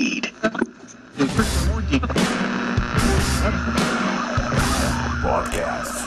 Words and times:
speed. 0.00 0.32
Podcast 5.22 6.00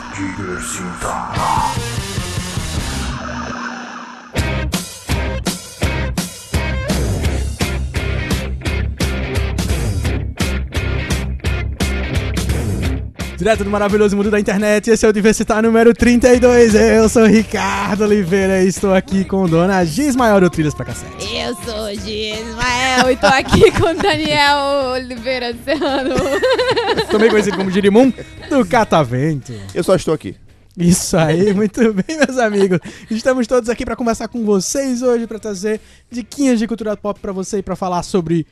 Direto 13.44 13.66
do 13.66 13.70
maravilhoso 13.70 14.16
mundo 14.16 14.32
da 14.32 14.40
internet, 14.40 14.90
esse 14.90 15.06
é 15.06 15.10
o 15.10 15.12
Diversitar 15.12 15.62
número 15.62 15.94
32. 15.94 16.76
Eu 16.76 17.10
sou 17.10 17.26
Ricardo 17.26 18.06
Oliveira 18.06 18.64
e 18.64 18.70
estou 18.70 18.94
aqui 18.94 19.26
com 19.26 19.50
Dona 19.50 19.84
Gismael 19.84 20.40
do 20.40 20.50
Trilhas 20.50 20.74
pra 20.74 20.86
Cacete. 20.86 21.28
Eu 21.36 21.54
sou 21.56 21.90
Gismael 21.90 23.12
e 23.12 23.18
tô 23.18 23.28
aqui 23.28 23.70
com 23.78 23.88
o 23.88 23.94
Daniel 24.02 24.94
Oliveira 24.94 25.54
Serrano. 25.66 26.16
Também 27.12 27.30
conhecido 27.30 27.58
como 27.58 27.70
Girimum 27.70 28.14
do 28.50 28.66
Catavento. 28.66 29.52
Eu 29.76 29.84
só 29.84 29.94
estou 29.98 30.14
aqui. 30.14 30.38
Isso 30.78 31.18
aí, 31.18 31.52
muito 31.54 31.82
bem, 31.92 32.18
meus 32.26 32.38
amigos. 32.38 32.80
Estamos 33.12 33.46
todos 33.46 33.68
aqui 33.68 33.84
para 33.84 33.98
conversar 33.98 34.30
com 34.30 34.46
vocês 34.46 35.02
hoje, 35.02 35.28
para 35.28 35.38
trazer 35.38 35.82
diquinhas 36.10 36.60
de 36.60 36.66
cultura 36.66 36.96
pop 36.96 37.20
para 37.20 37.34
você 37.34 37.58
e 37.58 37.62
para 37.62 37.76
falar 37.76 38.04
sobre 38.04 38.48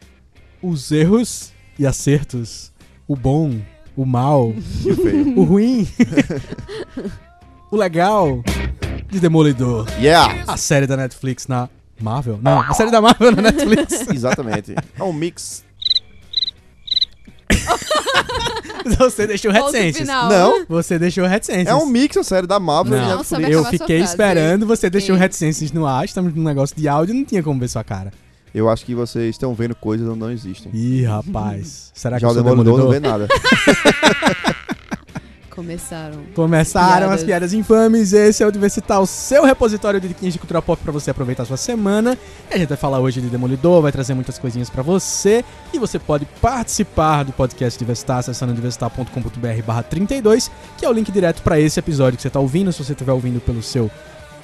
os 0.62 0.92
erros 0.92 1.54
e 1.80 1.88
acertos, 1.88 2.74
o 3.08 3.16
bom, 3.16 3.58
o 3.96 4.06
mal, 4.06 4.54
E 4.86 4.92
o 4.92 4.96
feio. 4.96 5.40
o 5.40 5.44
ruim, 5.44 5.88
o 7.72 7.76
legal 7.76 8.42
de 9.10 9.20
Demolidor. 9.20 9.88
Yeah! 10.00 10.44
A 10.48 10.58
série 10.58 10.88
da 10.88 10.96
Netflix 10.98 11.48
na 11.48 11.68
Marvel? 12.00 12.40
Não, 12.42 12.62
a 12.62 12.74
série 12.74 12.90
da 12.92 13.02
Marvel 13.02 13.32
na 13.34 13.42
Netflix. 13.44 14.08
Exatamente. 14.14 14.74
É 14.98 15.04
um 15.04 15.12
mix. 15.14 15.64
Você 18.98 19.28
deixou 19.28 19.52
Ponto 19.52 19.66
reticências. 19.66 19.98
final. 20.08 20.30
Não, 20.30 20.66
Você 20.68 20.98
deixou 20.98 21.26
reticências. 21.28 21.68
é 21.68 21.76
um 21.76 21.86
mix 21.86 22.18
a 22.18 22.24
série 22.24 22.48
da 22.48 22.60
Marvel 22.60 22.98
Não, 22.98 22.98
e 22.98 23.02
vai 23.02 23.12
Eu 23.14 23.20
acabar 23.60 23.64
sua 23.64 23.70
fiquei 23.72 23.98
frase. 24.00 24.12
esperando, 24.14 24.66
você 24.66 24.90
deixou 24.90 25.16
reticências 25.16 25.72
no 25.72 25.86
ar, 25.86 26.04
estamos 26.06 26.34
num 26.34 26.44
negócio 26.44 26.76
de 26.76 26.88
áudio, 26.88 27.14
não 27.14 27.24
tinha 27.24 27.44
como 27.44 27.60
ver 27.60 27.68
sua 27.68 27.84
cara. 27.84 28.12
Eu 28.54 28.70
acho 28.70 28.86
que 28.86 28.94
vocês 28.94 29.30
estão 29.30 29.54
vendo 29.54 29.76
coisas 29.76 30.08
que 30.08 30.16
não 30.16 30.32
existem. 30.32 30.72
Ih, 30.74 31.06
rapaz. 31.06 31.92
Será 31.96 32.18
que 32.18 32.22
Já 32.22 32.30
o 32.30 32.34
Demolidor 32.34 32.78
não 32.78 32.90
vê 32.90 33.00
nada. 33.00 33.28
Começaram. 35.50 36.24
Começaram 36.34 37.08
Piadas. 37.08 37.20
as 37.20 37.24
piadas 37.24 37.54
infames. 37.54 38.14
Esse 38.14 38.42
é 38.42 38.48
o 38.48 38.52
Diversitar, 38.52 39.02
o 39.02 39.06
seu 39.06 39.44
repositório 39.44 40.00
de 40.00 40.08
diquinhas 40.08 40.34
de 40.34 40.40
cultura 40.40 40.62
pop 40.62 40.82
pra 40.82 40.94
você 40.94 41.12
aproveitar 41.12 41.44
a 41.44 41.46
sua 41.46 41.58
semana. 41.58 42.18
E 42.50 42.54
a 42.54 42.58
gente 42.58 42.70
vai 42.70 42.78
falar 42.78 43.00
hoje 43.00 43.20
de 43.22 43.28
Demolidor, 43.28 43.82
vai 43.82 43.92
trazer 43.92 44.14
muitas 44.14 44.40
coisinhas 44.40 44.70
pra 44.70 44.82
você. 44.82 45.44
E 45.74 45.78
você 45.78 46.00
pode 46.00 46.26
participar 46.42 47.24
do 47.24 47.34
podcast 47.34 47.78
Diversitar 47.78 48.20
acessando 48.20 48.54
diversitar.com.br 48.54 49.64
barra 49.66 49.84
32, 49.84 50.50
que 50.78 50.86
é 50.86 50.90
o 50.90 50.94
link 50.94 51.12
direto 51.12 51.42
pra 51.42 51.60
esse 51.60 51.78
episódio 51.80 52.16
que 52.16 52.24
você 52.24 52.30
tá 52.30 52.40
ouvindo. 52.40 52.72
Se 52.72 52.84
você 52.84 52.94
estiver 52.94 53.12
ouvindo 53.12 53.42
pelo 53.42 53.62
seu 53.62 53.92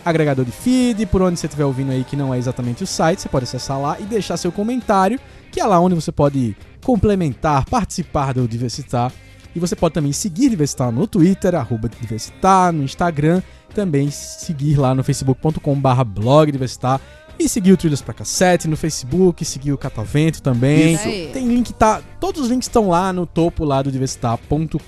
agregador 0.07 0.45
de 0.45 0.51
feed, 0.51 1.05
por 1.07 1.21
onde 1.21 1.39
você 1.39 1.47
estiver 1.47 1.65
ouvindo 1.65 1.91
aí 1.91 2.03
que 2.03 2.15
não 2.15 2.33
é 2.33 2.37
exatamente 2.37 2.83
o 2.83 2.87
site, 2.87 3.21
você 3.21 3.29
pode 3.29 3.43
acessar 3.43 3.79
lá 3.79 3.99
e 3.99 4.03
deixar 4.03 4.37
seu 4.37 4.51
comentário, 4.51 5.19
que 5.51 5.59
é 5.59 5.65
lá 5.65 5.79
onde 5.79 5.95
você 5.95 6.11
pode 6.11 6.55
complementar, 6.83 7.65
participar 7.65 8.33
do 8.33 8.47
Diversitar. 8.47 9.11
E 9.55 9.59
você 9.59 9.75
pode 9.75 9.93
também 9.93 10.11
seguir 10.11 10.49
Diversitar 10.49 10.91
no 10.91 11.07
Twitter, 11.07 11.55
arroba 11.55 11.89
Diversitar, 11.89 12.71
no 12.71 12.83
Instagram, 12.83 13.41
também 13.73 14.09
seguir 14.11 14.77
lá 14.77 14.93
no 14.93 15.03
facebook.com 15.03 15.75
barra 15.75 16.03
blog 16.03 16.51
Diversitar 16.51 17.01
e 17.39 17.47
seguir 17.47 17.71
o 17.71 17.77
Trilhas 17.77 18.01
pra 18.01 18.13
Cassete 18.13 18.67
no 18.67 18.75
Facebook, 18.75 19.43
seguir 19.45 19.71
o 19.71 19.77
Catavento 19.77 20.41
também. 20.41 20.93
Isso 20.93 21.07
aí. 21.07 21.29
Tem 21.31 21.47
link, 21.47 21.73
tá? 21.73 22.01
Todos 22.19 22.41
os 22.41 22.49
links 22.49 22.67
estão 22.67 22.89
lá 22.89 23.13
no 23.13 23.25
topo 23.25 23.63
lá 23.63 23.81
do 23.81 23.91
diversitar.com.br. 23.91 24.87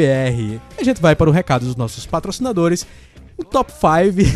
E 0.00 0.60
a 0.78 0.84
gente 0.84 1.00
vai 1.00 1.14
para 1.14 1.30
o 1.30 1.32
recado 1.32 1.64
dos 1.64 1.76
nossos 1.76 2.06
patrocinadores. 2.06 2.86
Um 3.40 3.42
top 3.42 3.72
5. 3.72 4.28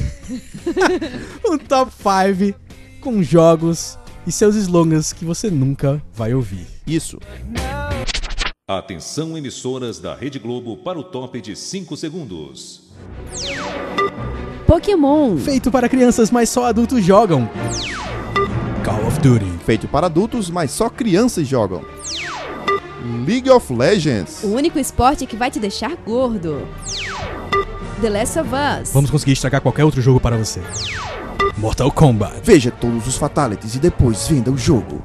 um 1.46 1.58
top 1.58 1.92
5 1.92 2.58
com 3.02 3.22
jogos 3.22 3.98
e 4.26 4.32
seus 4.32 4.56
slogans 4.56 5.12
que 5.12 5.26
você 5.26 5.50
nunca 5.50 6.02
vai 6.14 6.32
ouvir. 6.32 6.66
Isso. 6.86 7.18
Atenção 8.66 9.36
emissoras 9.36 9.98
da 9.98 10.14
Rede 10.14 10.38
Globo 10.38 10.78
para 10.78 10.98
o 10.98 11.04
top 11.04 11.38
de 11.38 11.54
5 11.54 11.94
segundos. 11.98 12.94
Pokémon. 14.66 15.36
Feito 15.36 15.70
para 15.70 15.86
crianças, 15.86 16.30
mas 16.30 16.48
só 16.48 16.64
adultos 16.64 17.04
jogam. 17.04 17.46
Call 18.82 19.06
of 19.06 19.20
Duty. 19.20 19.58
Feito 19.66 19.86
para 19.86 20.06
adultos, 20.06 20.48
mas 20.48 20.70
só 20.70 20.88
crianças 20.88 21.46
jogam. 21.46 21.84
League 23.26 23.50
of 23.50 23.70
Legends. 23.70 24.42
O 24.42 24.54
único 24.54 24.78
esporte 24.78 25.26
que 25.26 25.36
vai 25.36 25.50
te 25.50 25.60
deixar 25.60 25.94
gordo. 25.94 26.66
The 28.04 28.10
Last 28.10 28.38
of 28.38 28.50
Us. 28.50 28.92
Vamos 28.92 29.10
conseguir 29.10 29.32
estragar 29.32 29.62
qualquer 29.62 29.82
outro 29.82 30.02
jogo 30.02 30.20
para 30.20 30.36
você. 30.36 30.60
Mortal 31.56 31.90
Kombat. 31.90 32.38
Veja 32.44 32.70
todos 32.70 33.06
os 33.06 33.16
fatalities 33.16 33.76
e 33.76 33.78
depois 33.78 34.28
venda 34.28 34.50
o 34.50 34.58
jogo. 34.58 35.02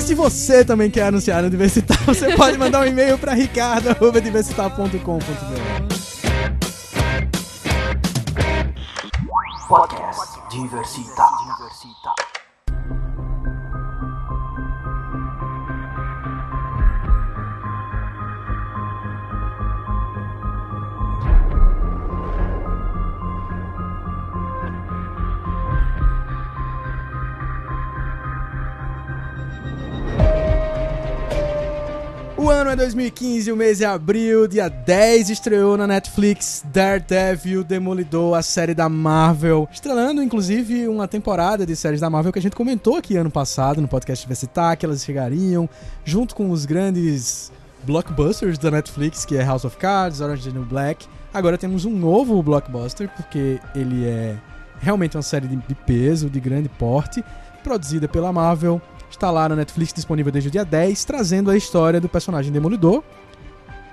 Se 0.00 0.12
você 0.12 0.64
também 0.64 0.90
quer 0.90 1.04
anunciar 1.04 1.40
no 1.40 1.48
Diversitar, 1.48 2.02
você 2.04 2.34
pode 2.36 2.58
mandar 2.58 2.80
um 2.80 2.86
e-mail 2.86 3.16
para 3.16 3.32
ricardo.diversitar.com.br. 3.32 4.98
Podcast 9.68 10.40
Diversita. 10.50 11.22
Ano 32.60 32.70
é 32.72 32.76
2015, 32.76 33.50
o 33.50 33.56
mês 33.56 33.80
é 33.80 33.86
abril, 33.86 34.46
dia 34.46 34.68
10 34.68 35.30
estreou 35.30 35.78
na 35.78 35.86
Netflix 35.86 36.62
Daredevil 36.70 37.64
Demolidor, 37.64 38.36
a 38.36 38.42
série 38.42 38.74
da 38.74 38.86
Marvel, 38.86 39.66
estrelando 39.72 40.22
inclusive 40.22 40.86
uma 40.86 41.08
temporada 41.08 41.64
de 41.64 41.74
séries 41.74 42.02
da 42.02 42.10
Marvel 42.10 42.30
que 42.30 42.38
a 42.38 42.42
gente 42.42 42.54
comentou 42.54 42.96
aqui 42.96 43.16
ano 43.16 43.30
passado 43.30 43.80
no 43.80 43.88
podcast 43.88 44.26
Diversitar, 44.26 44.76
que 44.76 44.84
elas 44.84 45.02
chegariam 45.02 45.66
junto 46.04 46.34
com 46.34 46.50
os 46.50 46.66
grandes 46.66 47.50
blockbusters 47.84 48.58
da 48.58 48.70
Netflix, 48.70 49.24
que 49.24 49.38
é 49.38 49.42
House 49.42 49.64
of 49.64 49.78
Cards, 49.78 50.20
Orange 50.20 50.40
is 50.40 50.52
the 50.52 50.58
New 50.58 50.66
Black. 50.66 51.06
Agora 51.32 51.56
temos 51.56 51.86
um 51.86 51.96
novo 51.96 52.42
blockbuster, 52.42 53.08
porque 53.16 53.58
ele 53.74 54.04
é 54.04 54.36
realmente 54.80 55.16
uma 55.16 55.22
série 55.22 55.46
de 55.46 55.74
peso, 55.86 56.28
de 56.28 56.38
grande 56.38 56.68
porte, 56.68 57.24
produzida 57.64 58.06
pela 58.06 58.30
Marvel, 58.30 58.82
está 59.14 59.30
lá 59.30 59.48
na 59.48 59.56
Netflix 59.56 59.92
disponível 59.92 60.32
desde 60.32 60.48
o 60.48 60.50
dia 60.50 60.64
10, 60.64 61.04
trazendo 61.04 61.50
a 61.50 61.56
história 61.56 62.00
do 62.00 62.08
personagem 62.08 62.52
Demolidor, 62.52 63.02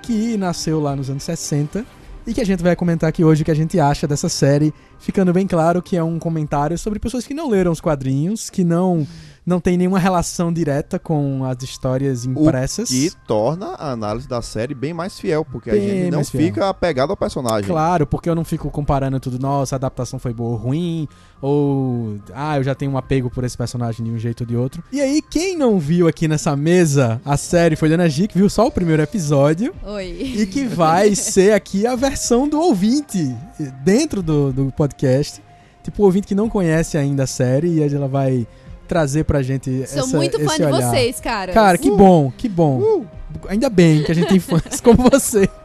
que 0.02 0.36
nasceu 0.36 0.80
lá 0.80 0.96
nos 0.96 1.10
anos 1.10 1.22
60 1.22 1.84
e 2.26 2.34
que 2.34 2.40
a 2.40 2.44
gente 2.44 2.62
vai 2.62 2.76
comentar 2.76 3.08
aqui 3.08 3.24
hoje 3.24 3.42
o 3.42 3.44
que 3.44 3.50
a 3.50 3.54
gente 3.54 3.80
acha 3.80 4.06
dessa 4.06 4.28
série, 4.28 4.72
ficando 4.98 5.32
bem 5.32 5.46
claro 5.46 5.80
que 5.80 5.96
é 5.96 6.02
um 6.02 6.18
comentário 6.18 6.76
sobre 6.76 6.98
pessoas 6.98 7.26
que 7.26 7.32
não 7.32 7.48
leram 7.48 7.72
os 7.72 7.80
quadrinhos, 7.80 8.50
que 8.50 8.62
não 8.62 9.06
não 9.48 9.60
tem 9.60 9.76
nenhuma 9.76 9.98
relação 9.98 10.52
direta 10.52 10.98
com 10.98 11.44
as 11.44 11.62
histórias 11.62 12.24
impressas. 12.24 12.88
Que 12.88 13.10
torna 13.26 13.68
a 13.68 13.90
análise 13.92 14.28
da 14.28 14.42
série 14.42 14.74
bem 14.74 14.92
mais 14.92 15.18
fiel, 15.18 15.44
porque 15.44 15.70
Bem 15.70 15.80
a 15.80 15.94
gente 15.94 16.10
não 16.10 16.24
fiel. 16.24 16.44
fica 16.44 16.68
apegado 16.68 17.10
ao 17.10 17.16
personagem. 17.16 17.68
Claro, 17.68 18.06
porque 18.06 18.28
eu 18.28 18.34
não 18.34 18.44
fico 18.44 18.70
comparando 18.70 19.18
tudo, 19.18 19.38
nossa, 19.38 19.74
a 19.74 19.78
adaptação 19.78 20.18
foi 20.18 20.32
boa 20.32 20.50
ou 20.50 20.56
ruim, 20.56 21.08
ou 21.40 22.16
ah, 22.34 22.58
eu 22.58 22.62
já 22.62 22.74
tenho 22.74 22.92
um 22.92 22.98
apego 22.98 23.30
por 23.30 23.42
esse 23.42 23.56
personagem 23.56 24.04
de 24.04 24.10
um 24.10 24.18
jeito 24.18 24.42
ou 24.42 24.46
de 24.46 24.56
outro. 24.56 24.84
E 24.92 25.00
aí, 25.00 25.22
quem 25.22 25.56
não 25.56 25.78
viu 25.78 26.06
aqui 26.06 26.28
nessa 26.28 26.54
mesa 26.54 27.20
a 27.24 27.36
série 27.36 27.74
foi 27.76 27.88
Dana 27.88 28.08
G, 28.08 28.28
que 28.28 28.36
viu 28.36 28.50
só 28.50 28.66
o 28.66 28.70
primeiro 28.70 29.02
episódio, 29.02 29.74
Oi. 29.82 30.34
e 30.36 30.46
que 30.46 30.64
vai 30.64 31.14
ser 31.14 31.52
aqui 31.54 31.86
a 31.86 31.96
versão 31.96 32.48
do 32.48 32.60
ouvinte 32.60 33.34
dentro 33.82 34.22
do, 34.22 34.52
do 34.52 34.72
podcast. 34.72 35.42
Tipo, 35.82 36.02
o 36.02 36.06
ouvinte 36.06 36.26
que 36.26 36.34
não 36.34 36.50
conhece 36.50 36.98
ainda 36.98 37.22
a 37.22 37.26
série, 37.26 37.68
e 37.68 37.82
ela 37.82 38.08
vai 38.08 38.46
trazer 38.88 39.24
pra 39.24 39.42
gente 39.42 39.70
Sou 39.86 40.00
essa, 40.02 40.16
muito 40.16 40.38
fã 40.40 40.56
de 40.56 40.64
olhar. 40.64 40.90
vocês, 40.90 41.20
cara. 41.20 41.52
Cara, 41.52 41.78
que 41.78 41.90
bom, 41.90 42.32
que 42.36 42.48
bom. 42.48 43.04
Ainda 43.48 43.68
bem 43.70 44.02
que 44.02 44.10
a 44.10 44.14
gente 44.14 44.26
tem 44.28 44.40
fãs 44.40 44.80
como 44.80 45.08
você. 45.10 45.48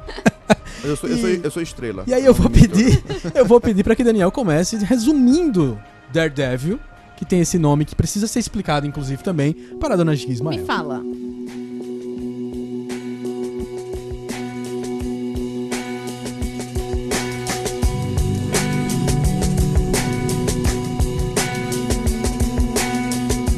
Eu 0.83 0.97
sou, 0.97 1.09
eu, 1.09 1.17
sou, 1.17 1.29
E- 1.29 1.41
eu 1.41 1.49
sou 1.51 1.61
estrela. 1.61 2.03
E 2.05 2.13
aí 2.13 2.25
eu 2.25 2.33
vou 2.33 2.49
pedir, 2.49 3.01
eu 3.33 3.45
vou 3.45 3.61
pedir 3.61 3.85
para 3.85 3.95
que 3.95 4.03
Daniel 4.03 4.29
comece 4.33 4.75
resumindo 4.83 5.79
Daredevil, 6.11 6.77
que 7.15 7.23
tem 7.23 7.39
esse 7.39 7.57
nome 7.57 7.85
que 7.85 7.95
precisa 7.95 8.27
ser 8.27 8.39
explicado 8.39 8.85
inclusive 8.85 9.23
também 9.23 9.53
para 9.79 9.93
a 9.93 9.97
dona 9.97 10.11
Me 10.11 10.17
Gismael. 10.17 10.65
fala. 10.65 11.01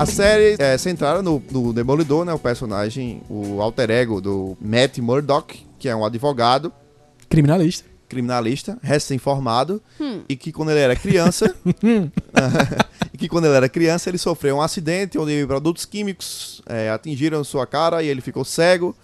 A 0.05 0.07
série 0.07 0.55
é 0.59 0.77
centrada 0.77 1.23
no, 1.23 1.41
no 1.49 1.73
Demolidor, 1.73 2.23
né? 2.25 2.31
O 2.31 2.37
personagem, 2.37 3.23
o 3.27 3.59
alter 3.59 3.89
ego 3.89 4.21
do 4.21 4.55
Matt 4.61 4.99
Murdock, 4.99 5.65
que 5.79 5.89
é 5.89 5.95
um 5.95 6.05
advogado, 6.05 6.71
Criminalista. 7.27 7.89
criminalista, 8.07 8.77
recém-formado, 8.83 9.81
e 10.29 10.35
que 10.35 10.51
quando 10.51 10.69
ele 10.69 10.79
era 10.79 10.95
criança. 10.95 11.55
e 13.11 13.17
que 13.17 13.27
quando 13.27 13.45
ele 13.45 13.55
era 13.55 13.67
criança, 13.67 14.07
ele 14.07 14.19
sofreu 14.19 14.57
um 14.57 14.61
acidente 14.61 15.17
onde 15.17 15.43
produtos 15.47 15.85
químicos 15.85 16.61
é, 16.67 16.91
atingiram 16.91 17.43
sua 17.43 17.65
cara 17.65 18.03
e 18.03 18.07
ele 18.07 18.21
ficou 18.21 18.45
cego. 18.45 18.95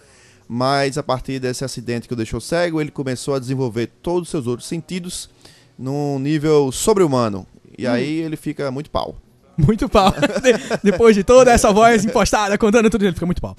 Mas 0.48 1.00
a 1.00 1.04
partir 1.04 1.40
desse 1.40 1.66
acidente 1.66 2.08
que 2.08 2.14
o 2.14 2.18
deixou 2.18 2.40
cego, 2.40 2.80
ele 2.80 2.92
começou 2.92 3.34
a 3.34 3.40
desenvolver 3.40 3.90
todos 4.04 4.28
os 4.28 4.30
seus 4.30 4.46
outros 4.46 4.70
sentidos 4.70 5.32
num 5.80 6.20
nível 6.20 6.72
sobre-humano. 6.72 7.48
E 7.76 7.88
aí 7.88 8.20
ele 8.20 8.36
fica 8.36 8.70
muito 8.70 8.92
pau. 8.92 9.18
Muito 9.66 9.88
pau. 9.90 10.12
De- 10.12 10.80
depois 10.84 11.16
de 11.16 11.24
toda 11.24 11.52
essa 11.52 11.72
voz 11.72 12.04
impostada 12.06 12.58
contando 12.58 12.90
tudo, 12.90 13.04
ele 13.06 13.14
fica 13.14 13.26
muito 13.26 13.42
pau. 13.42 13.56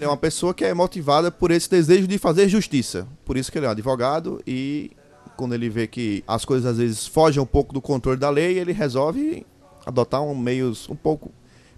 É 0.00 0.06
uma 0.06 0.16
pessoa 0.16 0.54
que 0.54 0.64
é 0.64 0.72
motivada 0.74 1.30
por 1.30 1.50
esse 1.50 1.68
desejo 1.70 2.06
de 2.06 2.18
fazer 2.18 2.48
justiça. 2.48 3.06
Por 3.24 3.36
isso 3.36 3.50
que 3.50 3.58
ele 3.58 3.66
é 3.66 3.68
um 3.68 3.72
advogado 3.72 4.40
e 4.46 4.90
quando 5.36 5.54
ele 5.54 5.68
vê 5.68 5.86
que 5.86 6.22
as 6.26 6.44
coisas 6.44 6.70
às 6.70 6.78
vezes 6.78 7.06
fogem 7.06 7.42
um 7.42 7.46
pouco 7.46 7.72
do 7.72 7.80
controle 7.80 8.18
da 8.18 8.30
lei, 8.30 8.58
ele 8.58 8.72
resolve 8.72 9.46
adotar 9.86 10.22
um 10.22 10.34
meios 10.36 10.88
um 10.88 10.94
pouco 10.96 11.30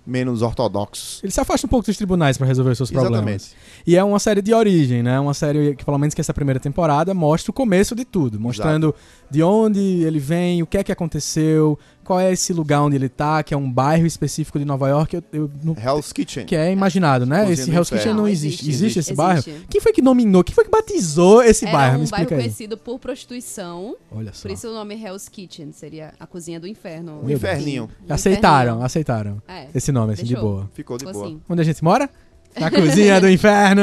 menos 0.04 0.42
ortodoxos. 0.42 1.20
Ele 1.22 1.30
se 1.30 1.40
afasta 1.40 1.64
um 1.64 1.70
pouco 1.70 1.86
dos 1.86 1.96
tribunais 1.96 2.36
pra 2.36 2.44
resolver 2.44 2.72
os 2.72 2.76
seus 2.76 2.90
problemas. 2.90 3.18
Exatamente. 3.20 3.44
E 3.86 3.96
é 3.96 4.02
uma 4.02 4.18
série 4.18 4.42
de 4.42 4.52
origem, 4.52 5.00
né? 5.00 5.20
Uma 5.20 5.32
série 5.32 5.76
que, 5.76 5.84
pelo 5.84 5.96
menos 5.96 6.12
que 6.12 6.20
essa 6.20 6.34
primeira 6.34 6.58
temporada, 6.58 7.14
mostra 7.14 7.52
o 7.52 7.54
começo 7.54 7.94
de 7.94 8.04
tudo. 8.04 8.40
Mostrando 8.40 8.92
de 9.30 9.44
onde 9.44 9.78
ele 10.02 10.18
vem, 10.18 10.60
o 10.60 10.66
que 10.66 10.76
é 10.76 10.82
que 10.82 10.90
aconteceu, 10.90 11.78
qual 12.04 12.18
é 12.20 12.32
esse 12.32 12.52
lugar 12.52 12.82
onde 12.82 12.96
ele 12.96 13.08
tá, 13.08 13.42
que 13.42 13.54
é 13.54 13.56
um 13.56 13.70
bairro 13.70 14.06
específico 14.06 14.58
de 14.58 14.64
Nova 14.64 14.88
York. 14.88 15.14
Eu, 15.16 15.22
eu 15.32 15.50
não- 15.62 15.74
Hell's 15.76 16.12
Kitchen. 16.12 16.44
que 16.46 16.54
é 16.56 16.72
imaginado, 16.72 17.24
né? 17.24 17.40
Cozinha 17.46 17.52
esse 17.54 17.70
Hell's 17.70 17.88
Kitchen 17.88 17.96
Inferno. 18.02 18.16
não 18.16 18.22
Não, 18.24 18.28
existe. 18.28 18.62
existe. 18.62 18.70
Existe 18.70 18.98
esse 18.98 19.12
Existe. 19.12 19.16
bairro? 19.50 19.66
Quem 19.70 19.80
foi 19.80 19.92
que 19.92 20.02
nominou? 20.02 20.42
Quem 20.44 20.54
foi 20.54 20.64
que 20.64 20.70
batizou 20.70 21.42
esse 21.42 21.64
Era 21.64 21.72
bairro? 21.76 21.98
um 21.98 22.02
Me 22.02 22.08
bairro 22.08 22.28
aí. 22.30 22.36
conhecido 22.36 22.76
por 22.76 22.98
prostituição. 22.98 23.96
Olha 24.10 24.32
só. 24.32 24.42
Por 24.48 24.50
isso 24.54 24.68
o 24.68 24.72
nome 24.74 24.94
Hell's 25.02 25.28
Kitchen. 25.28 25.72
Seria 25.72 26.12
a 26.18 26.26
cozinha 26.26 26.58
do 26.60 26.66
inferno. 26.66 27.20
O 27.22 27.30
inferninho. 27.30 27.88
Aceitaram, 28.08 28.62
inferninho. 28.64 28.84
aceitaram. 28.86 29.42
É, 29.48 29.66
Esse 29.74 29.90
nome, 29.92 30.12
assim, 30.14 30.24
de 30.24 30.34
Fechou. 30.34 30.48
boa. 30.50 30.70
Ficou 30.74 30.96
de 30.98 31.04
ficou 31.06 31.12
boa. 31.22 31.26
assim. 31.26 31.40
Onde 31.48 31.60
a 31.60 31.64
gente 31.64 31.82
mora? 31.82 32.10
Na 32.58 32.70
cozinha 32.70 33.18
do 33.18 33.30
inferno. 33.30 33.80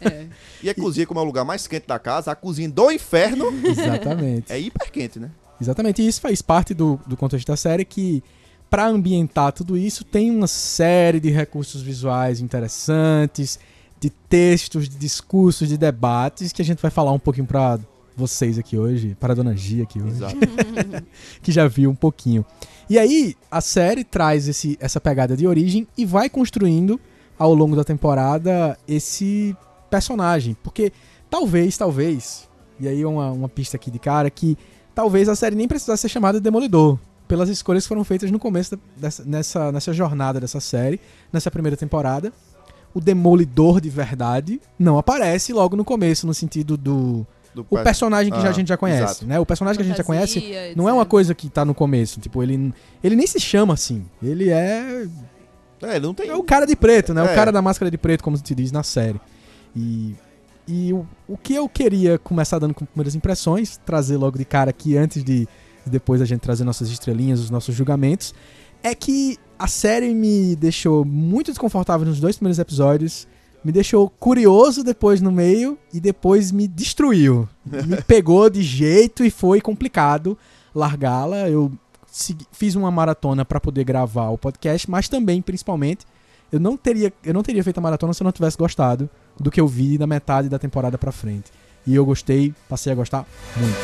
É. 0.00 0.26
E 0.60 0.68
a 0.70 0.74
cozinha, 0.74 1.06
como 1.06 1.20
é 1.20 1.22
o 1.22 1.26
lugar 1.26 1.44
mais 1.44 1.66
quente 1.68 1.86
da 1.86 1.98
casa, 1.98 2.32
a 2.32 2.34
cozinha 2.34 2.68
do 2.68 2.90
inferno 2.90 3.46
Exatamente. 3.64 4.52
é 4.52 4.58
hiper 4.60 4.90
quente, 4.90 5.18
né? 5.20 5.30
Exatamente. 5.62 6.02
E 6.02 6.06
isso 6.06 6.20
faz 6.20 6.42
parte 6.42 6.74
do, 6.74 6.98
do 7.06 7.16
contexto 7.16 7.46
da 7.46 7.56
série 7.56 7.84
que, 7.84 8.22
pra 8.68 8.86
ambientar 8.86 9.52
tudo 9.52 9.76
isso, 9.76 10.04
tem 10.04 10.30
uma 10.30 10.46
série 10.46 11.20
de 11.20 11.30
recursos 11.30 11.80
visuais 11.80 12.40
interessantes, 12.40 13.58
de 14.00 14.10
textos, 14.10 14.88
de 14.88 14.96
discursos, 14.96 15.68
de 15.68 15.78
debates, 15.78 16.52
que 16.52 16.60
a 16.60 16.64
gente 16.64 16.82
vai 16.82 16.90
falar 16.90 17.12
um 17.12 17.18
pouquinho 17.18 17.46
pra 17.46 17.78
vocês 18.16 18.58
aqui 18.58 18.76
hoje, 18.76 19.16
para 19.18 19.32
a 19.32 19.36
dona 19.36 19.56
Gia 19.56 19.84
aqui 19.84 20.00
hoje, 20.02 20.16
Exato. 20.16 20.36
que 21.40 21.52
já 21.52 21.66
viu 21.68 21.90
um 21.90 21.94
pouquinho. 21.94 22.44
E 22.90 22.98
aí, 22.98 23.36
a 23.50 23.60
série 23.60 24.04
traz 24.04 24.48
esse, 24.48 24.76
essa 24.80 25.00
pegada 25.00 25.36
de 25.36 25.46
origem 25.46 25.86
e 25.96 26.04
vai 26.04 26.28
construindo, 26.28 27.00
ao 27.38 27.54
longo 27.54 27.74
da 27.74 27.84
temporada, 27.84 28.78
esse 28.86 29.56
personagem. 29.88 30.56
Porque 30.62 30.92
talvez, 31.30 31.76
talvez, 31.76 32.48
e 32.78 32.88
aí 32.88 33.04
uma, 33.04 33.30
uma 33.30 33.48
pista 33.48 33.76
aqui 33.76 33.90
de 33.90 33.98
cara, 33.98 34.28
que 34.30 34.58
talvez 34.94 35.28
a 35.28 35.34
série 35.36 35.54
nem 35.56 35.68
precisasse 35.68 36.02
ser 36.02 36.08
chamada 36.08 36.38
de 36.38 36.44
Demolidor. 36.44 36.98
Pelas 37.28 37.48
escolhas 37.48 37.84
que 37.84 37.88
foram 37.88 38.04
feitas 38.04 38.30
no 38.30 38.38
começo 38.38 38.76
da- 38.76 38.82
dessa, 38.96 39.24
nessa, 39.24 39.72
nessa 39.72 39.92
jornada 39.92 40.38
dessa 40.40 40.60
série, 40.60 41.00
nessa 41.32 41.50
primeira 41.50 41.76
temporada. 41.76 42.32
O 42.94 43.00
Demolidor 43.00 43.80
de 43.80 43.88
verdade 43.88 44.60
não 44.78 44.98
aparece 44.98 45.52
logo 45.52 45.74
no 45.76 45.84
começo, 45.84 46.26
no 46.26 46.34
sentido 46.34 46.76
do. 46.76 47.26
Do 47.54 47.66
O 47.70 47.78
personagem 47.82 48.32
que 48.32 48.40
já- 48.40 48.46
Ah, 48.48 48.50
a 48.50 48.52
gente 48.54 48.68
já 48.68 48.76
conhece, 48.78 49.02
exato. 49.02 49.26
né? 49.26 49.38
O 49.38 49.44
personagem 49.44 49.76
que 49.78 49.82
a 49.82 49.86
gente 49.86 49.96
já 49.98 50.04
conhece 50.04 50.42
não 50.74 50.88
é 50.88 50.92
uma 50.92 51.04
coisa 51.04 51.34
que 51.34 51.50
tá 51.50 51.64
no 51.66 51.74
começo. 51.74 52.18
Tipo, 52.18 52.42
ele, 52.42 52.72
ele 53.04 53.14
nem 53.14 53.26
se 53.26 53.38
chama 53.38 53.74
assim. 53.74 54.06
Ele 54.22 54.48
é, 54.48 55.06
É, 55.82 55.96
ele 55.96 56.06
não 56.06 56.14
tem. 56.14 56.28
é 56.30 56.34
o 56.34 56.42
cara 56.42 56.66
de 56.66 56.74
preto, 56.74 57.12
né? 57.12 57.22
O 57.22 57.26
É. 57.26 57.34
cara 57.34 57.52
da 57.52 57.60
máscara 57.60 57.90
de 57.90 57.98
preto, 57.98 58.24
como 58.24 58.38
se 58.38 58.54
diz 58.54 58.72
na 58.72 58.82
série. 58.82 59.20
E, 59.76 60.14
e 60.66 60.92
o, 60.92 61.06
o 61.28 61.36
que 61.36 61.54
eu 61.54 61.68
queria 61.68 62.18
começar 62.18 62.58
dando 62.58 62.74
com 62.74 62.84
primeiras 62.84 63.14
impressões, 63.14 63.78
trazer 63.78 64.16
logo 64.16 64.38
de 64.38 64.44
cara 64.44 64.70
aqui, 64.70 64.96
antes 64.96 65.24
de, 65.24 65.40
de 65.84 65.90
depois 65.90 66.20
a 66.22 66.24
gente 66.24 66.40
trazer 66.40 66.64
nossas 66.64 66.90
estrelinhas, 66.90 67.40
os 67.40 67.50
nossos 67.50 67.74
julgamentos, 67.74 68.34
é 68.82 68.94
que 68.94 69.38
a 69.58 69.66
série 69.66 70.12
me 70.14 70.56
deixou 70.56 71.04
muito 71.04 71.50
desconfortável 71.50 72.06
nos 72.06 72.20
dois 72.20 72.36
primeiros 72.36 72.58
episódios, 72.58 73.26
me 73.64 73.70
deixou 73.70 74.10
curioso 74.10 74.82
depois 74.82 75.20
no 75.20 75.30
meio 75.30 75.78
e 75.92 76.00
depois 76.00 76.50
me 76.50 76.66
destruiu. 76.66 77.48
Me 77.64 78.02
pegou 78.06 78.50
de 78.50 78.62
jeito 78.62 79.24
e 79.24 79.30
foi 79.30 79.60
complicado 79.60 80.36
largá-la. 80.74 81.48
Eu 81.48 81.70
fiz 82.50 82.74
uma 82.74 82.90
maratona 82.90 83.44
pra 83.44 83.60
poder 83.60 83.84
gravar 83.84 84.30
o 84.30 84.38
podcast, 84.38 84.90
mas 84.90 85.08
também, 85.08 85.40
principalmente, 85.40 86.04
eu 86.50 86.58
não 86.58 86.76
teria, 86.76 87.12
eu 87.24 87.32
não 87.32 87.42
teria 87.42 87.62
feito 87.62 87.78
a 87.78 87.80
maratona 87.80 88.12
se 88.12 88.22
eu 88.22 88.24
não 88.24 88.32
tivesse 88.32 88.58
gostado 88.58 89.08
do 89.38 89.50
que 89.50 89.60
eu 89.60 89.66
vi 89.68 89.98
da 89.98 90.06
metade 90.06 90.48
da 90.48 90.58
temporada 90.58 90.96
pra 90.98 91.12
frente. 91.12 91.50
E 91.86 91.94
eu 91.94 92.04
gostei, 92.04 92.54
passei 92.68 92.92
a 92.92 92.94
gostar 92.94 93.26
muito. 93.56 93.76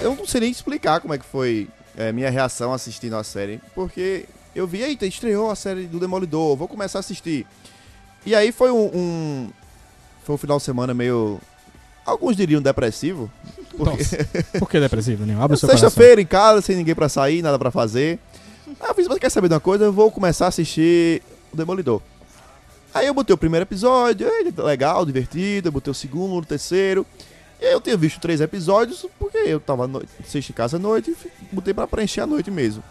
Eu 0.00 0.14
não 0.14 0.26
sei 0.26 0.40
nem 0.42 0.50
explicar 0.50 1.00
como 1.00 1.14
é 1.14 1.18
que 1.18 1.24
foi 1.24 1.68
é, 1.96 2.12
minha 2.12 2.30
reação 2.30 2.72
assistindo 2.72 3.16
a 3.16 3.24
série, 3.24 3.60
porque 3.74 4.24
eu 4.54 4.66
vi, 4.66 4.82
eita, 4.82 5.04
estreou 5.06 5.50
a 5.50 5.56
série 5.56 5.86
do 5.86 5.98
Demolidor, 5.98 6.56
vou 6.56 6.68
começar 6.68 6.98
a 6.98 7.00
assistir. 7.00 7.46
E 8.24 8.34
aí 8.34 8.52
foi 8.52 8.70
um, 8.70 8.84
um- 8.94 9.50
foi 10.24 10.34
um 10.34 10.38
final 10.38 10.58
de 10.58 10.64
semana 10.64 10.92
meio, 10.94 11.40
alguns 12.04 12.36
diriam 12.36 12.60
depressivo, 12.62 13.30
porque 13.76 14.02
Nossa, 14.02 14.24
por 14.58 14.68
que 14.70 14.80
depressivo? 14.80 15.24
Abre 15.40 15.54
o 15.56 15.58
seu 15.58 15.68
coração. 15.68 15.88
sexta-feira 15.88 16.20
em 16.20 16.26
casa, 16.26 16.60
sem 16.60 16.76
ninguém 16.76 16.94
pra 16.94 17.08
sair, 17.08 17.42
nada 17.42 17.58
pra 17.58 17.70
fazer. 17.70 18.18
Aí 18.80 18.88
eu 18.88 18.94
fiz, 18.94 19.08
mas 19.08 19.18
quer 19.18 19.30
saber 19.30 19.48
de 19.48 19.54
uma 19.54 19.60
coisa? 19.60 19.84
Eu 19.84 19.92
vou 19.92 20.10
começar 20.10 20.46
a 20.46 20.48
assistir 20.48 21.22
o 21.52 21.56
Demolidor. 21.56 22.00
Aí 22.94 23.06
eu 23.06 23.14
botei 23.14 23.34
o 23.34 23.38
primeiro 23.38 23.64
episódio, 23.64 24.26
aí, 24.28 24.52
legal, 24.56 25.04
divertido, 25.04 25.68
eu 25.68 25.72
botei 25.72 25.90
o 25.90 25.94
segundo, 25.94 26.42
o 26.42 26.46
terceiro. 26.46 27.04
E 27.60 27.66
aí 27.66 27.72
eu 27.72 27.80
tinha 27.80 27.96
visto 27.96 28.20
três 28.20 28.40
episódios, 28.40 29.06
porque 29.18 29.38
eu 29.38 29.60
tava 29.60 29.86
no... 29.86 30.02
sexta 30.26 30.52
em 30.52 30.54
casa 30.54 30.76
à 30.76 30.80
noite 30.80 31.14
e 31.42 31.54
botei 31.54 31.72
pra 31.74 31.86
preencher 31.86 32.22
a 32.22 32.26
noite 32.26 32.50
mesmo. 32.50 32.82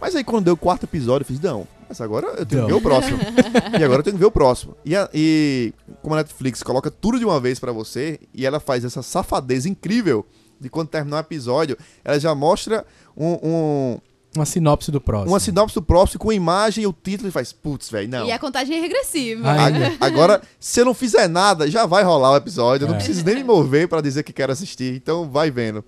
Mas 0.00 0.14
aí 0.14 0.22
quando 0.24 0.44
deu 0.46 0.54
o 0.54 0.56
quarto 0.56 0.84
episódio, 0.84 1.24
eu 1.24 1.26
fiz, 1.28 1.40
não, 1.40 1.66
mas 1.88 1.98
agora 2.00 2.26
eu 2.38 2.44
tenho 2.46 2.62
que 2.62 2.66
ver 2.66 2.72
Não. 2.72 2.78
o 2.78 2.82
próximo. 2.82 3.18
e 3.78 3.82
agora 3.84 4.00
eu 4.00 4.02
tenho 4.02 4.16
que 4.16 4.20
ver 4.20 4.26
o 4.26 4.30
próximo. 4.30 4.76
E, 4.84 4.94
a- 4.94 5.08
e 5.14 5.72
como 6.02 6.14
a 6.14 6.18
Netflix 6.18 6.62
coloca 6.62 6.90
tudo 6.90 7.18
de 7.18 7.24
uma 7.24 7.40
vez 7.40 7.58
pra 7.58 7.72
você, 7.72 8.20
e 8.34 8.44
ela 8.44 8.60
faz 8.60 8.84
essa 8.84 9.02
safadeza 9.02 9.68
incrível 9.68 10.26
de 10.60 10.68
quando 10.68 10.88
terminar 10.88 11.18
o 11.18 11.20
episódio, 11.20 11.76
ela 12.04 12.18
já 12.20 12.34
mostra 12.34 12.84
um, 13.16 13.32
um- 13.42 14.00
Uma 14.36 14.44
sinopse 14.44 14.90
do 14.90 15.00
próximo. 15.00 15.30
uma 15.32 15.38
sinopse 15.40 15.74
do 15.76 15.82
próximo 15.82 16.18
com 16.20 16.32
imagem 16.32 16.84
e 16.84 16.86
o 16.86 16.92
título 16.92 17.28
e 17.28 17.32
faz, 17.32 17.52
putz, 17.52 17.88
velho, 17.90 18.08
não. 18.08 18.26
E 18.26 18.32
a 18.32 18.38
contagem 18.38 18.76
é 18.76 18.80
regressiva. 18.80 19.48
Ai, 19.50 19.84
A- 20.00 20.06
Agora, 20.06 20.42
se 20.58 20.80
eu 20.80 20.84
não 20.84 20.94
fizer 20.94 21.28
nada, 21.28 21.70
já 21.70 21.86
vai 21.86 22.02
rolar 22.02 22.32
o 22.32 22.36
episódio. 22.36 22.84
Eu 22.84 22.88
não 22.88 22.94
É. 22.96 22.98
preciso 22.98 23.24
nem 23.24 23.36
me 23.36 23.44
mover 23.44 23.86
pra 23.88 24.00
dizer 24.00 24.22
que 24.24 24.32
quero 24.32 24.52
assistir. 24.52 24.94
Então, 24.94 25.30
vai 25.30 25.50
vendo. 25.50 25.84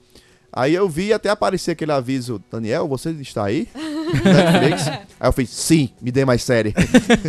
Aí 0.53 0.75
eu 0.75 0.88
vi 0.88 1.12
até 1.12 1.29
aparecer 1.29 1.73
aquele 1.73 1.93
aviso: 1.93 2.41
Daniel, 2.50 2.87
você 2.88 3.11
está 3.11 3.45
aí? 3.45 3.69
Netflix? 3.75 4.87
Aí 5.21 5.29
eu 5.29 5.33
fiz: 5.33 5.50
sim, 5.50 5.91
me 6.00 6.11
dê 6.12 6.25
mais 6.25 6.43
série. 6.43 6.73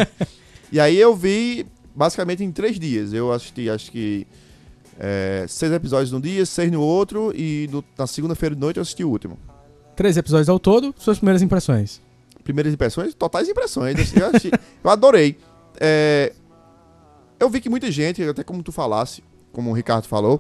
e 0.72 0.80
aí 0.80 0.98
eu 0.98 1.16
vi 1.16 1.66
basicamente 1.96 2.44
em 2.44 2.52
três 2.52 2.80
dias. 2.80 3.12
Eu 3.12 3.32
assisti, 3.34 3.70
acho 3.70 3.92
que. 3.92 4.26
é, 5.00 5.46
seis 5.48 5.72
episódios 5.72 6.12
num 6.12 6.22
dia, 6.22 6.46
seis 6.46 6.72
no 6.72 6.82
outro. 6.82 7.34
E 7.36 7.68
no- 7.72 7.84
na 7.98 8.08
segunda-feira 8.08 8.56
de 8.56 8.62
noite 8.62 8.78
eu 8.78 8.82
assisti 8.82 9.04
o 9.04 9.10
último. 9.10 9.38
Três 9.98 10.16
episódios 10.16 10.48
ao 10.48 10.60
todo, 10.60 10.94
suas 10.98 11.18
primeiras 11.18 11.42
impressões. 11.42 12.00
primeiras 12.44 12.74
impressões, 12.74 13.14
totais 13.14 13.50
impressões. 13.50 14.16
eu, 14.16 14.28
achei- 14.28 14.52
eu 14.84 14.90
adorei. 14.90 15.38
É, 15.82 16.32
eu 17.40 17.50
vi 17.50 17.60
que 17.60 17.70
muita 17.70 17.92
gente, 17.92 18.24
até 18.24 18.44
como 18.44 18.64
tu 18.64 18.72
falasse, 18.72 19.22
como 19.52 19.70
o 19.70 19.74
Ricardo 19.74 20.06
falou, 20.08 20.40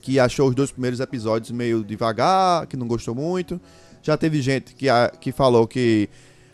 que 0.00 0.18
achou 0.18 0.48
os 0.48 0.54
dois 0.54 0.72
primeiros 0.72 0.98
episódios 0.98 1.50
meio 1.52 1.84
devagar, 1.84 2.66
que 2.66 2.76
não 2.76 2.88
gostou 2.88 3.14
muito. 3.14 3.60
Já 4.02 4.16
teve 4.16 4.40
gente 4.42 4.74
que, 4.74 4.88
a- 4.88 5.12
que 5.20 5.30
falou 5.32 5.66
que 5.68 6.08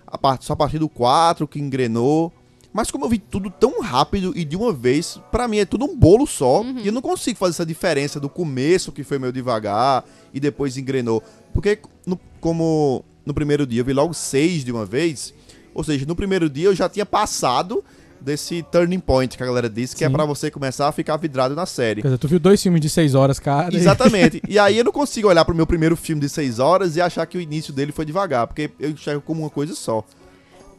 a 0.06 0.18
part, 0.18 0.44
só 0.44 0.52
a 0.54 0.56
partir 0.56 0.78
do 0.78 0.88
4 0.88 1.46
que 1.48 1.58
engrenou. 1.60 2.30
Mas 2.74 2.90
como 2.90 3.04
eu 3.04 3.08
vi 3.10 3.18
tudo 3.18 3.50
tão 3.50 3.80
rápido 3.82 4.32
e 4.34 4.44
de 4.44 4.56
uma 4.56 4.72
vez, 4.72 5.20
pra 5.30 5.46
mim 5.46 5.58
é 5.58 5.64
tudo 5.66 5.84
um 5.84 5.96
bolo 5.96 6.26
só. 6.26 6.62
E 6.82 6.86
eu 6.86 6.92
não 6.92 7.02
consigo 7.02 7.38
fazer 7.38 7.50
essa 7.50 7.66
diferença 7.66 8.18
do 8.18 8.28
começo, 8.30 8.90
que 8.92 9.04
foi 9.04 9.18
meio 9.18 9.32
devagar, 9.32 10.04
e 10.32 10.40
depois 10.40 10.76
engrenou. 10.76 11.22
Porque, 11.52 11.78
no- 12.06 12.18
como 12.40 13.04
no 13.24 13.32
primeiro 13.34 13.66
dia 13.66 13.80
eu 13.80 13.84
vi 13.84 13.92
logo 13.92 14.12
seis 14.14 14.64
de 14.64 14.72
uma 14.72 14.84
vez, 14.84 15.32
ou 15.74 15.82
seja, 15.84 16.04
no 16.06 16.16
primeiro 16.16 16.48
dia 16.50 16.66
eu 16.66 16.74
já 16.74 16.88
tinha 16.88 17.06
passado 17.06 17.84
desse 18.20 18.62
turning 18.70 19.00
point 19.00 19.36
que 19.36 19.42
a 19.42 19.46
galera 19.46 19.68
disse, 19.68 19.96
que 19.96 20.04
é 20.04 20.06
Sim. 20.06 20.12
pra 20.12 20.24
você 20.24 20.48
começar 20.50 20.86
a 20.88 20.92
ficar 20.92 21.16
vidrado 21.16 21.56
na 21.56 21.66
série. 21.66 22.02
Quer 22.02 22.08
dizer, 22.08 22.18
tu 22.18 22.28
viu 22.28 22.38
dois 22.38 22.62
filmes 22.62 22.80
de 22.80 22.88
seis 22.88 23.14
horas, 23.16 23.38
cara. 23.40 23.74
Exatamente. 23.74 24.40
E 24.48 24.58
aí 24.60 24.78
eu 24.78 24.84
não 24.84 24.92
consigo 24.92 25.28
olhar 25.28 25.44
pro 25.44 25.54
meu 25.54 25.66
primeiro 25.66 25.96
filme 25.96 26.20
de 26.20 26.28
seis 26.28 26.58
horas 26.60 26.94
e 26.96 27.00
achar 27.00 27.26
que 27.26 27.36
o 27.36 27.40
início 27.40 27.72
dele 27.72 27.90
foi 27.90 28.04
devagar, 28.04 28.46
porque 28.46 28.70
eu 28.78 28.90
enxergo 28.90 29.22
como 29.22 29.42
uma 29.42 29.50
coisa 29.50 29.74
só. 29.74 30.04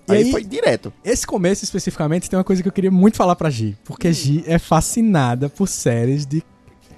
E 0.08 0.12
Aí, 0.14 0.24
aí- 0.24 0.32
foi 0.32 0.44
direto. 0.44 0.92
Esse 1.04 1.26
começo 1.28 1.64
especificamente 1.66 2.30
tem 2.30 2.38
uma 2.38 2.44
coisa 2.46 2.62
que 2.62 2.68
eu 2.68 2.74
queria 2.74 2.92
muito 2.92 3.18
falar 3.18 3.36
pra 3.36 3.50
Gi. 3.50 3.78
Porque 3.86 4.12
Gi 4.14 4.44
é 4.48 4.58
fascinada 4.60 5.50
por 5.50 5.68
séries 5.68 6.26
de 6.26 6.42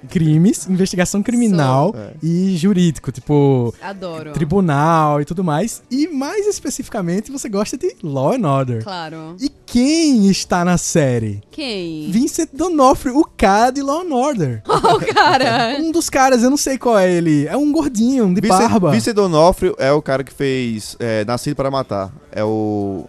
crimes, 0.06 0.66
investigação 0.68 1.22
criminal 1.22 1.92
Sou. 1.92 2.00
É. 2.00 2.10
e 2.22 2.56
jurídico, 2.56 3.12
tipo 3.12 3.74
Adoro. 3.82 4.32
tribunal 4.32 5.20
e 5.20 5.24
tudo 5.24 5.42
mais. 5.44 5.82
E 5.90 6.08
mais 6.08 6.46
especificamente 6.46 7.30
você 7.30 7.48
gosta 7.48 7.76
de 7.76 7.94
Law 8.02 8.32
and 8.34 8.48
Order. 8.48 8.82
Claro. 8.84 9.36
E 9.40 9.50
quem 9.66 10.28
está 10.28 10.64
na 10.64 10.78
série? 10.78 11.42
Quem? 11.50 12.10
Vincent 12.10 12.48
D'Onofrio, 12.52 13.18
o 13.18 13.24
cara 13.24 13.70
de 13.70 13.82
Law 13.82 14.02
and 14.02 14.14
Order. 14.14 14.62
Oh, 14.88 14.98
cara. 15.14 15.76
Um 15.80 15.90
dos 15.90 16.08
caras, 16.08 16.42
eu 16.42 16.50
não 16.50 16.56
sei 16.56 16.78
qual 16.78 16.96
é 16.98 17.10
ele. 17.10 17.46
É 17.46 17.56
um 17.56 17.72
gordinho, 17.72 18.32
de 18.32 18.40
Vincent, 18.40 18.58
barba. 18.70 18.90
Vincent 18.92 19.14
D'Onofrio 19.14 19.74
é 19.78 19.90
o 19.92 20.00
cara 20.00 20.22
que 20.22 20.32
fez 20.32 20.96
é, 21.00 21.24
Nascido 21.24 21.56
para 21.56 21.70
Matar. 21.70 22.12
É 22.30 22.44
o, 22.44 23.04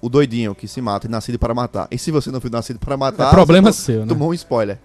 o 0.00 0.08
doidinho 0.08 0.54
que 0.54 0.68
se 0.68 0.80
mata 0.82 1.06
e 1.06 1.10
Nascido 1.10 1.38
para 1.38 1.54
Matar. 1.54 1.88
E 1.90 1.96
se 1.98 2.10
você 2.10 2.30
não 2.30 2.38
viu 2.38 2.50
Nascido 2.50 2.78
para 2.78 2.96
Matar, 2.96 3.28
É 3.28 3.30
problema 3.30 3.72
seu, 3.72 4.00
né? 4.00 4.06
tomou 4.06 4.30
um 4.30 4.34
spoiler. 4.34 4.78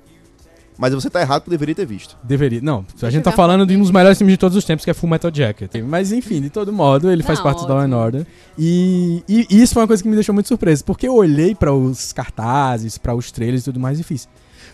Mas 0.77 0.93
você 0.93 1.09
tá 1.09 1.19
errado, 1.21 1.41
porque 1.41 1.51
deveria 1.51 1.73
ter 1.73 1.85
visto. 1.85 2.15
Deveria. 2.23 2.61
Não, 2.61 2.85
a 3.01 3.09
gente 3.09 3.23
tá 3.23 3.31
falando 3.31 3.65
de 3.65 3.75
um 3.75 3.81
dos 3.81 3.91
melhores 3.91 4.17
filmes 4.17 4.33
de 4.33 4.37
todos 4.37 4.55
os 4.55 4.63
tempos, 4.63 4.85
que 4.85 4.91
é 4.91 4.93
Full 4.93 5.09
Metal 5.09 5.31
Jacket. 5.33 5.71
Mas 5.83 6.11
enfim, 6.11 6.39
de 6.41 6.49
todo 6.49 6.71
modo, 6.71 7.09
ele 7.09 7.23
faz 7.23 7.39
Não, 7.39 7.43
parte 7.43 7.67
da 7.67 7.75
ótimo. 7.75 7.95
Order. 7.95 8.27
E, 8.57 9.23
e 9.27 9.47
isso 9.61 9.73
foi 9.73 9.81
uma 9.81 9.87
coisa 9.87 10.03
que 10.03 10.09
me 10.09 10.15
deixou 10.15 10.33
muito 10.33 10.47
surpreso, 10.47 10.83
porque 10.83 11.07
eu 11.07 11.15
olhei 11.15 11.55
pra 11.55 11.73
os 11.73 12.13
cartazes, 12.13 12.97
pra 12.97 13.15
os 13.15 13.31
trailers 13.31 13.63
e 13.63 13.65
tudo 13.65 13.79
mais 13.79 13.99
e 13.99 14.03
fiz. 14.03 14.27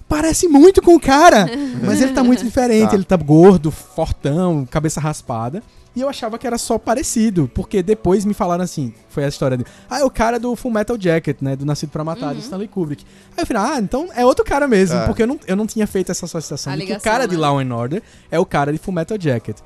Parece 0.08 0.48
muito 0.48 0.82
com 0.82 0.96
o 0.96 1.00
cara, 1.00 1.50
mas 1.82 2.02
ele 2.02 2.12
tá 2.12 2.24
muito 2.24 2.44
diferente. 2.46 2.90
Tá. 2.90 2.96
Ele 2.96 3.06
tá 3.06 3.16
gordo, 3.16 3.72
fortão, 3.72 4.66
cabeça 4.70 5.00
raspada. 5.00 5.64
E 5.96 6.02
eu 6.02 6.10
achava 6.10 6.40
que 6.40 6.48
era 6.48 6.58
só 6.58 6.80
parecido, 6.80 7.50
porque 7.54 7.84
depois 7.84 8.26
me 8.26 8.34
falaram 8.34 8.64
assim, 8.64 8.92
foi 9.10 9.26
a 9.26 9.28
história 9.28 9.56
de, 9.56 9.64
ah, 9.88 10.00
é 10.00 10.04
o 10.04 10.10
cara 10.10 10.40
do 10.40 10.56
Full 10.56 10.72
Metal 10.72 10.98
Jacket, 11.00 11.38
né, 11.40 11.56
do 11.56 11.66
Nascido 11.66 11.92
pra 11.92 12.04
Matar, 12.04 12.30
Uhum. 12.30 12.34
de 12.36 12.42
Stanley 12.42 12.68
Kubrick. 12.68 13.06
Aí 13.38 13.44
eu 13.44 13.46
falei, 13.46 13.62
ah, 13.62 13.80
então 13.80 14.10
é 14.16 14.26
outro 14.26 14.44
cara 14.44 14.68
mesmo, 14.68 14.98
É. 14.98 15.06
porque 15.06 15.22
eu 15.22 15.28
não, 15.28 15.40
eu 15.46 15.56
não 15.56 15.68
tinha 15.68 15.86
feito 15.86 16.12
essa 16.12 16.26
associação 16.26 16.74
de 16.74 16.80
que 16.80 16.84
o 16.86 16.88
ligação, 16.88 17.12
cara 17.12 17.28
de 17.28 17.36
né? 17.36 17.42
Law 17.42 17.60
and 17.60 17.76
Order 17.76 18.02
é 18.32 18.40
o 18.40 18.46
cara 18.46 18.72
de 18.72 18.80
Full 18.80 18.94
Metal 18.94 19.18
Jacket. 19.22 19.58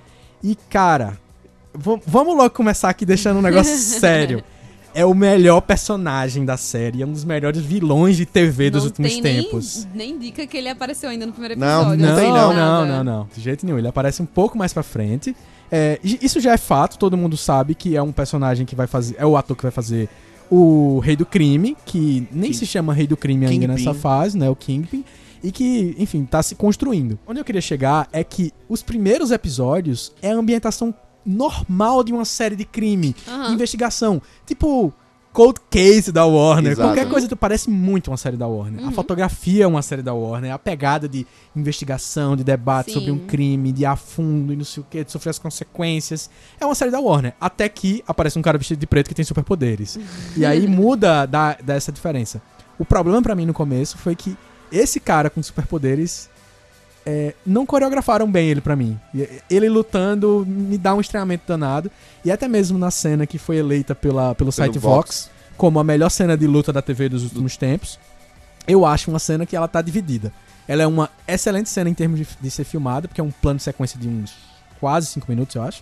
E, 0.43 0.55
cara, 0.69 1.17
vamos 1.73 2.35
logo 2.35 2.49
começar 2.49 2.89
aqui 2.89 3.05
deixando 3.05 3.37
um 3.37 3.41
negócio 3.41 3.75
sério. 3.77 4.43
É 4.93 5.05
o 5.05 5.13
melhor 5.13 5.61
personagem 5.61 6.43
da 6.43 6.57
série, 6.57 7.03
é 7.03 7.05
um 7.05 7.11
dos 7.11 7.23
melhores 7.23 7.61
vilões 7.61 8.17
de 8.17 8.25
TV 8.25 8.71
dos 8.71 8.81
Não 8.83 8.87
últimos 8.89 9.13
tem 9.13 9.21
tempos. 9.21 9.87
Nem, 9.93 10.09
nem 10.13 10.19
dica 10.19 10.47
que 10.47 10.57
ele 10.57 10.69
apareceu 10.69 11.07
ainda 11.09 11.25
no 11.25 11.31
primeiro 11.33 11.57
Não, 11.59 11.93
episódio. 11.93 12.05
não 12.07 12.15
tem, 12.15 12.27
não, 12.33 12.53
Nada. 12.53 12.85
não, 12.85 12.85
não, 12.85 13.03
não. 13.03 13.29
De 13.33 13.39
jeito 13.39 13.63
nenhum. 13.63 13.77
Ele 13.77 13.87
aparece 13.87 14.23
um 14.23 14.25
pouco 14.25 14.57
mais 14.57 14.73
pra 14.73 14.81
frente. 14.81 15.35
É, 15.71 15.99
isso 16.03 16.39
já 16.39 16.53
é 16.53 16.57
fato, 16.57 16.97
todo 16.97 17.17
mundo 17.17 17.35
sabe 17.35 17.75
que 17.75 17.95
é 17.95 18.01
um 18.01 18.11
personagem 18.11 18.65
que 18.65 18.75
vai 18.75 18.87
fazer. 18.87 19.15
É 19.19 19.25
o 19.25 19.35
ator 19.35 19.55
que 19.55 19.63
vai 19.63 19.71
fazer 19.71 20.07
o 20.49 20.99
Rei 20.99 21.15
do 21.15 21.25
Crime, 21.25 21.75
que 21.85 22.25
nem 22.31 22.51
King- 22.51 22.53
se 22.53 22.65
chama 22.65 22.93
Rei 22.93 23.05
do 23.07 23.17
Crime 23.17 23.45
ainda 23.45 23.67
nessa 23.67 23.93
fase, 23.93 24.37
né? 24.37 24.49
O 24.49 24.55
Kingpin. 24.55 25.03
E 25.43 25.51
que, 25.51 25.95
enfim, 25.99 26.25
tá 26.25 26.41
se 26.41 26.55
construindo. 26.55 27.19
Onde 27.27 27.39
eu 27.39 27.45
queria 27.45 27.61
chegar 27.61 28.07
é 28.11 28.23
que 28.23 28.51
os 28.67 28.81
primeiros 28.81 29.29
episódios 29.31 30.11
é 30.21 30.31
a 30.31 30.35
ambientação 30.35 30.93
normal 31.25 32.03
de 32.03 32.11
uma 32.13 32.25
série 32.25 32.55
de 32.55 32.65
crime, 32.65 33.15
Aham. 33.27 33.47
de 33.49 33.53
investigação. 33.53 34.21
Tipo. 34.45 34.93
Cold 35.37 35.59
Case 35.69 36.11
da 36.11 36.25
Warner. 36.25 36.71
Exato. 36.71 36.89
Qualquer 36.89 37.07
coisa 37.07 37.27
que 37.27 37.35
parece 37.35 37.69
muito 37.69 38.09
uma 38.09 38.17
série 38.17 38.35
da 38.35 38.47
Warner. 38.47 38.81
Uhum. 38.81 38.89
A 38.89 38.91
fotografia 38.91 39.65
é 39.65 39.67
uma 39.67 39.83
série 39.83 40.01
da 40.01 40.11
Warner. 40.11 40.51
A 40.51 40.57
pegada 40.57 41.07
de 41.07 41.27
investigação, 41.55 42.35
de 42.35 42.43
debate 42.43 42.87
Sim. 42.87 42.93
sobre 42.95 43.11
um 43.11 43.19
crime, 43.19 43.71
de 43.71 43.85
a 43.85 43.95
fundo 43.95 44.51
e 44.51 44.55
não 44.55 44.65
sei 44.65 44.81
o 44.81 44.85
que, 44.89 45.03
de 45.03 45.11
sofrer 45.11 45.29
as 45.29 45.37
consequências. 45.37 46.27
É 46.59 46.65
uma 46.65 46.73
série 46.73 46.89
da 46.89 46.99
Warner. 46.99 47.35
Até 47.39 47.69
que 47.69 48.03
aparece 48.07 48.39
um 48.39 48.41
cara 48.41 48.57
vestido 48.57 48.79
de 48.79 48.87
preto 48.87 49.09
que 49.09 49.13
tem 49.13 49.23
superpoderes. 49.23 49.99
E 50.35 50.43
aí 50.43 50.65
muda 50.67 51.27
da, 51.27 51.53
dessa 51.53 51.91
diferença. 51.91 52.41
O 52.79 52.83
problema 52.83 53.21
pra 53.21 53.35
mim 53.35 53.45
no 53.45 53.53
começo 53.53 53.95
foi 53.95 54.15
que 54.15 54.35
esse 54.71 54.99
cara 54.99 55.29
com 55.29 55.43
superpoderes 55.43 56.31
é, 57.09 57.33
não 57.45 57.65
coreografaram 57.65 58.29
bem 58.29 58.49
ele 58.49 58.59
pra 58.59 58.75
mim. 58.75 58.99
Ele 59.49 59.69
lutando 59.69 60.45
me 60.45 60.77
dá 60.77 60.93
um 60.93 60.99
estranhamento 60.99 61.45
danado. 61.47 61.89
E 62.25 62.29
até 62.29 62.49
mesmo 62.49 62.77
na 62.77 62.91
cena 62.91 63.25
que 63.25 63.37
foi 63.37 63.55
eleita 63.55 63.95
pela, 63.95 64.35
pelo 64.35 64.51
site 64.51 64.77
Vox, 64.77 65.29
Vox. 65.29 65.31
como 65.55 65.79
a 65.79 65.85
melhor 65.85 66.09
cena 66.09 66.35
de 66.35 66.45
luta 66.45 66.73
da 66.73 66.81
TV 66.81 67.07
dos 67.07 67.23
últimos 67.23 67.55
tempos, 67.55 67.97
eu 68.67 68.85
acho 68.85 69.09
uma 69.09 69.19
cena 69.19 69.45
que 69.45 69.55
ela 69.55 69.69
tá 69.69 69.81
dividida. 69.81 70.33
Ela 70.67 70.83
é 70.83 70.87
uma 70.87 71.09
excelente 71.25 71.69
cena 71.69 71.89
em 71.89 71.93
termos 71.93 72.19
de, 72.19 72.27
de 72.41 72.51
ser 72.51 72.65
filmada, 72.65 73.07
porque 73.07 73.21
é 73.21 73.23
um 73.23 73.31
plano 73.31 73.55
de 73.55 73.63
sequência 73.63 73.97
de 73.97 74.09
uns 74.09 74.35
quase 74.77 75.07
5 75.07 75.25
minutos, 75.29 75.55
eu 75.55 75.63
acho. 75.63 75.81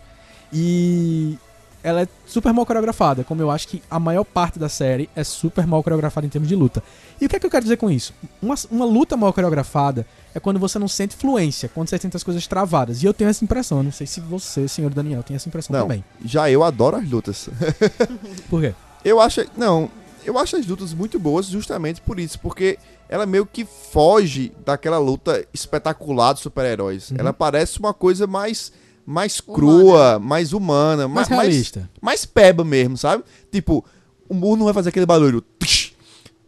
E 0.54 1.40
ela 1.86 2.02
é 2.02 2.08
super 2.26 2.52
mal 2.52 2.66
coreografada, 2.66 3.24
como 3.24 3.44
eu 3.44 3.52
acho 3.52 3.68
que 3.68 3.80
a 3.92 4.00
maior 4.00 4.24
parte 4.24 4.58
da 4.58 4.68
série 4.68 5.08
é 5.16 5.24
super 5.24 5.68
mal 5.68 5.84
coreografada 5.84 6.26
em 6.26 6.30
termos 6.32 6.50
de 6.50 6.56
luta. 6.56 6.82
E 7.22 7.28
o 7.28 7.30
que 7.30 7.36
é 7.36 7.40
que 7.40 7.46
eu 7.46 7.50
quero 7.52 7.62
dizer 7.62 7.78
com 7.78 7.92
isso? 7.92 8.12
Uma, 8.42 8.56
uma 8.72 8.86
luta 8.86 9.16
mal 9.16 9.32
coreografada 9.32 10.04
é 10.34 10.40
quando 10.40 10.60
você 10.60 10.80
não 10.80 10.88
sente 10.88 11.16
fluência, 11.16 11.70
quando 11.70 11.88
você 11.88 12.00
sente 12.00 12.18
as 12.18 12.24
coisas 12.24 12.48
travadas. 12.48 13.04
E 13.04 13.06
eu 13.06 13.14
tenho 13.14 13.30
essa 13.30 13.44
impressão, 13.44 13.84
não 13.84 13.92
sei 13.92 14.08
se 14.08 14.20
você, 14.20 14.68
senhor 14.68 14.92
Daniel, 14.92 15.22
tem 15.22 15.36
essa 15.36 15.48
impressão 15.48 15.76
Não, 15.76 15.84
também. 15.84 16.04
já 16.26 16.50
eu 16.50 16.64
adoro 16.64 16.98
as 16.98 17.08
lutas. 17.08 17.50
Por 18.50 18.62
quê? 18.62 18.74
Eu 19.04 19.22
acho. 19.22 19.46
Não, 19.56 19.88
eu 20.26 20.40
acho 20.40 20.56
as 20.56 20.66
lutas 20.66 20.92
muito 20.92 21.20
boas 21.20 21.46
justamente 21.46 22.02
por 22.02 22.20
isso, 22.20 22.40
porque 22.40 22.80
ela 23.08 23.28
meio 23.28 23.46
que 23.46 23.64
foge 23.64 24.52
daquela 24.66 24.98
luta 24.98 25.46
espetacular 25.54 26.34
dos 26.34 26.42
super-heróis. 26.42 27.12
Uhum. 27.12 27.18
Ela 27.20 27.32
parece 27.32 27.78
uma 27.78 27.94
coisa 27.94 28.26
mais. 28.26 28.72
Mais 29.06 29.40
crua, 29.40 30.20
mais 30.20 30.52
humana, 30.54 31.08
Mais 31.08 31.28
mais, 31.28 31.30
mais, 31.30 31.48
realista. 31.50 31.90
mais 32.02 32.26
peba 32.26 32.64
mesmo, 32.64 32.98
sabe? 32.98 33.24
Tipo, 33.52 33.86
o 34.28 34.34
murro 34.34 34.56
não 34.58 34.66
vai 34.66 34.74
fazer 34.74 34.90
aquele 34.90 35.06
barulho. 35.06 35.44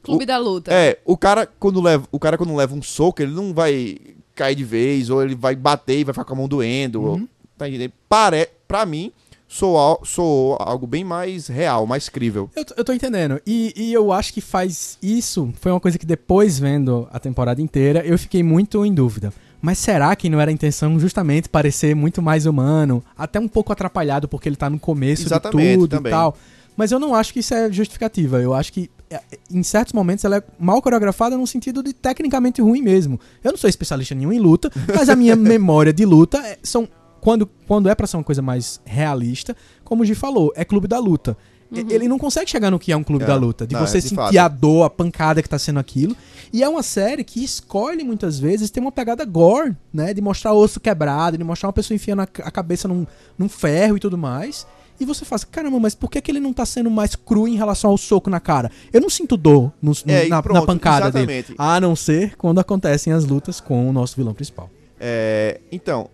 Clube 0.04 0.26
da 0.26 0.38
Luta. 0.38 0.72
É, 0.74 1.00
o 1.06 1.18
cara 1.18 1.46
quando 1.46 1.82
leva, 1.82 2.08
o 2.12 2.20
cara 2.20 2.38
quando 2.38 2.56
leva 2.56 2.74
um 2.74 2.82
soco, 2.82 3.22
ele 3.22 3.34
não 3.34 3.54
vai 3.54 3.98
cair 4.34 4.56
de 4.56 4.64
vez 4.64 5.10
ou 5.10 5.22
ele 5.22 5.36
vai 5.36 5.56
bater 5.56 6.00
e 6.00 6.04
vai 6.04 6.14
ficar 6.14 6.24
com 6.26 6.34
a 6.34 6.38
mão 6.38 6.48
doendo. 6.48 7.02
ou- 7.04 7.16
Uhum. 7.16 7.28
tá 7.58 7.68
entendendo? 7.68 7.92
Pare, 8.08 8.48
pra 8.68 8.86
mim, 8.86 9.12
sou, 9.48 10.00
sou 10.06 10.56
algo 10.60 10.88
bem 10.88 11.04
mais 11.04 11.48
real, 11.48 11.86
mais 11.86 12.08
crível. 12.08 12.50
Eu, 12.56 12.64
tô- 12.64 12.74
eu 12.78 12.84
tô 12.86 12.94
entendendo. 12.94 13.42
E, 13.46 13.74
e 13.76 13.92
eu 13.94 14.12
acho 14.14 14.34
que 14.34 14.40
faz 14.42 14.98
isso. 15.04 15.52
Foi 15.60 15.72
uma 15.72 15.80
coisa 15.80 15.98
que 15.98 16.06
depois, 16.06 16.58
vendo 16.58 17.08
a 17.12 17.20
temporada 17.20 17.62
inteira, 17.62 18.06
eu 18.06 18.18
fiquei 18.18 18.42
muito 18.44 18.86
em 18.86 18.94
dúvida. 18.94 19.34
Mas 19.62 19.80
será 19.80 20.16
que 20.16 20.30
não 20.30 20.40
era 20.40 20.52
a 20.52 20.54
intenção 20.54 21.00
justamente 21.00 21.50
parecer 21.50 21.96
muito 21.96 22.22
mais 22.22 22.46
humano? 22.46 23.04
Até 23.18 23.40
um 23.40 23.48
pouco 23.48 23.72
atrapalhado 23.74 24.28
porque 24.28 24.48
ele 24.48 24.56
tá 24.56 24.70
no 24.70 24.80
começo 24.80 25.24
Exatamente, 25.28 25.68
de 25.70 25.76
tudo 25.78 25.88
também. 25.98 26.12
e 26.12 26.16
tal. 26.16 26.38
Mas 26.76 26.92
eu 26.92 27.00
não 27.00 27.16
acho 27.16 27.34
que 27.34 27.40
isso 27.40 27.54
é 27.54 27.72
justificativa. 27.72 28.40
Eu 28.40 28.54
acho 28.54 28.72
que, 28.72 28.88
é, 29.10 29.20
em 29.52 29.64
certos 29.64 29.94
momentos, 29.94 30.24
ela 30.24 30.38
é 30.38 30.44
mal 30.60 30.80
coreografada 30.82 31.36
no 31.36 31.48
sentido 31.48 31.82
de 31.82 31.92
tecnicamente 31.92 32.62
ruim 32.62 32.84
mesmo. 32.84 33.20
Eu 33.44 33.52
não 33.52 33.58
sou 33.58 33.68
especialista 33.68 34.14
nenhum 34.14 34.32
em 34.32 34.40
luta, 34.40 34.72
mas 34.96 35.10
a 35.10 35.16
minha 35.16 35.36
memória 35.36 35.92
de 35.92 36.06
luta 36.06 36.38
é- 36.40 36.60
são. 36.62 36.88
Quando, 37.20 37.48
quando 37.68 37.90
é 37.90 37.96
pra 37.96 38.06
ser 38.06 38.16
uma 38.16 38.24
coisa 38.24 38.44
mais 38.44 38.80
realista, 38.86 39.56
como 39.84 40.04
o 40.04 40.06
Gi 40.06 40.14
falou, 40.14 40.54
é 40.56 40.64
clube 40.64 40.88
da 40.88 41.00
luta. 41.00 41.36
E- 41.72 41.80
Ele 41.94 42.08
não 42.08 42.18
consegue 42.18 42.50
chegar 42.50 42.72
no 42.72 42.80
que 42.80 42.92
é 42.92 42.98
um 42.98 43.04
clube 43.04 43.24
É, 43.24 43.28
da 43.28 43.36
luta, 43.36 43.68
de 43.68 43.74
não, 43.76 43.86
você 43.86 43.98
é 43.98 44.02
de 44.02 44.08
sentir 44.10 44.16
fato. 44.16 44.38
a 44.38 44.48
dor, 44.48 44.84
a 44.84 44.90
pancada 44.90 45.42
que 45.42 45.50
tá 45.50 45.60
sendo 45.60 45.80
aquilo. 45.80 46.16
E 46.54 46.64
é 46.64 46.70
uma 46.70 46.82
série 46.82 47.24
que 47.24 47.44
escolhe 47.44 48.04
muitas 48.04 48.40
vezes 48.40 48.70
ter 48.70 48.80
uma 48.80 48.92
pegada 48.92 49.26
gore, 49.26 49.76
né? 49.94 50.14
De 50.14 50.22
mostrar 50.22 50.54
osso 50.54 50.80
quebrado, 50.80 51.38
de 51.38 51.44
mostrar 51.44 51.68
uma 51.68 51.74
pessoa 51.74 51.96
enfiando 51.96 52.22
a, 52.22 52.28
cabeça 52.28 52.88
num, 52.88 53.06
num 53.38 53.50
ferro 53.50 53.98
e 53.98 54.00
tudo 54.00 54.18
mais. 54.18 54.66
E 55.00 55.06
você 55.06 55.24
faz, 55.26 55.44
caramba, 55.44 55.80
mas 55.80 55.94
por 55.94 56.10
que, 56.10 56.20
que 56.22 56.32
ele 56.32 56.40
não 56.40 56.52
tá 56.52 56.66
sendo 56.66 56.90
mais 56.90 57.16
cru 57.16 57.48
em 57.48 57.56
relação 57.56 57.92
ao 57.92 57.98
soco 57.98 58.30
na 58.32 58.40
cara? 58.40 58.72
Eu 58.92 59.00
não 59.02 59.10
sinto 59.12 59.38
dor 59.38 59.72
no- 59.82 59.92
no- 59.92 60.12
É, 60.12 60.28
na, 60.28 60.42
pronto, 60.42 60.60
na 60.60 60.66
pancada 60.66 61.12
dele. 61.12 61.32
exatamente. 61.32 61.56
A 61.58 61.80
não 61.80 61.96
ser 61.96 62.36
quando 62.38 62.60
acontecem 62.60 63.14
as 63.14 63.24
lutas 63.26 63.60
com 63.60 63.88
o 63.88 63.94
nosso 63.94 64.16
vilão 64.16 64.34
principal. 64.34 64.70
É, 65.00 65.60
então, 65.72 66.10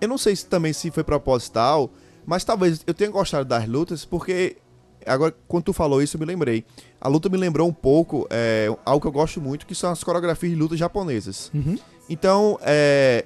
eu 0.00 0.08
não 0.08 0.18
sei 0.18 0.34
se 0.36 0.44
também 0.46 0.72
se 0.74 0.90
foi 0.90 1.04
proposital, 1.04 1.90
mas 2.30 2.44
talvez 2.44 2.80
eu 2.86 2.94
tenha 2.94 3.10
gostado 3.10 3.44
das 3.44 3.66
lutas, 3.66 4.04
porque 4.04 4.56
agora 5.04 5.34
quando 5.48 5.64
tu 5.64 5.72
falou 5.72 6.00
isso 6.00 6.16
eu 6.16 6.20
me 6.20 6.24
lembrei. 6.26 6.64
A 7.00 7.08
luta 7.08 7.28
me 7.28 7.36
lembrou 7.36 7.68
um 7.68 7.72
pouco 7.72 8.24
é, 8.30 8.72
algo 8.84 9.00
que 9.00 9.08
eu 9.08 9.12
gosto 9.12 9.40
muito, 9.40 9.66
que 9.66 9.74
são 9.74 9.90
as 9.90 10.04
coreografias 10.04 10.52
de 10.52 10.56
luta 10.58 10.76
japonesas. 10.76 11.50
Uhum. 11.52 11.76
Então, 12.08 12.56
é. 12.62 13.24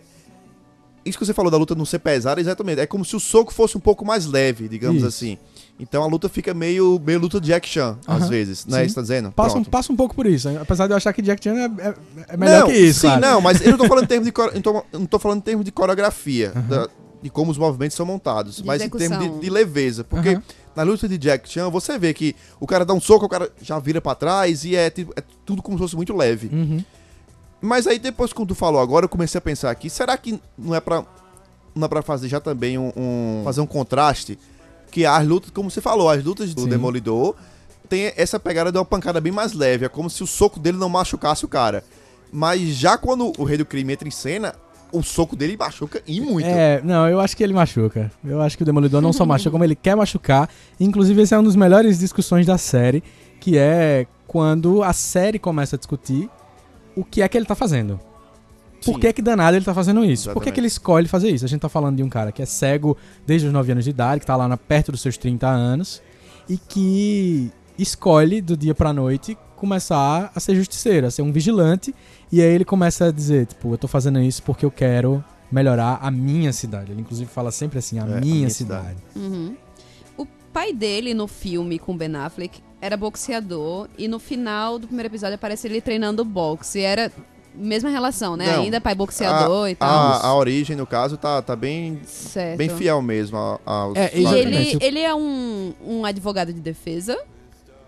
Isso 1.04 1.18
que 1.18 1.26
você 1.26 1.34
falou 1.34 1.50
da 1.50 1.58
luta 1.58 1.74
não 1.74 1.84
ser 1.84 1.98
pesada, 1.98 2.40
exatamente. 2.40 2.80
É 2.80 2.86
como 2.86 3.04
se 3.04 3.14
o 3.14 3.20
soco 3.20 3.52
fosse 3.52 3.76
um 3.76 3.80
pouco 3.80 4.06
mais 4.06 4.24
leve, 4.24 4.68
digamos 4.68 4.98
Isso. 5.02 5.06
assim. 5.06 5.38
Então 5.78 6.02
a 6.02 6.06
luta 6.06 6.30
fica 6.30 6.54
meio, 6.54 6.98
meio 7.04 7.18
luta 7.20 7.38
de 7.38 7.48
Jack 7.48 7.68
Chan, 7.68 7.98
às 8.06 8.22
Aham. 8.22 8.30
vezes. 8.30 8.64
Não 8.64 8.78
é 8.78 8.82
Sim. 8.84 8.88
que 8.88 8.94
tá 8.94 9.00
dizendo? 9.02 9.30
Passa 9.32 9.58
um, 9.58 9.64
passa 9.64 9.92
um 9.92 9.96
pouco 9.96 10.14
por 10.14 10.24
isso, 10.24 10.48
hein? 10.48 10.56
apesar 10.58 10.86
de 10.86 10.94
eu 10.94 10.96
achar 10.96 11.12
que 11.12 11.20
Jack 11.20 11.44
Chan 11.44 11.56
é, 11.56 11.64
é- 11.88 11.94
é 12.28 12.36
melhor 12.38 12.60
não, 12.60 12.66
que 12.68 12.72
isso. 12.78 13.00
Sim, 13.00 13.08
claro. 13.08 13.20
não, 13.20 13.40
mas 13.42 13.60
eu 13.60 13.72
não 13.72 13.76
tô 13.78 13.86
falando 13.86 14.04
em 14.04 14.06
termos 14.08 14.24
de, 14.26 14.32
core- 14.32 14.58
tô- 14.62 14.82
eu 14.92 14.98
não 15.00 15.06
tô 15.06 15.18
falando 15.18 15.38
em 15.40 15.42
termos 15.42 15.64
de 15.66 15.72
coreografia. 15.72 16.52
da- 16.52 16.88
de 17.24 17.30
como 17.30 17.50
os 17.50 17.56
movimentos 17.56 17.96
são 17.96 18.04
montados, 18.04 18.56
De 18.56 18.64
mas 18.66 18.82
em 18.82 18.84
execução. 18.84 19.08
termos 19.18 19.36
de, 19.36 19.44
de 19.46 19.50
leveza. 19.50 20.04
Porque 20.04 20.28
Aham. 20.28 20.42
na 20.76 20.82
luta 20.82 21.08
de 21.08 21.16
Jack 21.16 21.48
Chan, 21.48 21.70
você 21.70 21.98
vê 21.98 22.12
que 22.12 22.36
o 22.60 22.66
cara 22.66 22.84
dá 22.84 22.92
um 22.92 23.00
soco, 23.00 23.24
o 23.24 23.28
cara 23.30 23.50
já 23.62 23.78
vira 23.78 23.98
pra 23.98 24.14
trás 24.14 24.62
e 24.62 24.76
é, 24.76 24.88
é 24.88 25.22
tudo 25.46 25.62
como 25.62 25.78
se 25.78 25.82
fosse 25.82 25.96
muito 25.96 26.14
leve. 26.14 26.50
Uhum. 26.52 26.84
Mas 27.62 27.86
aí 27.86 27.98
depois 27.98 28.30
que 28.30 28.44
tu 28.44 28.54
falou 28.54 28.78
agora, 28.78 29.06
eu 29.06 29.08
comecei 29.08 29.38
a 29.38 29.40
pensar 29.40 29.70
aqui, 29.70 29.88
será 29.88 30.18
que 30.18 30.38
não 30.58 30.74
é 30.74 30.80
pra, 30.80 31.02
não 31.74 31.86
é 31.86 31.88
pra 31.88 32.02
fazer 32.02 32.28
já 32.28 32.38
também 32.40 32.76
um, 32.76 32.92
um- 32.94 33.40
fazer 33.42 33.62
um 33.62 33.66
contraste? 33.66 34.38
Que 34.90 35.06
as 35.06 35.26
lutas, 35.26 35.50
como 35.50 35.70
você 35.70 35.80
falou, 35.80 36.10
as 36.10 36.22
lutas 36.22 36.52
do 36.54 36.64
Sim. 36.64 36.68
Demolidor 36.68 37.34
tem 37.88 38.12
essa 38.16 38.38
pegada 38.38 38.70
de 38.70 38.76
uma 38.76 38.84
pancada 38.84 39.18
bem 39.18 39.32
mais 39.32 39.54
leve, 39.54 39.86
é 39.86 39.88
como 39.88 40.10
se 40.10 40.22
o 40.22 40.26
soco 40.26 40.60
dele 40.60 40.76
não 40.76 40.90
machucasse 40.90 41.44
o 41.44 41.48
cara. 41.48 41.82
Mas 42.30 42.60
já 42.76 42.98
quando 42.98 43.32
o 43.38 43.44
Rei 43.44 43.56
do 43.56 43.64
Crime 43.64 43.92
entra 43.94 44.06
em 44.06 44.10
cena, 44.10 44.54
o 44.94 45.02
soco 45.02 45.34
dele 45.34 45.56
machuca 45.56 46.00
e 46.06 46.20
muito. 46.20 46.46
É, 46.46 46.80
não, 46.82 47.08
eu 47.08 47.20
acho 47.20 47.36
que 47.36 47.42
ele 47.42 47.52
machuca. 47.52 48.10
Eu 48.24 48.40
acho 48.40 48.56
que 48.56 48.62
o 48.62 48.66
Demolidor 48.66 49.02
não 49.02 49.12
só 49.12 49.26
machuca, 49.26 49.50
como 49.50 49.64
ele 49.64 49.74
quer 49.74 49.96
machucar. 49.96 50.48
Inclusive, 50.78 51.20
esse 51.22 51.34
é 51.34 51.38
um 51.38 51.42
dos 51.42 51.56
melhores 51.56 51.98
discussões 51.98 52.46
da 52.46 52.56
série, 52.56 53.02
que 53.40 53.58
é 53.58 54.06
quando 54.26 54.82
a 54.82 54.92
série 54.92 55.38
começa 55.38 55.76
a 55.76 55.78
discutir 55.78 56.30
o 56.96 57.04
que 57.04 57.22
é 57.22 57.28
que 57.28 57.36
ele 57.36 57.44
tá 57.44 57.54
fazendo. 57.54 57.98
Por 58.84 58.94
Sim. 58.94 59.00
que 59.00 59.12
que 59.14 59.22
danado 59.22 59.56
ele 59.56 59.64
tá 59.64 59.74
fazendo 59.74 60.04
isso? 60.04 60.24
Por 60.24 60.34
que 60.34 60.50
Exatamente. 60.50 60.54
que 60.54 60.60
ele 60.60 60.66
escolhe 60.66 61.08
fazer 61.08 61.30
isso? 61.30 61.44
A 61.44 61.48
gente 61.48 61.60
tá 61.60 61.68
falando 61.68 61.96
de 61.96 62.02
um 62.02 62.08
cara 62.08 62.30
que 62.30 62.42
é 62.42 62.46
cego 62.46 62.96
desde 63.26 63.46
os 63.46 63.52
9 63.52 63.72
anos 63.72 63.84
de 63.84 63.90
idade, 63.90 64.20
que 64.20 64.26
tá 64.26 64.36
lá 64.36 64.46
na, 64.46 64.56
perto 64.56 64.92
dos 64.92 65.00
seus 65.00 65.16
30 65.16 65.48
anos, 65.48 66.02
e 66.48 66.56
que 66.58 67.50
escolhe 67.78 68.40
do 68.40 68.56
dia 68.56 68.74
pra 68.74 68.92
noite 68.92 69.36
começar 69.56 70.30
a 70.34 70.40
ser 70.40 70.54
justiceiro, 70.54 71.06
a 71.06 71.10
ser 71.10 71.22
um 71.22 71.32
vigilante, 71.32 71.94
e 72.30 72.40
aí 72.42 72.48
ele 72.48 72.64
começa 72.64 73.06
a 73.06 73.10
dizer, 73.12 73.46
tipo, 73.46 73.72
eu 73.72 73.78
tô 73.78 73.86
fazendo 73.88 74.20
isso 74.20 74.42
porque 74.42 74.64
eu 74.64 74.70
quero 74.70 75.22
melhorar 75.50 75.98
a 76.02 76.10
minha 76.10 76.52
cidade. 76.52 76.92
Ele 76.92 77.00
inclusive 77.00 77.30
fala 77.30 77.50
sempre 77.50 77.78
assim, 77.78 77.98
a, 77.98 78.02
É, 78.02 78.04
a 78.04 78.20
minha, 78.20 78.34
minha 78.34 78.50
cidade. 78.50 78.96
Uhum. 79.14 79.56
O 80.16 80.26
pai 80.52 80.72
dele 80.72 81.14
no 81.14 81.26
filme 81.28 81.78
com 81.78 81.96
Ben 81.96 82.14
Affleck 82.16 82.60
era 82.80 82.96
boxeador 82.96 83.88
e 83.96 84.08
no 84.08 84.18
final 84.18 84.78
do 84.78 84.86
primeiro 84.86 85.08
episódio 85.08 85.34
aparece 85.36 85.66
ele 85.68 85.80
treinando 85.80 86.24
boxe. 86.24 86.80
Era 86.80 87.10
mesma 87.54 87.88
relação, 87.88 88.36
né? 88.36 88.52
Não, 88.56 88.62
Ainda 88.64 88.80
pai 88.80 88.94
boxeador 88.96 89.66
a, 89.66 89.70
e 89.70 89.74
tal. 89.76 89.88
a, 89.88 90.26
a 90.26 90.34
origem, 90.34 90.74
no 90.76 90.86
caso, 90.86 91.16
tá, 91.16 91.40
tá 91.40 91.54
bem, 91.54 92.00
certo. 92.04 92.58
bem 92.58 92.68
fiel 92.68 93.00
mesmo 93.00 93.36
aos 93.64 93.96
É, 93.96 94.10
E 94.12 94.26
ele, 94.26 94.76
ele 94.80 94.98
é 95.00 95.14
um, 95.14 95.72
um 95.86 96.04
advogado 96.04 96.52
de 96.52 96.60
defesa. 96.60 97.16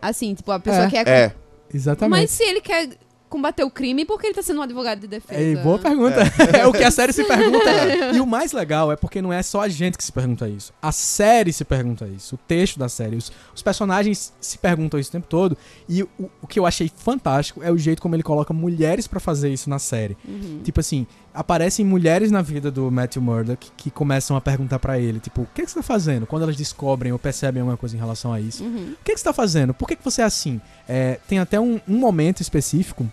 Assim, 0.00 0.34
tipo, 0.34 0.52
a 0.52 0.60
pessoa 0.60 0.84
É. 0.86 0.90
quer. 0.90 1.08
É, 1.08 1.34
Exatamente. 1.72 2.20
Mas 2.20 2.30
se 2.30 2.42
ele 2.42 2.60
quer 2.60 2.90
combater 3.28 3.64
o 3.64 3.70
crime, 3.70 4.04
por 4.04 4.20
que 4.20 4.28
ele 4.28 4.34
tá 4.34 4.42
sendo 4.42 4.60
um 4.60 4.62
advogado 4.62 5.00
de 5.00 5.06
defesa? 5.06 5.40
É, 5.40 5.62
boa 5.62 5.78
pergunta. 5.78 6.16
É. 6.56 6.66
o 6.66 6.72
que 6.72 6.84
a 6.84 6.90
série 6.90 7.12
se 7.12 7.24
pergunta. 7.24 7.66
E 8.14 8.20
o 8.20 8.26
mais 8.26 8.52
legal 8.52 8.92
é 8.92 8.96
porque 8.96 9.20
não 9.20 9.32
é 9.32 9.42
só 9.42 9.62
a 9.62 9.68
gente 9.68 9.98
que 9.98 10.04
se 10.04 10.12
pergunta 10.12 10.48
isso. 10.48 10.72
A 10.80 10.92
série 10.92 11.52
se 11.52 11.64
pergunta 11.64 12.06
isso. 12.06 12.36
O 12.36 12.38
texto 12.38 12.78
da 12.78 12.88
série. 12.88 13.16
Os, 13.16 13.32
os 13.54 13.62
personagens 13.62 14.32
se 14.40 14.58
perguntam 14.58 14.98
isso 14.98 15.10
o 15.10 15.12
tempo 15.12 15.26
todo. 15.28 15.56
E 15.88 16.02
o, 16.02 16.08
o 16.40 16.46
que 16.46 16.58
eu 16.58 16.66
achei 16.66 16.90
fantástico 16.94 17.62
é 17.62 17.70
o 17.70 17.76
jeito 17.76 18.00
como 18.00 18.14
ele 18.14 18.22
coloca 18.22 18.54
mulheres 18.54 19.06
pra 19.06 19.18
fazer 19.18 19.52
isso 19.52 19.68
na 19.68 19.78
série. 19.78 20.16
Uhum. 20.26 20.60
Tipo 20.62 20.80
assim, 20.80 21.06
aparecem 21.36 21.84
mulheres 21.84 22.30
na 22.30 22.40
vida 22.40 22.70
do 22.70 22.90
Matthew 22.90 23.22
Murdock 23.22 23.70
que 23.76 23.90
começam 23.90 24.36
a 24.36 24.40
perguntar 24.40 24.78
pra 24.78 24.98
ele, 24.98 25.20
tipo, 25.20 25.42
o 25.42 25.48
que, 25.54 25.62
que 25.62 25.70
você 25.70 25.76
tá 25.76 25.82
fazendo? 25.82 26.26
Quando 26.26 26.42
elas 26.42 26.56
descobrem 26.56 27.12
ou 27.12 27.18
percebem 27.18 27.60
alguma 27.60 27.76
coisa 27.76 27.94
em 27.94 27.98
relação 27.98 28.32
a 28.32 28.40
isso. 28.40 28.64
Uhum. 28.64 28.94
O 29.00 29.04
que, 29.04 29.12
que 29.12 29.18
você 29.18 29.24
tá 29.24 29.32
fazendo? 29.32 29.74
Por 29.74 29.86
que, 29.86 29.96
que 29.96 30.04
você 30.04 30.22
é 30.22 30.24
assim? 30.24 30.60
É, 30.88 31.20
tem 31.28 31.38
até 31.38 31.60
um, 31.60 31.78
um 31.86 31.98
momento 31.98 32.40
específico 32.40 33.06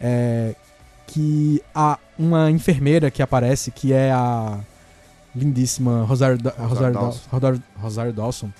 é, 0.00 0.54
que 1.06 1.62
há 1.74 1.98
uma 2.18 2.50
enfermeira 2.50 3.10
que 3.10 3.22
aparece, 3.22 3.70
que 3.70 3.92
é 3.92 4.10
a 4.10 4.58
lindíssima 5.34 6.02
Rosário, 6.04 6.38
Rosário 6.38 6.68
Rosário, 6.68 6.94
Dawson. 6.94 7.62
Rosário 7.76 8.12
Dawson, 8.12 8.50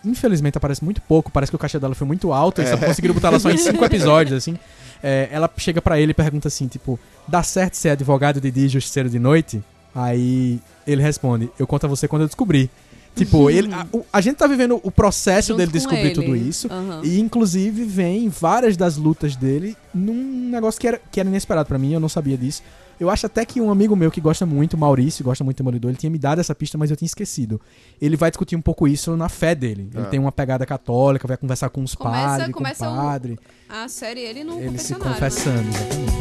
infelizmente 0.08 0.56
aparece 0.58 0.82
muito 0.84 1.00
pouco, 1.02 1.30
parece 1.30 1.50
que 1.52 1.56
o 1.56 1.58
cachê 1.58 1.78
dela 1.78 1.94
foi 1.94 2.06
muito 2.06 2.32
alto, 2.32 2.60
eles 2.60 2.70
É. 2.72 2.76
só 2.76 2.86
conseguiram 2.86 3.14
botar 3.14 3.28
ela 3.28 3.38
só 3.38 3.50
em 3.50 3.56
cinco 3.56 3.84
episódios, 3.84 4.36
assim. 4.36 4.56
É, 5.02 5.28
ela 5.30 5.50
chega 5.58 5.80
pra 5.82 6.00
ele 6.00 6.10
e 6.12 6.14
pergunta 6.14 6.48
assim, 6.48 6.66
tipo, 6.66 6.98
dá 7.28 7.42
certo 7.42 7.74
ser 7.74 7.90
advogado 7.90 8.40
de 8.40 8.50
dia 8.50 8.66
e 8.66 8.68
justiceiro 8.68 9.08
de 9.08 9.18
noite? 9.18 9.62
Aí 9.94 10.60
ele 10.86 11.02
responde, 11.02 11.50
eu 11.58 11.66
conto 11.66 11.86
a 11.86 11.88
você 11.88 12.06
quando 12.08 12.22
eu 12.22 12.28
descobrir. 12.28 12.68
Tipo, 13.14 13.48
ele, 13.50 13.72
a, 13.72 13.86
a 14.12 14.20
gente 14.20 14.36
tá 14.36 14.46
vivendo 14.46 14.80
o 14.82 14.90
processo 14.90 15.48
Junto 15.48 15.58
dele 15.58 15.72
descobrir 15.72 16.00
ele. 16.06 16.14
tudo 16.14 16.36
isso. 16.36 16.68
Aham. 16.70 17.00
E 17.04 17.18
inclusive 17.20 17.84
vem 17.84 18.28
várias 18.28 18.76
das 18.76 18.96
lutas 18.96 19.36
dele 19.36 19.76
num 19.94 20.50
negócio 20.50 20.80
que 20.80 20.88
era, 20.88 21.00
que 21.10 21.20
era 21.20 21.28
inesperado 21.28 21.66
pra 21.68 21.78
mim, 21.78 21.92
eu 21.92 22.00
não 22.00 22.08
sabia 22.08 22.36
disso. 22.36 22.62
Eu 22.98 23.10
acho 23.10 23.26
até 23.26 23.44
que 23.44 23.60
um 23.60 23.70
amigo 23.70 23.94
meu 23.94 24.10
que 24.10 24.20
gosta 24.22 24.46
muito, 24.46 24.74
o 24.74 24.78
Maurício, 24.78 25.22
gosta 25.22 25.44
muito 25.44 25.56
do 25.56 25.58
Demolidor, 25.58 25.90
ele 25.90 25.98
tinha 25.98 26.08
me 26.08 26.18
dado 26.18 26.40
essa 26.40 26.54
pista, 26.54 26.78
mas 26.78 26.90
eu 26.90 26.96
tinha 26.96 27.06
esquecido. 27.06 27.60
Ele 28.00 28.16
vai 28.16 28.30
discutir 28.30 28.56
um 28.56 28.60
pouco 28.62 28.88
isso 28.88 29.14
na 29.16 29.28
fé 29.28 29.54
dele. 29.54 29.90
Ele 29.92 30.02
É. 30.04 30.08
tem 30.08 30.18
uma 30.18 30.32
pegada 30.32 30.64
católica, 30.64 31.28
vai 31.28 31.36
conversar 31.36 31.68
com 31.68 31.82
os 31.82 31.94
Começa- 31.94 32.26
padres, 32.26 32.46
com 32.46 32.50
o 32.52 32.54
começa 32.54 32.88
o- 32.90 32.96
padre. 32.96 33.38
A 33.68 33.86
série 33.88 34.20
ele 34.20 34.44
no 34.44 34.58
Ele 34.58 34.78
se 34.78 34.94
né? 34.94 34.98
confessando, 34.98 35.68
exatamente. 35.68 36.16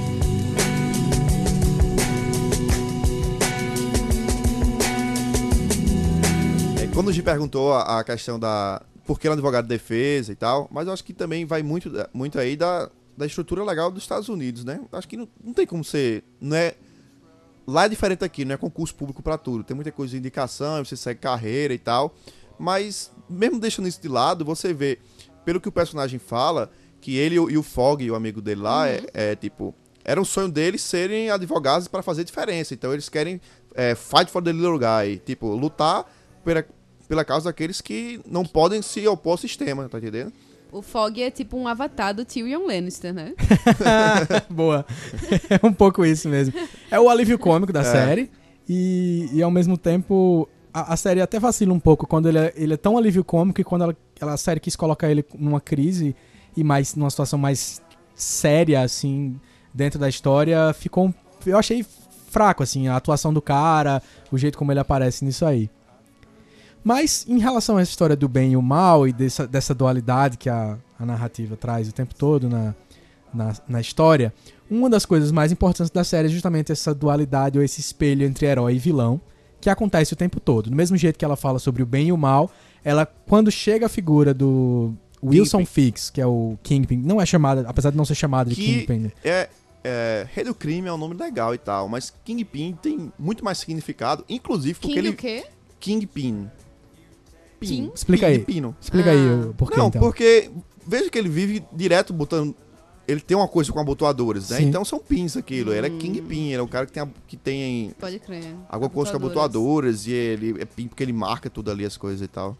É, 6.81 6.87
quando 6.93 7.07
o 7.07 7.13
Gi 7.13 7.21
perguntou 7.21 7.73
a, 7.73 7.99
a 7.99 8.03
questão 8.03 8.39
da. 8.39 8.81
Por 9.05 9.19
que 9.19 9.27
ele 9.27 9.31
é 9.31 9.33
um 9.33 9.37
advogado 9.37 9.65
de 9.65 9.69
defesa 9.69 10.31
e 10.31 10.35
tal, 10.35 10.67
mas 10.71 10.87
eu 10.87 10.93
acho 10.93 11.03
que 11.03 11.13
também 11.13 11.45
vai 11.45 11.61
muito, 11.61 11.89
da- 11.91 12.09
muito 12.13 12.39
aí 12.39 12.55
da, 12.55 12.89
da 13.17 13.25
estrutura 13.25 13.63
legal 13.63 13.91
dos 13.91 14.03
Estados 14.03 14.29
Unidos, 14.29 14.63
né? 14.63 14.81
Acho 14.91 15.07
que 15.07 15.17
não, 15.17 15.27
não 15.43 15.53
tem 15.53 15.65
como 15.65 15.83
ser. 15.83 16.23
Não 16.39 16.55
é. 16.55 16.75
Lá 17.67 17.85
é 17.85 17.89
diferente 17.89 18.23
aqui, 18.23 18.45
não 18.45 18.53
é 18.53 18.57
concurso 18.57 18.93
público 18.93 19.23
pra 19.23 19.37
tudo. 19.37 19.63
Tem 19.63 19.73
muita 19.75 19.91
coisa 19.91 20.11
de 20.11 20.17
indicação, 20.17 20.83
você 20.85 20.95
segue 20.95 21.19
carreira 21.19 21.73
e 21.73 21.79
tal. 21.79 22.13
Mas, 22.59 23.11
mesmo 23.29 23.59
deixando 23.59 23.87
isso 23.87 24.01
de 24.01 24.07
lado, 24.07 24.45
você 24.45 24.73
vê, 24.73 24.99
pelo 25.43 25.59
que 25.59 25.67
o 25.67 25.71
personagem 25.71 26.19
fala, 26.19 26.69
que 27.01 27.15
ele 27.17 27.35
e 27.35 27.39
o- 27.39 27.49
e 27.49 27.57
o 27.57 27.63
Fog, 27.63 28.09
o 28.09 28.15
amigo 28.15 28.41
dele 28.41 28.61
lá, 28.61 28.87
é, 28.87 29.03
é, 29.13 29.35
tipo. 29.35 29.73
Era 30.03 30.21
um 30.21 30.25
sonho 30.25 30.49
deles 30.49 30.81
serem 30.83 31.31
advogados 31.31 31.87
para 31.87 32.03
fazer 32.03 32.23
diferença. 32.23 32.73
Então 32.75 32.93
eles 32.93 33.09
querem 33.09 33.41
é, 33.73 33.95
fight 33.95 34.29
for 34.31 34.41
the 34.43 34.51
little 34.53 34.77
guy. 34.77 35.17
Tipo, 35.25 35.47
lutar 35.55 36.05
pela, 36.43 36.63
pela 37.07 37.25
causa 37.25 37.45
daqueles 37.49 37.81
que 37.81 38.21
não 38.25 38.45
podem 38.45 38.81
se 38.83 39.05
opor 39.07 39.31
ao 39.33 39.37
sistema, 39.39 39.89
tá 39.89 39.97
entendendo? 39.97 40.31
O 40.71 40.81
Fog 40.81 41.21
é 41.21 41.31
tipo 41.31 41.57
um 41.57 41.67
avatar 41.67 42.13
do 42.13 42.25
Tyrion 42.25 42.65
Lannister, 42.67 43.13
né? 43.13 43.33
Boa. 44.49 44.85
é 45.49 45.65
um 45.65 45.71
pouco 45.73 46.05
isso 46.05 46.27
mesmo. 46.29 46.53
É 46.91 46.99
o 46.99 47.09
alívio 47.09 47.39
cômico 47.39 47.71
da 47.71 47.81
É. 47.81 47.83
série. 47.83 48.31
E, 48.67 49.29
e 49.31 49.41
ao 49.43 49.51
mesmo 49.51 49.77
tempo, 49.77 50.49
a, 50.73 50.93
a 50.93 50.97
série 50.97 51.21
até 51.21 51.39
vacila 51.39 51.73
um 51.73 51.79
pouco 51.79 52.05
quando 52.07 52.27
ele 52.27 52.39
é, 52.39 52.53
ele 52.55 52.73
é 52.73 52.77
tão 52.77 52.97
alívio 52.97 53.23
cômico 53.23 53.61
e 53.61 53.63
quando 53.63 53.83
ela, 53.83 53.97
ela- 54.19 54.33
a 54.33 54.37
série 54.37 54.59
quis 54.59 54.75
colocar 54.75 55.09
ele 55.09 55.23
numa 55.37 55.61
crise 55.61 56.15
e 56.57 56.63
mais 56.63 56.95
numa 56.95 57.09
situação 57.09 57.37
mais 57.39 57.81
séria, 58.15 58.81
assim, 58.81 59.39
dentro 59.73 59.99
da 59.99 60.09
história, 60.09 60.73
ficou. 60.73 61.05
um- 61.07 61.13
Eu 61.45 61.57
achei 61.57 61.85
fraco, 62.29 62.63
assim, 62.63 62.87
a 62.87 62.95
atuação 62.97 63.33
do 63.33 63.41
cara, 63.41 64.01
o 64.31 64.37
jeito 64.37 64.57
como 64.57 64.71
ele 64.71 64.79
aparece 64.79 65.23
nisso 65.23 65.45
aí. 65.45 65.69
Mas 66.85 67.25
em 67.27 67.39
relação 67.39 67.77
a 67.77 67.81
essa 67.81 67.89
história 67.89 68.15
do 68.15 68.29
bem 68.29 68.51
e 68.51 68.57
o 68.57 68.61
mal 68.61 69.07
e 69.07 69.11
dessa, 69.11 69.47
dessa 69.47 69.73
dualidade 69.73 70.37
que 70.37 70.47
a, 70.47 70.77
a 70.99 71.05
narrativa 71.05 71.57
traz 71.57 71.89
o 71.89 71.91
tempo 71.91 72.13
todo 72.13 72.47
na, 72.47 72.75
na, 73.33 73.53
na 73.67 73.81
história, 73.81 74.31
uma 74.69 74.87
das 74.87 75.03
coisas 75.03 75.31
mais 75.31 75.51
importantes 75.51 75.89
da 75.89 76.03
série 76.03 76.27
é 76.27 76.31
justamente 76.31 76.71
essa 76.71 76.93
dualidade 76.93 77.57
ou 77.57 77.63
esse 77.65 77.81
espelho 77.81 78.23
entre 78.23 78.45
herói 78.45 78.75
e 78.75 78.79
vilão 78.79 79.19
que 79.59 79.67
acontece 79.67 80.13
o 80.13 80.15
tempo 80.15 80.39
todo. 80.39 80.69
Do 80.69 80.75
mesmo 80.75 80.95
jeito 80.95 81.17
que 81.17 81.25
ela 81.25 81.35
fala 81.35 81.57
sobre 81.57 81.81
o 81.81 81.87
bem 81.87 82.09
e 82.09 82.11
o 82.11 82.17
mal, 82.17 82.51
ela 82.83 83.03
quando 83.05 83.49
chega 83.49 83.87
a 83.87 83.89
figura 83.89 84.31
do 84.31 84.93
Wilson 85.23 85.59
Kingpin. 85.59 85.71
Fix, 85.73 86.09
que 86.11 86.21
é 86.21 86.27
o 86.27 86.55
Kingpin, 86.61 86.97
não 86.97 87.19
é 87.19 87.25
chamada, 87.25 87.65
apesar 87.67 87.89
de 87.89 87.97
não 87.97 88.05
ser 88.05 88.13
chamado 88.13 88.51
de 88.51 88.55
Que- 88.55 88.61
Kingpin. 88.85 88.99
né? 88.99 89.11
É, 89.23 89.49
é, 89.83 90.27
Rei 90.31 90.43
do 90.45 90.53
Crime 90.53 90.87
é 90.87 90.93
um 90.93 90.97
nome 90.97 91.15
legal 91.15 91.51
e 91.55 91.57
tal, 91.57 91.89
mas 91.89 92.13
Kingpin 92.23 92.77
tem 92.79 93.11
muito 93.17 93.43
mais 93.43 93.57
significado, 93.57 94.23
inclusive 94.29 94.75
porque 94.79 94.93
King 94.93 94.99
ele. 94.99 95.09
o 95.09 95.17
quê? 95.17 95.45
Kingpin. 95.79 96.47
Pin. 97.59 97.67
Kim? 97.67 97.91
Explica 97.93 98.27
Pin 98.27 98.31
aí. 98.33 98.39
Pino. 98.39 98.75
Explica 98.81 99.09
Ah. 99.09 99.13
aí 99.13 99.29
o 99.49 99.53
porquê 99.53 99.77
Não, 99.77 99.87
então. 99.87 100.01
porque 100.01 100.49
veja 100.85 101.09
que 101.09 101.17
ele 101.17 101.29
vive 101.29 101.63
direto 101.73 102.13
botando. 102.13 102.55
Ele 103.07 103.19
tem 103.21 103.37
uma 103.37 103.47
coisa 103.47 103.71
com 103.71 103.79
abotoadores, 103.79 104.49
né? 104.49 104.57
Sim. 104.57 104.65
Então 104.65 104.83
são 104.83 104.97
pins 104.97 105.37
aquilo. 105.37 105.71
Ele 105.71 105.85
é 105.85 105.89
Hum. 105.91 105.97
Kingpin, 105.99 106.47
ele 106.47 106.55
é 106.55 106.61
um 106.63 106.67
cara 106.67 106.87
que 106.87 106.91
tem, 106.93 107.03
a- 107.03 107.07
que 107.27 107.37
tem 107.37 107.91
Pode 107.99 108.17
crer. 108.19 108.55
alguma 108.67 108.89
coisa 108.89 109.11
com 109.11 109.17
abotoadoras 109.17 110.07
e 110.07 110.11
ele 110.11 110.55
é 110.59 110.65
pin 110.65 110.87
porque 110.87 111.03
ele 111.03 111.13
marca 111.13 111.47
tudo 111.49 111.69
ali 111.69 111.85
as 111.85 111.97
coisas 111.97 112.21
e 112.21 112.27
tal. 112.27 112.57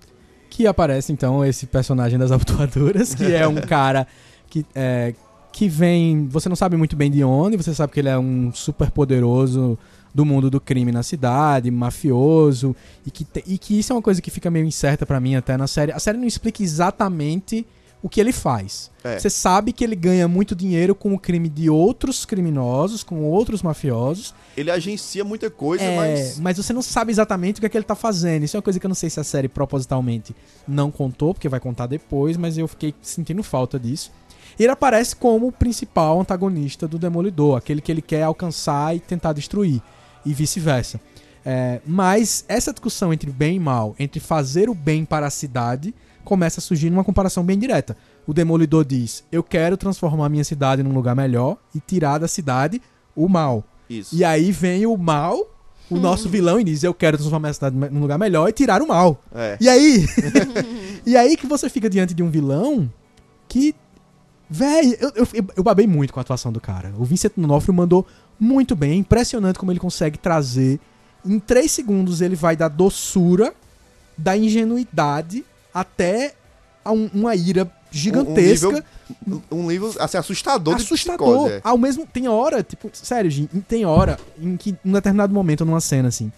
Que 0.49 0.67
aparece 0.67 1.12
então 1.12 1.43
esse 1.43 1.65
personagem 1.65 2.19
das 2.19 2.31
abotoadoras, 2.31 3.15
que 3.15 3.34
é 3.34 3.47
um 3.47 3.55
cara 3.62 4.08
que, 4.47 4.63
é, 4.75 5.15
que 5.56 5.70
vem. 5.70 6.28
Você 6.28 6.50
não 6.50 6.56
sabe 6.56 6.76
muito 6.76 6.96
bem 6.98 7.10
de 7.10 7.24
onde, 7.24 7.56
você 7.56 7.74
sabe 7.74 7.94
que 7.94 8.00
ele 8.02 8.10
é 8.10 8.18
um 8.20 8.52
super 8.54 8.91
poderoso 8.91 9.78
do 10.13 10.26
mundo 10.26 10.50
do 10.50 10.60
crime 10.60 10.91
na 10.91 11.02
cidade, 11.04 11.72
mafioso, 11.72 12.76
e 13.06 13.12
que, 13.12 13.24
te- 13.24 13.44
e 13.48 13.58
que 13.58 13.80
isso 13.80 13.91
é 13.94 13.96
uma 13.96 14.02
coisa 14.02 14.22
que 14.22 14.30
fica 14.32 14.52
meio 14.52 14.65
incerta 14.65 15.06
pra 15.06 15.20
mim 15.20 15.36
até 15.36 15.56
na 15.58 15.68
série. 15.68 15.91
A 15.91 16.00
série 16.00 16.18
não 16.18 16.28
explica 16.28 16.62
exatamente 16.62 17.65
o 18.04 18.10
que 18.10 18.20
ele 18.22 18.32
faz. 18.32 18.91
É. 19.04 19.18
Você 19.18 19.30
sabe 19.30 19.72
que 19.74 19.84
ele 19.84 19.96
ganha 19.96 20.28
muito 20.28 20.56
dinheiro 20.56 20.94
com 20.94 21.13
o 21.13 21.20
crime 21.20 21.50
de 21.50 21.70
outros 21.70 22.24
criminosos, 22.26 23.04
com 23.04 23.24
outros 23.24 23.63
mafiosos. 23.63 24.34
Ele 24.56 24.70
agencia 24.70 25.24
muita 25.24 25.50
coisa, 25.50 25.84
É, 25.84 25.96
mas. 25.98 26.39
mas 26.39 26.58
você 26.58 26.72
não 26.72 26.82
sabe 26.82 27.12
exatamente 27.12 27.58
o 27.58 27.60
que 27.62 27.65
é 27.65 27.70
que 27.70 27.78
ele 27.78 27.84
tá 27.86 27.96
fazendo. 27.96 28.44
Isso 28.44 28.56
é 28.56 28.60
uma 28.60 28.63
coisa 28.63 28.80
que 28.80 28.86
eu 28.86 28.89
não 28.89 28.96
sei 28.96 29.10
se 29.10 29.20
a 29.20 29.24
série 29.24 29.48
propositalmente 29.48 30.36
não 30.68 30.91
contou, 30.91 31.34
porque 31.34 31.50
vai 31.50 31.60
contar 31.60 31.88
depois, 31.88 32.38
mas 32.38 32.58
eu 32.58 32.68
fiquei 32.68 32.94
sentindo 33.02 33.41
falta 33.41 33.80
disso. 33.80 34.12
E 34.58 34.63
ele 34.63 34.72
aparece 34.72 35.15
como 35.15 35.48
o 35.48 35.52
principal 35.52 36.20
antagonista 36.20 36.88
do 36.88 36.98
Demolidor, 36.98 37.58
aquele 37.58 37.82
que 37.82 37.91
ele 37.91 38.02
quer 38.02 38.24
alcançar 38.24 38.96
e 38.96 39.00
tentar 39.00 39.34
destruir, 39.34 39.82
e 40.26 40.34
vice-versa. 40.34 41.00
É, 41.46 41.80
mas 41.86 42.44
essa 42.48 42.74
discussão 42.74 43.13
entre 43.13 43.32
bem 43.32 43.58
e 43.58 43.60
mal, 43.60 43.96
entre 44.00 44.20
fazer 44.20 44.70
o 44.70 44.74
bem 44.74 45.06
para 45.06 45.28
a 45.28 45.30
cidade, 45.30 45.94
começa 46.24 46.60
a 46.60 46.62
surgir 46.62 46.89
numa 46.89 47.04
comparação 47.04 47.44
bem 47.44 47.58
direta. 47.58 47.96
O 48.26 48.34
Demolidor 48.34 48.84
diz: 48.84 49.24
Eu 49.32 49.44
quero 49.44 49.78
transformar 49.78 50.28
minha 50.28 50.44
cidade 50.44 50.82
num 50.82 50.94
lugar 50.94 51.15
melhor 51.15 51.58
e 51.74 51.80
tirar 51.80 52.18
da 52.18 52.28
cidade 52.28 52.82
o 53.15 53.30
mal. 53.30 53.63
Isso. 53.88 54.15
E 54.15 54.24
aí 54.24 54.52
vem 54.52 54.88
o 54.88 54.98
mal, 54.98 55.39
o 55.89 55.98
nosso 55.98 56.28
vilão, 56.28 56.60
e 56.60 56.63
diz: 56.63 56.84
Eu 56.84 56.94
quero 56.94 57.18
transformar 57.18 57.50
a 57.50 57.54
cidade 57.54 57.76
num 57.76 58.02
lugar 58.02 58.18
melhor 58.18 58.50
e 58.50 58.52
tirar 58.52 58.82
o 58.82 58.88
mal. 58.88 59.24
É. 59.34 59.58
E 59.62 59.70
aí? 59.70 60.06
e 61.06 61.15
aí 61.15 61.38
que 61.38 61.46
você 61.46 61.70
fica 61.70 61.89
diante 61.89 62.13
de 62.13 62.24
um 62.24 62.30
vilão 62.30 62.91
que. 63.48 63.76
Véi, 64.49 64.95
eu, 64.99 65.12
eu, 65.15 65.27
eu 65.58 65.63
babei 65.63 65.88
muito 65.88 66.13
com 66.13 66.19
a 66.19 66.21
atuação 66.21 66.51
do 66.51 66.62
cara. 66.62 66.93
O 66.97 67.03
Vincent 67.05 67.31
D'Onofrio 67.36 67.73
mandou 67.73 68.05
muito 68.39 68.75
bem. 68.75 68.99
impressionante 68.99 69.58
como 69.58 69.71
ele 69.71 69.79
consegue 69.79 70.17
trazer. 70.17 70.79
Em 71.25 71.39
três 71.39 71.71
segundos 71.71 72.21
ele 72.21 72.36
vai 72.36 72.55
da 72.55 72.67
doçura, 72.67 73.53
da 74.17 74.38
ingenuidade, 74.38 75.43
até 75.73 76.36
a 76.84 76.91
um- 76.91 77.10
uma 77.13 77.36
ira 77.36 77.69
gigantesca. 77.91 78.67
Um 78.67 78.71
nível, 78.73 79.43
um 79.51 79.67
nível 79.67 79.93
assim, 79.99 80.17
assustador, 80.17 80.75
de 80.75 80.84
assustador. 80.84 81.27
psicose. 81.27 81.53
é. 81.53 81.62
Ao 81.63 81.77
mesmo 81.77 82.05
tem 82.05 82.27
hora, 82.27 82.62
tipo, 82.62 82.89
sério, 82.93 83.31
gente, 83.31 83.60
tem 83.62 83.86
hora 83.86 84.19
em 84.39 84.55
que 84.58 84.71
em 84.71 84.77
um 84.89 84.91
determinado 84.91 85.34
momento 85.34 85.65
numa 85.65 85.81
cena 85.81 86.10
assim, 86.10 86.31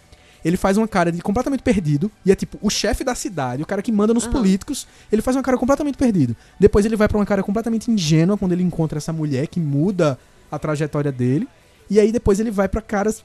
ele 0.48 0.58
faz 0.58 0.78
uma 0.78 0.88
cara 0.88 1.12
de 1.12 1.22
completamente 1.22 1.62
perdido 1.62 2.10
e 2.26 2.32
é 2.32 2.36
tipo 2.36 2.58
o 2.62 2.70
chefe 2.70 3.04
da 3.04 3.14
cidade, 3.16 3.62
o 3.62 3.66
cara 3.66 3.82
que 3.82 3.92
manda 3.92 4.14
nos 4.14 4.24
Aham. 4.24 4.32
políticos, 4.34 4.88
ele 5.12 5.22
faz 5.22 5.36
uma 5.36 5.44
cara 5.44 5.58
completamente 5.58 5.98
perdido. 5.98 6.36
Depois 6.60 6.86
ele 6.86 6.96
vai 6.96 7.08
pra 7.08 7.18
uma 7.18 7.26
cara 7.26 7.44
completamente 7.44 7.92
ingênua 7.92 8.38
quando 8.38 8.52
ele 8.54 8.64
encontra 8.64 8.98
essa 8.98 9.12
mulher 9.14 9.48
que 9.48 9.60
muda 9.60 10.18
a 10.52 10.58
trajetória 10.58 11.12
dele. 11.12 11.48
E 11.90 12.00
aí 12.00 12.12
depois 12.12 12.40
ele 12.40 12.52
vai 12.52 12.68
pra 12.68 12.82
caras 12.82 13.24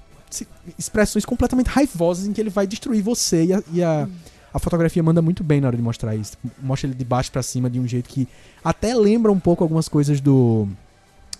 expressões 0.79 1.25
completamente 1.25 1.67
raivosas 1.69 2.27
em 2.27 2.33
que 2.33 2.41
ele 2.41 2.51
vai 2.51 2.67
destruir 2.67 3.03
você 3.03 3.45
e 3.45 3.53
a, 3.53 3.63
e 3.73 3.83
a, 3.83 4.09
a 4.53 4.59
fotografia 4.59 5.03
manda 5.03 5.21
muito 5.21 5.45
bem 5.45 5.61
na 5.61 5.67
hora 5.69 5.77
de 5.77 5.83
mostrar 5.83 6.15
isso. 6.17 6.37
Mostra 6.63 6.89
ele 6.89 6.97
de 6.97 7.05
baixo 7.05 7.31
pra 7.31 7.43
cima 7.43 7.69
de 7.69 7.79
um 7.79 7.87
jeito 7.87 8.09
que 8.09 8.27
até 8.65 8.95
lembra 8.95 9.31
um 9.31 9.39
pouco 9.39 9.63
algumas 9.63 9.89
coisas 9.89 10.21
do 10.21 10.67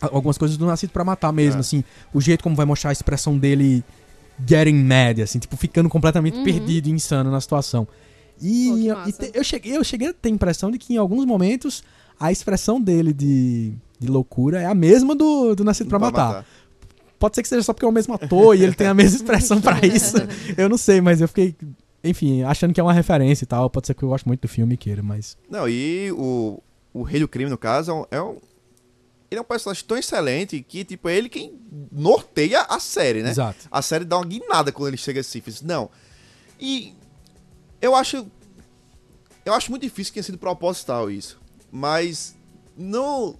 algumas 0.01 0.37
coisas 0.37 0.57
do 0.57 0.67
Nascido 0.67 0.91
pra 0.91 1.05
Matar 1.05 1.33
mesmo, 1.33 1.59
É. 1.59 1.61
assim, 1.61 1.85
o 2.13 2.21
jeito 2.21 2.43
como 2.43 2.57
vai 2.57 2.67
mostrar 2.67 2.91
a 2.91 2.93
expressão 2.93 3.39
dele 3.39 3.85
getting 4.47 4.75
mad, 4.85 5.21
assim, 5.21 5.39
tipo, 5.39 5.57
ficando 5.57 5.89
completamente 5.89 6.37
Uhum. 6.39 6.45
perdido 6.45 6.89
e 6.89 6.93
insano 6.93 7.31
na 7.31 7.41
situação. 7.41 7.87
E, 8.41 8.69
Pô, 8.93 9.09
e 9.09 9.13
te- 9.13 9.31
eu, 9.39 9.45
cheguei, 9.45 9.77
eu 9.77 9.85
cheguei 9.85 10.09
a 10.09 10.13
ter 10.13 10.29
a 10.29 10.33
impressão 10.33 10.71
de 10.71 10.79
que 10.79 10.95
em 10.95 10.97
alguns 10.97 11.25
momentos 11.25 11.83
a 12.19 12.33
expressão 12.33 12.81
dele 12.81 13.13
de, 13.13 13.73
de 13.99 14.09
loucura 14.09 14.61
é 14.61 14.67
a 14.67 14.75
mesma 14.75 15.15
do, 15.15 15.55
do 15.55 15.63
Nascido 15.65 15.89
pra, 15.89 15.99
matar. 15.99 16.45
Pode 17.19 17.37
ser 17.37 17.43
que 17.43 17.49
seja 17.49 17.63
só 17.63 17.73
porque 17.73 17.85
é 17.87 17.89
o 17.89 17.93
mesmo 17.93 18.15
ator 18.15 18.57
e 18.57 18.63
ele 18.65 18.75
tem 18.75 18.87
a 18.89 18.95
mesma 18.95 19.15
expressão 19.19 19.61
pra 19.61 19.79
isso. 19.87 20.17
Eu 20.57 20.69
não 20.69 20.77
sei, 20.77 21.01
mas 21.01 21.21
eu 21.21 21.29
fiquei, 21.29 21.55
enfim, 22.03 22.43
achando 22.43 22.75
que 22.75 22.81
é 22.81 22.83
uma 22.83 22.93
referência 22.93 23.45
e 23.45 23.47
tal. 23.47 23.71
Pode 23.71 23.87
ser 23.87 23.95
que 23.95 24.03
eu 24.03 24.09
gosto 24.09 24.27
muito 24.27 24.41
do 24.41 24.49
filme 24.49 24.75
e 24.75 24.77
queira, 24.77 25.03
mas. 25.05 25.37
Não, 25.49 25.69
e 25.69 26.11
o, 26.13 26.61
o 26.93 27.03
Rei 27.05 27.21
do 27.21 27.29
Crime, 27.29 27.49
no 27.51 27.57
caso, 27.59 27.93
é 27.93 27.95
um- 27.95 28.05
é 28.11 28.23
um. 28.23 28.37
Ele 29.33 29.39
é 29.39 29.41
um 29.41 29.47
personagem 29.47 29.83
tão 29.87 29.97
excelente 29.97 30.63
que, 30.63 30.85
tipo, 30.85 31.09
é 31.09 31.17
ele 31.17 31.27
quem 31.27 31.59
norteia 31.91 32.61
a 32.69 32.79
série, 32.79 33.23
né? 33.23 33.31
Exato. 33.31 33.67
A 33.71 33.81
série 33.81 34.05
dá 34.05 34.19
uma 34.19 34.27
guinada 34.27 34.71
quando 34.71 34.89
ele 34.89 34.99
chega 34.99 35.23
assim. 35.23 35.41
Fez, 35.41 35.63
não. 35.63 35.89
E 36.61 36.95
eu 37.81 37.95
acho. 37.95 38.27
Eu 39.43 39.55
acho 39.55 39.71
muito 39.71 39.85
difícil 39.85 40.11
que 40.13 40.17
tenha 40.17 40.25
sido 40.25 40.37
proposital 40.37 41.11
isso. 41.11 41.41
Mas 41.71 42.37
não. 42.77 43.39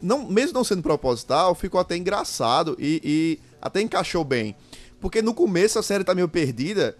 não 0.00 0.28
mesmo 0.28 0.54
não 0.54 0.62
sendo 0.62 0.80
proposital, 0.80 1.56
ficou 1.56 1.80
até 1.80 1.96
engraçado 1.96 2.76
e, 2.78 3.00
e 3.02 3.40
até 3.60 3.80
encaixou 3.80 4.22
bem. 4.22 4.54
Porque 5.00 5.20
no 5.20 5.34
começo 5.34 5.76
a 5.76 5.82
série 5.82 6.04
tá 6.04 6.14
meio 6.14 6.28
perdida. 6.28 6.96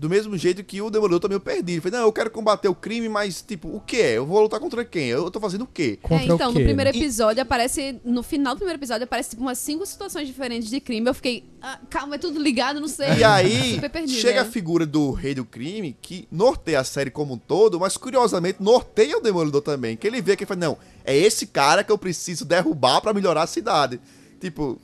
Do 0.00 0.08
mesmo 0.08 0.34
jeito 0.38 0.64
que 0.64 0.80
o 0.80 0.88
Demolidor 0.88 1.20
tá 1.20 1.28
meio 1.28 1.40
perdido. 1.40 1.82
Falei, 1.82 1.98
não, 2.00 2.06
eu 2.06 2.12
quero 2.12 2.30
combater 2.30 2.68
o 2.68 2.74
crime, 2.74 3.06
mas, 3.06 3.42
tipo, 3.42 3.68
o 3.68 3.80
que 3.80 3.98
é? 3.98 4.16
Eu 4.16 4.24
vou 4.24 4.40
lutar 4.40 4.58
contra 4.58 4.82
quem? 4.82 5.08
Eu 5.08 5.30
tô 5.30 5.38
fazendo 5.38 5.64
o 5.64 5.66
quê? 5.66 5.98
Contra 6.00 6.24
é, 6.24 6.32
o 6.32 6.34
então, 6.36 6.52
quê, 6.54 6.58
no 6.58 6.64
primeiro 6.64 6.90
né? 6.90 6.96
episódio 6.96 7.42
aparece. 7.42 8.00
No 8.02 8.22
final 8.22 8.54
do 8.54 8.60
primeiro 8.60 8.80
episódio 8.80 9.04
aparece 9.04 9.28
tipo 9.28 9.42
umas 9.42 9.58
cinco 9.58 9.84
situações 9.84 10.26
diferentes 10.26 10.70
de 10.70 10.80
crime. 10.80 11.06
Eu 11.06 11.12
fiquei. 11.12 11.44
"Ah, 11.60 11.78
calma, 11.90 12.14
é 12.14 12.18
tudo 12.18 12.40
ligado, 12.40 12.80
não 12.80 12.88
sei. 12.88 13.12
E 13.18 13.22
aí, 13.22 13.74
Super 13.76 13.90
perdida. 13.90 14.18
chega 14.18 14.40
a 14.40 14.46
figura 14.46 14.86
do 14.86 15.10
rei 15.10 15.34
do 15.34 15.44
crime, 15.44 15.94
que 16.00 16.26
norteia 16.32 16.80
a 16.80 16.84
série 16.84 17.10
como 17.10 17.34
um 17.34 17.38
todo, 17.38 17.78
mas 17.78 17.98
curiosamente 17.98 18.62
norteia 18.62 19.18
o 19.18 19.20
Demolidor 19.20 19.60
também. 19.60 19.98
Que 19.98 20.06
ele 20.06 20.22
vê 20.22 20.34
que 20.34 20.44
ele 20.44 20.48
fala, 20.48 20.60
não, 20.60 20.78
é 21.04 21.14
esse 21.14 21.46
cara 21.46 21.84
que 21.84 21.92
eu 21.92 21.98
preciso 21.98 22.46
derrubar 22.46 23.02
pra 23.02 23.12
melhorar 23.12 23.42
a 23.42 23.46
cidade. 23.46 24.00
Tipo, 24.40 24.80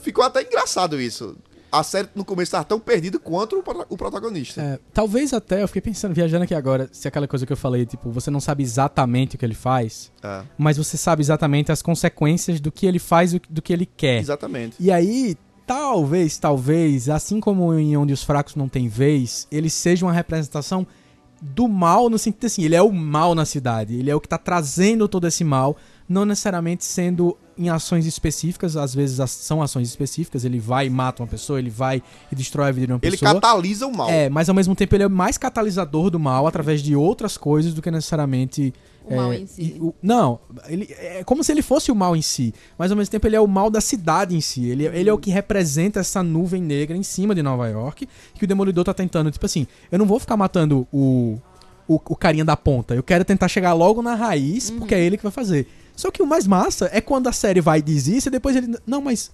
ficou 0.00 0.22
até 0.22 0.42
engraçado 0.42 1.00
isso. 1.00 1.36
A 1.72 1.82
série 1.82 2.08
no 2.14 2.24
começo 2.24 2.50
tava 2.52 2.64
tão 2.64 2.80
perdida 2.80 3.18
quanto 3.18 3.58
o, 3.58 3.62
pro- 3.62 3.86
o 3.88 3.96
protagonista. 3.96 4.60
É, 4.60 4.78
talvez 4.92 5.32
até, 5.32 5.62
eu 5.62 5.66
fiquei 5.68 5.82
pensando, 5.82 6.12
viajando 6.14 6.44
aqui 6.44 6.54
agora, 6.54 6.88
se 6.92 7.06
aquela 7.06 7.28
coisa 7.28 7.46
que 7.46 7.52
eu 7.52 7.56
falei, 7.56 7.86
tipo, 7.86 8.10
você 8.10 8.30
não 8.30 8.40
sabe 8.40 8.62
exatamente 8.62 9.36
o 9.36 9.38
que 9.38 9.44
ele 9.44 9.54
faz, 9.54 10.10
É, 10.22 10.42
mas 10.58 10.76
você 10.76 10.96
sabe 10.96 11.22
exatamente 11.22 11.70
as 11.70 11.80
consequências 11.82 12.60
do 12.60 12.72
que 12.72 12.86
ele 12.86 12.98
faz 12.98 13.34
e 13.34 13.40
do 13.48 13.62
que 13.62 13.72
ele 13.72 13.86
quer. 13.86 14.20
exatamente. 14.20 14.76
E 14.80 14.90
aí, 14.90 15.36
talvez, 15.66 16.36
talvez, 16.38 17.08
assim 17.08 17.38
como 17.38 17.72
em 17.78 17.96
Onde 17.96 18.12
os 18.12 18.22
Fracos 18.24 18.56
Não 18.56 18.68
Têm 18.68 18.88
Vez, 18.88 19.46
ele 19.52 19.70
seja 19.70 20.04
uma 20.04 20.12
representação 20.12 20.84
do 21.40 21.66
mal, 21.68 22.10
no 22.10 22.18
sentido 22.18 22.46
assim, 22.46 22.64
ele 22.64 22.74
é 22.74 22.82
o 22.82 22.92
mal 22.92 23.34
na 23.34 23.44
cidade, 23.46 23.94
ele 23.96 24.10
é 24.10 24.14
o 24.14 24.20
que 24.20 24.28
tá 24.28 24.36
trazendo 24.36 25.08
todo 25.08 25.26
esse 25.26 25.42
mal, 25.44 25.76
não 26.10 26.24
necessariamente 26.24 26.84
sendo 26.84 27.38
em 27.56 27.68
ações 27.68 28.04
específicas, 28.04 28.76
às 28.76 28.92
vezes 28.92 29.20
as- 29.20 29.30
são 29.30 29.62
ações 29.62 29.88
específicas, 29.88 30.44
ele 30.44 30.58
vai 30.58 30.86
e 30.86 30.90
mata 30.90 31.22
uma 31.22 31.28
pessoa, 31.28 31.58
ele 31.60 31.70
vai 31.70 32.02
e 32.32 32.34
destrói 32.34 32.68
a 32.68 32.72
vida 32.72 32.86
de 32.88 32.92
uma 32.94 32.98
Ele 33.00 33.12
pessoa. 33.12 33.34
catalisa 33.34 33.86
o 33.86 33.96
mal. 33.96 34.10
É, 34.10 34.28
mas 34.28 34.48
ao 34.48 34.54
mesmo 34.54 34.74
tempo 34.74 34.92
ele 34.96 35.04
é 35.04 35.08
mais 35.08 35.38
catalisador 35.38 36.10
do 36.10 36.18
mal 36.18 36.46
através 36.48 36.82
de 36.82 36.96
outras 36.96 37.36
coisas 37.36 37.72
do 37.72 37.80
que 37.80 37.90
necessariamente. 37.90 38.74
O 39.04 39.14
mal 39.16 39.32
é, 39.32 39.38
em 39.38 39.46
si. 39.46 39.62
e 39.76 39.80
o- 39.80 39.94
não, 40.02 40.40
ele, 40.68 40.86
é 40.98 41.22
como 41.24 41.42
se 41.44 41.52
ele 41.52 41.62
fosse 41.62 41.90
o 41.92 41.94
mal 41.94 42.14
em 42.16 42.22
si, 42.22 42.52
mas 42.76 42.90
ao 42.90 42.96
mesmo 42.96 43.10
tempo 43.12 43.26
ele 43.26 43.36
é 43.36 43.40
o 43.40 43.46
mal 43.46 43.70
da 43.70 43.80
cidade 43.80 44.34
em 44.36 44.40
si. 44.40 44.66
Ele, 44.68 44.86
ele 44.86 45.08
é 45.08 45.12
o 45.12 45.18
que 45.18 45.30
representa 45.30 46.00
essa 46.00 46.22
nuvem 46.24 46.60
negra 46.62 46.96
em 46.96 47.02
cima 47.04 47.34
de 47.34 47.42
Nova 47.42 47.68
York, 47.68 48.08
que 48.34 48.44
o 48.44 48.48
Demolidor 48.48 48.84
tá 48.84 48.92
tentando, 48.92 49.30
tipo 49.30 49.46
assim, 49.46 49.66
eu 49.92 49.98
não 49.98 50.06
vou 50.06 50.18
ficar 50.18 50.36
matando 50.36 50.86
o, 50.92 51.38
o, 51.88 51.94
o 51.94 52.16
carinha 52.16 52.44
da 52.44 52.56
ponta, 52.56 52.94
eu 52.94 53.02
quero 53.02 53.24
tentar 53.24 53.48
chegar 53.48 53.72
logo 53.74 54.02
na 54.02 54.14
raiz, 54.14 54.70
porque 54.70 54.94
é 54.94 55.00
ele 55.00 55.16
que 55.16 55.22
vai 55.22 55.32
fazer. 55.32 55.66
Só 56.00 56.10
que 56.10 56.22
o 56.22 56.26
mais 56.26 56.46
massa 56.46 56.88
é 56.92 57.00
quando 57.00 57.28
a 57.28 57.32
série 57.32 57.60
vai 57.60 57.80
e 57.80 57.82
diz 57.82 58.06
isso, 58.06 58.28
e 58.28 58.30
depois 58.30 58.56
ele. 58.56 58.74
Não, 58.86 59.02
mas 59.02 59.30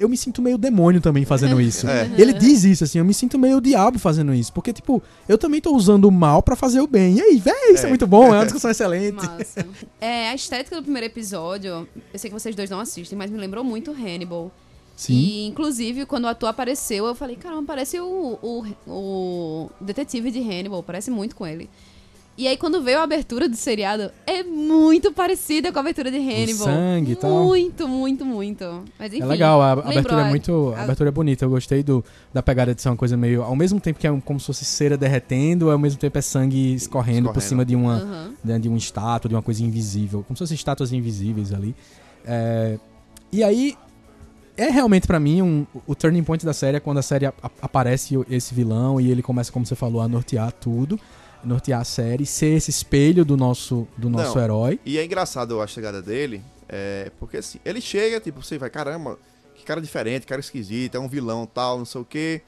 eu 0.00 0.08
me 0.08 0.16
sinto 0.16 0.40
meio 0.40 0.56
demônio 0.56 1.00
também 1.00 1.24
fazendo 1.24 1.60
isso. 1.60 1.86
É. 1.88 2.10
Ele 2.18 2.32
diz 2.32 2.64
isso, 2.64 2.84
assim, 2.84 2.98
eu 2.98 3.04
me 3.04 3.14
sinto 3.14 3.38
meio 3.38 3.60
diabo 3.60 3.98
fazendo 3.98 4.32
isso. 4.32 4.52
Porque, 4.52 4.72
tipo, 4.72 5.02
eu 5.28 5.36
também 5.36 5.60
tô 5.60 5.74
usando 5.74 6.04
o 6.04 6.10
mal 6.10 6.42
pra 6.42 6.54
fazer 6.54 6.80
o 6.80 6.86
bem. 6.86 7.16
E 7.16 7.20
aí, 7.20 7.38
véi, 7.38 7.72
isso 7.72 7.84
é. 7.84 7.86
É. 7.86 7.88
muito 7.88 8.06
bom, 8.06 8.26
é 8.26 8.38
uma 8.38 8.44
discussão 8.46 8.70
excelente. 8.70 9.14
Massa. 9.14 9.66
É, 10.00 10.28
a 10.28 10.34
estética 10.34 10.76
do 10.76 10.82
primeiro 10.82 11.06
episódio, 11.06 11.88
eu 12.12 12.18
sei 12.18 12.30
que 12.30 12.38
vocês 12.38 12.54
dois 12.54 12.70
não 12.70 12.80
assistem, 12.80 13.18
mas 13.18 13.30
me 13.30 13.38
lembrou 13.38 13.64
muito 13.64 13.90
Hannibal. 13.90 14.52
Sim. 14.96 15.14
E, 15.14 15.46
inclusive, 15.46 16.06
quando 16.06 16.24
o 16.24 16.28
ator 16.28 16.48
apareceu, 16.48 17.06
eu 17.06 17.14
falei, 17.14 17.36
caramba, 17.36 17.64
parece 17.66 18.00
o, 18.00 18.38
o, 18.42 18.64
o 18.86 19.70
detetive 19.80 20.30
de 20.30 20.40
Hannibal, 20.40 20.82
parece 20.82 21.10
muito 21.10 21.36
com 21.36 21.46
ele. 21.46 21.68
E 22.38 22.46
aí, 22.46 22.56
quando 22.56 22.80
veio 22.80 23.00
a 23.00 23.02
abertura 23.02 23.48
do 23.48 23.56
seriado, 23.56 24.12
é 24.24 24.44
muito 24.44 25.12
parecida 25.12 25.72
com 25.72 25.78
a 25.78 25.82
abertura 25.82 26.08
de 26.08 26.18
Hannibal. 26.18 26.66
sangue 26.66 27.12
e 27.12 27.16
tal. 27.16 27.30
Muito, 27.46 27.88
muito, 27.88 28.24
muito. 28.24 28.84
Mas, 28.96 29.12
enfim, 29.12 29.24
é 29.24 29.26
legal, 29.26 29.60
a 29.60 29.74
lembrou 29.74 29.90
abertura 29.90 30.20
é 30.20 30.28
muito. 30.28 30.72
A 30.76 30.78
a- 30.78 30.82
abertura 30.84 31.08
é 31.08 31.12
bonita. 31.12 31.44
Eu 31.44 31.50
gostei 31.50 31.82
do, 31.82 32.04
da 32.32 32.40
pegada 32.40 32.72
de 32.72 32.80
ser 32.80 32.90
uma 32.90 32.96
coisa 32.96 33.16
meio. 33.16 33.42
Ao 33.42 33.56
mesmo 33.56 33.80
tempo 33.80 33.98
que 33.98 34.06
é 34.06 34.12
um- 34.12 34.20
como 34.20 34.38
se 34.38 34.46
fosse 34.46 34.64
cera 34.64 34.96
derretendo, 34.96 35.68
ao 35.68 35.78
mesmo 35.80 35.98
tempo 35.98 36.16
é 36.16 36.20
sangue 36.22 36.74
escorrendo, 36.74 37.28
por 37.32 37.38
Escorrendo. 37.40 37.48
cima 37.48 37.64
de 37.64 37.74
uma. 37.74 38.30
Né, 38.44 38.56
de 38.60 38.68
uma 38.68 38.78
estátua, 38.78 39.28
de 39.28 39.34
uma 39.34 39.42
coisa 39.42 39.64
invisível. 39.64 40.22
Como 40.22 40.36
se 40.36 40.38
fossem 40.44 40.54
estátuas 40.54 40.92
invisíveis 40.92 41.52
ali. 41.52 41.74
É, 42.24 42.78
e 43.32 43.42
aí, 43.42 43.74
é 44.56 44.70
realmente 44.70 45.08
pra 45.08 45.18
mim 45.18 45.42
um, 45.42 45.66
o 45.88 45.94
turning 45.96 46.22
point 46.22 46.46
da 46.46 46.52
série 46.52 46.76
é 46.76 46.80
quando 46.80 46.98
a 46.98 47.02
série 47.02 47.26
a- 47.26 47.32
a- 47.42 47.50
aparece 47.62 48.16
o- 48.16 48.24
esse 48.30 48.54
vilão 48.54 49.00
e 49.00 49.10
ele 49.10 49.22
começa, 49.22 49.50
como 49.50 49.66
você 49.66 49.74
falou, 49.74 50.00
a 50.00 50.06
nortear 50.06 50.52
tudo. 50.52 51.00
Nortear 51.44 51.80
a 51.80 51.84
série, 51.84 52.26
ser 52.26 52.56
esse 52.56 52.70
espelho 52.70 53.24
do 53.24 53.36
nosso, 53.36 53.86
do 53.96 54.08
nosso 54.10 54.34
Não. 54.36 54.42
herói. 54.44 54.80
E 54.84 54.98
é 54.98 55.04
engraçado 55.04 55.60
a 55.60 55.66
chegada 55.66 56.02
dele, 56.02 56.42
é, 56.68 57.10
porque 57.18 57.36
assim, 57.38 57.58
ele 57.64 57.80
chega, 57.80 58.20
tipo, 58.20 58.42
você 58.42 58.58
vai, 58.58 58.68
caramba, 58.70 59.18
que 59.54 59.64
cara 59.64 59.80
diferente, 59.80 60.26
cara 60.26 60.40
esquisito, 60.40 60.96
é 60.96 60.98
um 61.00 61.08
vilão 61.08 61.46
tal, 61.46 61.78
não 61.78 61.84
sei 61.84 62.00
o 62.00 62.04
quê. 62.04 62.42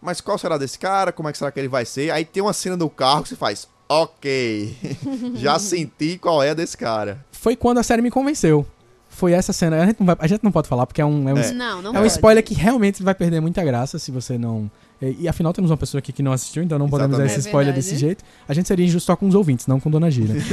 Mas 0.00 0.20
qual 0.20 0.38
será 0.38 0.56
desse 0.56 0.78
cara? 0.78 1.12
Como 1.12 1.28
é 1.28 1.32
que 1.32 1.38
será 1.38 1.50
que 1.52 1.60
ele 1.60 1.68
vai 1.68 1.84
ser? 1.84 2.10
Aí 2.10 2.24
tem 2.24 2.42
uma 2.42 2.52
cena 2.52 2.76
do 2.76 2.88
carro 2.88 3.22
que 3.22 3.28
você 3.28 3.36
faz, 3.36 3.68
ok. 3.88 4.76
Já 5.36 5.58
senti 5.58 6.16
qual 6.18 6.42
é 6.42 6.54
desse 6.54 6.76
cara. 6.76 7.24
Foi 7.32 7.54
quando 7.56 7.78
a 7.78 7.82
série 7.82 8.00
me 8.02 8.10
convenceu. 8.10 8.66
Foi 9.08 9.32
essa 9.32 9.52
cena. 9.52 9.82
A 9.82 9.86
gente 9.86 9.98
não, 10.00 10.06
vai- 10.06 10.16
a 10.18 10.26
gente 10.26 10.42
não 10.44 10.52
pode 10.52 10.68
falar 10.68 10.86
porque 10.86 11.00
é 11.02 11.04
um, 11.04 11.28
é 11.28 11.34
um, 11.34 11.38
É. 11.38 11.52
Não, 11.52 11.82
não 11.82 11.94
é 11.96 12.00
um 12.00 12.06
spoiler 12.06 12.42
que 12.44 12.54
realmente 12.54 13.02
vai 13.02 13.14
perder 13.14 13.40
muita 13.40 13.62
graça 13.64 13.98
se 13.98 14.10
você 14.10 14.38
não. 14.38 14.70
E, 15.02 15.16
e 15.20 15.28
afinal 15.28 15.52
temos 15.52 15.70
uma 15.70 15.76
pessoa 15.76 15.98
aqui 15.98 16.12
que 16.12 16.22
não 16.22 16.32
assistiu, 16.32 16.62
então 16.62 16.78
não 16.78 16.88
podemos 16.88 17.16
dar 17.16 17.24
esse 17.24 17.34
Exatamente. 17.36 17.46
É 17.46 17.50
spoiler 17.50 17.74
verdade. 17.74 17.88
desse 17.90 18.00
jeito. 18.00 18.24
A 18.48 18.52
gente 18.54 18.68
seria 18.68 18.84
injusto 18.84 19.06
só 19.06 19.16
com 19.16 19.26
os 19.26 19.34
ouvintes, 19.34 19.66
não 19.66 19.80
com 19.80 19.90
Dona 19.90 20.10
Gira. 20.10 20.34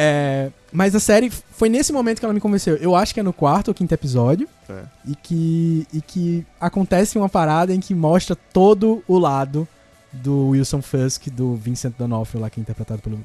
É, 0.00 0.50
mas 0.72 0.94
a 0.94 1.00
série 1.00 1.28
foi 1.30 1.68
nesse 1.68 1.92
momento 1.92 2.20
que 2.20 2.24
ela 2.24 2.34
me 2.34 2.40
convenceu. 2.40 2.76
Eu 2.76 2.94
acho 2.94 3.12
que 3.12 3.18
é 3.18 3.22
no 3.22 3.32
quarto 3.32 3.68
ou 3.68 3.74
quinto 3.74 3.92
episódio. 3.92 4.48
É. 4.68 4.82
E, 5.08 5.14
que, 5.16 5.86
e 5.92 6.00
que 6.00 6.46
acontece 6.60 7.18
uma 7.18 7.28
parada 7.28 7.74
em 7.74 7.80
que 7.80 7.94
mostra 7.94 8.36
todo 8.36 9.02
o 9.08 9.18
lado 9.18 9.66
do 10.12 10.48
Wilson 10.50 10.80
Fisk, 10.82 11.28
do 11.30 11.56
Vincent 11.56 11.94
D'Onofrio, 11.98 12.40
lá 12.40 12.48
que 12.50 12.60
é 12.60 12.62
interpretado 12.62 13.02
pelo. 13.02 13.24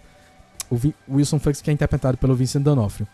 O 0.70 0.76
Vi- 0.76 0.96
Wilson 1.08 1.38
Fisk 1.38 1.64
que 1.64 1.70
é 1.70 1.74
interpretado 1.74 2.18
pelo 2.18 2.34
Vincent 2.36 2.64
D'Onofrio. 2.64 3.08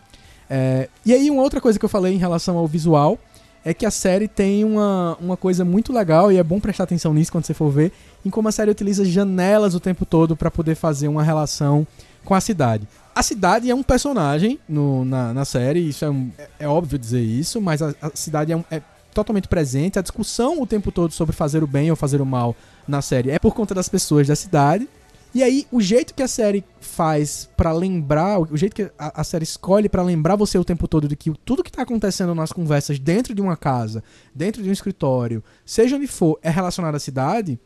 É, 0.48 0.88
e 1.04 1.12
aí, 1.12 1.30
uma 1.30 1.42
outra 1.42 1.60
coisa 1.60 1.78
que 1.78 1.84
eu 1.84 1.88
falei 1.88 2.14
em 2.14 2.18
relação 2.18 2.56
ao 2.56 2.66
visual 2.66 3.18
é 3.64 3.74
que 3.74 3.84
a 3.84 3.90
série 3.90 4.26
tem 4.26 4.64
uma, 4.64 5.16
uma 5.20 5.36
coisa 5.36 5.64
muito 5.64 5.92
legal, 5.92 6.32
e 6.32 6.36
é 6.38 6.42
bom 6.42 6.58
prestar 6.60 6.84
atenção 6.84 7.12
nisso 7.12 7.30
quando 7.32 7.44
você 7.44 7.54
for 7.54 7.70
ver, 7.70 7.92
em 8.24 8.30
como 8.30 8.48
a 8.48 8.52
série 8.52 8.70
utiliza 8.70 9.04
janelas 9.04 9.74
o 9.74 9.80
tempo 9.80 10.04
todo 10.06 10.34
para 10.36 10.50
poder 10.50 10.74
fazer 10.74 11.08
uma 11.08 11.22
relação 11.22 11.86
com 12.24 12.34
a 12.34 12.40
cidade. 12.40 12.86
A 13.14 13.22
cidade 13.22 13.70
é 13.70 13.74
um 13.74 13.82
personagem 13.82 14.58
no- 14.68 15.04
na, 15.04 15.34
na 15.34 15.44
série, 15.44 15.80
isso 15.80 16.04
é, 16.04 16.10
um- 16.10 16.30
é- 16.38 16.48
é 16.60 16.68
óbvio 16.68 16.98
dizer 16.98 17.20
isso, 17.22 17.60
mas 17.60 17.82
a, 17.82 17.94
a 18.00 18.10
cidade 18.14 18.52
é, 18.52 18.56
um- 18.56 18.64
é 18.70 18.80
totalmente 19.12 19.48
presente. 19.48 19.98
A 19.98 20.02
discussão 20.02 20.60
o 20.62 20.66
tempo 20.66 20.92
todo 20.92 21.12
sobre 21.12 21.34
fazer 21.34 21.62
o 21.62 21.66
bem 21.66 21.90
ou 21.90 21.96
fazer 21.96 22.20
o 22.20 22.26
mal 22.26 22.54
na 22.86 23.02
série 23.02 23.30
é 23.30 23.38
por 23.38 23.54
conta 23.54 23.74
das 23.74 23.88
pessoas 23.88 24.26
da 24.26 24.36
cidade. 24.36 24.88
E 25.34 25.42
aí, 25.44 25.66
o 25.70 25.80
jeito 25.80 26.12
que 26.14 26.22
a 26.22 26.28
série 26.28 26.64
faz 26.80 27.48
pra 27.56 27.72
lembrar, 27.72 28.40
o 28.40 28.56
jeito 28.56 28.74
que 28.74 28.90
a, 28.98 29.20
a 29.20 29.24
série 29.24 29.44
escolhe 29.44 29.88
pra 29.88 30.02
lembrar 30.02 30.34
você 30.34 30.58
o 30.58 30.64
tempo 30.64 30.88
todo 30.88 31.06
de 31.06 31.14
que 31.16 31.30
tudo 31.44 31.62
que 31.62 31.70
tá 31.70 31.82
acontecendo 31.82 32.34
nas 32.34 32.52
conversas 32.52 32.98
dentro 32.98 33.32
de 33.34 33.40
uma 33.40 33.56
casa, 33.56 34.02
dentro 34.34 34.60
de 34.62 34.68
um 34.68 34.72
escritório, 34.72 35.42
seja 35.64 35.94
onde 35.96 36.08
for, 36.08 36.38
é 36.42 36.50
relacionado 36.50 36.96
à 36.96 36.98
cidade, 36.98 37.58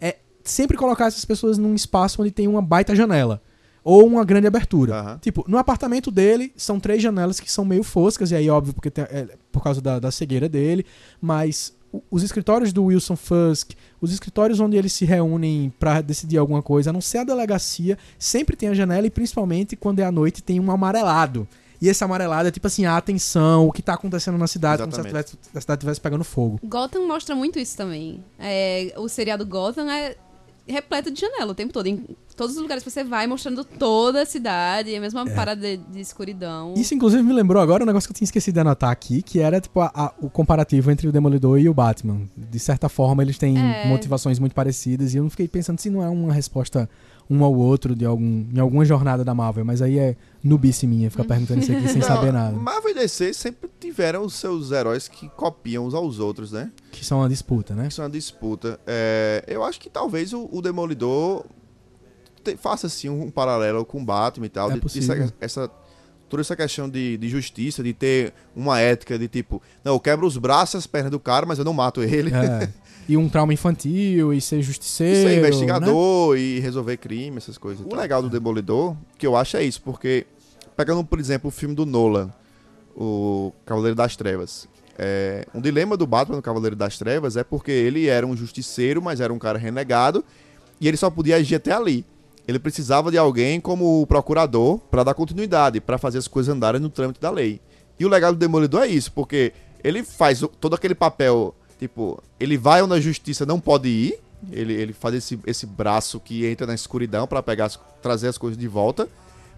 é 0.00 0.16
sempre 0.42 0.76
colocar 0.76 1.06
essas 1.06 1.24
pessoas 1.24 1.58
num 1.58 1.74
espaço 1.76 2.20
onde 2.20 2.32
tem 2.32 2.48
uma 2.48 2.60
baita 2.62 2.94
janela. 2.96 3.40
Ou 3.84 4.06
uma 4.06 4.24
grande 4.24 4.46
abertura. 4.46 4.94
Aham. 4.94 5.18
Tipo, 5.18 5.44
no 5.48 5.58
apartamento 5.58 6.08
dele, 6.08 6.52
são 6.56 6.78
três 6.78 7.02
janelas 7.02 7.40
que 7.40 7.50
são 7.50 7.64
meio 7.64 7.82
foscas, 7.82 8.30
e 8.30 8.34
aí, 8.36 8.48
óbvio, 8.48 8.72
porque 8.72 8.90
tem- 8.90 9.02
é, 9.10 9.26
por 9.50 9.60
causa 9.60 9.80
da, 9.80 9.98
da 9.98 10.10
cegueira 10.12 10.48
dele, 10.48 10.86
mas 11.20 11.74
os 12.10 12.22
escritórios 12.22 12.72
do 12.72 12.84
Wilson 12.84 13.16
Fisk, 13.16 13.72
os 14.00 14.12
escritórios 14.12 14.60
onde 14.60 14.76
eles 14.76 14.92
se 14.92 15.04
reúnem 15.04 15.72
pra 15.78 16.00
decidir 16.00 16.38
alguma 16.38 16.62
coisa, 16.62 16.90
a 16.90 16.92
não 16.92 17.00
ser 17.00 17.18
a 17.18 17.24
delegacia, 17.24 17.98
sempre 18.18 18.56
tem 18.56 18.68
a 18.68 18.74
janela, 18.74 19.06
e 19.06 19.10
principalmente 19.10 19.76
quando 19.76 20.00
é 20.00 20.04
à 20.04 20.12
noite, 20.12 20.42
tem 20.42 20.58
um 20.58 20.70
amarelado. 20.70 21.46
E 21.80 21.88
esse 21.88 22.04
amarelado 22.04 22.48
é 22.48 22.50
tipo 22.52 22.66
assim, 22.66 22.84
a 22.84 22.96
atenção, 22.96 23.66
o 23.66 23.72
que 23.72 23.82
tá 23.82 23.94
acontecendo 23.94 24.38
na 24.38 24.46
cidade, 24.46 24.82
como 24.82 24.92
se 24.92 25.00
Exatamente. 25.00 25.36
a 25.52 25.60
cidade 25.60 25.78
estivesse 25.78 26.00
pegando 26.00 26.22
fogo. 26.22 26.60
Gotham 26.62 27.08
mostra 27.08 27.34
muito 27.34 27.58
isso 27.58 27.76
também. 27.76 28.24
É, 28.38 28.94
o 28.96 29.08
seriado 29.08 29.44
Gotham 29.44 29.90
é 29.90 30.16
repleto 30.66 31.10
de 31.10 31.20
janela 31.20 31.52
o 31.52 31.54
tempo 31.54 31.72
todo. 31.72 31.86
Em 31.86 32.04
todos 32.36 32.56
os 32.56 32.62
lugares 32.62 32.82
que 32.82 32.90
você 32.90 33.04
vai, 33.04 33.26
mostrando 33.26 33.64
toda 33.64 34.22
a 34.22 34.26
cidade, 34.26 34.94
a 34.94 35.00
mesma 35.00 35.26
parada 35.28 35.60
de, 35.60 35.76
de 35.76 36.00
escuridão. 36.00 36.74
Isso, 36.76 36.94
inclusive, 36.94 37.22
me 37.22 37.32
lembrou 37.32 37.60
agora 37.62 37.82
um 37.82 37.86
negócio 37.86 38.08
que 38.08 38.12
eu 38.12 38.16
tinha 38.16 38.26
esquecido 38.26 38.54
de 38.54 38.60
anotar 38.60 38.90
aqui, 38.90 39.22
que 39.22 39.38
era, 39.40 39.60
tipo, 39.60 39.80
a- 39.80 39.90
a- 39.94 40.12
o 40.20 40.30
comparativo 40.30 40.90
entre 40.90 41.06
o 41.08 41.12
Demolidor 41.12 41.58
e 41.58 41.68
o 41.68 41.74
Batman. 41.74 42.22
De 42.36 42.58
certa 42.58 42.88
forma, 42.88 43.22
eles 43.22 43.36
têm 43.38 43.58
É. 43.58 43.86
motivações 43.88 44.38
muito 44.38 44.54
parecidas, 44.54 45.12
e 45.14 45.18
eu 45.18 45.22
não 45.24 45.30
fiquei 45.30 45.46
pensando 45.48 45.78
se 45.78 45.90
não 45.90 46.02
é 46.02 46.08
uma 46.08 46.32
resposta 46.32 46.88
um 47.30 47.42
ao 47.44 47.54
outro 47.54 47.94
de 47.94 48.04
algum, 48.04 48.46
em 48.54 48.58
alguma 48.58 48.84
jornada 48.84 49.24
da 49.24 49.34
Marvel, 49.34 49.64
mas 49.64 49.80
aí 49.80 49.98
é 49.98 50.16
nubice 50.42 50.86
minha, 50.86 51.10
ficar 51.10 51.24
perguntando 51.24 51.60
isso 51.60 51.72
aqui 51.72 51.88
sem 51.88 52.00
Não, 52.00 52.06
saber 52.06 52.32
nada. 52.32 52.56
Marvel 52.56 52.90
e 52.90 52.94
DC 52.94 53.32
sempre 53.32 53.70
tiveram 53.80 54.24
os 54.24 54.34
seus 54.34 54.70
heróis 54.70 55.08
que 55.08 55.28
copiam 55.30 55.86
uns 55.86 55.94
aos 55.94 56.18
outros, 56.18 56.52
né? 56.52 56.70
Que 56.90 57.04
são 57.04 57.18
uma 57.20 57.28
disputa, 57.28 57.74
né? 57.74 57.86
Isso 57.88 58.00
é 58.00 58.04
uma 58.04 58.10
disputa. 58.10 58.78
É, 58.86 59.44
eu 59.46 59.62
acho 59.64 59.80
que 59.80 59.88
talvez 59.88 60.32
o, 60.32 60.48
o 60.52 60.60
Demolidor 60.60 61.44
te- 62.44 62.56
faça 62.56 62.86
assim 62.86 63.08
um, 63.08 63.30
paralelo 63.30 63.84
com 63.84 64.00
o 64.00 64.04
Batman 64.04 64.46
e 64.46 64.50
tal. 64.50 64.70
É 64.70 64.74
de- 64.74 64.80
possível. 64.80 65.30
essa, 65.40 65.70
toda 66.28 66.40
essa 66.42 66.56
questão 66.56 66.88
de, 66.88 67.16
de 67.16 67.28
justiça, 67.28 67.82
de 67.82 67.92
ter 67.92 68.32
uma 68.56 68.80
ética 68.80 69.18
de 69.18 69.28
tipo, 69.28 69.62
não, 69.84 69.92
eu 69.94 70.00
quebro 70.00 70.26
os 70.26 70.36
braços 70.36 70.74
e 70.74 70.76
as 70.78 70.86
pernas 70.86 71.10
do 71.10 71.20
cara, 71.20 71.46
mas 71.46 71.58
eu 71.58 71.64
não 71.64 71.72
mato 71.72 72.02
ele. 72.02 72.30
É. 72.34 72.68
E 73.08 73.16
um 73.16 73.28
trauma 73.28 73.52
infantil, 73.52 74.32
e 74.32 74.40
ser 74.40 74.62
justiceiro. 74.62 75.28
Ser 75.28 75.40
né? 75.40 75.48
investigador 75.48 76.36
e 76.36 76.60
resolver 76.60 76.96
crime, 76.96 77.36
essas 77.36 77.58
coisas. 77.58 77.84
O 77.84 77.94
legal 77.94 78.22
do 78.22 78.30
Demolidor, 78.30 78.96
que 79.18 79.26
eu 79.26 79.36
acho 79.36 79.56
é 79.56 79.64
isso, 79.64 79.82
porque 79.82 80.26
pegando, 80.76 81.04
por 81.04 81.18
exemplo, 81.18 81.48
o 81.48 81.50
filme 81.50 81.74
do 81.74 81.84
Nolan, 81.84 82.32
o 82.96 83.52
Cavaleiro 83.64 83.96
das 83.96 84.16
Trevas. 84.16 84.68
É, 84.98 85.46
um 85.54 85.60
dilema 85.60 85.96
do 85.96 86.06
Batman 86.06 86.36
no 86.36 86.42
Cavaleiro 86.42 86.76
das 86.76 86.98
Trevas 86.98 87.36
é 87.36 87.42
porque 87.42 87.72
ele 87.72 88.06
era 88.06 88.26
um 88.26 88.36
justiceiro, 88.36 89.00
mas 89.00 89.20
era 89.20 89.32
um 89.32 89.38
cara 89.38 89.58
renegado, 89.58 90.24
e 90.80 90.86
ele 90.86 90.96
só 90.96 91.10
podia 91.10 91.36
agir 91.36 91.56
até 91.56 91.72
ali. 91.72 92.04
Ele 92.46 92.58
precisava 92.58 93.10
de 93.10 93.16
alguém 93.16 93.60
como 93.60 94.02
o 94.02 94.06
procurador 94.06 94.78
para 94.90 95.04
dar 95.04 95.14
continuidade, 95.14 95.80
para 95.80 95.96
fazer 95.96 96.18
as 96.18 96.28
coisas 96.28 96.54
andarem 96.54 96.80
no 96.80 96.88
trâmite 96.88 97.20
da 97.20 97.30
lei. 97.30 97.60
E 97.98 98.04
o 98.04 98.08
legal 98.08 98.32
do 98.32 98.38
Demolidor 98.38 98.82
é 98.82 98.88
isso, 98.88 99.12
porque 99.12 99.52
ele 99.82 100.02
faz 100.02 100.42
todo 100.60 100.74
aquele 100.74 100.94
papel, 100.94 101.54
tipo, 101.82 102.22
ele 102.38 102.56
vai 102.56 102.80
onde 102.82 102.94
a 102.94 103.00
justiça 103.00 103.44
não 103.44 103.58
pode 103.58 103.88
ir, 103.88 104.18
ele, 104.52 104.72
ele 104.72 104.92
faz 104.92 105.14
esse, 105.16 105.38
esse 105.46 105.66
braço 105.66 106.20
que 106.20 106.46
entra 106.46 106.64
na 106.66 106.74
escuridão 106.74 107.26
para 107.26 107.42
pegar 107.42 107.64
as- 107.66 107.78
trazer 108.00 108.28
as 108.28 108.38
coisas 108.38 108.56
de 108.56 108.68
volta 108.68 109.08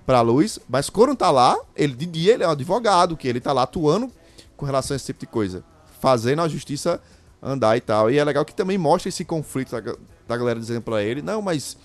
pra 0.07 0.21
luz, 0.23 0.59
mas 0.69 0.89
quando 0.89 1.15
tá 1.15 1.31
lá, 1.31 1.55
ele 1.77 1.95
de 1.95 2.07
dia 2.07 2.33
ele 2.35 2.43
é 2.43 2.49
um 2.49 2.53
advogado, 2.53 3.15
que 3.17 3.29
ele 3.29 3.41
tá 3.41 3.53
lá 3.53 3.63
atuando 3.65 4.11
com 4.57 4.65
relação 4.65 4.95
a 4.95 4.97
esse 4.97 5.05
tipo 5.07 5.21
de 5.21 5.27
coisa, 5.27 5.63
fazendo 6.01 6.41
a 6.43 6.49
justiça 6.49 6.99
andar 7.43 7.77
e 7.77 7.81
tal. 7.83 8.11
E 8.11 8.19
é 8.19 8.25
legal 8.25 8.43
que 8.45 8.55
também 8.55 8.79
mostra 8.79 9.09
esse 9.11 9.23
conflito 9.25 9.71
da, 9.73 9.81
da 10.27 10.37
galera 10.37 10.59
dizendo 10.59 10.81
pra 10.81 11.03
ele, 11.03 11.21
não, 11.21 11.43
mas 11.43 11.77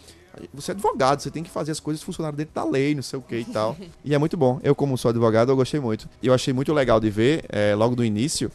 você 0.54 0.72
é 0.72 0.74
advogado, 0.74 1.22
você 1.22 1.30
tem 1.30 1.44
que 1.44 1.50
fazer 1.50 1.72
as 1.74 1.82
coisas 1.82 2.02
funcionarem 2.02 2.38
dentro 2.38 2.54
da 2.56 2.64
lei, 2.64 2.96
não 2.96 3.02
sei 3.04 3.20
o 3.20 3.22
que 3.22 3.36
e 3.40 3.46
tal. 3.46 3.76
e 4.06 4.14
é 4.16 4.18
muito 4.18 4.38
bom. 4.38 4.60
Eu, 4.64 4.74
como 4.74 4.98
sou 4.98 5.10
advogado, 5.10 5.52
eu 5.52 5.56
gostei 5.58 5.80
muito. 5.82 6.08
E 6.22 6.28
eu 6.28 6.34
achei 6.34 6.54
muito 6.54 6.72
legal 6.74 6.98
de 7.00 7.10
ver, 7.10 7.44
eh, 7.50 7.76
logo 7.76 7.94
do 7.96 8.06
início, 8.06 8.50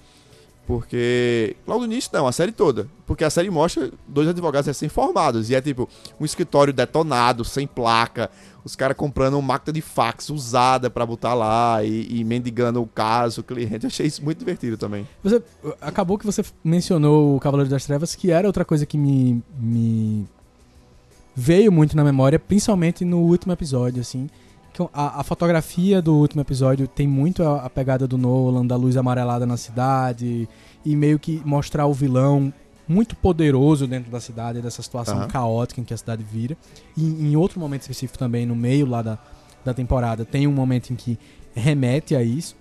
porque. 0.66 1.56
Logo 1.66 1.80
no 1.80 1.92
início, 1.92 2.10
não, 2.12 2.26
a 2.26 2.32
série 2.32 2.52
toda. 2.52 2.88
Porque 3.06 3.24
a 3.24 3.30
série 3.30 3.50
mostra 3.50 3.90
dois 4.08 4.28
advogados 4.28 4.66
recém-formados. 4.66 5.50
E 5.50 5.54
é 5.54 5.60
tipo, 5.60 5.88
um 6.18 6.24
escritório 6.24 6.72
detonado, 6.72 7.44
sem 7.44 7.66
placa. 7.66 8.30
Os 8.64 8.74
caras 8.74 8.96
comprando 8.96 9.34
uma 9.34 9.42
máquina 9.42 9.74
de 9.74 9.82
fax 9.82 10.30
usada 10.30 10.88
pra 10.88 11.04
botar 11.04 11.34
lá 11.34 11.84
e, 11.84 12.20
e 12.20 12.24
mendigando 12.24 12.80
o 12.80 12.86
caso, 12.86 13.42
o 13.42 13.44
cliente. 13.44 13.84
Eu 13.84 13.88
achei 13.88 14.06
isso 14.06 14.24
muito 14.24 14.38
divertido 14.38 14.78
também. 14.78 15.06
Você, 15.22 15.42
acabou 15.80 16.16
que 16.16 16.24
você 16.24 16.42
mencionou 16.62 17.36
o 17.36 17.40
Cavaleiro 17.40 17.70
das 17.70 17.84
Trevas, 17.84 18.14
que 18.14 18.30
era 18.30 18.46
outra 18.46 18.64
coisa 18.64 18.86
que 18.86 18.96
me, 18.96 19.42
me 19.58 20.26
veio 21.36 21.70
muito 21.70 21.94
na 21.94 22.02
memória, 22.02 22.38
principalmente 22.38 23.04
no 23.04 23.18
último 23.18 23.52
episódio, 23.52 24.00
assim. 24.00 24.30
A, 24.92 25.20
a 25.20 25.24
fotografia 25.24 26.02
do 26.02 26.14
último 26.14 26.40
episódio 26.40 26.88
tem 26.88 27.06
muito 27.06 27.42
a, 27.42 27.64
a 27.64 27.70
pegada 27.70 28.06
do 28.08 28.18
Nolan, 28.18 28.66
da 28.66 28.76
luz 28.76 28.96
amarelada 28.96 29.46
na 29.46 29.56
cidade, 29.56 30.48
e 30.84 30.96
meio 30.96 31.18
que 31.18 31.40
mostrar 31.44 31.86
o 31.86 31.92
vilão 31.92 32.52
muito 32.86 33.16
poderoso 33.16 33.86
dentro 33.86 34.10
da 34.10 34.20
cidade, 34.20 34.60
dessa 34.60 34.82
situação 34.82 35.18
Aham. 35.18 35.28
caótica 35.28 35.80
em 35.80 35.84
que 35.84 35.94
a 35.94 35.96
cidade 35.96 36.22
vira. 36.22 36.56
E 36.96 37.02
em 37.02 37.36
outro 37.36 37.58
momento 37.58 37.82
específico 37.82 38.18
também, 38.18 38.44
no 38.44 38.54
meio 38.54 38.86
lá 38.86 39.00
da, 39.00 39.18
da 39.64 39.72
temporada, 39.72 40.24
tem 40.24 40.46
um 40.46 40.52
momento 40.52 40.92
em 40.92 40.96
que 40.96 41.18
remete 41.54 42.14
a 42.14 42.22
isso. 42.22 42.56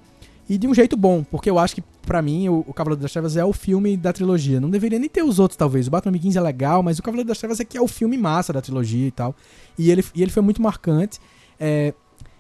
E 0.48 0.58
de 0.58 0.68
um 0.68 0.74
jeito 0.74 0.96
bom, 0.98 1.24
porque 1.24 1.50
eu 1.50 1.58
acho 1.58 1.76
que, 1.76 1.82
pra 2.06 2.22
mim, 2.22 2.50
o, 2.50 2.66
o 2.68 2.74
Cavaleiro 2.74 3.02
das 3.02 3.12
Trevas 3.12 3.38
é 3.38 3.46
o 3.46 3.54
filme 3.54 3.96
da 3.96 4.12
trilogia. 4.12 4.60
Não 4.60 4.70
deveria 4.70 5.00
nem 5.00 5.10
ter 5.10 5.24
os 5.24 5.40
outros, 5.40 5.58
talvez. 5.58 5.88
O 5.88 5.92
Batman 5.92 6.12
Begins 6.12 6.36
é 6.36 6.42
legal, 6.42 6.84
mas 6.84 7.00
o 7.00 7.04
Cavaleiro 7.04 7.28
das 7.28 7.38
Trevas 7.38 7.60
é 7.60 7.66
que 7.66 7.78
é 7.78 7.82
o 7.82 7.88
filme 7.88 8.18
massa 8.18 8.52
da 8.52 8.62
trilogia 8.62 9.08
e 9.08 9.12
tal. 9.12 9.36
E 9.78 9.90
ele, 9.90 10.04
e 10.14 10.22
ele 10.22 10.32
foi 10.32 10.44
muito 10.44 10.62
marcante. 10.62 11.20
É, 11.60 11.94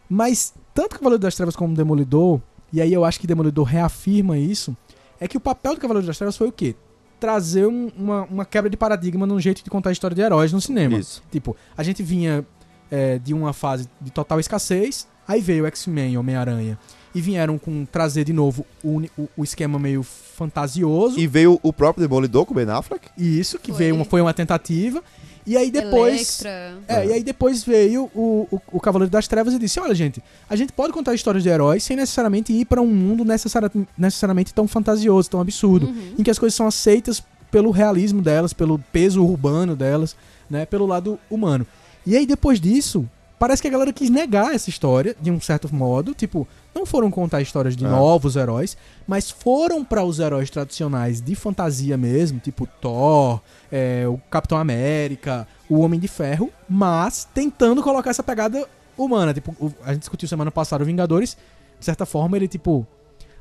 mas, 0.10 0.54
tanto 0.74 0.96
o 0.96 1.00
Cavaleiro 1.00 1.22
das 1.22 1.36
Trevas 1.36 1.56
como 1.56 1.74
o 1.74 1.76
Demolidor, 1.78 2.40
e 2.72 2.82
aí 2.82 2.92
eu 2.94 3.06
acho 3.06 3.20
que 3.20 3.28
Demolidor 3.28 3.66
reafirma 3.66 4.38
isso, 4.38 4.76
é 5.20 5.28
que 5.28 5.38
o 5.38 5.40
papel 5.40 5.76
do 5.76 5.82
Cavaleiro 5.82 6.06
das 6.08 6.18
Trevas 6.18 6.36
foi 6.38 6.48
o 6.48 6.52
quê? 6.52 6.76
Trazer 7.20 7.66
um- 7.68 7.90
uma, 7.98 8.24
uma 8.24 8.46
quebra 8.46 8.70
de 8.70 8.76
paradigma 8.76 9.26
num 9.26 9.40
jeito 9.40 9.64
de 9.64 9.70
contar 9.70 9.90
a 9.90 9.94
história 9.94 10.14
de 10.16 10.22
heróis 10.22 10.52
no 10.52 10.60
cinema. 10.60 10.98
Isso. 10.98 11.24
Tipo, 11.32 11.56
a 11.78 11.84
gente 11.84 12.04
vinha 12.04 12.46
é, 12.92 13.18
de 13.18 13.34
uma 13.34 13.54
fase 13.54 13.90
de 14.00 14.12
total 14.12 14.40
escassez, 14.40 15.08
aí 15.28 15.42
veio 15.42 15.64
o 15.64 15.68
X-Men, 15.68 16.16
Homem-Aranha, 16.18 16.78
e 17.16 17.22
vieram 17.22 17.58
com 17.58 17.86
trazer 17.86 18.24
de 18.24 18.34
novo 18.34 18.66
o, 18.84 19.02
o- 19.18 19.30
o 19.38 19.44
esquema 19.44 19.80
meio 19.80 20.04
fantasioso. 20.04 21.18
E 21.20 21.26
veio 21.26 21.60
o 21.64 21.72
próprio 21.74 22.06
Demolidor 22.08 22.46
com 22.46 22.52
o 22.54 22.56
Ben 22.56 22.70
Affleck. 22.70 23.08
E 23.18 23.40
isso, 23.40 23.58
que 23.58 23.72
Foi. 23.72 23.78
veio 23.80 23.96
uma, 23.96 24.06
foi 24.06 24.22
uma 24.22 24.34
tentativa. 24.34 25.02
E 25.46 25.58
aí 25.58 25.70
depois. 25.72 26.42
Electra. 26.42 26.78
É, 26.88 27.06
e 27.08 27.14
aí 27.14 27.24
depois 27.24 27.64
veio 27.64 28.10
o, 28.16 28.48
o, 28.52 28.62
o 28.74 28.80
Cavaleiro 28.80 29.12
das 29.12 29.28
Trevas 29.28 29.54
e 29.54 29.60
disse: 29.60 29.80
Olha, 29.80 29.94
gente, 29.94 30.24
a 30.50 30.56
gente 30.56 30.72
pode 30.72 30.94
contar 30.94 31.14
histórias 31.14 31.44
de 31.44 31.50
heróis 31.50 31.84
sem 31.84 31.98
necessariamente 31.98 32.54
ir 32.54 32.66
pra 32.66 32.82
um 32.82 32.88
mundo 32.88 33.26
necessari- 33.26 33.70
necessariamente 33.98 34.54
tão 34.54 34.68
fantasioso, 34.68 35.30
tão 35.30 35.42
absurdo, 35.42 35.88
Uhum. 35.88 36.16
em 36.20 36.24
que 36.24 36.32
as 36.32 36.40
coisas 36.40 36.56
são 36.56 36.66
aceitas 36.68 37.22
pelo 37.52 37.72
realismo 37.72 38.22
delas, 38.22 38.54
pelo 38.54 38.80
peso 38.92 39.24
urbano 39.24 39.76
delas, 39.76 40.16
né, 40.50 40.66
pelo 40.66 40.86
lado 40.86 41.20
humano. 41.30 41.68
E 42.06 42.18
aí, 42.18 42.26
depois 42.26 42.60
disso, 42.60 43.08
parece 43.38 43.62
que 43.62 43.68
a 43.68 43.72
galera 43.72 43.94
quis 43.94 44.10
negar 44.10 44.56
essa 44.56 44.70
história, 44.70 45.16
de 45.22 45.30
um 45.30 45.40
certo 45.40 45.74
modo. 45.74 46.14
Tipo, 46.14 46.48
não 46.74 46.86
foram 46.86 47.12
contar 47.12 47.42
histórias 47.42 47.76
de 47.76 47.86
É. 47.86 47.88
novos 47.88 48.36
heróis, 48.36 48.76
mas 49.06 49.30
foram 49.30 49.84
para 49.86 50.04
os 50.04 50.20
heróis 50.20 50.50
tradicionais 50.50 51.22
de 51.22 51.36
fantasia 51.36 51.96
mesmo, 51.96 52.40
tipo 52.40 52.68
Thor, 52.82 53.40
é, 53.76 54.08
o 54.08 54.20
Capitão 54.30 54.56
América, 54.60 55.48
o 55.68 55.80
Homem 55.80 56.00
de 56.00 56.08
Ferro, 56.08 56.52
mas 56.70 57.28
tentando 57.34 57.82
colocar 57.82 58.12
essa 58.12 58.22
pegada 58.22 58.68
humana. 58.96 59.34
Tipo, 59.34 59.74
a 59.84 59.90
gente 59.94 60.02
discutiu 60.02 60.28
semana 60.30 60.52
passada 60.52 60.84
o 60.84 60.86
Vingadores, 60.86 61.36
de 61.80 61.84
certa 61.86 62.06
forma 62.06 62.38
ele, 62.38 62.48
tipo. 62.48 62.86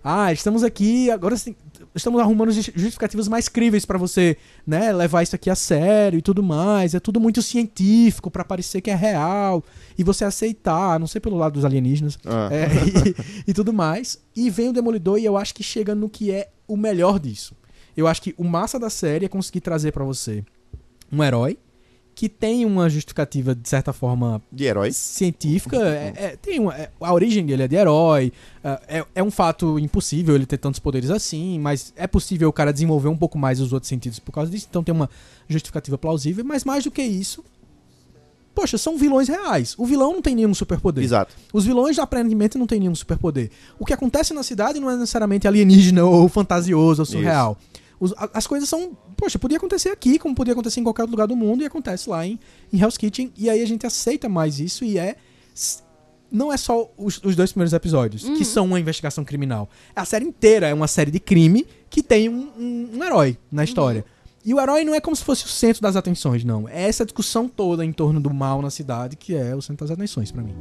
Ah, 0.05 0.33
estamos 0.33 0.65
aqui, 0.65 1.13
agora 1.13 1.37
estamos 1.95 2.21
arrumando 2.21 2.51
justi- 2.51 2.73
justificativas 2.75 3.29
mais 3.29 3.49
críveis 3.49 3.85
pra 3.87 3.97
você, 3.97 4.37
né, 4.67 4.91
levar 4.93 5.23
isso 5.23 5.37
aqui 5.37 5.49
a 5.49 5.55
sério 5.55 6.19
e 6.19 6.23
tudo 6.23 6.43
mais. 6.43 6.93
É 6.93 6.99
tudo 6.99 7.21
muito 7.21 7.41
científico 7.41 8.29
pra 8.29 8.45
parecer 8.45 8.81
que 8.81 8.91
é 8.91 8.97
real 8.97 9.63
e 9.97 10.03
você 10.03 10.25
aceitar, 10.25 10.99
não 10.99 11.07
sei 11.07 11.21
pelo 11.21 11.37
lado 11.37 11.53
dos 11.53 11.65
alienígenas, 11.65 12.19
Ah. 12.27 12.49
é, 12.51 12.67
e, 13.47 13.51
e 13.51 13.55
tudo 13.55 13.73
mais. 13.73 14.19
E 14.35 14.51
vem 14.51 14.71
o 14.71 14.73
Demolidor 14.73 15.19
e 15.21 15.25
eu 15.25 15.37
acho 15.37 15.55
que 15.55 15.63
chega 15.63 15.95
no 15.95 16.09
que 16.09 16.33
é 16.33 16.49
o 16.67 16.77
melhor 16.77 17.21
disso. 17.21 17.55
Eu 17.97 18.07
acho 18.07 18.23
que 18.23 18.35
o 18.39 18.45
massa 18.45 18.79
da 18.79 18.89
série 18.91 19.27
é 19.27 19.29
conseguir 19.29 19.61
trazer 19.61 19.93
pra 19.93 20.05
você 20.05 20.45
um 21.13 21.23
herói 21.23 21.59
que 22.15 22.29
tem 22.29 22.67
uma 22.67 22.91
justificativa 22.91 23.55
de 23.55 23.67
certa 23.67 23.91
forma 23.93 24.41
De 24.53 24.65
heróis. 24.65 24.95
científica. 24.97 25.77
É, 25.77 26.13
é- 26.17 26.37
tem 26.37 26.61
uma, 26.61 26.75
é- 26.77 26.91
a 27.01 27.13
origem 27.13 27.45
dele 27.45 27.63
é 27.63 27.69
de 27.69 27.75
herói. 27.77 28.31
é- 28.63 28.99
É, 28.99 29.05
é 29.15 29.23
um 29.23 29.31
fato 29.31 29.79
impossível 29.79 30.35
ele 30.35 30.45
ter 30.45 30.59
tantos 30.59 30.79
poderes 30.79 31.09
assim, 31.11 31.59
mas 31.59 31.93
é 31.97 32.07
possível 32.07 32.49
o 32.51 32.53
cara 32.53 32.71
desenvolver 32.73 33.09
um 33.09 33.17
pouco 33.17 33.39
mais 33.39 33.61
os 33.61 33.73
outros 33.73 33.89
sentidos 33.89 34.19
por 34.19 34.31
causa 34.33 34.51
disso. 34.51 34.67
Então 34.69 34.85
tem 34.85 34.95
uma 34.95 35.09
justificativa 35.49 35.97
plausível. 35.97 36.45
Mas 36.45 36.65
mais 36.65 36.85
do 36.85 36.91
que 36.91 37.03
isso, 37.03 37.43
poxa, 38.55 38.77
são 38.77 38.99
vilões 38.99 39.29
reais. 39.29 39.75
O 39.79 39.87
vilão 39.87 40.13
não 40.13 40.21
tem 40.23 40.35
nenhum 40.35 40.53
superpoder. 40.55 41.03
Exato. 41.03 41.35
Os 41.53 41.65
vilões 41.65 41.99
aparentemente 41.99 42.59
não 42.59 42.67
têm 42.67 42.81
nenhum 42.81 42.95
superpoder. 42.95 43.51
O 43.79 43.87
que 43.87 43.93
acontece 43.95 44.35
na 44.35 44.43
cidade 44.43 44.79
não 44.79 44.91
é 44.91 44.97
necessariamente 44.97 45.49
alienígena 45.49 46.05
ou 46.05 46.29
fantasioso 46.29 47.01
ou 47.03 47.07
surreal. 47.07 47.57
Os- 48.03 48.13
a- 48.17 48.31
as 48.35 48.47
coisas 48.49 48.69
são. 48.69 48.97
Poxa, 49.17 49.39
podia 49.39 49.57
acontecer 49.59 49.91
aqui, 49.91 50.19
como 50.19 50.35
podia 50.35 50.53
acontecer 50.55 50.81
em 50.81 50.83
qualquer 50.83 51.03
outro 51.03 51.13
lugar 51.13 51.29
do 51.29 51.37
mundo, 51.37 51.63
e 51.63 51.67
acontece 51.67 52.11
lá 52.11 52.27
em, 52.27 52.37
em 52.73 52.81
Hell's 52.81 52.97
Kitchen. 52.99 53.33
E 53.39 53.49
aí 53.49 53.63
a 53.63 53.67
gente 53.67 53.87
aceita 53.87 54.29
mais 54.29 54.59
isso 54.59 54.85
e 54.85 54.99
é. 54.99 55.15
Não 56.31 56.53
é 56.53 56.57
só 56.57 56.91
os, 56.97 57.21
os 57.23 57.37
dois 57.37 57.53
primeiros 57.53 57.73
episódios, 57.75 58.25
que 58.25 58.45
são 58.45 58.65
uma 58.65 58.81
investigação 58.81 59.23
criminal. 59.25 59.69
A 59.95 60.05
série 60.05 60.25
inteira 60.25 60.67
é 60.67 60.75
uma 60.75 60.89
série 60.89 61.11
de 61.11 61.21
crime 61.21 61.65
que 61.91 62.03
tem 62.03 62.29
um, 62.29 62.49
um- 62.59 62.91
um 62.99 63.05
herói 63.05 63.37
na 63.53 63.63
história. 63.63 64.05
E 64.45 64.53
o 64.53 64.59
herói 64.61 64.83
não 64.85 64.93
é 64.95 65.01
como 65.01 65.15
se 65.15 65.23
fosse 65.23 65.45
o 65.45 65.49
centro 65.49 65.81
das 65.83 65.95
atenções, 65.95 66.43
não. 66.43 66.69
É 66.69 66.89
essa 66.89 67.05
discussão 67.05 67.47
toda 67.49 67.85
em 67.85 67.93
torno 67.93 68.19
do 68.21 68.35
mal 68.35 68.61
na 68.61 68.71
cidade 68.71 69.15
que 69.15 69.37
é 69.37 69.55
o 69.55 69.63
centro 69.63 69.87
das 69.87 69.93
atenções 69.97 70.33
pra 70.33 70.43
mim. 70.43 70.53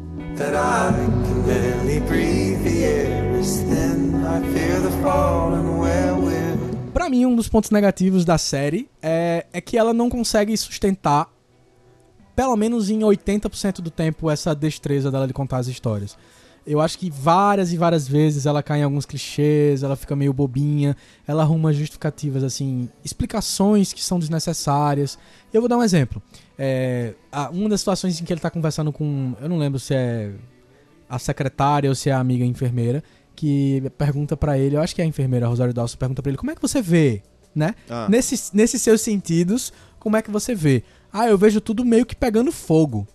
that 6.21 6.40
Pra 7.01 7.09
mim, 7.09 7.25
um 7.25 7.35
dos 7.35 7.49
pontos 7.49 7.71
negativos 7.71 8.23
da 8.23 8.37
série 8.37 8.87
é, 9.01 9.47
é 9.51 9.59
que 9.59 9.75
ela 9.75 9.91
não 9.91 10.07
consegue 10.07 10.55
sustentar, 10.55 11.27
pelo 12.35 12.55
menos 12.55 12.91
em 12.91 12.99
80% 12.99 13.77
do 13.81 13.89
tempo, 13.89 14.29
essa 14.29 14.53
destreza 14.53 15.09
dela 15.09 15.25
de 15.25 15.33
contar 15.33 15.57
as 15.57 15.65
histórias. 15.65 16.15
Eu 16.63 16.79
acho 16.79 16.99
que 16.99 17.09
várias 17.09 17.73
e 17.73 17.77
várias 17.77 18.07
vezes 18.07 18.45
ela 18.45 18.61
cai 18.61 18.81
em 18.81 18.83
alguns 18.83 19.07
clichês, 19.07 19.81
ela 19.81 19.95
fica 19.95 20.15
meio 20.15 20.31
bobinha, 20.31 20.95
ela 21.27 21.41
arruma 21.41 21.73
justificativas, 21.73 22.43
assim, 22.43 22.87
explicações 23.03 23.91
que 23.91 24.03
são 24.03 24.19
desnecessárias. 24.19 25.17
Eu 25.51 25.59
vou 25.59 25.67
dar 25.67 25.77
um 25.77 25.83
exemplo. 25.83 26.21
É, 26.55 27.15
uma 27.51 27.67
das 27.67 27.81
situações 27.81 28.21
em 28.21 28.23
que 28.23 28.31
ele 28.31 28.39
tá 28.39 28.51
conversando 28.51 28.93
com. 28.93 29.33
Eu 29.41 29.49
não 29.49 29.57
lembro 29.57 29.79
se 29.79 29.95
é 29.95 30.35
a 31.09 31.17
secretária 31.17 31.89
ou 31.89 31.95
se 31.95 32.11
é 32.11 32.13
a 32.13 32.19
amiga 32.19 32.45
enfermeira, 32.45 33.03
que 33.41 33.81
pergunta 33.97 34.37
pra 34.37 34.55
ele, 34.55 34.75
eu 34.75 34.81
acho 34.81 34.93
que 34.93 35.01
é 35.01 35.03
a 35.03 35.07
enfermeira 35.07 35.47
Rosário 35.47 35.73
Dawson, 35.73 35.97
pergunta 35.97 36.21
pra 36.21 36.29
ele 36.29 36.37
como 36.37 36.51
é 36.51 36.55
que 36.55 36.61
você 36.61 36.79
vê, 36.79 37.23
né? 37.55 37.73
Ah. 37.89 38.07
Nesses, 38.07 38.51
nesses 38.53 38.83
seus 38.83 39.01
sentidos, 39.01 39.73
como 39.97 40.15
é 40.15 40.21
que 40.21 40.29
você 40.29 40.53
vê? 40.53 40.83
Ah, 41.11 41.27
eu 41.27 41.39
vejo 41.39 41.59
tudo 41.59 41.83
meio 41.83 42.05
que 42.05 42.15
pegando 42.15 42.51
fogo. 42.51 43.07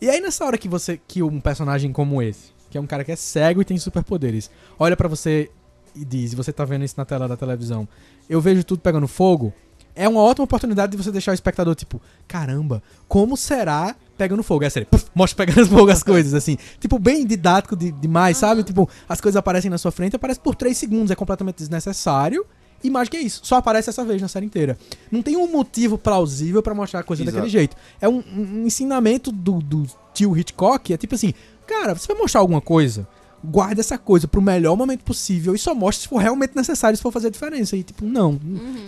E 0.00 0.08
aí 0.08 0.20
nessa 0.20 0.44
hora 0.44 0.56
que 0.56 0.68
você 0.68 1.00
que 1.08 1.20
um 1.20 1.40
personagem 1.40 1.90
como 1.90 2.22
esse, 2.22 2.52
que 2.70 2.78
é 2.78 2.80
um 2.80 2.86
cara 2.86 3.02
que 3.02 3.10
é 3.10 3.16
cego 3.16 3.60
e 3.60 3.64
tem 3.64 3.76
superpoderes, 3.76 4.48
olha 4.78 4.96
pra 4.96 5.08
você 5.08 5.50
e 5.96 6.04
diz, 6.04 6.32
você 6.32 6.52
tá 6.52 6.64
vendo 6.64 6.84
isso 6.84 6.94
na 6.96 7.04
tela 7.04 7.26
da 7.26 7.36
televisão, 7.36 7.88
eu 8.30 8.40
vejo 8.40 8.62
tudo 8.62 8.78
pegando 8.78 9.08
fogo, 9.08 9.52
é 9.96 10.08
uma 10.08 10.20
ótima 10.20 10.44
oportunidade 10.44 10.92
de 10.92 11.02
você 11.02 11.10
deixar 11.10 11.32
o 11.32 11.34
espectador 11.34 11.74
tipo, 11.74 12.00
caramba, 12.28 12.80
como 13.08 13.36
será 13.36 13.96
pegando 14.16 14.42
fogo? 14.42 14.64
É 14.64 14.66
a 14.66 14.70
série, 14.70 14.86
puf, 14.86 15.06
mostra 15.14 15.46
pegando 15.46 15.66
fogo 15.68 15.90
as 15.90 16.02
coisas, 16.02 16.34
assim. 16.34 16.56
Tipo, 16.80 16.98
bem 16.98 17.26
didático 17.26 17.76
de- 17.76 17.92
demais, 17.92 18.36
sabe? 18.36 18.62
Tipo, 18.62 18.88
as 19.08 19.20
coisas 19.20 19.36
aparecem 19.36 19.70
na 19.70 19.78
sua 19.78 19.90
frente, 19.92 20.16
aparece 20.16 20.40
por 20.40 20.54
3 20.54 20.76
segundos, 20.76 21.10
é 21.10 21.14
completamente 21.14 21.56
desnecessário. 21.56 22.44
E 22.84 22.90
mais 22.90 23.08
que 23.08 23.16
é 23.16 23.20
isso, 23.20 23.40
só 23.42 23.56
aparece 23.56 23.88
essa 23.88 24.04
vez 24.04 24.20
na 24.20 24.28
série 24.28 24.44
inteira. 24.46 24.76
Não 25.10 25.22
tem 25.22 25.36
um 25.36 25.50
motivo 25.50 25.96
plausível 25.96 26.62
pra 26.62 26.74
mostrar 26.74 27.00
a 27.00 27.02
coisa 27.02 27.22
Exato. 27.22 27.34
daquele 27.36 27.50
jeito. 27.50 27.74
É 28.00 28.08
um, 28.08 28.22
um 28.36 28.66
ensinamento 28.66 29.32
do, 29.32 29.60
do 29.60 29.86
tio 30.12 30.36
Hitchcock, 30.36 30.92
é 30.92 30.96
tipo 30.96 31.14
assim, 31.14 31.32
cara, 31.66 31.94
você 31.94 32.06
vai 32.06 32.16
mostrar 32.18 32.40
alguma 32.40 32.60
coisa, 32.60 33.08
guarda 33.42 33.80
essa 33.80 33.96
coisa 33.96 34.28
pro 34.28 34.42
melhor 34.42 34.76
momento 34.76 35.02
possível 35.04 35.54
e 35.54 35.58
só 35.58 35.74
mostra 35.74 36.02
se 36.02 36.08
for 36.08 36.18
realmente 36.18 36.54
necessário, 36.54 36.96
se 36.96 37.02
for 37.02 37.10
fazer 37.10 37.28
a 37.28 37.30
diferença. 37.30 37.76
E 37.76 37.82
tipo, 37.82 38.04
não. 38.04 38.38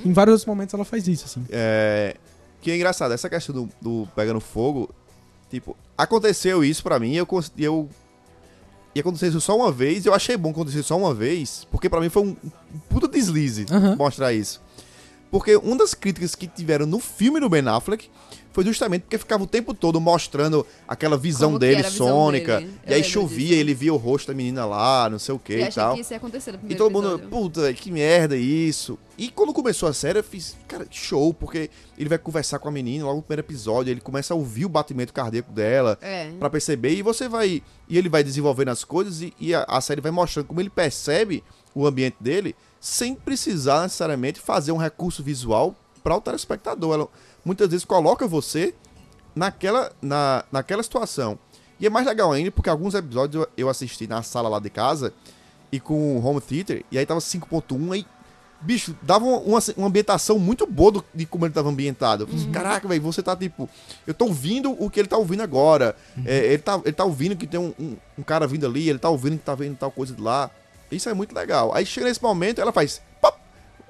Em 0.05 0.13
vários 0.13 0.33
outros 0.35 0.47
momentos 0.47 0.75
ela 0.75 0.85
faz 0.85 1.09
isso, 1.09 1.25
assim. 1.25 1.45
É, 1.49 2.15
que 2.61 2.71
é 2.71 2.77
engraçado, 2.77 3.13
essa 3.15 3.29
questão 3.31 3.55
do, 3.55 3.69
do 3.81 4.09
pegando 4.15 4.39
fogo, 4.39 4.91
tipo, 5.51 5.77
aconteceu 5.97 6.63
isso 6.65 6.83
pra 6.83 6.99
mim, 6.99 7.15
eu, 7.15 7.27
eu 7.57 7.89
e 8.95 9.01
aconteceu 9.01 9.29
isso 9.29 9.41
só 9.41 9.57
uma 9.57 9.71
vez, 9.71 10.07
eu 10.07 10.15
achei 10.15 10.37
bom 10.37 10.53
que 10.53 10.61
aconteceu 10.61 10.83
só 10.83 10.97
uma 10.97 11.15
vez, 11.15 11.67
porque 11.71 11.89
pra 11.89 12.01
mim 12.01 12.09
foi 12.09 12.23
um 12.23 12.37
puta 12.89 13.07
deslize 13.07 13.67
Aham. 13.71 13.97
mostrar 13.97 14.33
isso. 14.33 14.61
Porque 15.31 15.57
uma 15.57 15.77
das 15.77 15.93
críticas 15.95 16.35
que 16.35 16.47
tiveram 16.47 16.87
no 16.87 16.99
filme 16.99 17.39
do 17.39 17.49
Ben 17.49 17.67
Affleck 17.69 18.09
foi 18.53 18.65
justamente 18.65 19.03
porque 19.03 19.19
ficava 19.19 19.45
o 19.45 19.47
tempo 19.47 19.73
todo 19.75 20.01
mostrando 20.01 20.67
aquela 20.87 21.17
visão 21.17 21.51
Como 21.51 21.59
dele 21.61 21.83
visão 21.83 22.09
sônica, 22.09 22.59
dele. 22.61 22.75
E 22.87 22.95
aí 22.95 23.05
chovia, 23.05 23.49
disso. 23.49 23.61
ele 23.61 23.75
via 23.75 23.93
o 23.95 23.97
rosto 23.97 24.29
da 24.29 24.35
menina 24.35 24.65
lá, 24.65 25.09
não 25.09 25.19
sei 25.19 25.35
o 25.35 25.39
que 25.39 25.55
e 25.59 25.63
achei 25.63 25.73
tal. 25.83 25.95
que 25.95 26.01
isso 26.01 26.13
ia 26.13 26.17
acontecer 26.17 26.53
no 26.53 26.59
E 26.71 26.75
todo 26.75 26.91
mundo, 26.91 27.07
episódio. 27.15 27.29
puta, 27.29 27.73
que 27.75 27.91
merda 27.93 28.37
isso. 28.37 28.99
E 29.17 29.29
quando 29.31 29.53
começou 29.53 29.89
a 29.89 29.93
série, 29.93 30.19
eu 30.21 30.25
fiz, 30.25 30.57
cara, 30.67 30.87
show, 30.91 31.33
porque 31.35 31.71
ele 31.97 32.09
vai 32.09 32.19
conversar 32.19 32.59
com 32.59 32.69
a 32.69 32.73
menina 32.73 33.05
logo 33.05 33.17
no 33.17 33.23
primeiro 33.23 33.47
episódio, 33.47 33.91
ele 33.91 34.01
começa 34.01 34.33
a 34.33 34.37
ouvir 34.37 34.65
o 34.65 34.69
batimento 34.69 35.13
cardíaco 35.13 35.53
dela 35.53 35.99
É. 36.01 36.31
pra 36.39 36.49
perceber, 36.51 36.95
e 36.95 37.03
você 37.03 37.29
vai. 37.29 37.63
E 37.89 37.99
ele 37.99 38.09
vai 38.09 38.23
desenvolvendo 38.25 38.69
as 38.69 38.83
coisas 38.85 39.21
e, 39.23 39.33
e 39.41 39.55
a, 39.55 39.65
a 39.69 39.81
série 39.81 40.01
vai 40.01 40.11
mostrando 40.13 40.47
como 40.47 40.61
ele 40.61 40.71
percebe 40.71 41.43
o 41.75 41.87
ambiente 41.87 42.17
dele 42.21 42.55
sem 42.81 43.15
precisar 43.15 43.83
necessariamente 43.83 44.41
fazer 44.41 44.73
um 44.73 44.77
recurso 44.77 45.23
visual 45.23 45.75
para 46.03 46.17
o 46.17 46.21
telespectador. 46.21 46.95
Ela 46.95 47.09
muitas 47.45 47.69
vezes 47.69 47.85
coloca 47.85 48.27
você 48.27 48.75
naquela, 49.35 49.93
na, 50.03 50.45
naquela 50.51 50.83
situação. 50.83 51.39
E 51.81 51.87
é 51.87 51.91
mais 51.91 52.07
legal 52.07 52.33
ainda 52.33 52.51
porque 52.51 52.69
alguns 52.69 52.95
episódios 52.95 53.47
eu, 53.57 53.69
assisti 53.69 54.07
na 54.07 54.23
sala 54.23 54.49
lá 54.49 54.59
de 54.59 54.69
casa 54.71 55.13
e 55.71 55.79
com 55.79 56.17
o 56.17 56.25
home 56.25 56.41
theater, 56.41 56.85
e 56.91 56.99
aí 56.99 57.07
tava 57.07 57.21
5.1 57.21 57.93
aí. 57.93 58.07
Bicho, 58.61 58.97
dava 59.03 59.25
uma, 59.25 59.61
uma, 59.77 59.87
ambientação 59.87 60.37
muito 60.37 60.67
boa 60.67 60.91
do- 60.91 61.05
de 61.15 61.25
como 61.25 61.47
ele 61.47 61.55
tava 61.55 61.69
ambientado. 61.69 62.25
Eu 62.25 62.27
falei 62.27 62.43
assim, 62.43 62.51
Caraca, 62.51 62.89
velho, 62.89 63.01
você 63.01 63.23
tá 63.23 63.37
tipo. 63.37 63.71
Eu 64.05 64.13
tô 64.13 64.25
ouvindo 64.25 64.73
o 64.83 64.91
que 64.91 64.99
ele 64.99 65.07
tá 65.07 65.17
ouvindo 65.17 65.45
agora. 65.45 65.95
É, 66.27 66.39
ele, 66.39 66.59
tá, 66.59 66.81
ele 66.85 66.93
tá 66.93 67.05
ouvindo 67.05 67.37
que 67.37 67.47
tem 67.47 67.61
um, 67.61 67.73
um, 67.79 67.97
um 68.19 68.23
cara 68.25 68.49
vindo 68.49 68.67
ali, 68.67 68.89
ele 68.89 68.99
tá 68.99 69.09
ouvindo 69.09 69.39
que 69.39 69.45
tá 69.45 69.55
vendo 69.55 69.77
tal 69.77 69.93
coisa 69.93 70.13
de 70.13 70.21
lá. 70.21 70.51
Isso 70.91 71.09
é 71.09 71.15
muito 71.15 71.33
legal. 71.33 71.73
Aí 71.73 71.87
chega 71.87 72.09
nesse 72.09 72.21
momento, 72.21 72.61
ela 72.61 72.73
faz. 72.73 73.01
Pop, 73.21 73.39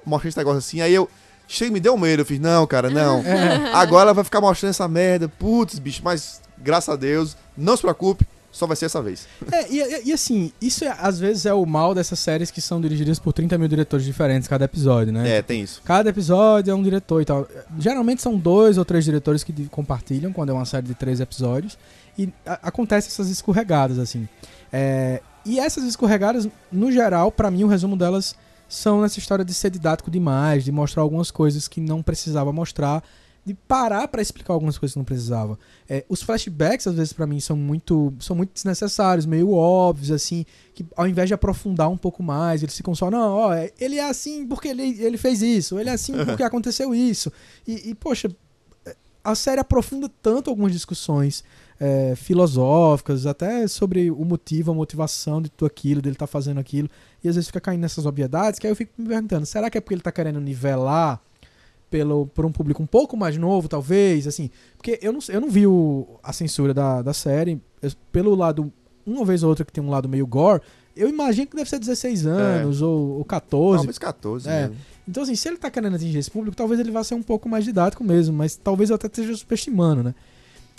mostra 0.05 0.29
esse 0.29 0.37
negócio 0.37 0.59
assim, 0.59 0.81
aí 0.81 0.93
eu. 0.93 1.09
Chega, 1.51 1.71
me 1.73 1.79
deu 1.79 1.97
medo. 1.97 2.21
Eu 2.21 2.25
fiz, 2.25 2.39
não, 2.39 2.65
cara, 2.67 2.89
não. 2.89 3.23
Agora 3.73 4.03
ela 4.03 4.13
vai 4.13 4.23
ficar 4.23 4.39
mostrando 4.39 4.69
essa 4.69 4.87
merda. 4.87 5.27
Putz, 5.27 5.79
bicho, 5.79 6.01
mas 6.03 6.39
graças 6.57 6.89
a 6.93 6.95
Deus, 6.95 7.35
não 7.57 7.75
se 7.75 7.81
preocupe, 7.81 8.23
só 8.51 8.67
vai 8.67 8.75
ser 8.75 8.85
essa 8.85 9.01
vez. 9.01 9.27
É, 9.51 9.67
e, 9.71 9.79
e- 9.79 10.01
e 10.09 10.13
assim, 10.13 10.51
isso 10.61 10.83
é- 10.85 10.95
às 10.99 11.19
vezes 11.19 11.45
é 11.45 11.53
o 11.53 11.65
mal 11.65 11.95
dessas 11.95 12.19
séries 12.19 12.51
que 12.51 12.61
são 12.61 12.79
dirigidas 12.79 13.17
por 13.19 13.33
30 13.33 13.57
mil 13.57 13.67
diretores 13.67 14.05
diferentes 14.05 14.47
cada 14.47 14.65
episódio, 14.65 15.11
né? 15.11 15.37
É, 15.37 15.41
tem 15.41 15.61
isso. 15.61 15.81
Cada 15.83 16.09
episódio 16.09 16.69
é 16.71 16.75
um 16.75 16.83
diretor 16.83 17.21
e 17.21 17.25
tal. 17.25 17.47
Geralmente 17.79 18.21
são 18.21 18.37
dois 18.37 18.77
ou 18.77 18.85
três 18.85 19.03
diretores 19.05 19.43
que 19.43 19.51
compartilham 19.69 20.31
quando 20.31 20.49
é 20.49 20.53
uma 20.53 20.65
série 20.65 20.85
de 20.87 20.93
três 20.95 21.19
episódios. 21.19 21.77
E 22.17 22.29
a- 22.45 22.59
acontece 22.63 23.07
essas 23.07 23.29
escorregadas, 23.29 23.97
assim. 23.97 24.27
É, 24.73 25.21
e 25.45 25.59
essas 25.59 25.83
escorregadas, 25.83 26.47
no 26.71 26.91
geral, 26.91 27.31
pra 27.31 27.49
mim, 27.49 27.63
o 27.63 27.67
resumo 27.67 27.95
delas 27.95 28.35
são 28.69 29.01
nessa 29.01 29.19
história 29.19 29.43
de 29.43 29.53
ser 29.53 29.71
didático 29.71 30.09
demais, 30.09 30.63
de 30.63 30.71
mostrar 30.71 31.01
algumas 31.01 31.31
coisas 31.31 31.67
que 31.67 31.81
não 31.81 32.01
precisava 32.01 32.53
mostrar, 32.53 33.03
de 33.43 33.53
parar 33.53 34.07
pra 34.07 34.21
explicar 34.21 34.53
algumas 34.53 34.77
coisas 34.77 34.93
que 34.93 34.99
não 34.99 35.05
precisava. 35.05 35.57
É, 35.89 36.05
os 36.07 36.21
flashbacks, 36.21 36.85
às 36.85 36.93
vezes, 36.95 37.13
pra 37.13 37.25
mim, 37.25 37.39
são 37.39 37.57
muito, 37.57 38.13
são 38.19 38.35
muito 38.35 38.53
desnecessários, 38.53 39.25
meio 39.25 39.51
óbvios, 39.51 40.11
assim, 40.11 40.45
que 40.73 40.85
ao 40.95 41.07
invés 41.07 41.27
de 41.27 41.33
aprofundar 41.33 41.89
um 41.89 41.97
pouco 41.97 42.21
mais, 42.21 42.61
eles 42.61 42.77
ficam 42.77 42.93
só, 42.93 43.09
não, 43.09 43.33
ó, 43.33 43.53
ele 43.79 43.97
é 43.97 44.07
assim 44.07 44.45
porque 44.45 44.67
ele, 44.67 45.01
ele 45.01 45.17
fez 45.17 45.41
isso, 45.41 45.79
ele 45.79 45.89
é 45.89 45.93
assim 45.93 46.13
porque 46.25 46.43
aconteceu 46.43 46.93
isso. 46.93 47.31
E, 47.67 47.89
e, 47.89 47.95
poxa, 47.95 48.29
a 49.31 49.35
série 49.35 49.59
aprofunda 49.61 50.09
tanto 50.21 50.49
algumas 50.49 50.71
discussões 50.71 51.43
é, 51.79 52.13
filosóficas, 52.15 53.25
até 53.25 53.67
sobre 53.67 54.11
o 54.11 54.25
motivo, 54.25 54.71
a 54.71 54.73
motivação 54.73 55.41
de 55.41 55.49
tudo 55.49 55.67
aquilo, 55.67 56.01
dele 56.01 56.15
estar 56.15 56.27
fazendo 56.27 56.59
aquilo, 56.59 56.89
e 57.23 57.29
às 57.29 57.35
vezes 57.35 57.47
fica 57.47 57.61
caindo 57.61 57.81
nessas 57.81 58.05
obviedades, 58.05 58.59
que 58.59 58.67
aí 58.67 58.71
eu 58.71 58.75
fico 58.75 58.91
me 58.97 59.07
perguntando, 59.07 59.45
será 59.45 59.69
que 59.69 59.77
é 59.77 59.81
porque 59.81 59.93
ele 59.93 60.01
tá 60.01 60.11
querendo 60.11 60.39
nivelar 60.41 61.21
pelo, 61.89 62.27
por 62.27 62.45
um 62.45 62.51
público 62.51 62.83
um 62.83 62.85
pouco 62.85 63.17
mais 63.17 63.37
novo, 63.37 63.67
talvez, 63.67 64.27
assim, 64.27 64.49
porque 64.77 64.99
eu 65.01 65.11
não, 65.11 65.19
eu 65.29 65.41
não 65.41 65.49
vi 65.49 65.65
o- 65.65 66.19
a 66.21 66.31
censura 66.33 66.73
da, 66.73 67.01
da 67.01 67.13
série, 67.13 67.59
eu- 67.81 67.91
pelo 68.11 68.35
lado, 68.35 68.71
uma 69.05 69.25
vez 69.25 69.41
ou 69.43 69.49
outra 69.49 69.65
que 69.65 69.71
tem 69.71 69.83
um 69.83 69.89
lado 69.89 70.07
meio 70.07 70.27
gore, 70.27 70.61
eu 70.95 71.07
imagino 71.07 71.47
que 71.47 71.55
deve 71.55 71.69
ser 71.69 71.79
16 71.79 72.25
anos 72.27 72.81
ou, 72.81 73.17
ou 73.19 73.25
14, 73.25 73.77
Talvez 73.77 73.97
14 73.97 74.49
É. 74.49 74.61
mesmo. 74.63 74.75
Então, 75.09 75.23
assim, 75.23 75.35
se 75.35 75.47
ele 75.47 75.57
tá 75.57 75.71
querendo 75.71 75.95
atingir 75.95 76.19
esse 76.19 76.29
público, 76.29 76.55
talvez 76.55 76.79
ele 76.79 76.91
vá 76.91 77.03
ser 77.03 77.15
um 77.15 77.23
pouco 77.23 77.49
mais 77.49 77.65
didático 77.65 78.03
mesmo, 78.03 78.35
mas 78.37 78.55
talvez 78.55 78.89
eu 78.89 78.95
até 78.95 79.07
esteja 79.07 79.35
superestimando, 79.35 80.03
né? 80.03 80.15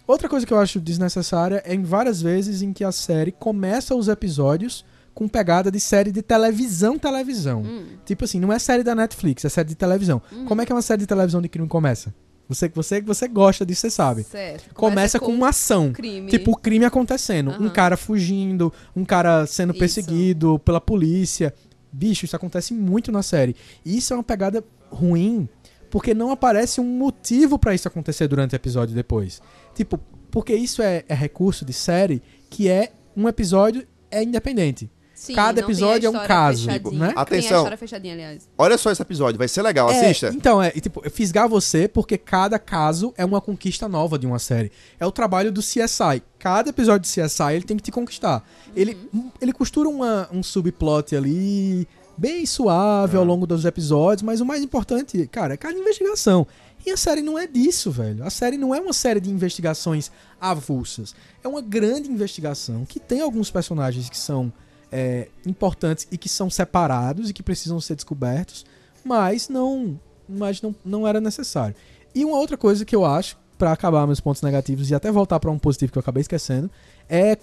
Outra 0.06 0.28
coisa 0.28 0.46
que 0.46 0.52
eu 0.52 0.58
acho 0.58 0.80
desnecessária 0.80 1.62
é 1.64 1.74
em 1.74 1.82
várias 1.82 2.22
vezes 2.22 2.62
em 2.62 2.72
que 2.72 2.82
a 2.84 2.92
série 2.92 3.32
começa 3.32 3.94
os 3.94 4.08
episódios 4.08 4.84
com 5.14 5.28
pegada 5.28 5.70
de 5.70 5.78
série 5.78 6.10
de 6.10 6.22
televisão, 6.22 6.98
televisão. 6.98 7.62
Hum. 7.62 7.84
Tipo 8.04 8.24
assim, 8.24 8.40
não 8.40 8.52
é 8.52 8.58
série 8.58 8.82
da 8.82 8.94
Netflix, 8.94 9.44
é 9.44 9.48
série 9.48 9.68
de 9.68 9.74
televisão. 9.74 10.22
Como 10.46 10.62
é 10.62 10.66
que 10.66 10.72
uma 10.72 10.82
série 10.82 11.00
de 11.00 11.06
televisão 11.06 11.42
de 11.42 11.48
crime 11.48 11.68
começa? 11.68 12.14
Você 12.48 12.68
você 12.68 13.00
você 13.00 13.28
gosta 13.28 13.64
disso, 13.64 13.82
você 13.82 13.90
sabe. 13.90 14.24
Certo. 14.24 14.74
Começa, 14.74 15.20
com 15.20 15.32
uma 15.32 15.50
ação. 15.50 15.92
crime. 15.92 16.28
Tipo, 16.28 16.50
o 16.50 16.56
crime 16.56 16.84
acontecendo. 16.84 17.50
Um 17.50 17.66
Aham. 17.66 17.70
cara 17.70 17.96
fugindo, 17.96 18.72
um 18.94 19.04
cara 19.04 19.46
sendo 19.46 19.70
Isso. 19.70 19.78
perseguido 19.78 20.58
pela 20.58 20.80
polícia. 20.80 21.54
Bicho, 21.92 22.24
isso 22.24 22.36
acontece 22.36 22.72
muito 22.72 23.10
na 23.10 23.22
série. 23.22 23.56
E 23.84 23.96
isso 23.96 24.12
é 24.12 24.16
uma 24.16 24.22
pegada 24.22 24.64
ruim, 24.90 25.48
porque 25.90 26.14
não 26.14 26.30
aparece 26.30 26.80
um 26.80 26.84
motivo 26.84 27.58
pra 27.58 27.74
isso 27.74 27.88
acontecer 27.88 28.28
durante 28.28 28.54
o 28.54 28.56
episódio 28.56 28.94
depois. 28.94 29.42
Tipo, 29.74 29.98
porque 30.30 30.54
isso 30.54 30.82
é, 30.82 31.04
é 31.08 31.14
recurso 31.14 31.64
de 31.64 31.72
série 31.72 32.22
que 32.48 32.68
é 32.68 32.92
um 33.16 33.28
episódio 33.28 33.86
é 34.10 34.22
independente. 34.22 34.90
Sim, 35.20 35.34
cada 35.34 35.60
episódio 35.60 36.06
é 36.06 36.10
um 36.10 36.26
caso, 36.26 36.64
fechadinha. 36.64 36.98
né? 36.98 37.08
Tem 37.08 37.16
a 37.18 37.20
Atenção. 37.20 37.56
história 37.58 37.76
fechadinha, 37.76 38.14
aliás. 38.14 38.48
Olha 38.56 38.78
só 38.78 38.90
esse 38.90 39.02
episódio, 39.02 39.36
vai 39.36 39.48
ser 39.48 39.60
legal, 39.60 39.90
É, 39.90 40.00
assista. 40.00 40.32
então, 40.34 40.62
é, 40.62 40.72
e, 40.74 40.80
tipo, 40.80 41.02
fisgar 41.10 41.46
você 41.46 41.86
porque 41.86 42.16
cada 42.16 42.58
caso 42.58 43.12
é 43.18 43.24
uma 43.24 43.38
conquista 43.38 43.86
nova 43.86 44.18
de 44.18 44.26
uma 44.26 44.38
série. 44.38 44.72
É 44.98 45.04
o 45.04 45.12
trabalho 45.12 45.52
do 45.52 45.60
CSI. 45.60 46.22
Cada 46.38 46.70
episódio 46.70 47.00
de 47.00 47.08
CSI 47.08 47.52
ele 47.54 47.64
tem 47.64 47.76
que 47.76 47.82
te 47.82 47.92
conquistar. 47.92 48.42
Ele, 48.74 48.96
ele 49.42 49.52
costura 49.52 49.90
uma- 49.90 50.26
um 50.32 50.42
subplot 50.42 51.14
ali 51.14 51.86
bem 52.16 52.46
suave 52.46 53.16
ao 53.18 53.24
longo 53.24 53.46
dos 53.46 53.66
episódios, 53.66 54.22
mas 54.22 54.40
o 54.40 54.46
mais 54.46 54.62
importante, 54.62 55.26
cara, 55.26 55.52
é 55.52 55.56
cada 55.58 55.78
investigação. 55.78 56.46
E 56.86 56.90
a 56.90 56.96
série 56.96 57.20
não 57.20 57.38
é 57.38 57.46
disso, 57.46 57.90
velho. 57.90 58.24
A 58.24 58.30
série 58.30 58.56
não 58.56 58.74
é 58.74 58.80
uma 58.80 58.94
série 58.94 59.20
de 59.20 59.28
investigações 59.30 60.10
avulsas. 60.40 61.14
É 61.44 61.48
uma 61.48 61.60
grande 61.60 62.10
investigação 62.10 62.86
que 62.86 62.98
tem 62.98 63.20
alguns 63.20 63.50
personagens 63.50 64.08
que 64.08 64.16
são 64.16 64.50
é, 64.90 65.28
importantes 65.46 66.06
e 66.10 66.18
que 66.18 66.28
são 66.28 66.50
separados 66.50 67.30
e 67.30 67.32
que 67.32 67.42
precisam 67.42 67.80
ser 67.80 67.94
descobertos, 67.94 68.64
mas 69.04 69.48
não, 69.48 69.98
mas 70.28 70.60
não, 70.60 70.74
não 70.84 71.06
era 71.06 71.20
necessário. 71.20 71.74
E 72.14 72.24
uma 72.24 72.38
outra 72.38 72.56
coisa 72.56 72.84
que 72.84 72.94
eu 72.94 73.04
acho, 73.04 73.38
pra 73.56 73.72
acabar 73.72 74.06
meus 74.06 74.20
pontos 74.20 74.42
negativos 74.42 74.90
e 74.90 74.94
até 74.94 75.12
voltar 75.12 75.38
pra 75.38 75.50
um 75.50 75.58
positivo 75.58 75.92
que 75.92 75.98
eu 75.98 76.00
acabei 76.00 76.22
esquecendo, 76.22 76.70
é 77.08 77.36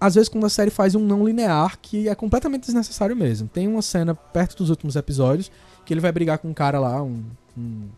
às 0.00 0.14
vezes 0.14 0.28
quando 0.28 0.44
a 0.44 0.50
série 0.50 0.70
faz 0.70 0.94
um 0.94 1.00
não 1.00 1.24
linear 1.24 1.78
que 1.80 2.08
é 2.08 2.14
completamente 2.14 2.66
desnecessário 2.66 3.16
mesmo. 3.16 3.48
Tem 3.48 3.66
uma 3.66 3.82
cena 3.82 4.14
perto 4.14 4.56
dos 4.56 4.70
últimos 4.70 4.96
episódios 4.96 5.50
que 5.84 5.92
ele 5.92 6.00
vai 6.00 6.12
brigar 6.12 6.38
com 6.38 6.48
um 6.48 6.54
cara 6.54 6.78
lá, 6.78 7.02
um, 7.02 7.24
um, 7.56 7.88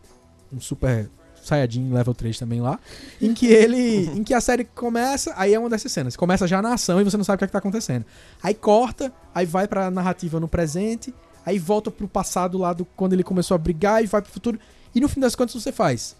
um 0.53 0.59
super 0.59 1.09
Saiyajin 1.47 1.91
level 1.91 2.13
3 2.13 2.37
também 2.37 2.61
lá, 2.61 2.79
em 3.21 3.33
que 3.33 3.47
ele, 3.47 4.07
em 4.15 4.23
que 4.23 4.33
a 4.33 4.41
série 4.41 4.63
começa, 4.63 5.33
aí 5.35 5.53
é 5.53 5.59
uma 5.59 5.69
dessas 5.69 5.91
cenas, 5.91 6.15
começa 6.15 6.47
já 6.47 6.61
na 6.61 6.73
ação 6.73 7.01
e 7.01 7.03
você 7.03 7.17
não 7.17 7.23
sabe 7.23 7.35
o 7.35 7.39
que, 7.39 7.45
é 7.45 7.47
que 7.47 7.53
tá 7.53 7.59
acontecendo. 7.59 8.05
Aí 8.41 8.53
corta, 8.53 9.11
aí 9.33 9.45
vai 9.45 9.67
pra 9.67 9.89
narrativa 9.89 10.39
no 10.39 10.47
presente, 10.47 11.13
aí 11.45 11.57
volta 11.57 11.89
pro 11.89 12.07
passado 12.07 12.57
lá 12.57 12.73
do 12.73 12.85
quando 12.85 13.13
ele 13.13 13.23
começou 13.23 13.55
a 13.55 13.57
brigar 13.57 14.03
e 14.03 14.07
vai 14.07 14.21
pro 14.21 14.31
futuro, 14.31 14.59
e 14.93 14.99
no 14.99 15.07
fim 15.07 15.19
das 15.19 15.35
contas 15.35 15.55
você 15.55 15.71
faz. 15.71 16.15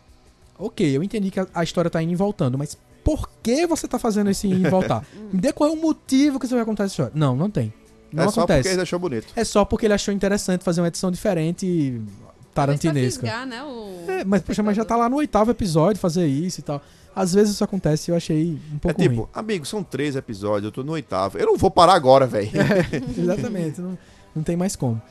Ok, 0.58 0.96
eu 0.96 1.04
entendi 1.04 1.30
que 1.30 1.40
a, 1.40 1.48
a 1.54 1.64
história 1.64 1.90
tá 1.92 2.02
indo 2.02 2.12
e 2.14 2.16
voltando, 2.16 2.58
mas 2.58 2.78
por 3.04 3.30
que 3.42 3.66
você 3.66 3.88
tá 3.88 3.98
fazendo 3.98 4.30
esse 4.30 4.48
ir 4.48 4.66
e 4.66 4.70
voltar? 4.70 5.06
Me 5.32 5.40
dê 5.40 5.54
qual 5.54 5.70
é 5.70 5.74
o 5.74 5.78
motivo 5.78 6.40
que 6.40 6.48
você 6.48 6.56
vai 6.56 6.66
contar 6.66 6.86
essa 6.86 6.94
história. 6.94 7.12
Não, 7.16 7.36
não 7.36 7.50
tem. 7.50 7.74
Não 8.12 8.24
é 8.24 8.30
só 8.30 8.42
acontece. 8.42 8.64
porque 8.64 8.74
ele 8.76 8.82
achou 8.82 9.00
bonito. 9.00 9.28
É 9.36 9.44
só 9.44 9.66
porque 9.66 9.86
ele 9.86 9.94
achou 9.94 10.14
interessante 10.14 10.64
fazer 10.64 10.82
uma 10.82 10.88
edição 10.88 11.12
diferente 11.12 12.02
tarantinesca. 12.62 13.22
Fisgar, 13.26 13.46
né, 13.46 13.64
o... 13.64 14.04
É, 14.10 14.24
mas, 14.24 14.42
poxa, 14.42 14.62
mas 14.64 14.76
já 14.76 14.84
tá 14.86 14.96
lá 14.96 15.08
no 15.10 15.18
oitavo 15.18 15.52
episódio 15.52 16.00
fazer 16.00 16.26
isso 16.28 16.60
e 16.60 16.64
tal. 16.64 16.82
Às 17.16 17.34
vezes 17.34 17.54
isso 17.56 17.64
acontece 17.64 18.10
e 18.10 18.12
eu 18.12 18.16
achei 18.16 18.60
um 18.72 18.76
É 18.76 18.80
pouco 18.80 19.02
tipo, 19.02 19.16
ruim. 19.22 19.28
amigo, 19.34 19.66
são 19.66 19.82
três 19.84 20.16
episódios, 20.16 20.66
eu 20.66 20.72
tô 20.72 20.84
no 20.84 20.92
oitavo. 20.92 21.38
Eu 21.38 21.48
não 21.48 21.58
vou 21.58 21.72
parar 21.72 21.94
agora, 21.94 22.28
velho. 22.28 22.50
Exatamente, 23.18 23.82
não, 23.82 23.98
não 24.36 24.44
tem 24.44 24.56
mais 24.56 24.76
como. 24.76 25.02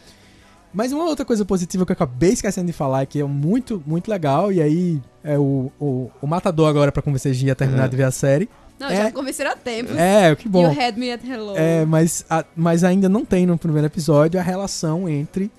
Mas 0.72 0.92
uma 0.92 1.04
outra 1.04 1.24
coisa 1.24 1.44
positiva 1.44 1.86
que 1.86 1.92
eu 1.92 1.94
acabei 1.94 2.30
esquecendo 2.32 2.66
de 2.66 2.72
falar, 2.72 3.06
que 3.06 3.18
é 3.20 3.24
muito, 3.24 3.82
muito 3.86 4.08
legal, 4.10 4.52
e 4.52 4.60
aí 4.60 5.00
é 5.24 5.38
o, 5.38 5.72
o, 5.80 6.10
o 6.20 6.26
matador 6.26 6.68
agora 6.68 6.92
pra 6.92 7.02
convencer 7.02 7.32
Gia 7.32 7.52
a 7.52 7.54
terminar 7.56 7.86
É. 7.86 7.88
de 7.88 7.96
ver 7.96 8.02
a 8.04 8.10
série. 8.10 8.48
Não, 8.78 8.88
É. 8.90 8.96
já 9.04 9.10
convenceram 9.12 9.52
há 9.52 9.56
tempo. 9.56 9.94
É, 9.96 10.36
que 10.36 10.46
bom. 10.48 10.62
You 10.70 10.78
had 10.78 10.96
me 10.98 11.10
at 11.10 11.24
hello. 11.24 11.54
É, 11.56 11.86
mas, 11.86 12.26
a- 12.28 12.44
mas 12.54 12.84
ainda 12.84 13.08
não 13.08 13.24
tem 13.24 13.46
no 13.46 13.56
primeiro 13.56 13.86
episódio 13.86 14.38
a 14.38 14.42
relação 14.42 15.08
entre 15.08 15.50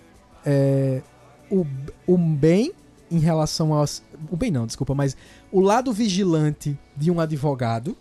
é, 0.46 1.02
o, 1.50 1.66
o 2.06 2.18
bem 2.18 2.74
em 3.10 3.20
relação 3.20 3.74
aos. 3.74 4.04
O 4.30 4.36
bem 4.36 4.52
não, 4.52 4.66
desculpa, 4.66 4.94
mas 4.94 5.16
o 5.52 5.60
lado 5.60 5.92
vigilante 5.94 6.78
de 6.96 7.10
um 7.10 7.20
advogado, 7.20 7.98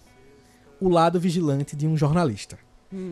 o 0.80 0.88
lado 0.88 1.18
vigilante 1.20 1.76
de 1.76 1.86
um 1.86 1.96
jornalista. 1.96 2.58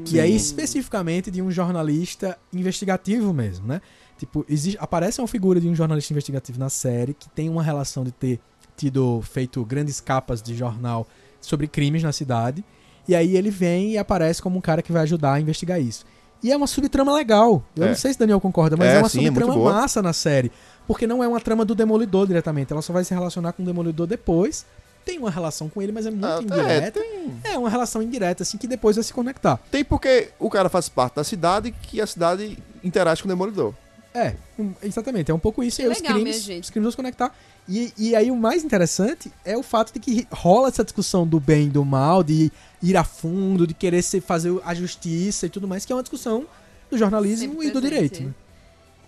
Que 0.05 0.21
é 0.21 0.27
especificamente 0.27 1.31
de 1.31 1.43
um 1.43 1.51
jornalista 1.51 2.39
investigativo 2.53 3.33
mesmo, 3.33 3.67
né? 3.67 3.81
Tipo, 4.17 4.47
existe, 4.49 4.79
aparece 4.81 5.21
uma 5.21 5.27
figura 5.27 5.61
de 5.61 5.69
um 5.69 5.75
jornalista 5.75 6.13
investigativo 6.13 6.59
na 6.59 6.71
série 6.71 7.13
que 7.13 7.29
tem 7.29 7.49
uma 7.49 7.63
relação 7.63 8.05
de 8.05 8.13
ter 8.13 8.41
tido 8.77 9.21
feito 9.23 9.65
grandes 9.65 10.01
capas 10.01 10.41
de 10.41 10.55
jornal 10.55 11.07
sobre 11.41 11.67
crimes 11.67 12.03
na 12.03 12.13
cidade. 12.13 12.65
E 13.07 13.15
aí 13.15 13.37
ele 13.37 13.51
vem 13.51 13.93
e 13.93 13.99
aparece 13.99 14.41
como 14.41 14.59
um 14.59 14.61
cara 14.61 14.81
que 14.81 14.93
vai 14.93 15.03
ajudar 15.03 15.35
a 15.35 15.41
investigar 15.41 15.81
isso. 15.81 16.07
E 16.45 16.53
é 16.53 16.57
uma 16.57 16.67
subtrama 16.67 17.13
legal. 17.15 17.63
Eu 17.75 17.85
É. 17.85 17.89
não 17.89 17.95
sei 17.97 18.13
se 18.13 18.19
Daniel 18.19 18.39
concorda, 18.41 18.77
mas 18.77 18.89
É, 18.89 18.97
é, 18.97 18.99
uma 18.99 19.09
sim, 19.09 19.23
é 19.23 19.27
subtrama 19.29 19.55
boa. 19.55 19.73
massa 19.73 20.03
na 20.03 20.13
série. 20.13 20.53
Porque 20.87 21.07
não 21.07 21.25
é 21.25 21.27
uma 21.27 21.41
trama 21.41 21.65
do 21.65 21.75
Demolidor 21.75 22.27
diretamente. 22.27 22.71
Ela 22.71 22.83
só 22.83 22.93
vai 22.93 23.03
se 23.03 23.15
relacionar 23.15 23.53
com 23.55 23.63
o 23.63 23.67
Demolidor 23.67 24.07
depois. 24.07 24.67
Tem 25.07 25.19
uma 25.19 25.31
relação 25.31 25.69
com 25.71 25.81
ele, 25.81 25.91
mas 25.93 26.05
é 26.07 26.11
muito 26.11 26.27
Ah, 26.27 26.39
é, 26.39 26.43
indireta. 26.43 27.01
É, 27.45 27.57
uma 27.59 27.71
relação 27.71 28.03
indireta, 28.03 28.43
assim, 28.43 28.59
que 28.59 28.67
depois 28.67 28.95
vai 28.97 29.03
se 29.03 29.13
conectar. 29.13 29.59
Tem 29.71 29.83
porque 29.85 30.29
o 30.39 30.51
cara 30.51 30.69
faz 30.69 30.89
parte 30.89 31.17
da 31.17 31.25
cidade 31.25 31.73
que 31.73 32.01
a 32.01 32.07
cidade 32.07 32.59
interage 32.83 33.23
com 33.23 33.29
o 33.29 33.33
Demolidor. 33.33 33.73
É, 34.15 34.33
exatamente, 34.81 35.31
é 35.33 35.35
um 35.35 35.41
pouco 35.41 35.61
isso. 35.63 35.79
Que 35.79 35.83
e 35.83 35.87
aí 35.87 35.91
os 35.91 35.99
legal, 35.99 36.19
minha 36.19 36.33
crimes, 36.33 36.65
os 36.65 36.71
crimes 36.71 36.85
vão 36.85 36.91
se 36.93 36.97
conectar. 36.97 37.35
E, 37.69 37.93
e 37.99 38.15
aí 38.15 38.31
o 38.31 38.37
mais 38.37 38.63
interessante 38.63 39.33
é 39.45 39.57
o 39.57 39.63
fato 39.63 39.93
de 39.93 39.99
que 39.99 40.27
rola 40.31 40.69
essa 40.69 40.85
discussão 40.85 41.27
do 41.27 41.41
bem 41.41 41.67
e 41.67 41.71
do 41.71 41.85
mal, 41.85 42.23
de 42.23 42.53
ir 42.81 42.97
a 42.97 43.03
fundo, 43.03 43.67
de 43.67 43.75
querer 43.75 44.03
se 44.03 44.21
fazer 44.21 44.57
a 44.65 44.73
justiça 44.73 45.47
e 45.47 45.49
tudo 45.49 45.67
mais, 45.67 45.85
que 45.85 45.93
é 45.93 45.97
uma 45.97 46.03
discussão 46.03 46.47
do 46.89 46.97
jornalismo 46.97 47.55
Sempre 47.55 47.67
e 47.67 47.71
do 47.71 47.81
presente. 47.81 48.09
direito. 48.09 48.23
Né? 48.23 48.35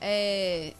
É, 0.00 0.72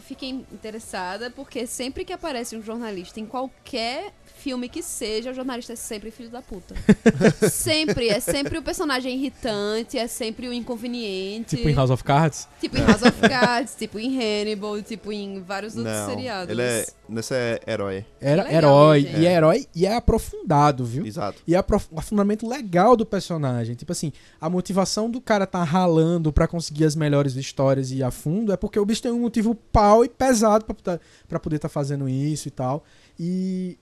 fiquei 0.00 0.30
interessada 0.30 1.30
porque 1.30 1.66
sempre 1.66 2.04
que 2.04 2.12
aparece 2.12 2.56
um 2.56 2.62
jornalista 2.62 3.20
em 3.20 3.26
qualquer 3.26 4.12
filme 4.36 4.68
que 4.68 4.82
seja, 4.82 5.30
o 5.30 5.34
jornalista 5.34 5.72
é 5.72 5.76
sempre 5.76 6.10
filho 6.10 6.30
da 6.30 6.40
puta. 6.40 6.74
sempre. 7.50 8.08
É 8.08 8.20
sempre 8.20 8.58
o 8.58 8.62
personagem 8.62 9.14
irritante, 9.14 9.98
é 9.98 10.06
sempre 10.06 10.48
o 10.48 10.52
inconveniente. 10.52 11.56
Tipo 11.56 11.68
em 11.68 11.74
House 11.74 11.90
of 11.90 12.04
Cards. 12.04 12.46
Tipo 12.60 12.76
em 12.76 12.84
House 12.84 13.02
of 13.02 13.20
Cards, 13.20 13.74
tipo 13.78 13.98
em 13.98 14.16
Hannibal, 14.16 14.80
tipo 14.82 15.12
em 15.12 15.40
vários 15.42 15.76
outros 15.76 15.96
Não, 15.96 16.08
seriados. 16.08 16.50
ele 16.50 16.62
é... 16.62 16.86
Nesse 17.08 17.34
é 17.34 17.60
herói. 17.66 18.04
Era 18.20 18.42
legal, 18.42 18.56
herói. 18.58 19.00
gente. 19.02 19.20
E 19.20 19.26
é 19.26 19.32
herói 19.32 19.66
e 19.74 19.86
é 19.86 19.94
aprofundado, 19.96 20.84
viu? 20.84 21.06
Exato. 21.06 21.40
E 21.46 21.54
é 21.54 21.58
aprofundamento 21.58 22.48
legal 22.48 22.96
do 22.96 23.06
personagem. 23.06 23.74
Tipo 23.74 23.92
assim, 23.92 24.12
a 24.40 24.50
motivação 24.50 25.08
do 25.10 25.20
cara 25.20 25.46
tá 25.46 25.62
ralando 25.62 26.32
pra 26.32 26.48
conseguir 26.48 26.84
as 26.84 26.96
melhores 26.96 27.34
histórias 27.36 27.90
e 27.90 27.96
ir 27.98 28.02
a 28.02 28.10
fundo 28.10 28.52
é 28.52 28.56
porque 28.56 28.78
o 28.78 28.84
bicho 28.84 29.02
tem 29.02 29.12
um 29.12 29.20
motivo 29.20 29.54
pau 29.54 30.04
e 30.04 30.08
pesado 30.08 30.64
pra, 30.64 30.74
tá- 30.74 31.00
pra 31.28 31.38
poder 31.38 31.56
estar 31.56 31.68
fazendo 31.68 32.08
isso 32.08 32.48
e 32.48 32.50
tal. 32.50 32.84
E. 33.18 33.78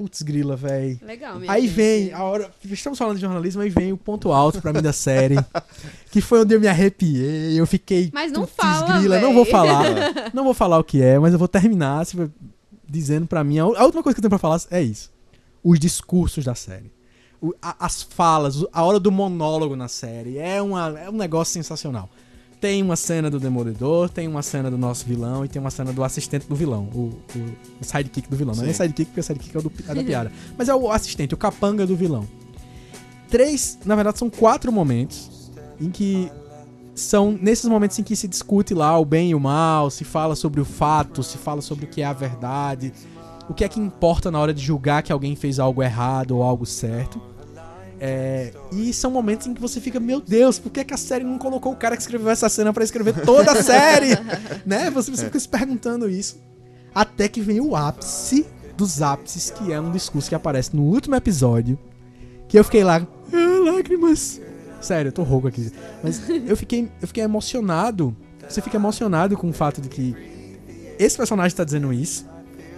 Putz, 0.00 0.22
grila, 0.22 0.56
véi. 0.56 0.98
Legal, 1.02 1.38
minha 1.38 1.52
Aí 1.52 1.66
vem 1.66 2.10
a 2.10 2.24
hora. 2.24 2.50
Estamos 2.64 2.98
falando 2.98 3.16
de 3.16 3.20
jornalismo, 3.20 3.60
aí 3.60 3.68
vem 3.68 3.92
o 3.92 3.98
ponto 3.98 4.32
alto 4.32 4.58
pra 4.62 4.72
mim 4.72 4.80
da 4.80 4.94
série. 4.94 5.34
que 6.10 6.22
foi 6.22 6.40
onde 6.40 6.54
eu 6.54 6.58
me 6.60 6.66
arrepiei. 6.66 7.60
Eu 7.60 7.66
fiquei. 7.66 8.08
Mas 8.10 8.32
não 8.32 8.46
fala, 8.46 8.98
grila, 8.98 9.16
véi. 9.16 9.22
não 9.26 9.34
vou 9.34 9.44
falar. 9.44 9.84
não 10.32 10.42
vou 10.42 10.54
falar 10.54 10.78
o 10.78 10.84
que 10.84 11.02
é, 11.02 11.18
mas 11.18 11.34
eu 11.34 11.38
vou 11.38 11.46
terminar 11.46 12.00
assim, 12.00 12.30
dizendo 12.88 13.26
pra 13.26 13.44
mim. 13.44 13.58
A 13.58 13.64
a 13.64 13.84
última 13.84 14.02
coisa 14.02 14.14
que 14.14 14.20
eu 14.20 14.22
tenho 14.22 14.30
pra 14.30 14.38
falar 14.38 14.58
é 14.70 14.80
isso: 14.80 15.12
os 15.62 15.78
discursos 15.78 16.46
da 16.46 16.54
série. 16.54 16.90
O- 17.38 17.52
a- 17.60 17.76
as 17.78 18.02
falas, 18.02 18.64
a 18.72 18.82
hora 18.82 18.98
do 18.98 19.12
monólogo 19.12 19.76
na 19.76 19.86
série. 19.86 20.38
É, 20.38 20.62
uma, 20.62 20.98
é 20.98 21.10
um 21.10 21.16
negócio 21.16 21.52
sensacional. 21.52 22.08
Tem 22.60 22.82
uma 22.82 22.94
cena 22.96 23.30
do 23.30 23.40
Demolidor, 23.40 24.08
tem 24.10 24.28
uma 24.28 24.42
cena 24.42 24.70
do 24.70 24.76
nosso 24.76 25.06
vilão 25.06 25.44
e 25.44 25.48
tem 25.48 25.58
uma 25.60 25.70
cena 25.70 25.92
do 25.92 26.04
assistente 26.04 26.46
do 26.46 26.54
vilão, 26.54 26.88
o, 26.94 26.98
o- 27.34 27.56
o 27.80 27.84
sidekick 27.84 28.28
do 28.28 28.36
vilão. 28.36 28.54
Não 28.54 28.62
é 28.62 28.66
nem 28.66 28.74
Sim. 28.74 28.82
sidekick, 28.82 29.06
porque 29.06 29.20
o 29.20 29.24
sidekick 29.24 29.56
é, 29.56 29.58
o 29.58 29.62
do, 29.62 29.72
é 29.88 29.94
da 29.94 30.04
piada. 30.04 30.32
Mas 30.58 30.68
é 30.68 30.74
o 30.74 30.90
assistente, 30.92 31.32
o 31.32 31.36
capanga 31.38 31.86
do 31.86 31.96
vilão. 31.96 32.26
Três, 33.28 33.78
na 33.84 33.94
verdade, 33.94 34.18
são 34.18 34.28
quatro 34.28 34.70
momentos 34.72 35.50
em 35.80 35.90
que 35.90 36.30
são 36.94 37.32
nesses 37.40 37.64
momentos 37.66 37.98
em 37.98 38.02
que 38.02 38.14
se 38.14 38.28
discute 38.28 38.74
lá 38.74 38.98
o 38.98 39.04
bem 39.04 39.30
e 39.30 39.34
o 39.34 39.40
mal, 39.40 39.88
se 39.88 40.04
fala 40.04 40.34
sobre 40.36 40.60
o 40.60 40.64
fato, 40.64 41.22
se 41.22 41.38
fala 41.38 41.62
sobre 41.62 41.84
o 41.86 41.88
que 41.88 42.02
é 42.02 42.04
a 42.04 42.12
verdade, 42.12 42.92
o 43.48 43.54
que 43.54 43.64
é 43.64 43.68
que 43.68 43.80
importa 43.80 44.30
na 44.30 44.38
hora 44.38 44.52
de 44.52 44.60
julgar 44.62 45.02
que 45.02 45.12
alguém 45.12 45.34
fez 45.34 45.58
algo 45.58 45.82
errado 45.82 46.32
ou 46.36 46.42
algo 46.42 46.66
certo. 46.66 47.20
É, 48.02 48.50
e 48.72 48.94
são 48.94 49.10
momentos 49.10 49.46
em 49.46 49.52
que 49.52 49.60
você 49.60 49.78
fica, 49.78 50.00
meu 50.00 50.20
Deus, 50.22 50.58
por 50.58 50.72
que, 50.72 50.82
que 50.82 50.94
a 50.94 50.96
série 50.96 51.22
não 51.22 51.36
colocou 51.36 51.72
o 51.72 51.76
cara 51.76 51.94
que 51.94 52.00
escreveu 52.00 52.30
essa 52.30 52.48
cena 52.48 52.72
pra 52.72 52.82
escrever 52.82 53.12
toda 53.24 53.52
a 53.52 53.56
série? 53.62 54.16
né? 54.64 54.90
Você, 54.90 55.10
você 55.10 55.26
fica 55.26 55.38
se 55.38 55.48
perguntando 55.48 56.08
isso. 56.08 56.40
Até 56.94 57.28
que 57.28 57.42
vem 57.42 57.60
o 57.60 57.76
ápice 57.76 58.46
dos 58.74 59.02
ápices, 59.02 59.50
que 59.50 59.70
é 59.70 59.78
um 59.78 59.90
discurso 59.92 60.30
que 60.30 60.34
aparece 60.34 60.74
no 60.74 60.82
último 60.82 61.14
episódio. 61.14 61.78
Que 62.48 62.58
eu 62.58 62.64
fiquei 62.64 62.82
lá, 62.82 63.06
ah, 63.32 63.70
lágrimas. 63.70 64.40
Sério, 64.80 65.10
eu 65.10 65.12
tô 65.12 65.22
rouco 65.22 65.48
aqui. 65.48 65.70
Mas 66.02 66.22
eu 66.46 66.56
fiquei, 66.56 66.90
eu 67.00 67.06
fiquei 67.06 67.22
emocionado. 67.22 68.16
Você 68.48 68.62
fica 68.62 68.78
emocionado 68.78 69.36
com 69.36 69.50
o 69.50 69.52
fato 69.52 69.80
de 69.80 69.88
que 69.90 70.16
esse 70.98 71.16
personagem 71.16 71.54
tá 71.54 71.64
dizendo 71.64 71.92
isso. 71.92 72.26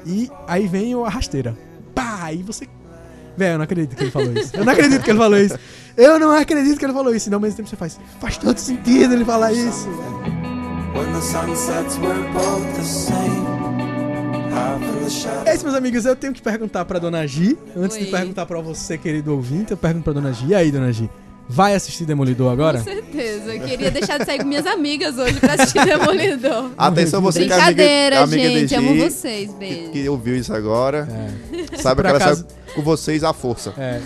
E 0.05 0.29
aí 0.49 0.67
vem 0.67 0.95
o 0.97 1.05
a 1.05 1.09
rasteira. 1.09 1.57
Pá! 1.95 2.33
E 2.33 2.43
você. 2.43 2.67
Velho, 3.37 3.53
eu 3.55 3.59
não 3.59 3.65
acredito 3.65 3.97
que 3.97 4.03
ele 4.05 4.11
falou 4.11 4.33
isso. 4.33 4.51
Eu 4.57 4.65
não 4.65 4.73
acredito 4.73 5.03
que 5.03 5.11
ele 5.11 5.19
falou 5.19 5.39
isso. 5.39 5.59
Eu 5.97 6.19
não 6.19 6.31
acredito 6.33 6.79
que 6.79 6.85
ele 6.85 6.93
falou 6.93 7.15
isso. 7.15 7.31
E 7.31 7.35
ao 7.35 7.41
mesmo 7.41 7.57
tempo 7.57 7.69
você 7.69 7.77
faz. 7.77 7.99
Faz 8.21 8.37
todo 8.37 8.59
sentido 8.59 9.15
ele 9.15 9.25
falar 9.25 9.53
isso. 9.53 9.89
É 15.47 15.55
isso, 15.55 15.65
meus 15.65 15.77
amigos. 15.77 16.05
Eu 16.05 16.15
tenho 16.17 16.33
que 16.33 16.41
perguntar 16.43 16.85
pra 16.85 16.99
dona 16.99 17.27
Gi. 17.27 17.59
Antes 17.77 17.99
de 17.99 18.05
Oi. 18.05 18.11
perguntar 18.11 18.47
pra 18.47 18.61
você, 18.61 18.97
querido 18.97 19.33
ouvinte, 19.35 19.73
eu 19.73 19.77
pergunto 19.77 20.05
pra 20.05 20.13
dona 20.13 20.33
Gi. 20.33 20.47
E 20.49 20.55
aí, 20.55 20.71
dona 20.71 20.93
Gi? 20.93 21.11
Vai 21.49 21.75
assistir 21.75 22.05
Demolidor 22.05 22.53
agora? 22.53 22.79
Com 22.79 22.85
certeza. 22.85 23.53
Eu 23.55 23.61
queria 23.67 23.91
deixar 23.91 24.19
de 24.19 24.25
sair 24.25 24.39
com 24.39 24.45
minhas 24.47 24.67
amigas 24.67 25.19
hoje 25.19 25.39
pra 25.41 25.55
assistir 25.55 25.85
Demolidor. 25.85 26.71
Atenção, 26.79 27.21
você 27.21 27.45
que 27.47 27.53
é 27.53 27.57
amiga, 27.57 27.67
Brincadeira, 27.67 28.21
amiga 28.23 28.43
gente. 28.49 28.69
de 28.69 28.75
Amo 28.77 28.95
Gi, 28.95 29.01
vocês. 29.01 29.51
que, 29.51 29.57
Beijo. 29.57 29.91
que 29.91 30.09
ouviu 30.09 30.37
isso 30.37 30.55
agora. 30.55 31.09
Sabe 31.79 31.97
Por 31.97 32.05
que 32.05 32.09
ela 32.11 32.19
acaso- 32.19 32.47
saiu 32.49 32.62
com 32.75 32.83
vocês 32.83 33.23
à 33.25 33.33
força. 33.33 33.73
É. 33.79 34.01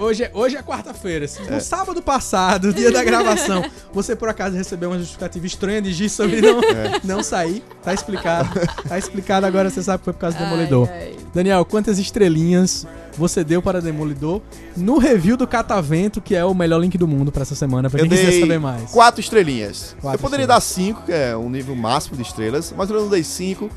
Ho- 0.00 0.04
Hoje 0.04 0.24
é, 0.24 0.30
hoje 0.34 0.56
é 0.56 0.62
quarta-feira. 0.62 1.26
Se 1.28 1.42
No 1.50 1.60
sábado 1.60 2.00
passado, 2.02 2.72
dia 2.72 2.90
da 2.90 3.02
gravação, 3.04 3.64
você 3.92 4.14
por 4.16 4.28
acaso 4.28 4.56
recebeu 4.56 4.90
uma 4.90 4.98
justificativa 4.98 5.46
estranha 5.46 5.80
de 5.82 5.92
Gi 5.92 6.08
sobre 6.08 6.40
não, 6.40 6.60
É. 6.60 7.00
não 7.04 7.22
sair, 7.22 7.62
tá 7.82 7.92
explicado. 7.94 8.48
Tá 8.88 8.98
explicado 8.98 9.46
agora, 9.46 9.68
você 9.70 9.82
sabe 9.82 9.98
que 9.98 10.04
foi 10.04 10.12
por 10.14 10.20
causa 10.20 10.36
do 10.38 10.44
Ai, 10.44 10.50
Demolidor. 10.50 10.88
ai. 10.90 11.16
Daniel, 11.34 11.64
quantas 11.64 11.98
estrelinhas 11.98 12.86
você 13.18 13.42
deu 13.44 13.60
para 13.62 13.80
Demolidor 13.80 14.40
no 14.76 14.98
review 14.98 15.36
do 15.36 15.46
Catavento, 15.46 16.20
que 16.20 16.34
é 16.34 16.44
o 16.44 16.54
melhor 16.54 16.78
link 16.80 16.96
do 16.96 17.06
mundo 17.06 17.30
pra 17.32 17.42
essa 17.42 17.54
semana, 17.54 17.88
pra 17.90 17.98
Eu 18.00 18.08
quem 18.08 18.16
quiser 18.16 18.30
dei 18.30 18.40
saber 18.40 18.58
mais? 18.58 18.90
quatro 18.90 19.20
estrelinhas. 19.20 19.94
Quatro 20.00 20.18
eu 20.18 20.22
poderia 20.22 20.44
estrelas. 20.44 20.64
dar 20.64 20.66
cinco, 20.66 21.02
que 21.02 21.12
é 21.12 21.36
um 21.36 21.48
nível 21.50 21.74
máximo 21.76 22.16
de 22.16 22.22
estrelas, 22.22 22.72
mas 22.76 22.88
eu 22.90 23.00
não 23.00 23.08
dei 23.08 23.22
cinco 23.22 23.70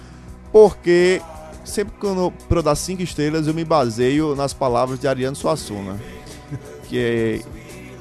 porque 0.52 1.22
sempre 1.70 1.94
que 2.00 2.06
eu, 2.06 2.34
pra 2.48 2.60
eu 2.60 2.64
dar 2.64 2.76
cinco 2.76 3.02
estrelas 3.02 3.48
eu 3.48 3.54
me 3.54 3.64
baseio 3.64 4.36
nas 4.36 4.54
palavras 4.54 5.00
de 5.00 5.08
Ariano 5.08 5.36
Suassuna, 5.36 6.00
que 6.88 7.44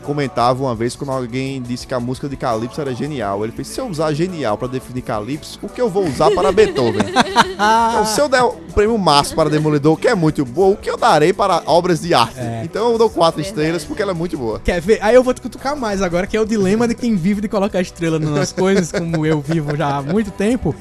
comentava 0.09 0.63
uma 0.63 0.75
vez 0.75 0.97
quando 0.97 1.11
alguém 1.11 1.61
disse 1.61 1.87
que 1.87 1.93
a 1.93 2.01
música 2.01 2.31
de 2.31 2.35
Calypso 2.35 2.81
era 2.81 2.95
genial. 2.95 3.45
Ele 3.45 3.53
fez, 3.53 3.69
se 3.69 3.79
eu 3.79 3.87
usar 3.87 4.11
genial 4.15 4.57
para 4.57 4.69
definir 4.69 5.03
Calypso, 5.03 5.59
o 5.63 5.69
que 5.69 5.79
eu 5.79 5.91
vou 5.91 6.07
usar 6.07 6.31
para 6.31 6.51
Beethoven? 6.51 7.03
então, 7.53 8.07
se 8.07 8.19
eu 8.19 8.27
der 8.27 8.43
o 8.43 8.53
prêmio 8.75 8.97
máximo 8.97 9.37
para 9.37 9.51
Demolidor, 9.51 9.99
que 9.99 10.09
é 10.09 10.15
muito 10.15 10.47
bom, 10.47 10.73
o 10.73 10.77
que 10.77 10.89
eu 10.89 10.97
darei 10.97 11.35
para 11.35 11.63
obras 11.67 12.01
de 12.01 12.15
arte? 12.15 12.41
É. 12.41 12.63
Então 12.65 12.93
eu 12.93 12.97
dou 12.97 13.11
quatro 13.11 13.43
Verdade. 13.43 13.49
estrelas 13.49 13.85
porque 13.85 14.01
ela 14.01 14.13
é 14.13 14.15
muito 14.15 14.39
boa. 14.39 14.59
Quer 14.61 14.81
ver? 14.81 14.99
Aí 15.03 15.15
eu 15.15 15.23
vou 15.23 15.35
te 15.35 15.43
cutucar 15.43 15.77
mais 15.77 16.01
agora, 16.01 16.27
que 16.27 16.39
é 16.39 16.41
o 16.41 16.47
dilema 16.47 16.89
de 16.89 16.95
quem 16.95 17.15
vive 17.15 17.43
de 17.43 17.49
colocar 17.49 17.83
estrela 17.83 18.19
nas 18.19 18.51
coisas, 18.51 18.91
como 18.91 19.27
eu 19.27 19.43
vivo 19.43 19.77
já 19.77 19.99
há 19.99 20.03
muito 20.03 20.31
tempo. 20.31 20.75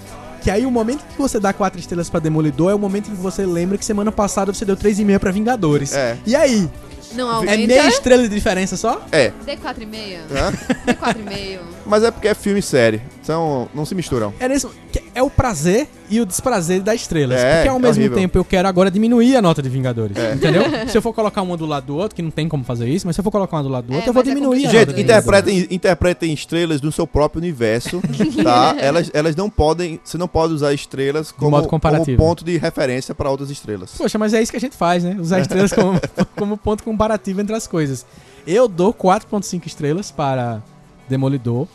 Que 0.48 0.52
aí 0.52 0.66
o 0.66 0.72
momento 0.72 1.04
que 1.06 1.18
você 1.18 1.41
dá 1.41 1.52
quatro 1.52 1.78
estrelas 1.78 2.10
pra 2.10 2.22
Demolidor 2.22 2.72
é 2.72 2.74
o 2.74 2.80
momento 2.80 3.10
em 3.12 3.16
que 3.16 3.22
você 3.22 3.45
lembra 3.45 3.78
que 3.78 3.84
semana 3.84 4.14
passada 4.14 4.54
você 4.54 4.64
deu 4.64 4.78
3,5 4.78 5.20
pra 5.20 5.30
Vingadores. 5.30 5.91
É. 5.93 6.18
E 6.26 6.38
aí? 6.38 6.70
Não 7.16 7.30
É 7.30 7.34
aumenta. 7.36 7.68
meia 7.68 7.88
estrela 7.89 8.24
de 8.24 8.30
diferença 8.30 8.78
só? 8.78 9.02
É, 9.12 9.34
Dê 9.45 9.58
4,5. 9.58 10.20
Hã? 10.32 10.54
Dê 10.86 10.93
4,5. 10.93 11.60
mas 11.86 12.02
é 12.06 12.12
porque 12.12 12.30
é 12.30 12.34
filme 12.34 12.60
e 12.62 12.64
série. 12.64 13.02
Então 13.22 13.68
não 13.76 13.86
se 13.86 13.93
misturam. 13.93 14.34
É, 14.39 14.48
nesse, 14.48 14.66
é 15.14 15.22
o 15.22 15.30
prazer 15.30 15.89
e 16.10 16.22
o 16.22 16.26
desprazer 16.26 16.82
das 16.82 17.01
estrelas. 17.01 17.39
É, 17.39 17.55
porque 17.58 17.70
ao 17.70 17.78
é 17.78 17.80
mesmo 17.80 18.01
horrível. 18.01 18.18
tempo 18.18 18.38
eu 18.38 18.45
quero 18.45 18.68
agora 18.68 18.89
diminuir 18.89 19.36
a 19.36 19.41
nota 19.41 19.62
de 19.62 19.70
Vingadores. 19.70 20.16
É. 20.18 20.34
Entendeu? 20.34 20.64
se 20.88 20.97
eu 20.97 21.01
for 21.01 21.14
colocar 21.14 21.41
uma 21.41 21.58
do 21.58 21.66
lado 21.66 21.88
do 21.88 21.95
outro, 21.95 22.16
que 22.16 22.22
não 22.22 22.32
tem 22.32 22.47
como 22.47 22.64
fazer 22.64 22.88
isso, 22.88 23.05
mas 23.05 23.16
se 23.16 23.20
eu 23.20 23.24
for 23.24 23.32
colocar 23.32 23.58
uma 23.58 23.64
do 23.64 23.70
lado 23.70 23.88
do 23.88 23.93
É, 23.93 23.95
outro, 23.97 24.10
eu 24.10 24.14
vou 24.14 24.22
é 24.22 24.26
diminuir 24.26 24.68
a 24.68 24.70
Gente, 24.70 24.88
de 24.89 24.93
Vingadores. 24.93 25.03
interpretem, 25.03 25.68
interpretem 25.70 26.34
estrelas 26.34 26.82
no 26.82 26.91
seu 26.91 27.05
próprio 27.08 27.39
universo, 27.39 28.01
tá? 28.43 28.76
Elas, 28.80 29.10
elas 29.14 29.36
não 29.36 29.49
podem. 29.49 29.99
Você 30.03 30.18
não 30.18 30.28
pode 30.28 30.53
usar 30.53 30.74
estrelas 30.74 31.32
como, 31.32 31.51
modo 31.51 31.68
comparativo. 31.68 32.18
como 32.18 32.30
ponto 32.30 32.43
de 32.45 32.58
referência 32.58 33.14
para 33.14 33.30
outras 33.30 33.49
estrelas. 33.49 33.91
Poxa, 33.97 34.18
mas 34.18 34.34
é 34.34 34.41
isso 34.41 34.51
que 34.51 34.58
a 34.58 34.62
gente 34.62 34.76
faz, 34.76 35.03
né? 35.03 35.18
Usar 35.20 35.39
estrelas 35.39 35.74
como, 35.74 35.99
como 36.36 36.58
ponto 36.58 36.84
comparativo 36.84 37.41
entre 37.41 37.55
as 37.55 37.68
coisas. 37.68 38.05
Eu 38.45 38.68
dou 38.68 38.93
4.5 38.93 39.66
estrelas 39.68 40.10
para 40.12 40.62
Demolidor. 41.10 41.68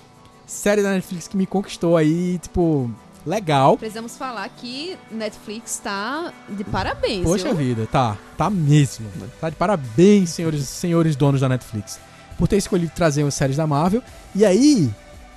Série 0.47 0.83
da 0.83 0.91
Netflix 0.91 1.29
que 1.29 1.37
me 1.37 1.47
conquistou 1.47 1.97
aí, 1.97 2.39
tipo, 2.39 2.91
legal. 3.27 3.77
Precisamos 3.77 4.17
falar 4.17 4.49
que 4.49 4.97
Netflix 5.11 5.81
tá 5.83 6.33
de 6.49 6.65
parabéns. 6.65 7.25
Poxa 7.25 7.49
viu? 7.49 7.57
vida, 7.57 7.89
tá. 7.91 8.17
Tá 8.37 8.51
mesmo. 8.51 9.07
Tá 9.41 9.51
de 9.51 9.57
parabéns, 9.57 10.31
senhores, 10.31 10.69
senhores 10.69 11.17
donos 11.17 11.41
da 11.41 11.49
Netflix. 11.49 11.99
Por 12.39 12.49
ter 12.49 12.57
escolhido 12.57 12.93
trazer 12.95 13.25
as 13.25 13.35
séries 13.35 13.57
da 13.57 13.67
Marvel. 13.67 14.03
E 14.35 14.45
aí, 14.45 14.91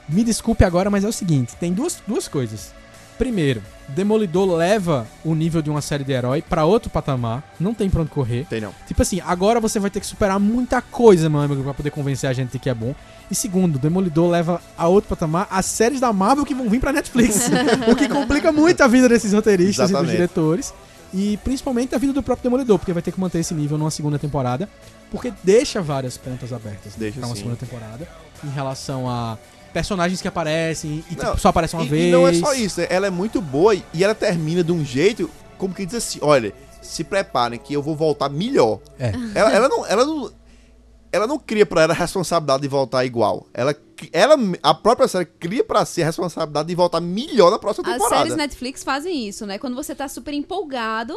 me 0.07 0.23
desculpe 0.23 0.63
agora, 0.63 0.89
mas 0.89 1.03
é 1.03 1.07
o 1.07 1.13
seguinte: 1.13 1.55
tem 1.55 1.73
duas, 1.73 2.01
duas 2.07 2.27
coisas. 2.27 2.73
Primeiro, 3.17 3.61
Demolidor 3.87 4.55
leva 4.55 5.07
o 5.23 5.33
nível 5.33 5.61
de 5.61 5.69
uma 5.69 5.81
série 5.81 6.03
de 6.03 6.11
herói 6.11 6.41
pra 6.41 6.65
outro 6.65 6.89
patamar. 6.89 7.43
Não 7.59 7.73
tem 7.73 7.89
pra 7.89 8.01
onde 8.01 8.09
correr. 8.09 8.45
Tem 8.49 8.59
não. 8.59 8.73
Tipo 8.87 9.01
assim, 9.01 9.21
agora 9.25 9.59
você 9.59 9.79
vai 9.79 9.89
ter 9.89 9.99
que 9.99 10.05
superar 10.05 10.39
muita 10.39 10.81
coisa, 10.81 11.29
meu 11.29 11.39
amigo, 11.39 11.63
pra 11.63 11.73
poder 11.73 11.91
convencer 11.91 12.29
a 12.29 12.33
gente 12.33 12.51
de 12.51 12.59
que 12.59 12.69
é 12.69 12.73
bom. 12.73 12.93
E 13.29 13.35
segundo, 13.35 13.79
Demolidor 13.79 14.29
leva 14.29 14.61
a 14.77 14.87
outro 14.87 15.09
patamar 15.09 15.47
as 15.49 15.65
séries 15.65 15.99
da 15.99 16.11
Marvel 16.11 16.45
que 16.45 16.53
vão 16.53 16.69
vir 16.69 16.79
pra 16.79 16.91
Netflix. 16.91 17.49
o 17.89 17.95
que 17.95 18.09
complica 18.09 18.51
muito 18.51 18.81
a 18.81 18.87
vida 18.87 19.07
desses 19.07 19.31
roteiristas 19.33 19.89
e 19.89 19.93
dos 19.93 20.01
Exatamente. 20.01 20.11
diretores. 20.11 20.73
E 21.13 21.37
principalmente 21.37 21.95
a 21.95 21.97
vida 21.97 22.11
do 22.11 22.21
próprio 22.21 22.43
Demolidor, 22.43 22.77
porque 22.77 22.91
vai 22.91 23.01
ter 23.01 23.11
que 23.11 23.19
manter 23.19 23.39
esse 23.39 23.53
nível 23.53 23.77
numa 23.77 23.91
segunda 23.91 24.19
temporada. 24.19 24.67
Porque 25.09 25.31
deixa 25.43 25.81
várias 25.81 26.17
pontas 26.17 26.51
abertas 26.51 26.93
Deixa 26.97 27.19
pra 27.19 27.27
uma 27.27 27.35
sim. 27.35 27.43
segunda 27.43 27.55
temporada. 27.57 28.07
Em 28.43 28.49
relação 28.49 29.09
a 29.09 29.37
personagens 29.75 30.21
que 30.21 30.27
aparecem 30.29 31.03
e 31.11 31.15
Não, 31.15 31.25
tipo, 31.25 31.37
só 31.39 31.49
aparecem 31.49 31.77
uma 31.77 31.85
E, 31.85 31.89
vez. 31.89 32.05
e 32.05 32.11
não 32.11 32.25
é 32.25 32.33
só 32.33 32.53
isso, 32.53 32.79
né? 32.79 32.87
ela 32.89 33.07
é 33.07 33.09
muito 33.09 33.41
boa 33.41 33.75
e 33.75 34.03
ela 34.03 34.15
termina 34.15 34.63
de 34.63 34.71
um 34.71 34.85
jeito 34.85 35.29
como 35.57 35.73
que 35.73 35.85
diz 35.85 35.95
assim: 35.95 36.19
olha, 36.21 36.53
se 36.81 37.03
preparem 37.03 37.59
que 37.59 37.73
eu 37.73 37.81
vou 37.81 37.93
voltar 37.93 38.29
melhor. 38.29 38.79
É. 38.97 39.11
Ela, 39.35 39.51
ela 39.51 39.67
não. 39.69 39.85
Ela 39.85 40.05
não 40.05 40.31
ela 41.11 41.27
não 41.27 41.39
cria 41.39 41.65
pra 41.65 41.81
ela 41.83 41.93
a 41.93 41.95
responsabilidade 41.95 42.61
de 42.63 42.67
voltar 42.67 43.05
igual. 43.05 43.47
Ela, 43.53 43.73
ela, 44.11 44.35
a 44.61 44.73
própria 44.73 45.07
série 45.07 45.23
cria 45.25 45.63
pra 45.63 45.85
si 45.85 46.01
a 46.03 46.05
responsabilidade 46.05 46.67
de 46.67 46.75
voltar 46.75 46.99
melhor 46.99 47.49
na 47.51 47.57
próxima 47.57 47.87
As 47.87 47.93
temporada. 47.93 48.17
séries 48.17 48.35
Netflix 48.35 48.83
fazem 48.83 49.25
isso, 49.25 49.45
né? 49.45 49.57
Quando 49.57 49.75
você 49.77 49.95
tá 49.95 50.09
super 50.09 50.33
empolgado, 50.33 51.15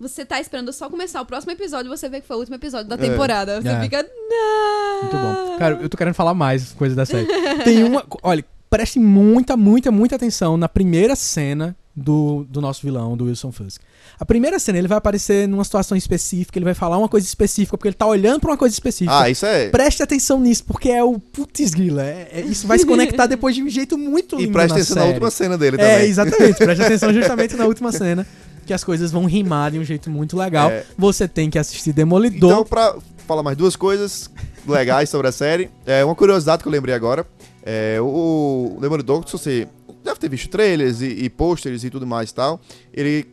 você 0.00 0.24
tá 0.24 0.40
esperando 0.40 0.72
só 0.72 0.88
começar 0.88 1.20
o 1.20 1.26
próximo 1.26 1.52
episódio 1.52 1.92
e 1.92 1.96
você 1.96 2.08
vê 2.08 2.20
que 2.20 2.26
foi 2.26 2.36
o 2.36 2.40
último 2.40 2.56
episódio 2.56 2.88
da 2.88 2.96
temporada. 2.96 3.60
Você 3.60 3.68
É. 3.68 3.80
fica, 3.80 4.02
não! 4.02 5.00
Muito 5.02 5.16
bom. 5.16 5.56
Cara, 5.58 5.78
eu 5.80 5.88
tô 5.88 5.96
querendo 5.96 6.14
falar 6.14 6.34
mais 6.34 6.72
coisas 6.72 6.96
da 6.96 7.04
série. 7.06 7.26
Tem 7.64 7.84
uma. 7.84 8.04
Olha, 8.22 8.44
preste 8.68 8.98
muita, 8.98 9.56
muita, 9.56 9.90
muita 9.90 10.16
atenção 10.16 10.56
na 10.56 10.68
primeira 10.68 11.14
cena 11.14 11.76
do, 11.94 12.46
do 12.48 12.60
nosso 12.60 12.80
vilão, 12.82 13.16
do 13.16 13.24
Wilson 13.26 13.50
Fisk. 13.52 13.82
A 14.18 14.24
primeira 14.24 14.58
cena, 14.58 14.78
ele 14.78 14.86
vai 14.88 14.96
aparecer 14.98 15.48
numa 15.48 15.64
situação 15.64 15.96
específica, 15.96 16.56
ele 16.58 16.64
vai 16.64 16.72
falar 16.74 16.96
uma 16.98 17.08
coisa 17.08 17.26
específica, 17.26 17.76
porque 17.76 17.88
ele 17.88 17.94
tá 17.96 18.06
olhando 18.06 18.38
pra 18.40 18.50
uma 18.50 18.56
coisa 18.56 18.72
específica. 18.72 19.18
Ah, 19.18 19.28
isso 19.28 19.44
é. 19.44 19.68
Preste 19.70 20.02
atenção 20.02 20.38
nisso, 20.40 20.64
porque 20.64 20.88
é 20.90 21.02
o 21.02 21.18
putz 21.18 21.70
grila. 21.74 22.02
É, 22.04 22.28
é- 22.32 22.40
isso 22.42 22.66
vai 22.66 22.78
se 22.78 22.86
conectar 22.86 23.26
depois 23.26 23.54
de 23.54 23.62
um 23.62 23.68
jeito 23.68 23.98
muito 23.98 24.36
lindo 24.36 24.48
E 24.50 24.52
presta 24.52 24.68
na 24.68 24.74
atenção 24.76 24.94
na 24.96 25.00
série. 25.02 25.12
última 25.14 25.30
cena 25.30 25.58
dele 25.58 25.76
É, 25.80 25.94
também. 25.94 26.08
exatamente. 26.10 26.58
Preste 26.58 26.82
atenção 26.82 27.12
justamente 27.12 27.56
na 27.56 27.64
última 27.66 27.90
cena. 27.92 28.26
Que 28.70 28.74
as 28.74 28.84
coisas 28.84 29.10
vão 29.10 29.24
rimar 29.24 29.72
de 29.72 29.80
um 29.80 29.84
jeito 29.84 30.08
muito 30.08 30.36
legal. 30.36 30.70
É. 30.70 30.84
Você 30.96 31.26
tem 31.26 31.50
que 31.50 31.58
assistir 31.58 31.92
Demolidor. 31.92 32.52
Então, 32.52 32.64
pra 32.64 32.94
falar 33.26 33.42
mais 33.42 33.56
duas 33.56 33.74
coisas 33.74 34.30
legais 34.64 35.08
sobre 35.08 35.26
a 35.26 35.32
série, 35.32 35.68
é 35.84 36.04
uma 36.04 36.14
curiosidade 36.14 36.62
que 36.62 36.68
eu 36.68 36.72
lembrei 36.72 36.94
agora. 36.94 37.26
É, 37.64 37.98
o 38.00 38.78
Demolidor, 38.80 39.26
se 39.26 39.32
você 39.32 39.66
deve 40.04 40.20
ter 40.20 40.28
visto 40.30 40.48
trailers 40.48 41.00
e, 41.00 41.06
e 41.24 41.28
pôsteres 41.28 41.82
e 41.82 41.90
tudo 41.90 42.06
mais 42.06 42.30
e 42.30 42.34
tal, 42.34 42.60
ele 42.94 43.26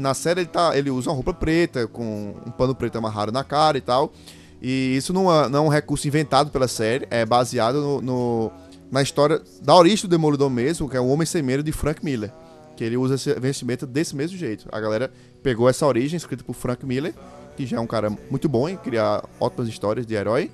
na 0.00 0.14
série 0.14 0.40
ele, 0.40 0.48
tá, 0.48 0.76
ele 0.76 0.90
usa 0.90 1.10
uma 1.10 1.14
roupa 1.14 1.32
preta 1.32 1.86
com 1.86 2.34
um 2.44 2.50
pano 2.50 2.74
preto 2.74 2.98
amarrado 2.98 3.30
na 3.30 3.44
cara 3.44 3.78
e 3.78 3.80
tal. 3.80 4.12
E 4.60 4.96
isso 4.96 5.12
não 5.12 5.32
é, 5.32 5.48
não 5.48 5.58
é 5.60 5.62
um 5.62 5.68
recurso 5.68 6.08
inventado 6.08 6.50
pela 6.50 6.66
série, 6.66 7.06
é 7.08 7.24
baseado 7.24 7.80
no, 7.80 8.02
no- 8.02 8.52
na 8.90 9.00
história 9.00 9.40
da 9.62 9.76
origem 9.76 10.02
do 10.06 10.08
Demolidor 10.08 10.50
mesmo, 10.50 10.88
que 10.88 10.96
é 10.96 11.00
o 11.00 11.06
Homem 11.06 11.24
Sem 11.24 11.40
Medo 11.40 11.62
de 11.62 11.70
Frank 11.70 12.04
Miller. 12.04 12.32
Que 12.76 12.84
ele 12.84 12.96
usa 12.96 13.14
esse 13.16 13.32
vestimenta 13.34 13.86
desse 13.86 14.16
mesmo 14.16 14.36
jeito. 14.36 14.66
A 14.72 14.80
galera 14.80 15.12
pegou 15.42 15.68
essa 15.68 15.86
origem, 15.86 16.16
escrita 16.16 16.42
por 16.42 16.54
Frank 16.54 16.84
Miller, 16.86 17.14
que 17.56 17.66
já 17.66 17.76
é 17.76 17.80
um 17.80 17.86
cara 17.86 18.10
muito 18.30 18.48
bom 18.48 18.68
em 18.68 18.76
criar 18.76 19.24
ótimas 19.38 19.68
histórias 19.68 20.06
de 20.06 20.14
herói, 20.14 20.50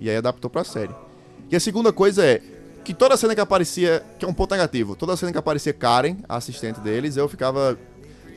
e 0.00 0.10
aí 0.10 0.16
adaptou 0.16 0.50
pra 0.50 0.62
série. 0.64 0.94
E 1.50 1.56
a 1.56 1.60
segunda 1.60 1.92
coisa 1.92 2.24
é 2.24 2.40
que 2.84 2.92
toda 2.92 3.16
cena 3.16 3.34
que 3.34 3.40
aparecia, 3.40 4.02
que 4.18 4.24
é 4.24 4.28
um 4.28 4.34
ponto 4.34 4.50
negativo, 4.50 4.94
toda 4.94 5.16
cena 5.16 5.32
que 5.32 5.38
aparecia 5.38 5.72
Karen, 5.72 6.16
a 6.28 6.36
assistente 6.36 6.80
deles, 6.80 7.16
eu 7.16 7.28
ficava 7.28 7.78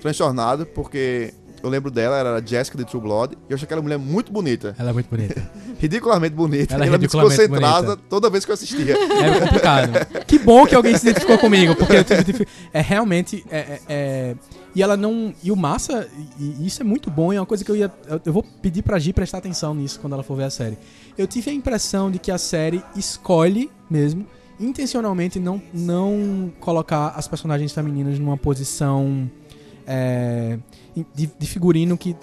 transtornado, 0.01 0.65
porque 0.65 1.33
eu 1.61 1.69
lembro 1.69 1.91
dela, 1.91 2.17
ela 2.17 2.29
era 2.29 2.37
a 2.39 2.45
Jessica 2.45 2.77
de 2.77 2.85
True 2.85 3.01
Blood, 3.01 3.35
e 3.35 3.51
eu 3.51 3.55
achei 3.55 3.65
aquela 3.65 3.81
mulher 3.81 3.97
muito 3.97 4.31
bonita, 4.31 4.75
Ela 4.79 4.91
é 4.91 4.93
muito 4.93 5.09
bonita. 5.09 5.35
ridiculamente 5.79 6.35
bonita, 6.35 6.73
Ela 6.75 6.85
é 6.85 6.87
ela 6.87 6.97
ridiculamente 6.97 7.31
me 7.33 7.47
desconcentrada 7.47 7.87
bonita. 7.87 8.03
toda 8.09 8.29
vez 8.29 8.45
que 8.45 8.51
eu 8.51 8.53
assistia. 8.53 8.93
É 8.97 9.39
complicado. 9.39 10.25
que 10.25 10.39
bom 10.39 10.65
que 10.65 10.75
alguém 10.75 10.97
se 10.97 11.07
identificou 11.07 11.37
comigo, 11.37 11.75
porque 11.75 11.93
eu 11.97 12.03
tive 12.03 12.47
É 12.73 12.81
realmente. 12.81 13.43
É, 13.49 13.57
é- 13.57 13.81
é- 13.89 14.35
E 14.75 14.83
ela 14.83 14.95
não. 14.95 15.33
E 15.43 15.51
o 15.51 15.55
massa, 15.55 16.07
e, 16.39 16.55
e 16.63 16.67
isso 16.67 16.81
é 16.81 16.85
muito 16.85 17.09
bom, 17.09 17.33
e 17.33 17.35
é 17.35 17.39
uma 17.39 17.45
coisa 17.47 17.63
que 17.65 17.71
eu 17.71 17.75
ia. 17.75 17.91
Eu, 18.25 18.31
vou 18.33 18.43
pedir 18.61 18.83
pra 18.83 18.99
Gi 18.99 19.11
prestar 19.13 19.39
atenção 19.39 19.73
nisso 19.73 19.99
quando 19.99 20.13
ela 20.13 20.21
for 20.23 20.35
ver 20.37 20.43
a 20.43 20.49
série. 20.51 20.77
Eu 21.17 21.25
tive 21.25 21.49
a 21.49 21.53
impressão 21.53 22.11
de 22.11 22.19
que 22.19 22.31
a 22.31 22.37
série 22.37 22.83
escolhe 22.95 23.71
mesmo, 23.89 24.25
intencionalmente, 24.59 25.39
não, 25.39 25.59
não 25.73 26.51
colocar 26.59 27.09
as 27.15 27.27
personagens 27.27 27.71
femininas 27.71 28.19
numa 28.19 28.37
posição. 28.37 29.29
é, 29.87 30.59
de, 31.15 31.29
de 31.39 31.47
figurino 31.47 31.97
que 31.97 32.15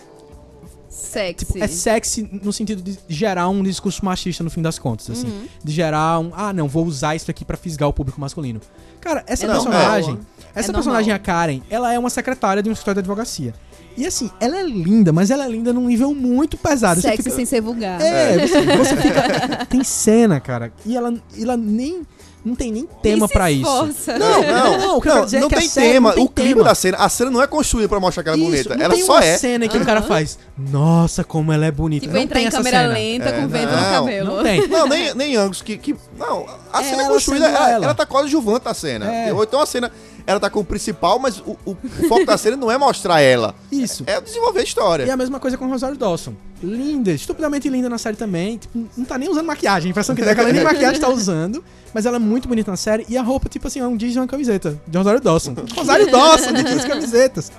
Sexy. 0.95 1.45
Tipo, 1.47 1.59
é 1.63 1.67
sexy 1.67 2.29
no 2.43 2.53
sentido 2.53 2.81
de 2.83 2.99
gerar 3.09 3.49
um 3.49 3.63
discurso 3.63 4.05
machista 4.05 4.45
no 4.45 4.51
fim 4.51 4.63
das 4.63 4.79
contas, 4.79 5.11
assim. 5.11 5.49
De 5.63 5.73
gerar 5.73 6.21
um, 6.21 6.31
ah, 6.35 6.53
não, 6.53 6.69
vou 6.69 6.85
usar 6.87 7.15
isso 7.17 7.31
aqui 7.31 7.45
pra 7.45 7.57
fisgar 7.57 7.89
o 7.89 7.93
público 7.93 8.21
masculino. 8.21 8.61
Cara, 9.01 9.25
essa 9.27 9.45
É 9.45 9.49
personagem, 9.49 10.11
normal. 10.15 10.27
essa 10.55 10.71
É 10.71 10.73
personagem, 10.75 11.09
normal. 11.13 11.17
a 11.17 11.19
Karen, 11.19 11.61
ela 11.69 11.93
é 11.93 11.99
uma 11.99 12.11
secretária 12.11 12.63
de 12.63 12.69
um 12.69 12.73
escritório 12.73 13.03
de 13.03 13.11
advocacia. 13.11 13.53
E 13.97 14.07
assim, 14.07 14.29
ela 14.41 14.57
é 14.59 14.63
linda, 14.63 15.13
mas 15.13 15.31
ela 15.31 15.45
é 15.45 15.49
linda 15.49 15.73
num 15.73 15.87
nível 15.87 16.13
muito 16.15 16.57
pesado. 16.57 17.01
Você 17.01 17.09
Sexy 17.09 17.23
fica- 17.25 17.37
sem 17.37 17.45
ser 17.47 17.61
vulgar. 17.61 18.01
É, 18.01 18.39
você, 18.47 18.63
você 18.77 18.97
fica. 18.97 19.67
Tem 19.67 19.85
cena, 19.85 20.41
cara. 20.41 20.73
E 20.87 20.97
ela, 20.97 21.15
ela 21.39 21.57
nem. 21.57 22.03
Não 22.45 22.55
tem 22.55 22.71
nem 22.71 22.87
tema 23.03 23.27
pra 23.27 23.51
isso. 23.51 23.65
Não, 23.67 24.43
não, 24.45 24.79
não. 24.79 24.97
O 24.99 25.01
que 25.01 25.09
eu 25.09 25.13
quero 25.15 25.25
dizer 25.25 25.37
é 25.39 25.41
não 25.41 25.49
que 25.49 25.55
a 25.55 25.59
tem 25.59 25.69
tema. 25.71 26.09
não 26.11 26.15
tem 26.17 26.25
o 26.25 26.29
clima 26.29 26.51
tema. 26.57 26.65
da 26.65 26.75
cena, 26.75 26.97
a 26.99 27.09
cena 27.09 27.31
não 27.31 27.43
é 27.43 27.47
construída 27.47 27.89
pra 27.89 27.99
mostrar 27.99 28.23
que 28.23 28.29
ela 28.29 28.37
é 28.37 28.41
Isso, 28.41 28.51
bonita. 28.51 28.77
não 28.77 28.85
Ela 28.85 28.95
tem 28.95 29.03
só 29.05 29.13
uma 29.15 29.25
é. 29.25 29.39
cena 29.39 29.67
que 29.69 29.79
o 29.79 29.85
cara 29.85 30.03
faz. 30.03 30.39
Nossa, 30.59 31.25
como 31.25 31.53
ela 31.53 31.65
é 31.65 31.71
bonita. 31.71 32.03
Tipo, 32.03 32.15
não 32.15 32.23
entrar 32.23 32.35
tem 32.37 32.45
em 32.45 32.49
essa 32.49 32.59
câmera 32.59 32.79
cena. 32.83 32.93
lenta 32.93 33.33
com 33.33 33.41
É, 33.41 33.47
vento 33.47 33.71
não, 33.73 33.81
no 33.81 33.91
cabelo. 33.93 34.37
Não 34.37 34.43
tem. 34.43 34.69
Não, 34.69 34.87
nem, 34.89 35.15
nem 35.15 35.37
Angus, 35.37 35.63
que, 35.63 35.79
que. 35.79 35.97
Não, 36.19 36.47
a 36.73 36.81
É 36.81 36.85
cena 36.85 37.03
ela 37.05 37.13
construída, 37.15 37.47
ela, 37.47 37.71
ela. 37.71 37.85
ela 37.87 37.95
tá 37.95 38.05
quase 38.05 38.29
juvante 38.29 38.69
a 38.69 38.75
cena. 38.75 39.11
É. 39.11 39.33
Ou 39.33 39.43
então 39.43 39.61
a 39.61 39.67
cena, 39.67 39.91
ela 40.27 40.41
tá 40.41 40.49
como 40.49 40.65
principal, 40.65 41.19
mas 41.19 41.39
o, 41.41 41.57
o- 41.65 41.73
o 41.73 42.09
foco 42.09 42.25
da 42.25 42.37
cena 42.39 42.57
não 42.57 42.71
é 42.71 42.79
mostrar 42.79 43.21
ela. 43.21 43.55
Isso. 43.71 44.05
É 44.07 44.21
desenvolver 44.21 44.61
a 44.61 44.63
história. 44.65 45.05
E 45.05 45.11
a 45.11 45.17
mesma 45.17 45.39
coisa 45.39 45.57
com 45.59 45.67
Rosário 45.69 45.97
Dawson. 45.97 46.35
Linda, 46.63 47.11
estupidamente 47.13 47.69
linda 47.69 47.89
na 47.91 47.99
série 47.99 48.17
também. 48.17 48.57
Tipo, 48.59 48.87
não 48.97 49.05
tá 49.05 49.19
nem 49.19 49.29
usando 49.29 49.47
maquiagem. 49.47 49.89
A 49.89 49.91
impressão 49.91 50.15
que 50.15 50.23
dá 50.23 50.31
é 50.31 50.35
que 50.35 50.41
ela 50.41 50.53
nem 50.53 50.63
maquiagem 50.65 51.01
tá 51.01 51.09
usando. 51.09 51.63
Mas 51.93 52.07
ela 52.07 52.17
é 52.17 52.19
muito 52.21 52.49
bonita 52.49 52.71
na 52.71 52.77
série. 52.77 53.05
E 53.09 53.17
a 53.19 53.23
roupa, 53.23 53.49
tipo 53.49 53.67
assim, 53.69 53.81
é 53.81 53.87
um 53.87 53.97
jeans 53.97 54.15
e 54.17 54.19
uma 54.19 54.27
camiseta. 54.27 54.81
De 54.87 54.97
Rosário 54.97 55.21
Dawson. 55.21 55.55
Rosário 55.77 56.11
Dawson, 56.11 56.53
de 56.53 56.63
jeans 56.65 56.85
e 56.85 56.89
camisetas. 56.89 57.53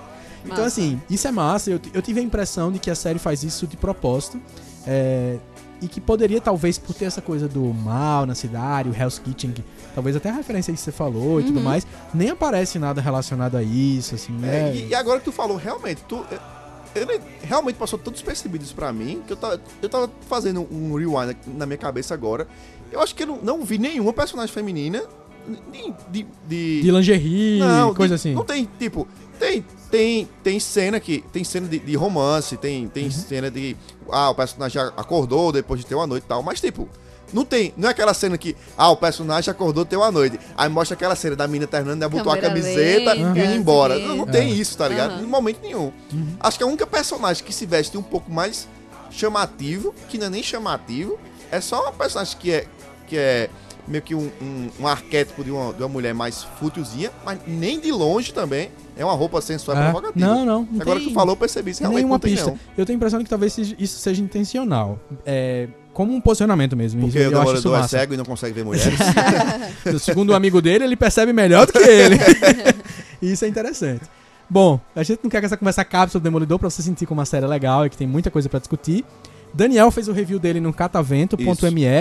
Então, 0.44 0.58
Massa. 0.58 0.68
assim, 0.68 1.02
isso 1.10 1.28
é 1.28 1.32
massa. 1.32 1.70
Eu, 1.72 1.80
eu 1.94 2.02
tive 2.02 2.20
a 2.20 2.24
impressão 2.24 2.72
de 2.72 2.80
que 2.80 2.90
a 2.92 2.96
série 2.96 3.18
faz 3.20 3.44
isso 3.44 3.66
de 3.68 3.78
propósito. 3.78 4.40
É, 4.88 5.38
e 5.82 5.88
que 5.88 6.00
poderia, 6.02 6.40
talvez, 6.42 6.78
por 6.78 6.94
ter 6.94 7.06
essa 7.06 7.22
coisa 7.22 7.48
do 7.48 7.62
mal 7.74 8.26
na 8.26 8.34
cidade, 8.36 8.90
o 8.90 8.94
Hell's 8.96 9.20
Kitchen, 9.20 9.52
que, 9.52 9.64
talvez 9.94 10.16
até 10.16 10.30
a 10.30 10.34
referência 10.34 10.72
aí 10.72 10.76
que 10.76 10.82
você 10.82 10.92
falou 10.92 11.40
e 11.40 11.44
tudo 11.44 11.60
mais, 11.62 11.86
nem 12.14 12.30
aparece 12.30 12.80
nada 12.80 13.02
relacionado 13.02 13.56
a 13.58 13.64
isso, 13.64 14.16
assim, 14.16 14.34
É, 14.38 14.40
né? 14.40 14.76
e, 14.76 14.88
e 14.90 14.96
agora 14.96 15.20
que 15.20 15.26
tu 15.26 15.32
falou, 15.32 15.58
realmente, 15.58 16.02
tu. 16.08 16.26
Ele 16.96 17.20
realmente 17.44 17.76
passou 17.76 18.00
todos 18.00 18.22
despercebidos 18.22 18.72
pra 18.72 18.94
mim, 18.94 19.22
que 19.28 19.34
eu 19.34 19.38
tava, 19.38 19.60
eu 19.82 19.90
tava 19.90 20.10
fazendo 20.30 20.66
um 20.72 20.96
rewind 20.96 21.36
na 21.46 21.66
minha 21.66 21.78
cabeça 21.78 22.14
agora. 22.14 22.48
Eu 22.90 23.02
acho 23.02 23.14
que 23.14 23.24
eu 23.24 23.28
não, 23.28 23.38
não 23.42 23.66
vi 23.66 23.78
nenhuma 23.78 24.14
personagem 24.14 24.54
feminina 24.54 25.04
nem 25.72 25.94
de, 26.10 26.26
de, 26.48 26.82
De 26.84 26.90
lingerie, 26.92 27.60
Não, 27.60 27.94
coisa 27.94 28.16
de- 28.16 28.22
assim. 28.22 28.34
Não 28.34 28.46
tem, 28.46 28.68
tipo, 28.80 29.06
tem, 29.40 29.66
tem, 29.92 30.30
tem 30.44 30.60
cena 30.60 31.00
que. 31.00 31.24
Tem 31.32 31.44
cena 31.44 31.68
de, 31.68 31.80
de 31.80 31.96
romance, 31.96 32.58
tem, 32.58 32.84
Uhum. 32.84 32.90
tem 32.90 33.10
cena 33.12 33.50
de. 33.52 33.76
Ah, 34.12 34.30
o 34.30 34.36
personagem 34.36 34.82
acordou 34.98 35.52
depois 35.52 35.80
de 35.82 35.86
ter 35.86 35.96
uma 35.96 36.08
noite 36.08 36.24
e 36.24 36.28
tal, 36.28 36.42
mas 36.44 36.60
tipo. 36.62 36.88
Não 37.34 37.44
tem, 37.44 37.74
não 37.76 37.88
é 37.90 37.92
aquela 37.92 38.14
cena 38.14 38.38
que, 38.38 38.56
ah, 38.78 38.92
o 38.92 38.96
personagem 38.96 39.50
acordou 39.52 39.84
ter 39.84 39.98
uma 39.98 40.12
noite. 40.12 40.40
Aí 40.56 40.70
mostra 40.70 40.94
aquela 40.96 41.16
cena 41.16 41.36
da 41.36 41.48
mina 41.48 41.66
terminando, 41.66 42.00
ela 42.02 42.08
botou 42.10 42.32
a 42.32 42.38
camiseta 42.38 43.14
lenta, 43.14 43.40
e 43.40 43.44
indo 43.46 43.54
embora. 43.56 43.98
Não, 43.98 44.18
não 44.18 44.24
É. 44.26 44.32
tem 44.32 44.54
isso, 44.54 44.78
tá 44.78 44.88
ligado? 44.88 45.22
Em 45.24 45.28
momento 45.28 45.60
nenhum. 45.62 45.92
Uhum. 46.14 46.38
Acho 46.40 46.58
que 46.60 46.64
a 46.64 46.68
única 46.68 46.86
personagem 46.86 47.44
que 47.44 47.52
se 47.52 47.66
veste 47.66 47.98
um 47.98 48.04
pouco 48.04 48.32
mais 48.32 48.68
chamativo, 49.10 49.94
que 50.08 50.18
não 50.20 50.28
é 50.28 50.30
nem 50.30 50.44
chamativo, 50.44 51.18
é 51.52 51.60
só 51.60 51.82
uma 51.82 51.92
personagem 51.92 52.38
que 52.40 52.52
é, 52.52 52.68
que 53.08 53.18
é 53.18 53.50
meio 53.88 54.04
que 54.04 54.14
um, 54.16 54.32
um, 54.42 54.70
um 54.82 54.88
arquétipo 54.88 55.44
de 55.44 55.50
uma, 55.52 55.74
de 55.74 55.82
uma 55.82 55.90
mulher 55.90 56.14
mais 56.14 56.44
fútilzinha, 56.60 57.12
mas 57.26 57.40
nem 57.48 57.80
de 57.80 57.92
longe 57.92 58.34
também 58.34 58.70
é 58.98 59.04
uma 59.04 59.14
roupa 59.14 59.42
sensual 59.42 59.78
É. 59.78 59.84
provocativa. 59.92 60.26
Não, 60.26 60.46
não. 60.46 60.68
não 60.72 60.82
Agora 60.82 61.00
tem 61.00 61.08
que 61.08 61.14
tu 61.14 61.16
falou, 61.16 61.34
eu 61.34 61.38
percebi 61.38 61.72
isso. 61.72 61.82
Realmente 61.82 61.98
nenhuma 61.98 62.16
não 62.16 62.20
pista. 62.20 62.52
não. 62.52 62.60
Eu 62.78 62.86
tenho 62.86 62.96
a 62.96 62.98
impressão 62.98 63.20
de 63.20 63.26
que 63.26 63.30
talvez 63.30 63.58
isso 63.58 64.00
seja 64.00 64.22
intencional. 64.22 65.00
É, 65.26 65.68
como 65.94 66.14
um 66.14 66.22
posicionamento 66.22 66.76
mesmo. 66.76 67.02
Porque 67.02 67.18
eu 67.18 67.28
o 67.28 67.32
Demorador 67.32 67.80
é 67.80 67.88
cego 67.88 68.14
e 68.14 68.18
não 68.18 68.26
consegue 68.26 68.54
ver 68.54 68.66
mulheres. 68.66 69.00
Segundo 70.02 70.32
o 70.32 70.34
amigo 70.34 70.62
dele, 70.62 70.84
ele 70.84 70.96
percebe 70.96 71.32
melhor 71.34 71.66
do 71.66 71.74
que 71.74 71.80
ele. 71.80 72.18
isso 73.22 73.46
é 73.46 73.48
interessante. 73.48 74.04
Bom, 74.50 74.80
a 74.96 75.04
gente 75.04 75.22
não 75.24 75.30
quer 75.30 75.40
que 75.40 75.46
essa 75.46 75.58
conversa 75.58 75.82
acabe 75.82 76.12
sobre 76.12 76.28
o 76.28 76.30
Demolidor 76.30 76.60
pra 76.60 76.70
você 76.70 76.82
sentir 76.82 77.06
como 77.06 77.20
uma 77.20 77.26
série 77.26 77.46
é 77.46 77.48
legal 77.48 77.86
e 77.86 77.90
que 77.90 77.98
tem 77.98 78.06
muita 78.06 78.30
coisa 78.30 78.48
pra 78.48 78.60
discutir. 78.60 79.04
Daniel 79.54 79.90
fez 79.90 80.10
o 80.10 80.12
review 80.12 80.38
dele 80.38 80.60
no 80.60 80.74
catavento.me. 80.74 81.46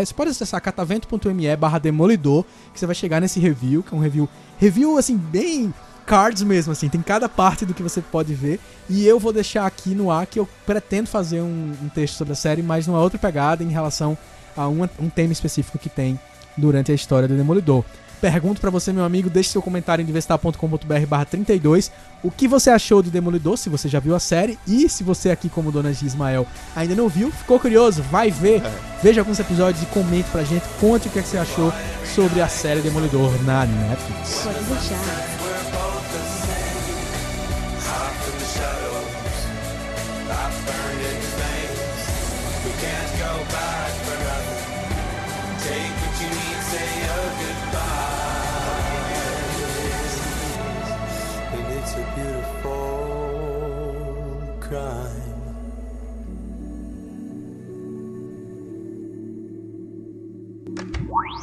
Você 0.04 0.12
pode 0.12 0.30
acessar 0.30 0.60
catavento.me 0.60 1.56
barra 1.56 1.78
demolidor, 1.78 2.44
que 2.72 2.80
você 2.80 2.84
vai 2.86 2.96
chegar 2.96 3.20
nesse 3.20 3.38
review, 3.38 3.82
que 3.82 3.94
é 3.94 3.96
um 3.96 4.00
review, 4.00 4.28
review 4.58 4.98
assim, 4.98 5.16
bem 5.16 5.72
cards 6.06 6.42
mesmo, 6.42 6.72
assim, 6.72 6.88
tem 6.88 7.00
cada 7.02 7.28
parte 7.28 7.64
do 7.64 7.74
que 7.74 7.82
você 7.82 8.00
pode 8.00 8.34
ver. 8.34 8.60
E 8.88 9.06
eu 9.06 9.18
vou 9.18 9.32
deixar 9.32 9.66
aqui 9.66 9.94
no 9.94 10.10
ar 10.10 10.26
que 10.26 10.38
eu 10.38 10.48
pretendo 10.66 11.08
fazer 11.08 11.40
um, 11.40 11.72
um 11.82 11.88
texto 11.88 12.14
sobre 12.16 12.32
a 12.32 12.36
série, 12.36 12.62
mas 12.62 12.86
numa 12.86 13.00
outra 13.00 13.18
pegada 13.18 13.64
em 13.64 13.68
relação 13.70 14.16
a 14.56 14.68
uma- 14.68 14.90
um 15.00 15.08
tema 15.08 15.32
específico 15.32 15.78
que 15.78 15.88
tem 15.88 16.18
durante 16.56 16.92
a 16.92 16.94
história 16.94 17.26
do 17.26 17.34
Demolidor. 17.36 17.82
Pergunto 18.20 18.58
pra 18.60 18.70
você, 18.70 18.90
meu 18.92 19.04
amigo, 19.04 19.28
deixe 19.28 19.50
seu 19.50 19.60
comentário 19.60 20.00
em 20.02 20.06
diversitar.com.br 20.06 21.06
barra 21.06 21.24
32 21.26 21.90
o 22.22 22.30
que 22.30 22.48
você 22.48 22.70
achou 22.70 23.02
do 23.02 23.10
Demolidor, 23.10 23.56
se 23.58 23.68
você 23.68 23.86
já 23.86 24.00
viu 24.00 24.14
a 24.14 24.20
série, 24.20 24.58
e 24.66 24.88
se 24.88 25.04
você 25.04 25.30
aqui, 25.30 25.50
como 25.50 25.70
Dona 25.70 25.92
G. 25.92 26.06
Ismael, 26.06 26.46
ainda 26.74 26.94
não 26.94 27.06
viu, 27.06 27.30
ficou 27.30 27.60
curioso, 27.60 28.02
vai 28.04 28.30
ver, 28.30 28.62
veja 29.02 29.20
alguns 29.20 29.38
episódios 29.40 29.82
e 29.82 29.86
comente 29.86 30.30
pra 30.30 30.42
gente, 30.42 30.64
conte 30.80 31.08
o 31.08 31.10
que, 31.10 31.18
é 31.18 31.22
que 31.22 31.28
você 31.28 31.36
achou 31.36 31.70
sobre 32.14 32.40
a 32.40 32.48
série 32.48 32.80
Demolidor 32.80 33.30
na 33.42 33.66
Netflix. 33.66 34.40
Pode 34.44 34.64
deixar. 34.64 35.33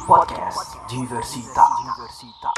Podcast 0.06 0.78
Diversita. 0.88 1.62
Diversita. 1.82 2.52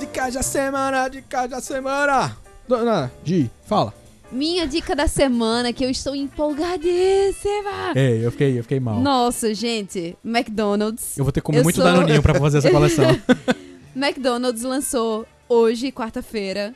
Dica 0.00 0.30
da 0.30 0.42
semana, 0.42 1.08
dica 1.08 1.46
da 1.48 1.60
semana! 1.60 2.36
Dona 2.68 3.12
G, 3.24 3.50
fala. 3.66 3.92
Minha 4.30 4.66
dica 4.66 4.94
da 4.96 5.06
semana, 5.06 5.72
que 5.72 5.84
eu 5.84 5.90
estou 5.90 6.14
empolgadíssima. 6.14 7.92
Ei, 7.94 8.24
eu 8.24 8.30
fiquei, 8.30 8.58
eu 8.58 8.62
fiquei 8.62 8.80
mal. 8.80 9.00
Nossa, 9.00 9.52
gente, 9.54 10.16
McDonald's. 10.24 11.16
Eu 11.18 11.24
vou 11.24 11.32
ter 11.32 11.40
que 11.40 11.46
comer 11.46 11.62
muito 11.62 11.76
sou- 11.76 11.84
danoninho 11.84 12.22
pra 12.22 12.34
fazer 12.34 12.58
essa 12.58 12.70
coleção. 12.70 13.06
McDonald's 13.94 14.62
lançou 14.62 15.26
hoje, 15.48 15.90
quarta-feira, 15.92 16.74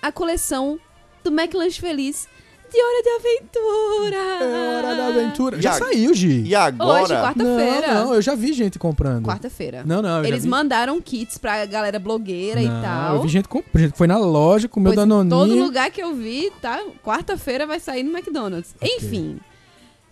a 0.00 0.10
coleção 0.12 0.78
do 1.22 1.30
McLanche 1.30 1.80
Feliz 1.80 2.28
de 2.70 2.78
Hora 2.82 3.02
de 3.02 3.08
Aventura. 3.10 4.73
É 5.04 5.08
hora 5.08 5.14
da 5.14 5.20
aventura. 5.22 5.58
E 5.58 5.62
Já 5.62 5.70
a- 5.70 5.74
saiu, 5.74 6.14
Gi. 6.14 6.42
E 6.46 6.54
agora. 6.54 7.02
Hoje, 7.04 7.14
quarta-feira. 7.14 7.94
Não, 7.94 8.04
não, 8.06 8.14
eu 8.14 8.22
já 8.22 8.34
vi 8.34 8.52
gente 8.52 8.78
comprando. 8.78 9.24
Quarta-feira. 9.26 9.82
Não, 9.84 10.00
não, 10.02 10.18
eu 10.18 10.22
já 10.24 10.28
Eles 10.28 10.42
vi. 10.44 10.48
mandaram 10.48 11.00
kits 11.00 11.38
pra 11.38 11.64
galera 11.66 11.98
blogueira 11.98 12.60
Não, 12.60 12.78
e 12.78 12.82
tal. 12.82 13.16
Eu 13.16 13.22
vi 13.22 13.28
gente, 13.28 13.48
comp... 13.48 13.64
gente 13.76 13.92
que 13.92 13.98
foi 13.98 14.06
na 14.06 14.18
loja, 14.18 14.68
comeu 14.68 14.92
Pois 14.92 15.04
em 15.04 15.08
danoninho. 15.08 15.30
todo 15.36 15.54
lugar 15.64 15.90
que 15.90 16.02
eu 16.02 16.14
vi, 16.14 16.50
tá? 16.60 16.80
Quarta-feira 17.04 17.66
vai 17.66 17.78
sair 17.80 18.02
no 18.02 18.10
McDonald's. 18.16 18.74
Enfim. 18.82 19.38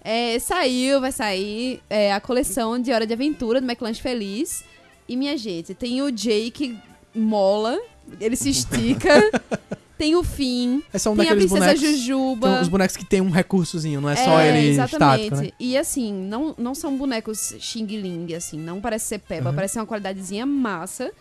É, 0.05 0.39
saiu, 0.41 1.01
vai 1.01 1.13
sair 1.13 1.81
é, 1.89 2.13
a 2.13 2.21
coleção 2.21 2.79
de 2.79 2.93
Hora 2.93 3.07
de 3.07 3.13
Aventura 3.13 3.61
do 3.61 3.67
McLanche 3.71 4.03
Feliz. 4.03 4.65
E, 5.09 5.17
minha 5.17 5.37
gente, 5.37 5.75
tem 5.75 6.03
o 6.03 6.11
Jake 6.11 6.77
mola, 7.15 7.79
ele 8.21 8.35
se 8.37 8.51
estica. 8.51 9.11
tem 10.03 10.17
o 10.17 10.25
Finn, 10.25 10.81
É 10.93 10.99
só 10.99 11.13
um 11.13 11.17
tem 11.17 11.29
a 11.29 11.37
Princesa 11.37 11.61
bonecos. 11.61 11.81
Jujuba. 11.81 12.61
Os 12.61 12.67
bonecos 12.69 12.97
que 12.97 13.05
tem 13.05 13.21
um 13.21 13.31
recursozinho, 13.31 14.01
não 14.01 14.11
é 14.11 14.17
só 14.17 14.41
ele 14.41 14.71
exatamente. 14.71 15.23
estático, 15.27 15.37
né? 15.37 15.51
E 15.61 15.79
assim, 15.79 16.13
não, 16.13 16.55
não 16.59 16.75
são 16.75 16.97
bonecos 16.97 17.55
Xing 17.61 17.87
Ling, 17.87 18.35
assim, 18.35 18.59
não 18.59 18.81
parece 18.81 19.07
ser 19.07 19.19
peba, 19.21 19.51
Uhum. 19.51 19.55
parece 19.55 19.75
ser 19.75 19.81
uma 19.81 19.87
qualidadezinha 19.87 20.45
massa. 20.45 21.13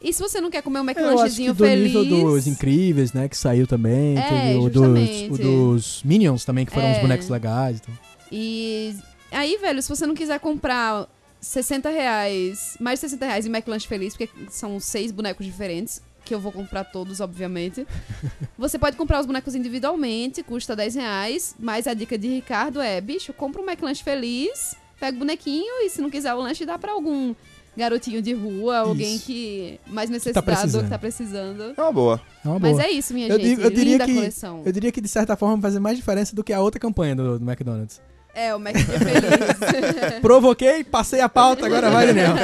E 0.00 0.12
se 0.12 0.22
você 0.22 0.40
não 0.40 0.50
quer 0.52 0.62
comer 0.62 0.78
um 0.78 0.84
Eu 0.84 0.90
acho 0.90 0.94
que 0.94 1.00
McLanchezinho 1.08 1.52
do 1.54 1.64
feliz. 1.64 1.92
nível 1.92 2.04
dos 2.04 2.46
Incríveis, 2.46 3.12
né, 3.12 3.28
que 3.28 3.36
saiu 3.36 3.66
também. 3.66 4.16
É, 4.16 4.54
o 4.56 4.70
dos, 4.70 4.86
o 5.30 5.36
dos 5.42 6.02
Minions 6.04 6.44
também, 6.44 6.64
que 6.64 6.72
foram 6.72 6.86
É. 6.86 6.92
uns 6.92 6.98
bonecos 7.00 7.28
legais. 7.28 7.78
Então. 7.82 7.92
E 8.30 8.94
aí, 9.32 9.56
velho, 9.60 9.82
se 9.82 9.88
você 9.88 10.06
não 10.06 10.14
quiser 10.14 10.38
comprar 10.38 11.08
60 11.40 11.88
reais, 11.90 12.76
mais 12.78 12.98
de 13.00 13.08
60 13.08 13.26
reais 13.26 13.46
em 13.46 13.48
McLanche 13.50 13.88
Feliz, 13.88 14.16
porque 14.16 14.30
são 14.48 14.78
seis 14.78 15.10
bonecos 15.10 15.44
diferentes, 15.44 16.00
que 16.28 16.34
eu 16.34 16.38
vou 16.38 16.52
comprar 16.52 16.84
todos, 16.84 17.20
obviamente. 17.20 17.86
você 18.56 18.78
pode 18.78 18.98
comprar 18.98 19.18
os 19.18 19.26
bonecos 19.26 19.54
individualmente, 19.54 20.42
custa 20.42 20.76
10 20.76 20.94
reais, 20.96 21.56
mas 21.58 21.86
a 21.86 21.94
dica 21.94 22.18
de 22.18 22.28
Ricardo 22.28 22.82
é, 22.82 23.00
bicho, 23.00 23.32
compra 23.32 23.62
um 23.62 23.64
McLanche 23.64 24.04
Feliz, 24.04 24.76
pega 25.00 25.16
o 25.16 25.20
bonequinho 25.20 25.86
e 25.86 25.88
se 25.88 26.02
não 26.02 26.10
quiser 26.10 26.34
o 26.34 26.40
lanche, 26.40 26.66
dá 26.66 26.78
pra 26.78 26.92
algum 26.92 27.34
garotinho 27.74 28.20
de 28.20 28.34
rua, 28.34 28.78
alguém 28.78 29.14
Isso. 29.14 29.24
que 29.24 29.80
mais 29.86 30.10
necessitado, 30.10 30.44
que 30.44 30.52
precisando. 30.52 30.88
tá 30.90 30.98
precisando. 30.98 31.74
É 31.74 31.80
uma 31.80 31.92
boa. 31.92 32.20
É 32.44 32.48
uma 32.48 32.58
boa. 32.58 32.74
Mas 32.74 32.84
é 32.84 32.90
isso, 32.90 33.14
minha 33.14 33.28
eu, 33.28 33.40
gente. 33.40 33.62
eu 33.62 33.70
diria 33.70 33.92
Linda 33.92 34.04
que, 34.04 34.14
coleção. 34.14 34.62
eu 34.66 34.72
diria 34.72 34.92
que, 34.92 35.00
de 35.00 35.08
certa 35.08 35.34
forma, 35.36 35.56
vai 35.56 35.70
fazer 35.70 35.80
mais 35.80 35.96
diferença 35.96 36.36
do 36.36 36.44
que 36.44 36.52
a 36.52 36.60
outra 36.60 36.78
campanha 36.78 37.16
do, 37.16 37.38
do 37.38 37.50
McDonald's. 37.50 38.02
É, 38.34 38.54
o 38.54 38.60
Mac 38.60 38.74
Feliz. 38.76 40.20
Provoquei, 40.20 40.84
passei 40.84 41.20
a 41.20 41.28
pauta, 41.28 41.64
agora 41.64 41.90
vai, 41.90 42.08
Daniel. 42.08 42.34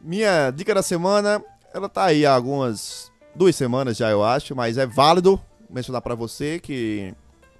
Minha 0.00 0.50
dica 0.50 0.74
da 0.74 0.82
semana, 0.82 1.42
ela 1.74 1.88
tá 1.88 2.04
aí 2.04 2.24
há 2.24 2.32
algumas 2.34 3.10
duas 3.34 3.56
semanas 3.56 3.96
já, 3.96 4.08
eu 4.08 4.22
acho, 4.22 4.54
mas 4.54 4.78
é 4.78 4.86
válido 4.86 5.40
mencionar 5.68 6.00
pra 6.00 6.14
você 6.14 6.60
que, 6.60 7.12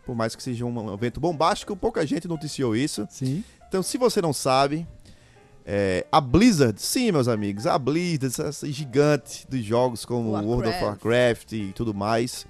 por 0.07 0.15
mais 0.15 0.37
que 0.37 0.43
seja 0.43 0.65
um 0.65 0.95
evento 0.95 1.19
bombástico, 1.21 1.75
pouca 1.77 2.07
gente 2.07 2.29
noticiou 2.29 2.77
isso. 2.77 3.07
Sim. 3.11 3.43
Então, 3.69 3.83
se 3.83 3.99
você 3.99 4.23
não 4.23 4.33
sabe, 4.33 4.87
é, 5.67 6.07
a 6.13 6.21
Blizzard, 6.21 6.81
sim, 6.81 7.11
meus 7.11 7.27
amigos, 7.27 7.67
a 7.67 7.77
Blizzard, 7.77 8.49
essa, 8.49 8.71
gigante 8.71 9.45
dos 9.49 9.65
jogos 9.65 10.05
como 10.05 10.31
World 10.31 10.69
of 10.69 10.85
Warcraft. 10.85 10.85
Warcraft 11.05 11.53
e 11.53 11.73
tudo 11.73 11.93
mais, 11.93 12.47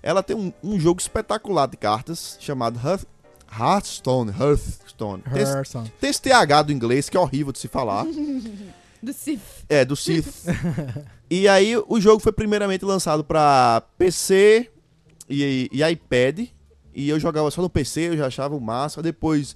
ela 0.00 0.22
tem 0.22 0.36
um, 0.36 0.52
um 0.62 0.78
jogo 0.78 1.00
espetacular 1.00 1.66
de 1.66 1.76
cartas 1.76 2.36
chamado 2.40 2.78
Hearth- 2.78 3.06
Hearthstone. 3.52 4.30
Hearthstone. 4.30 5.22
Tem, 5.22 5.42
Hearthstone. 5.42 5.92
tem 6.00 6.10
esse 6.10 6.22
TH 6.22 6.62
do 6.62 6.72
inglês 6.72 7.08
que 7.08 7.16
é 7.16 7.20
horrível 7.20 7.52
de 7.52 7.58
se 7.58 7.66
falar. 7.66 8.06
Do 9.02 9.12
Sith. 9.12 9.64
É, 9.68 9.84
do 9.84 9.96
Sith. 9.96 10.44
e 11.30 11.48
aí, 11.48 11.76
o 11.76 12.00
jogo 12.00 12.20
foi 12.20 12.32
primeiramente 12.32 12.84
lançado 12.84 13.24
pra 13.24 13.82
PC 13.96 14.70
e, 15.28 15.68
e 15.72 15.82
iPad. 15.82 16.48
E 16.94 17.08
eu 17.08 17.18
jogava 17.18 17.50
só 17.50 17.62
no 17.62 17.70
PC, 17.70 18.08
eu 18.08 18.16
já 18.16 18.26
achava 18.26 18.54
o 18.54 18.60
massa. 18.60 19.00
Depois 19.00 19.54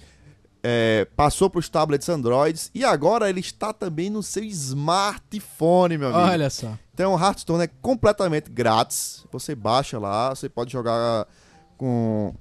é, 0.62 1.06
passou 1.14 1.50
pros 1.50 1.68
tablets 1.68 2.08
Androids. 2.08 2.70
E 2.74 2.84
agora 2.84 3.28
ele 3.28 3.40
está 3.40 3.72
também 3.72 4.08
no 4.08 4.22
seu 4.22 4.42
smartphone, 4.44 5.98
meu 5.98 6.08
amigo. 6.08 6.32
Olha 6.32 6.48
só. 6.48 6.78
Então, 6.94 7.14
o 7.14 7.18
Hearthstone 7.18 7.64
é 7.64 7.70
completamente 7.82 8.50
grátis. 8.50 9.26
Você 9.30 9.54
baixa 9.54 9.98
lá, 9.98 10.30
você 10.30 10.48
pode 10.48 10.72
jogar 10.72 11.26
com 11.76 12.34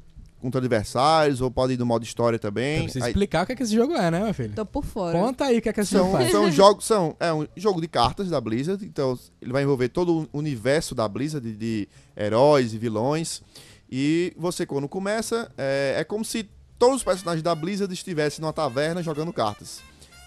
contra 0.44 0.60
adversários, 0.60 1.42
ou 1.42 1.50
pode 1.50 1.74
ir 1.74 1.80
no 1.80 1.86
modo 1.86 2.04
história 2.04 2.38
também. 2.38 2.78
Eu 2.78 2.84
preciso 2.84 3.06
Aí- 3.06 3.12
explicar 3.12 3.44
o 3.44 3.46
que, 3.48 3.54
é 3.54 3.56
que 3.56 3.64
esse 3.64 3.74
jogo 3.74 3.94
é, 3.94 4.12
né, 4.12 4.20
meu 4.24 4.34
filho? 4.34 4.54
Tô 4.54 4.66
por 4.66 4.84
fora. 4.86 5.18
Conta 5.18 5.46
aí 5.46 5.58
o 5.58 5.62
que, 5.62 5.70
é 5.70 5.74
que 5.74 5.80
esse 5.82 5.94
jogo 5.94 6.12
são, 6.12 6.20
faz. 6.20 6.32
são 6.32 6.52
jogos, 6.52 6.86
são, 6.86 7.16
é 7.20 7.34
um 7.34 7.48
jogo 7.58 7.82
de 7.82 7.88
cartas 7.88 8.30
da 8.30 8.40
Blizzard, 8.40 8.86
então 8.86 9.18
ele 9.42 9.52
vai 9.52 9.64
envolver 9.64 9.90
todo 9.90 10.28
o 10.32 10.38
universo 10.38 10.94
da 10.94 11.08
Blizzard 11.08 11.50
de, 11.52 11.58
de 11.58 11.90
heróis 12.16 12.74
e 12.74 12.78
vilões. 12.78 13.42
E 13.90 14.34
você, 14.38 14.66
quando 14.66 14.88
começa, 14.88 15.52
é, 15.58 15.96
é 15.98 16.04
como 16.04 16.24
se 16.26 16.48
todos 16.78 16.98
os 16.98 17.04
personagens 17.04 17.42
da 17.42 17.56
Blizzard 17.56 17.94
estivessem 17.94 18.42
numa 18.42 18.52
taverna 18.54 19.02
jogando 19.02 19.32
cartas. 19.34 19.80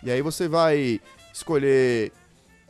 E 0.02 0.10
aí 0.10 0.22
você 0.22 0.48
vai 0.48 1.00
escolher 1.34 2.12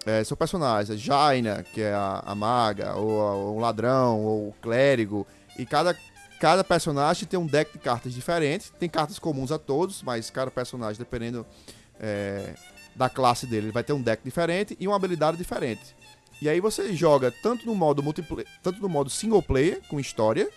é, 0.04 0.22
seu 0.24 0.36
personagem, 0.36 0.94
a 0.94 0.98
Jaina, 0.98 1.64
que 1.72 1.80
é 1.80 1.92
a, 1.92 2.22
a 2.24 2.34
maga, 2.34 2.94
ou 2.94 3.20
a- 3.22 3.34
o 3.36 3.58
ladrão, 3.58 4.20
ou 4.24 4.48
o 4.48 4.54
clérigo. 4.62 5.26
E 5.58 5.66
cada, 5.66 5.96
cada 6.40 6.62
personagem 6.64 7.26
tem 7.26 7.38
um 7.38 7.46
deck 7.46 7.72
de 7.72 7.78
cartas 7.78 8.12
diferente. 8.12 8.70
Tem 8.72 8.88
cartas 8.88 9.18
comuns 9.18 9.50
a 9.52 9.58
todos, 9.58 10.02
mas 10.02 10.30
cada 10.30 10.50
personagem, 10.50 10.98
dependendo 10.98 11.46
é, 12.00 12.54
da 12.94 13.08
classe 13.08 13.46
dele, 13.46 13.66
ele 13.66 13.72
vai 13.72 13.84
ter 13.84 13.92
um 13.92 14.02
deck 14.02 14.22
diferente 14.24 14.76
e 14.80 14.86
uma 14.86 14.96
habilidade 14.96 15.36
diferente. 15.36 15.94
E 16.40 16.48
aí 16.48 16.60
você 16.60 16.94
joga 16.94 17.30
tanto 17.42 17.64
no 17.66 17.74
modo 17.74 18.02
multiplayer, 18.02 18.46
tanto 18.62 18.80
no 18.80 18.88
modo 18.88 19.08
single 19.08 19.42
player, 19.42 19.80
com 19.88 19.98
história, 19.98 20.48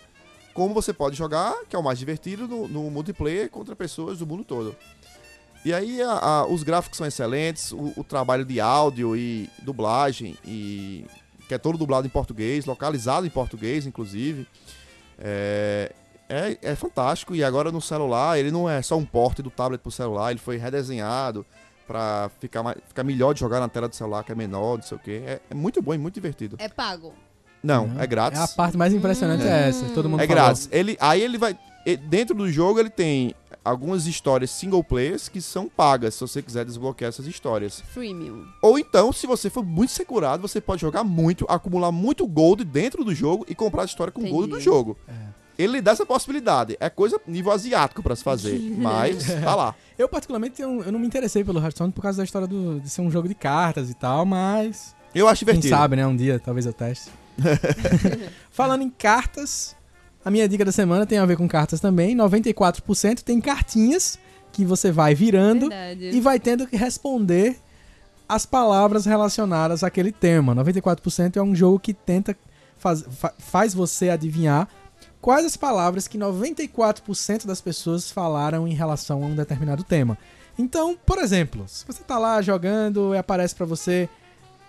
como 0.54 0.74
você 0.74 0.92
pode 0.92 1.16
jogar, 1.16 1.54
que 1.70 1.76
é 1.76 1.80
o 1.80 1.84
mais 1.84 1.98
divertido, 1.98 2.48
no, 2.48 2.68
no 2.68 2.92
multiplayer 2.92 3.50
contra 3.50 3.76
pessoas 3.76 4.20
do 4.20 4.28
mundo 4.28 4.44
todo. 4.44 4.76
E 5.64 5.74
aí 5.74 6.02
a- 6.02 6.12
a- 6.20 6.48
os 6.48 6.64
gráficos 6.64 6.98
são 6.98 7.08
excelentes, 7.08 7.72
o, 7.72 7.94
o 7.96 8.04
trabalho 8.04 8.44
de 8.44 8.60
áudio 8.60 9.16
e 9.16 9.50
dublagem, 9.60 10.38
e 10.46 11.06
que 11.48 11.54
é 11.54 11.58
todo 11.58 11.78
dublado 11.78 12.06
em 12.06 12.10
português, 12.10 12.66
localizado 12.66 13.26
em 13.26 13.30
português, 13.30 13.86
inclusive. 13.86 14.46
É, 15.20 15.92
é, 16.28 16.58
é 16.62 16.76
fantástico. 16.76 17.36
E 17.36 17.44
agora 17.44 17.72
no 17.72 17.82
celular, 17.82 18.40
ele 18.40 18.52
não 18.52 18.70
é 18.70 18.82
só 18.82 18.98
um 18.98 19.06
porte 19.06 19.42
do 19.42 19.50
tablet 19.50 19.82
pro 19.82 19.92
celular, 19.92 20.32
ele 20.32 20.40
foi 20.40 20.58
redesenhado 20.58 21.46
pra 21.88 22.30
ficar, 22.40 22.62
mais, 22.62 22.78
ficar 22.88 23.04
melhor 23.04 23.34
de 23.34 23.40
jogar 23.40 23.60
na 23.60 23.68
tela 23.68 23.88
do 23.90 23.96
celular, 23.96 24.24
que 24.24 24.32
é 24.32 24.36
menor, 24.36 24.78
não 24.78 24.84
sei 24.84 24.98
o 24.98 25.00
quê. 25.00 25.24
É, 25.26 25.40
é 25.50 25.54
muito 25.56 25.82
bom 25.82 25.94
e 25.94 25.98
muito 25.98 26.14
divertido. 26.16 26.56
É 26.60 26.70
pago. 26.70 27.14
Não, 27.64 27.92
é 28.00 28.08
grátis. 28.08 28.40
A 28.40 28.48
parte 28.48 28.78
mais 28.78 28.94
impressionante 28.94 29.44
é 29.46 29.70
essa. 29.70 29.86
Todo 29.94 30.08
mundo 30.08 30.22
É 30.22 30.28
falou. 30.28 30.44
grátis. 30.44 30.70
Ele, 30.72 30.96
aí 31.02 31.22
ele 31.22 31.38
vai. 31.38 31.58
Dentro 32.08 32.36
do 32.36 32.50
jogo 32.50 32.80
ele 32.80 32.90
tem 32.90 33.34
algumas 33.70 34.08
histórias 34.08 34.52
single 34.52 34.84
players 34.84 35.30
que 35.30 35.42
são 35.42 35.68
pagas, 35.70 36.16
se 36.16 36.22
você 36.22 36.42
quiser 36.42 36.66
desbloquear 36.66 37.10
essas 37.10 37.28
histórias. 37.28 37.82
Freemium. 37.94 38.46
Ou 38.62 38.78
então, 38.80 39.12
se 39.14 39.26
você 39.28 39.50
for 39.50 39.64
muito 39.64 39.92
segurado, 39.92 40.42
você 40.42 40.60
pode 40.60 40.82
jogar 40.82 41.04
muito, 41.04 41.46
acumular 41.48 41.92
muito 41.92 42.28
gold 42.28 42.64
dentro 42.64 43.04
do 43.04 43.14
jogo 43.14 43.46
e 43.48 43.56
comprar 43.56 43.84
a 43.84 43.86
história 43.86 44.12
com 44.12 44.22
gold 44.22 44.48
do 44.50 44.56
Entendi. 44.56 44.64
jogo. 44.66 44.98
Ele 45.58 45.74
lhe 45.74 45.82
dá 45.82 45.92
essa 45.92 46.06
possibilidade. 46.06 46.78
É 46.80 46.90
coisa 46.90 47.20
nível 47.28 47.52
asiático 47.52 48.02
pra 48.02 48.16
se 48.16 48.24
fazer, 48.24 48.58
mas 48.78 49.26
tá 49.44 49.56
lá. 49.56 49.76
Eu, 49.98 50.08
particularmente, 50.08 50.62
eu, 50.62 50.84
eu 50.84 50.92
não 50.92 51.00
me 51.00 51.06
interessei 51.06 51.44
pelo 51.44 51.60
Hearthstone 51.60 51.92
por 51.92 52.02
causa 52.02 52.18
da 52.20 52.24
história 52.24 52.48
do- 52.48 52.80
de 52.80 52.90
ser 52.90 53.02
um 53.02 53.12
jogo 53.12 53.28
de 53.28 53.36
cartas 53.36 53.90
e 53.90 53.94
tal, 53.94 54.26
mas. 54.26 54.96
Eu 55.14 55.28
acho 55.28 55.44
Quem 55.44 55.56
divertido. 55.56 55.76
sabe, 55.76 55.96
né? 55.98 56.08
Um 56.08 56.16
dia 56.16 56.40
talvez 56.40 56.66
eu 56.66 56.72
teste. 56.72 57.10
Falando 58.52 58.84
em 58.84 58.90
cartas, 58.90 59.76
a 60.24 60.30
minha 60.32 60.48
dica 60.48 60.66
da 60.66 60.72
semana 60.72 61.06
tem 61.06 61.18
a 61.18 61.26
ver 61.26 61.38
com 61.38 61.48
cartas 61.48 61.80
também. 61.80 62.16
94% 62.16 63.22
tem 63.22 63.40
cartinhas 63.40 64.20
que 64.52 64.66
você 64.66 64.92
vai 64.92 65.14
virando 65.16 65.70
Verdade. 65.70 66.10
e 66.16 66.20
vai 66.22 66.40
tendo 66.40 66.68
que 66.68 66.76
responder 66.76 67.58
as 68.28 68.46
palavras 68.46 69.06
relacionadas 69.06 69.84
àquele 69.84 70.12
tema. 70.12 70.54
94% 70.56 71.38
é 71.38 71.42
um 71.42 71.56
jogo 71.56 71.80
que 71.80 71.94
tenta 71.94 72.36
faz, 72.78 73.04
fa- 73.10 73.34
faz 73.38 73.74
você 73.74 74.10
adivinhar 74.10 74.68
quais 75.22 75.46
as 75.46 75.58
palavras 75.58 76.08
que 76.08 76.18
94% 76.18 77.46
das 77.46 77.62
pessoas 77.62 78.10
falaram 78.12 78.68
em 78.68 78.74
relação 78.74 79.24
a 79.24 79.26
um 79.26 79.36
determinado 79.36 79.84
tema. 79.84 80.18
Então, 80.58 80.98
por 81.06 81.18
exemplo, 81.20 81.64
se 81.68 81.86
você 81.86 82.04
tá 82.04 82.18
lá 82.20 82.42
jogando 82.42 83.16
e 83.16 83.18
aparece 83.18 83.56
pra 83.56 83.66
você 83.66 84.10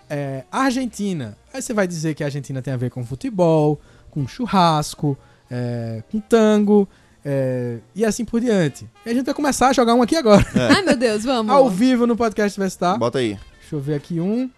é, 0.09 0.45
Argentina, 0.51 1.37
aí 1.53 1.61
você 1.61 1.73
vai 1.75 1.87
dizer 1.87 2.15
que 2.15 2.23
a 2.23 2.27
Argentina 2.27 2.63
tem 2.63 2.73
a 2.73 2.77
ver 2.77 2.91
com 2.91 3.05
futebol, 3.05 3.81
com 4.11 4.27
churrasco, 4.27 5.17
é, 5.51 6.03
com 6.11 6.21
tango 6.21 6.89
é, 7.25 7.79
e 7.95 8.05
assim 8.05 8.25
por 8.25 8.41
diante. 8.41 8.89
E 9.05 9.11
a 9.11 9.15
gente 9.15 9.27
vai 9.27 9.35
começar 9.35 9.69
a 9.69 9.73
jogar 9.73 9.95
um 9.95 10.03
aqui 10.03 10.17
agora, 10.17 10.45
Ai, 10.55 10.83
meu 10.83 10.97
Deus, 10.97 11.25
vamos. 11.25 11.53
ao 11.53 11.69
vivo 11.69 12.07
no 12.07 12.17
podcast 12.17 12.59
Vestar. 12.59 12.99
Bota 12.99 13.19
aí. 13.19 13.39
Deixa 13.61 13.75
eu 13.77 13.81
ver 13.81 13.95
aqui 13.95 14.21
um. 14.21 14.51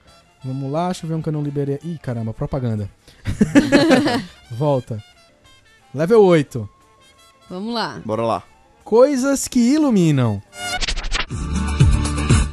Vamos 0.45 0.71
lá, 0.73 0.87
deixa 0.87 1.05
eu 1.05 1.09
ver 1.09 1.15
um 1.15 1.23
que 1.23 1.29
eu 1.29 1.33
não 1.33 1.43
liberei. 1.43 1.79
Ih, 1.85 1.99
caramba, 2.03 2.35
propaganda. 2.35 2.89
Volta. 4.51 5.03
Level 5.95 6.23
8. 6.23 6.69
Vamos 7.49 7.75
lá. 7.75 8.01
Bora 8.05 8.23
lá. 8.23 8.43
Coisas 8.83 9.47
que 9.47 9.61
iluminam. 9.61 10.43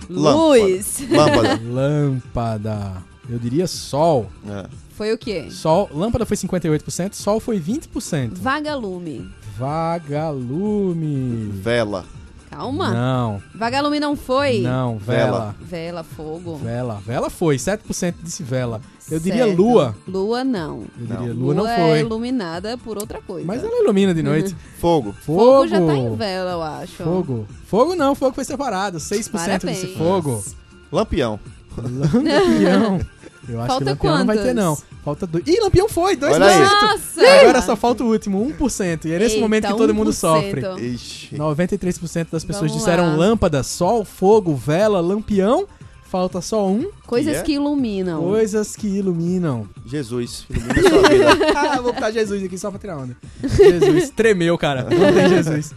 Lâmpada. 0.09 0.37
Luz. 0.37 0.99
Lâmpada. 1.09 1.59
Lâmpada. 1.63 3.08
Eu 3.29 3.37
diria 3.39 3.67
sol. 3.67 4.29
É. 4.47 4.65
Foi 4.95 5.13
o 5.13 5.17
quê? 5.17 5.49
Sol, 5.51 5.89
lâmpada 5.93 6.25
foi 6.25 6.35
58%, 6.35 7.13
sol 7.13 7.39
foi 7.39 7.59
20%. 7.59 8.31
Vagalume. 8.33 9.29
Vagalume. 9.57 11.49
Vela. 11.53 12.05
Calma. 12.49 12.91
Não, 12.91 13.41
Vagalume 13.53 13.99
não 13.99 14.15
foi? 14.15 14.61
não, 14.61 14.97
vela. 14.97 15.55
Vela, 15.61 16.03
fogo. 16.03 16.55
Vela. 16.57 16.99
Vela 17.05 17.29
foi, 17.29 17.57
7% 17.57 18.15
disse 18.23 18.41
vela. 18.41 18.81
Eu 19.09 19.19
diria 19.19 19.45
Certo. 19.45 19.57
lua. 19.61 19.95
Lua 20.07 20.43
não. 20.43 20.85
Eu 20.99 21.07
Não. 21.07 21.17
diria 21.17 21.33
lua 21.33 21.53
não 21.53 21.67
é 21.67 21.75
foi. 21.77 21.99
iluminada 21.99 22.77
por 22.77 22.97
outra 22.97 23.21
coisa. 23.21 23.45
Mas 23.45 23.63
ela 23.63 23.83
ilumina 23.83 24.13
de 24.15 24.23
noite. 24.23 24.55
Fogo. 24.79 25.13
Fogo. 25.23 25.39
Fogo 25.39 25.67
já 25.67 25.77
tá 25.79 25.95
em 25.95 26.15
vela, 26.15 26.51
eu 26.51 26.61
acho. 26.63 27.03
Fogo. 27.03 27.47
Fogo 27.67 27.95
não, 27.95 28.15
fogo 28.15 28.33
foi 28.33 28.43
separado. 28.43 28.97
6% 28.97 29.31
Parabéns. 29.31 29.81
disse 29.81 29.95
fogo. 29.95 30.43
Lampião. 30.91 31.39
Lampião. 31.77 32.99
Eu 33.49 33.59
acho 33.59 33.67
Falta 33.67 33.83
que 33.83 33.89
Lampião 33.89 34.17
não 34.19 34.25
vai 34.25 34.37
ter, 34.37 34.53
não. 34.53 34.77
Falta 35.03 35.25
dois. 35.25 35.47
Ih, 35.47 35.59
Lampião 35.59 35.89
foi, 35.89 36.15
2%. 36.15 36.31
Olha 36.33 36.45
aí. 36.45 36.59
Nossa! 36.59 37.21
Agora 37.41 37.61
só 37.61 37.75
falta 37.75 38.03
o 38.03 38.07
último, 38.07 38.45
1%. 38.57 39.05
E 39.05 39.11
é 39.13 39.17
nesse 39.19 39.35
Eita, 39.35 39.41
momento 39.41 39.67
que 39.67 39.73
todo 39.73 39.93
mundo 39.93 40.11
1%. 40.11 40.13
sofre. 40.13 40.61
Ixi. 40.93 41.35
93% 41.35 42.27
das 42.31 42.43
pessoas 42.43 42.69
Vamos 42.71 42.77
disseram 42.77 43.07
lá. 43.07 43.15
lâmpada, 43.15 43.63
sol, 43.63 44.05
fogo, 44.05 44.55
vela, 44.55 45.01
lampião. 45.01 45.65
Falta 46.03 46.41
só 46.41 46.67
um. 46.67 46.89
Coisas 47.05 47.33
Que 47.35 47.39
é? 47.39 47.43
que 47.43 47.51
iluminam. 47.53 48.21
Coisas 48.23 48.75
que 48.75 48.87
iluminam. 48.87 49.67
Jesus, 49.85 50.45
ilumina 50.49 50.89
sua 50.89 51.09
vida. 51.09 51.25
ah, 51.55 51.81
vou 51.81 51.93
botar 51.93 52.09
Jesus 52.11 52.43
aqui 52.43 52.57
só 52.57 52.71
pra 52.71 52.79
tirar 52.79 52.97
onda. 52.97 53.15
Jesus, 53.43 54.09
tremeu, 54.09 54.57
cara. 54.57 54.83
Não 54.89 55.13
tem 55.13 55.29
Jesus. 55.29 55.71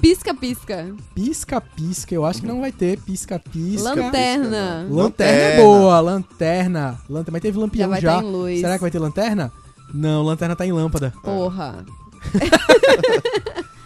Pisca, 0.00 0.32
pisca. 0.32 0.94
Pisca, 1.14 1.60
pisca. 1.60 2.14
Eu 2.14 2.24
acho 2.24 2.40
que 2.40 2.46
não 2.46 2.60
vai 2.60 2.70
ter 2.70 3.00
pisca, 3.00 3.38
pisca. 3.38 3.82
Lanterna. 3.94 4.86
Lanterna 4.88 4.88
é 4.88 5.02
Lanterna. 5.02 5.62
boa, 5.62 6.00
lanterna. 6.00 7.00
Lanterna, 7.08 7.32
mas 7.32 7.42
teve 7.42 7.54
Já 7.56 7.60
lampião 7.60 7.88
vai 7.90 8.00
já. 8.00 8.14
estar 8.16 8.24
em 8.24 8.30
luz. 8.30 8.60
Será 8.60 8.74
que 8.74 8.80
vai 8.80 8.90
ter 8.90 8.98
lanterna? 9.00 9.52
Não, 9.92 10.22
lanterna 10.22 10.54
tá 10.54 10.64
em 10.66 10.72
lâmpada. 10.72 11.12
Porra. 11.22 11.84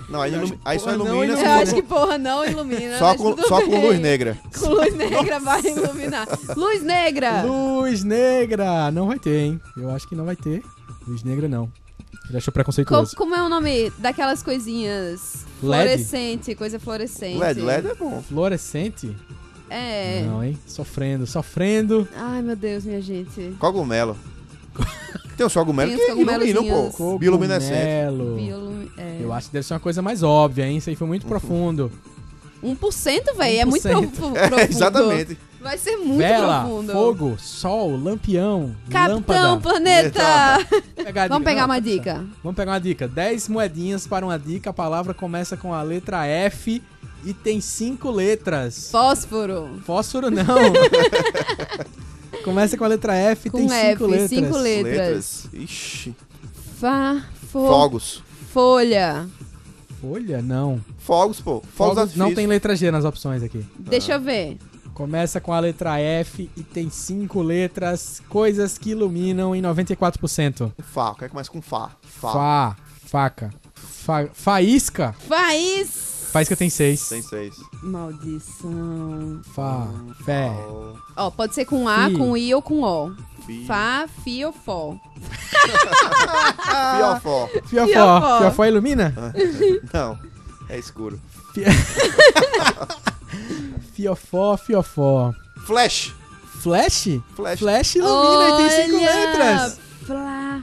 Não, 0.08 0.20
aí, 0.20 0.30
ilumi- 0.34 0.58
aí 0.62 0.78
só 0.78 0.94
não 0.94 1.06
ilumina 1.06 1.36
se 1.38 1.42
Eu 1.42 1.50
acho 1.52 1.74
que 1.74 1.82
porra 1.82 2.18
não 2.18 2.44
ilumina. 2.44 2.98
só 2.98 3.14
com, 3.16 3.34
só 3.44 3.62
com 3.64 3.80
luz 3.86 3.98
negra. 3.98 4.36
Com 4.60 4.68
luz 4.68 4.94
negra 4.94 5.40
vai 5.40 5.62
iluminar. 5.62 6.28
Luz 6.54 6.82
negra! 6.82 7.42
Luz 7.44 8.04
negra. 8.04 8.90
Não 8.90 9.06
vai 9.06 9.18
ter, 9.18 9.38
hein? 9.40 9.60
Eu 9.74 9.88
acho 9.90 10.06
que 10.06 10.14
não 10.14 10.26
vai 10.26 10.36
ter. 10.36 10.62
Luz 11.08 11.22
negra 11.22 11.48
não. 11.48 11.72
Ele 12.32 12.38
achou 12.38 12.50
Co- 12.50 12.54
preconceituoso. 12.54 13.14
como 13.16 13.34
é 13.34 13.42
o 13.42 13.48
nome 13.48 13.92
daquelas 13.98 14.42
coisinhas? 14.42 15.44
LED? 15.62 15.82
Fluorescente, 15.82 16.54
coisa 16.54 16.78
fluorescente. 16.80 17.38
LED, 17.38 17.60
LED 17.60 17.88
é 17.88 17.94
bom. 17.94 18.22
Fluorescente? 18.26 19.14
É. 19.68 20.22
Não, 20.26 20.42
hein? 20.42 20.58
Sofrendo, 20.66 21.26
sofrendo. 21.26 22.08
Ai, 22.16 22.42
meu 22.42 22.56
Deus, 22.56 22.84
minha 22.84 23.00
gente. 23.02 23.54
Cogumelo. 23.58 24.16
Tem 25.36 25.46
os 25.46 25.52
cogumelos 25.54 25.94
Tem 25.94 26.14
que 26.14 26.20
iluminam, 26.22 26.90
pô. 26.90 27.18
Bioluminescente. 27.18 28.16
Cogumelo. 28.16 28.36
Biolu- 28.36 28.90
é. 28.98 29.18
Eu 29.20 29.32
acho 29.32 29.48
que 29.48 29.52
deve 29.54 29.66
ser 29.66 29.74
uma 29.74 29.80
coisa 29.80 30.00
mais 30.02 30.22
óbvia, 30.22 30.66
hein? 30.66 30.76
Isso 30.78 30.90
aí 30.90 30.96
foi 30.96 31.06
muito 31.06 31.26
profundo. 31.26 31.90
1%, 32.62 33.34
velho, 33.36 33.60
é 33.60 33.64
muito 33.64 33.86
1%. 33.88 34.10
profu- 34.10 34.36
É, 34.36 34.48
profundo. 34.48 34.70
exatamente. 34.70 35.38
Vai 35.62 35.78
ser 35.78 35.96
muito 35.96 36.18
Vela, 36.18 36.60
profundo. 36.64 36.92
fogo, 36.92 37.36
sol, 37.38 37.96
lampião, 37.96 38.74
Capitão 38.90 39.14
lâmpada. 39.54 39.60
Planeta! 39.60 40.66
Pegar 40.96 41.24
a 41.24 41.28
Vamos 41.28 41.38
dica. 41.44 41.50
pegar 41.50 41.60
Não, 41.60 41.68
uma 41.74 41.80
dica. 41.80 42.24
Vamos 42.42 42.56
pegar 42.56 42.72
uma 42.72 42.80
dica. 42.80 43.06
10 43.08 43.48
moedinhas 43.48 44.06
para 44.06 44.26
uma 44.26 44.38
dica. 44.38 44.70
A 44.70 44.72
palavra 44.72 45.14
começa 45.14 45.56
com 45.56 45.72
a 45.72 45.80
letra 45.82 46.26
F 46.26 46.82
e 47.24 47.32
tem 47.32 47.60
cinco 47.60 48.10
letras. 48.10 48.90
Fósforo. 48.90 49.80
Fósforo 49.84 50.30
não. 50.30 50.44
começa 52.44 52.76
com 52.76 52.84
a 52.84 52.88
letra 52.88 53.14
F 53.14 53.46
e 53.48 53.50
Com 53.50 53.58
tem 53.58 53.72
F, 53.72 53.90
cinco 53.98 54.06
letras. 54.06 54.30
cinco 54.30 54.58
letras. 54.58 54.94
Letras. 54.96 55.48
Ixi. 55.52 56.14
Fá, 56.80 57.22
fo, 57.52 57.66
Fogos. 57.68 58.22
folha. 58.52 59.28
Folha? 60.00 60.42
Não. 60.42 60.80
Fogos, 60.98 61.40
pô. 61.40 61.60
Fogos, 61.60 61.74
Fogos 61.76 61.96
não 62.16 62.26
artifícios. 62.26 62.34
tem 62.34 62.46
letra 62.48 62.74
G 62.74 62.90
nas 62.90 63.04
opções 63.04 63.42
aqui. 63.42 63.64
Deixa 63.78 64.14
eu 64.14 64.20
ver. 64.20 64.58
Começa 64.94 65.40
com 65.40 65.52
a 65.52 65.60
letra 65.60 65.98
F 65.98 66.50
e 66.56 66.62
tem 66.62 66.90
cinco 66.90 67.40
letras. 67.42 68.22
Coisas 68.28 68.76
que 68.78 68.90
iluminam 68.90 69.54
em 69.54 69.62
94%. 69.62 70.72
Fá. 70.82 71.14
Quer 71.14 71.26
que 71.26 71.30
começa 71.32 71.50
com 71.50 71.62
Fá. 71.62 71.90
Fá. 72.02 72.32
Fá. 72.32 72.76
Faca. 73.06 73.50
Fa- 73.74 74.28
faísca. 74.32 75.14
Faz. 75.28 76.10
Faísca 76.32 76.56
tem 76.56 76.70
seis. 76.70 77.08
Tem 77.08 77.20
seis. 77.20 77.54
Maldição. 77.82 79.40
Fá. 79.54 79.86
Fé. 80.24 80.50
Ó, 81.16 81.30
pode 81.30 81.54
ser 81.54 81.64
com 81.66 81.86
A, 81.86 82.08
Fi. 82.08 82.16
com 82.16 82.34
I 82.36 82.54
ou 82.54 82.62
com 82.62 82.82
O. 82.82 83.14
fi- 83.46 83.66
Fá, 83.66 84.06
fi 84.24 84.44
ou 84.44 84.52
fó. 84.52 84.96
Fiofó. 86.96 87.48
Fiofó. 87.66 88.38
Fiofó. 88.40 88.64
Ilumina? 88.64 89.14
Não. 89.92 90.18
É 90.68 90.78
escuro. 90.78 91.20
Fiofó, 93.94 94.56
fiofó. 94.56 95.34
Flash. 95.66 96.14
Flash? 96.62 97.08
Flash. 97.34 97.58
Flash 97.58 97.94
ilumina 97.96 98.48
e 98.48 98.56
tem 98.68 98.84
cinco 98.84 98.96
Olha! 98.96 99.10
letras. 99.10 99.78
Flá. 100.06 100.62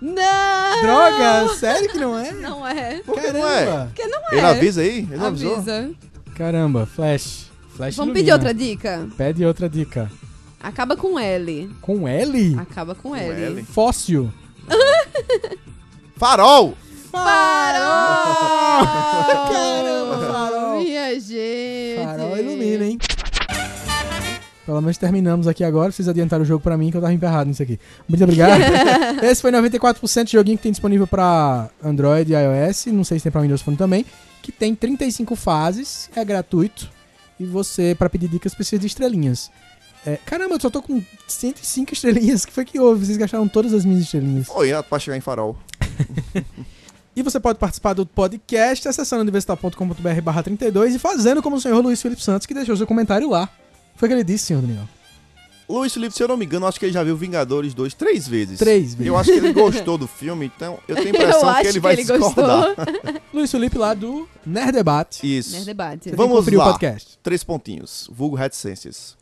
Não! 0.00 0.82
Droga, 0.82 1.54
sério 1.54 1.88
que 1.90 1.98
não 1.98 2.18
é? 2.18 2.32
Não 2.34 2.66
é. 2.66 3.00
Por 3.04 3.14
que 3.20 3.32
não 3.32 3.48
é? 3.48 3.84
Porque 3.86 4.06
não 4.06 4.18
é. 4.18 4.32
Ele 4.32 4.40
avisa 4.46 4.80
aí? 4.82 4.98
Ele 4.98 5.16
não 5.16 5.26
avisou? 5.26 5.56
Avisa. 5.56 5.90
Caramba, 6.34 6.86
Flash. 6.86 7.50
Flash 7.76 7.96
Vamos 7.96 8.10
ilumina. 8.10 8.14
pedir 8.14 8.32
outra 8.32 8.52
dica? 8.54 9.08
Pede 9.16 9.44
outra 9.46 9.68
dica. 9.68 10.10
Acaba 10.62 10.96
com 10.96 11.18
L. 11.18 11.70
Com 11.80 12.06
L? 12.08 12.56
Acaba 12.58 12.94
com, 12.94 13.10
Com 13.10 13.16
L. 13.16 13.42
L. 13.44 13.62
Fóssil. 13.64 14.30
Farol. 16.16 16.76
Farol! 17.22 18.86
Caramba, 19.52 20.18
farol. 20.26 20.80
Minha 20.80 21.20
gente. 21.20 22.04
Farol 22.04 22.36
ilumina, 22.38 22.84
hein? 22.84 22.98
Pelo 24.66 24.80
menos 24.80 24.96
terminamos 24.96 25.46
aqui 25.46 25.62
agora. 25.62 25.88
Precisa 25.88 26.10
adiantar 26.10 26.40
o 26.40 26.44
jogo 26.44 26.62
pra 26.62 26.76
mim 26.76 26.90
que 26.90 26.96
eu 26.96 27.00
tava 27.00 27.12
emperrado 27.12 27.48
nisso 27.48 27.62
aqui. 27.62 27.78
Muito 28.08 28.24
obrigado. 28.24 28.60
Esse 29.22 29.42
foi 29.42 29.52
94% 29.52 30.24
de 30.24 30.32
joguinho 30.32 30.56
que 30.56 30.62
tem 30.62 30.72
disponível 30.72 31.06
pra 31.06 31.68
Android 31.82 32.32
e 32.32 32.34
iOS. 32.34 32.86
Não 32.86 33.04
sei 33.04 33.18
se 33.18 33.24
tem 33.24 33.32
pra 33.32 33.42
Windows 33.42 33.62
Phone 33.62 33.76
também. 33.76 34.04
Que 34.42 34.50
tem 34.50 34.74
35 34.74 35.36
fases, 35.36 36.10
é 36.16 36.24
gratuito. 36.24 36.90
E 37.38 37.44
você, 37.44 37.94
pra 37.94 38.08
pedir 38.08 38.28
dicas, 38.28 38.54
precisa 38.54 38.80
de 38.80 38.86
estrelinhas. 38.86 39.50
É, 40.06 40.18
caramba, 40.24 40.54
eu 40.54 40.60
só 40.60 40.68
tô 40.68 40.82
com 40.82 41.02
105 41.26 41.92
estrelinhas. 41.92 42.44
O 42.44 42.46
que 42.48 42.52
foi 42.52 42.64
que 42.64 42.78
houve? 42.78 43.04
Vocês 43.06 43.16
gastaram 43.16 43.48
todas 43.48 43.72
as 43.72 43.84
minhas 43.84 44.02
estrelinhas. 44.02 44.48
Oi, 44.50 44.70
pra 44.82 44.98
chegar 44.98 45.16
em 45.16 45.20
Farol. 45.20 45.56
E 47.16 47.22
você 47.22 47.38
pode 47.38 47.58
participar 47.58 47.92
do 47.94 48.04
podcast 48.04 48.88
acessando 48.88 49.22
universitar.com.br 49.22 50.20
barra 50.22 50.42
32 50.42 50.96
e 50.96 50.98
fazendo 50.98 51.42
como 51.42 51.56
o 51.56 51.60
senhor 51.60 51.80
Luiz 51.80 52.02
Felipe 52.02 52.22
Santos, 52.22 52.46
que 52.46 52.54
deixou 52.54 52.76
seu 52.76 52.86
comentário 52.86 53.28
lá. 53.30 53.48
Foi 53.94 54.08
o 54.08 54.10
que 54.10 54.14
ele 54.14 54.24
disse, 54.24 54.46
senhor 54.46 54.60
Daniel. 54.60 54.88
Luiz 55.68 55.94
Felipe, 55.94 56.14
se 56.14 56.22
eu 56.22 56.28
não 56.28 56.36
me 56.36 56.44
engano, 56.44 56.66
acho 56.66 56.78
que 56.78 56.84
ele 56.84 56.92
já 56.92 57.02
viu 57.02 57.16
Vingadores 57.16 57.72
2 57.72 57.94
três 57.94 58.28
vezes. 58.28 58.58
Três 58.58 58.94
vezes. 58.94 59.06
Eu 59.06 59.16
acho 59.16 59.30
que 59.30 59.38
ele 59.38 59.52
gostou 59.52 59.96
do 59.96 60.06
filme, 60.06 60.44
então 60.44 60.78
eu 60.86 60.94
tenho 60.96 61.08
a 61.08 61.10
impressão 61.10 61.54
que 61.54 61.66
ele 61.68 61.80
vai 61.80 61.96
gostou. 61.96 62.18
discordar. 62.18 62.74
Luiz 63.32 63.50
Felipe 63.50 63.78
lá 63.78 63.94
do 63.94 64.28
Nerd 64.44 64.72
Debate. 64.72 65.38
Isso. 65.38 65.52
Nerd 65.52 65.64
debate. 65.64 66.04
Você 66.04 66.10
que 66.10 66.16
Vamos 66.16 66.46
lá. 66.52 66.64
o 66.64 66.70
podcast. 66.72 67.18
Três 67.22 67.42
pontinhos. 67.42 68.10
Vulgo 68.12 68.36
reticências. 68.36 69.16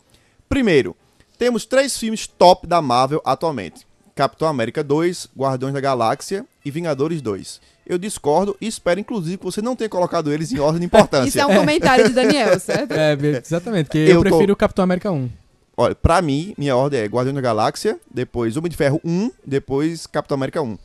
Primeiro, 0.48 0.96
temos 1.38 1.64
três 1.64 1.96
filmes 1.96 2.26
top 2.26 2.66
da 2.66 2.82
Marvel 2.82 3.22
atualmente. 3.24 3.86
Capitão 4.14 4.48
América 4.48 4.82
2, 4.82 5.28
Guardiões 5.36 5.72
da 5.72 5.80
Galáxia 5.80 6.44
e 6.64 6.70
Vingadores 6.70 7.22
2. 7.22 7.60
Eu 7.92 7.98
discordo 7.98 8.56
e 8.60 8.66
espero, 8.66 8.98
inclusive, 9.00 9.36
que 9.36 9.44
você 9.44 9.60
não 9.60 9.76
tenha 9.76 9.88
colocado 9.88 10.32
eles 10.32 10.50
em 10.50 10.58
ordem 10.58 10.80
de 10.80 10.86
importância. 10.86 11.28
Isso 11.28 11.38
é 11.40 11.44
um 11.46 11.54
comentário 11.54 12.08
de 12.08 12.14
Daniel, 12.14 12.58
certo? 12.60 12.92
É, 12.92 13.16
exatamente, 13.44 13.86
porque 13.86 13.98
eu, 13.98 14.06
Eu 14.06 14.16
tô- 14.16 14.30
prefiro 14.30 14.52
o 14.52 14.56
Capitão 14.56 14.82
América 14.82 15.10
1. 15.12 15.28
Olha, 15.76 15.94
pra 15.94 16.20
mim, 16.22 16.54
minha 16.56 16.76
ordem 16.76 17.00
é 17.00 17.04
Guardiões 17.06 17.34
da 17.34 17.40
Galáxia, 17.40 17.98
depois 18.10 18.56
Homem 18.56 18.70
de 18.70 18.76
Ferro 18.76 19.00
1, 19.04 19.30
depois 19.44 20.06
Capitão 20.06 20.34
América 20.36 20.60
1. 20.62 20.78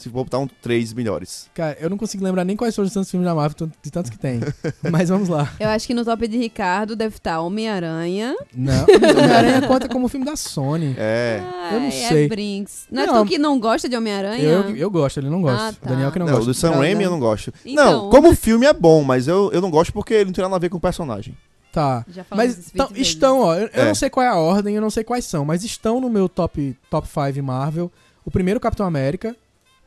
Se 0.00 0.08
for 0.08 0.24
botar 0.24 0.38
um 0.38 0.46
três 0.46 0.92
melhores. 0.92 1.48
Cara, 1.54 1.76
eu 1.80 1.90
não 1.90 1.96
consigo 1.96 2.24
lembrar 2.24 2.44
nem 2.44 2.56
quais 2.56 2.74
foram 2.74 2.86
os 2.88 2.92
tantos 2.94 3.10
filmes 3.10 3.26
da 3.28 3.34
Marvel, 3.34 3.70
de 3.82 3.90
tantos 3.90 4.10
que 4.10 4.18
tem. 4.18 4.40
Mas 4.90 5.08
vamos 5.08 5.28
lá. 5.28 5.52
Eu 5.60 5.68
acho 5.68 5.86
que 5.86 5.94
no 5.94 6.04
top 6.04 6.26
de 6.26 6.38
Ricardo 6.38 6.96
deve 6.96 7.16
estar 7.16 7.40
Homem-Aranha. 7.40 8.34
Não, 8.54 8.84
Homem-Aranha 8.88 9.68
conta 9.68 9.88
como 9.88 10.08
filme 10.08 10.24
da 10.26 10.36
Sony. 10.36 10.94
É. 10.98 11.40
Eu 11.72 11.78
não 11.80 11.86
Ai, 11.86 11.92
sei. 11.92 12.24
É 12.24 12.28
Brinks. 12.28 12.86
Não, 12.90 13.06
Não. 13.06 13.14
é 13.16 13.18
tu 13.18 13.26
que 13.26 13.38
não 13.38 13.60
gosta 13.60 13.88
de 13.88 13.96
Homem-Aranha? 13.96 14.42
Eu, 14.42 14.76
eu 14.76 14.90
gosto, 14.90 15.18
ele 15.20 15.28
não 15.30 15.42
gosta. 15.42 15.68
Ah, 15.68 15.72
tá. 15.72 15.90
Daniel 15.90 16.10
que 16.10 16.18
não, 16.18 16.26
Não, 16.26 16.32
gosta. 16.34 16.46
do 16.50 16.54
Sam. 16.54 16.70
Raimi 16.72 17.04
eu 17.04 17.10
não 17.10 17.20
gosto. 17.20 17.52
Então. 17.64 18.04
Não, 18.04 18.10
como 18.10 18.34
filme 18.34 18.66
é 18.66 18.72
bom, 18.72 19.02
mas 19.02 19.28
eu, 19.28 19.50
eu 19.52 19.60
não 19.60 19.70
gosto 19.70 19.92
porque 19.92 20.14
ele 20.14 20.26
não 20.26 20.32
tem 20.32 20.42
nada 20.42 20.56
a 20.56 20.58
ver 20.58 20.68
com 20.68 20.76
o 20.78 20.80
personagem. 20.80 21.36
Tá. 21.72 22.04
Já 22.08 22.24
falamos 22.24 22.56
Mas 22.56 22.70
tão- 22.72 22.86
20 22.88 22.96
vezes. 22.96 23.08
estão, 23.12 23.40
ó, 23.40 23.54
eu, 23.54 23.68
eu 23.72 23.82
É. 23.82 23.84
não 23.86 23.94
sei 23.94 24.10
qual 24.10 24.26
é 24.26 24.28
a 24.28 24.34
ordem, 24.34 24.74
eu 24.74 24.80
não 24.82 24.90
sei 24.90 25.04
quais 25.04 25.24
são, 25.24 25.44
mas 25.44 25.62
estão 25.62 26.00
no 26.00 26.10
meu 26.10 26.28
top 26.28 26.76
top 26.90 27.06
5 27.06 27.42
Marvel. 27.44 27.92
O 28.24 28.30
primeiro 28.30 28.58
Capitão 28.60 28.84
América, 28.86 29.34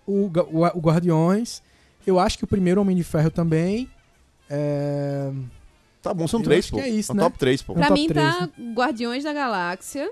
o, 0.08 0.30
o, 0.51 0.64
o 0.78 0.80
Guardiões, 0.80 1.62
eu 2.06 2.20
acho 2.20 2.38
que 2.38 2.43
o 2.43 2.47
primeiro 2.47 2.82
Homem 2.82 2.95
de 2.95 3.04
Ferro 3.04 3.32
também. 3.32 3.89
É... 4.49 5.32
Tá 6.01 6.14
bom, 6.14 6.28
são 6.28 6.41
Eu 6.41 6.43
três, 6.43 6.70
pô. 6.70 6.76
que 6.78 6.82
é 6.84 6.89
isso, 6.89 7.14
um 7.14 7.16
né? 7.16 7.24
top 7.24 7.38
3, 7.39 7.62
pô. 7.62 7.72
Um 7.74 7.76
Pra 7.76 7.88
top 7.88 7.99
mim 8.01 8.08
três, 8.08 8.36
tá 8.38 8.49
Guardiões 8.74 9.24
da 9.24 9.32
Galáxia, 9.32 10.12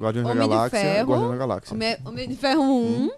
Guardiões 0.00 0.26
da 0.26 0.32
Homem 0.32 0.42
de 0.44 0.48
Galáxia, 0.54 0.80
Ferro. 0.80 1.08
Guardiões 1.10 1.30
da 1.32 1.36
Galáxia. 1.38 1.74
Homem, 1.74 1.96
Homem 2.04 2.28
de 2.28 2.34
Ferro 2.36 2.62
1, 2.62 3.10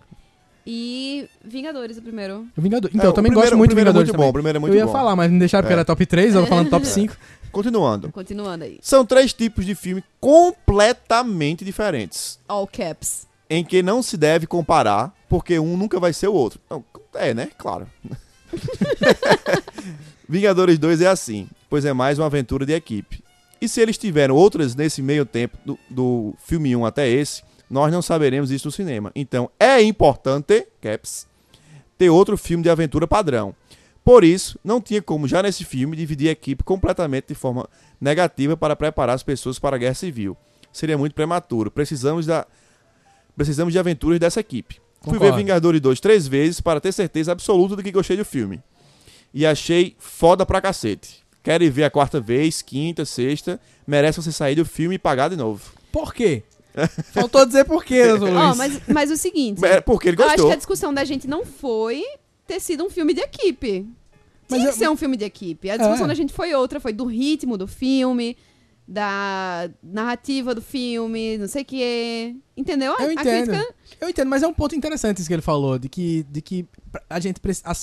E 0.67 1.27
Vingadores, 1.43 1.97
o 1.97 2.03
primeiro. 2.03 2.47
Vingador. 2.57 2.91
Então, 2.95 3.05
É, 3.05 3.07
eu 3.07 3.11
o 3.11 3.15
também 3.15 3.31
primeiro- 3.31 3.49
gosto 3.51 3.59
muito 3.59 3.71
o 3.71 3.73
de 3.73 3.75
primeiro 3.75 3.89
é 3.89 3.93
Vingadores 3.93 4.09
muito 4.11 4.23
bom, 4.23 4.29
o 4.29 4.33
primeiro 4.33 4.57
é 4.59 4.61
muito 4.61 4.75
eu 4.75 4.79
ia 4.79 4.87
bom. 4.87 4.93
falar, 4.93 5.17
mas 5.17 5.31
me 5.31 5.39
deixaram 5.39 5.63
porque 5.65 5.73
É. 5.73 5.77
era 5.77 5.85
top 5.85 6.05
3, 6.07 6.35
eu 6.35 6.43
tô 6.43 6.47
falando 6.49 6.69
top 6.71 6.85
5. 6.87 7.17
Continuando. 7.51 8.13
Continuando 8.13 8.65
aí. 8.65 8.79
São 8.83 9.05
três 9.07 9.33
tipos 9.33 9.65
de 9.67 9.75
filme 9.75 10.05
completamente 10.21 11.65
diferentes. 11.65 12.39
All 12.49 12.67
caps. 12.67 13.27
Em 13.49 13.65
que 13.65 13.83
não 13.83 14.03
se 14.03 14.17
deve 14.17 14.47
comparar, 14.47 15.15
porque 15.33 15.59
um 15.59 15.79
nunca 15.79 15.99
vai 15.99 16.13
ser 16.13 16.29
o 16.29 16.35
outro. 16.35 16.61
É, 17.15 17.33
né? 17.33 17.49
Claro. 17.57 17.87
Vingadores 20.29 20.79
2 20.79 21.01
é 21.01 21.07
assim, 21.07 21.49
pois 21.71 21.87
é 21.87 21.93
mais 21.95 22.19
uma 22.19 22.27
aventura 22.27 22.67
de 22.67 22.75
equipe. 22.75 23.25
E 23.59 23.67
se 23.67 23.81
eles 23.81 23.97
tiveram 23.97 24.35
outras 24.35 24.75
nesse 24.75 25.01
meio 25.01 25.25
tempo, 25.25 25.57
do, 25.65 25.79
do 25.89 26.35
filme 26.37 26.77
1 26.77 26.85
até 26.85 27.09
esse, 27.09 27.43
nós 27.71 27.91
não 27.91 28.03
saberemos 28.03 28.51
isso 28.51 28.69
no 28.69 28.73
cinema. 28.73 29.11
Então 29.15 29.51
é 29.59 29.81
importante, 29.81 30.69
Caps, 30.83 31.27
ter 31.97 32.11
outro 32.11 32.37
filme 32.37 32.63
de 32.63 32.69
aventura 32.69 33.09
padrão. 33.09 33.55
Por 34.05 34.25
isso, 34.25 34.59
não 34.63 34.83
tinha 34.83 35.01
como 35.01 35.27
já 35.27 35.43
nesse 35.43 35.65
filme 35.65 35.97
dividir 35.97 36.29
a 36.29 36.33
equipe 36.33 36.63
completamente 36.63 37.29
de 37.29 37.35
forma 37.35 37.67
negativa 37.99 38.55
para 38.55 38.77
preparar 38.77 39.15
as 39.15 39.23
pessoas 39.23 39.59
para 39.59 39.77
a 39.77 39.79
guerra 39.79 39.95
civil. 39.95 40.37
Seria 40.71 40.99
muito 40.99 41.15
prematuro. 41.15 41.71
Precisamos 41.71 42.27
da 42.27 42.47
precisamos 43.35 43.73
de 43.73 43.79
aventuras 43.79 44.21
dessa 44.21 44.39
equipe. 44.39 44.83
Fui 45.03 45.13
ver 45.15 45.19
Concordo. 45.19 45.37
Vingadores 45.37 45.81
2 45.81 46.01
três 46.01 46.27
vezes 46.29 46.61
para 46.61 46.81
ter 46.81 46.93
certeza 46.93 47.33
absoluta 47.33 47.77
de 47.77 47.83
que 47.83 47.91
gostei 47.93 48.17
do 48.17 48.25
filme. 48.25 48.61
E 49.35 49.45
achei 49.47 49.97
foda 49.99 50.45
pra 50.47 50.61
cacete. 50.61 51.23
Quero 51.43 51.65
ir 51.65 51.71
ver 51.71 51.85
a 51.85 51.91
quarta 51.91 52.21
vez, 52.21 52.63
quinta, 52.63 53.05
sexta. 53.05 53.61
Merece 53.87 54.23
você 54.23 54.31
sair 54.31 54.55
do 54.55 54.65
filme 54.65 54.95
e 54.95 54.99
pagar 54.99 55.29
de 55.31 55.37
novo. 55.37 55.73
Por 55.91 56.15
quê? 56.15 56.43
Faltou 57.13 57.45
dizer 57.45 57.65
por 57.65 57.85
quê, 57.85 58.13
Luiz. 58.13 58.33
Ó, 58.35 58.55
mas, 58.55 58.81
mas 58.89 59.11
o 59.11 59.17
seguinte. 59.17 59.65
É 59.65 59.81
porque 59.81 60.09
ele 60.09 60.17
Eu 60.17 60.25
acho 60.25 60.31
gostou. 60.35 60.47
que 60.49 60.53
a 60.53 60.57
discussão 60.57 60.95
da 60.95 61.05
gente 61.05 61.27
não 61.27 61.45
foi 61.45 62.03
ter 62.47 62.61
sido 62.61 62.85
um 62.85 62.91
filme 62.91 63.13
de 63.13 63.21
equipe. 63.21 63.87
Mas 64.49 64.59
Tinha 64.61 64.69
eu- 64.69 64.73
que 64.73 64.79
ser 64.79 64.89
um 64.91 64.97
filme 64.97 65.17
de 65.17 65.25
equipe. 65.25 65.71
A 65.71 65.77
discussão 65.77 66.05
É. 66.05 66.09
da 66.09 66.15
gente 66.15 66.33
foi 66.33 66.55
outra, 66.55 66.79
foi 66.79 66.93
do 66.93 67.05
ritmo 67.07 67.57
do 67.59 67.67
filme, 67.67 68.37
da 68.93 69.71
narrativa 69.83 70.55
do 70.55 70.61
filme, 70.61 71.39
não 71.39 71.49
sei 71.49 71.63
o 71.63 71.65
que. 71.65 72.37
Entendeu? 72.57 72.93
A- 72.99 73.03
Eu 73.05 73.09
a 73.11 73.13
entendo. 73.15 73.51
crítica- 73.51 73.75
Eu 74.01 74.09
entendo, 74.09 74.29
mas 74.29 74.43
é 74.43 74.47
um 74.47 74.53
ponto 74.53 74.75
interessante 74.75 75.19
isso 75.19 75.29
que 75.29 75.35
ele 75.35 75.43
falou, 75.43 75.79
de 75.79 75.89
que, 75.89 76.25
de 76.31 76.43
que 76.43 76.67
a 77.09 77.19
gente 77.19 77.41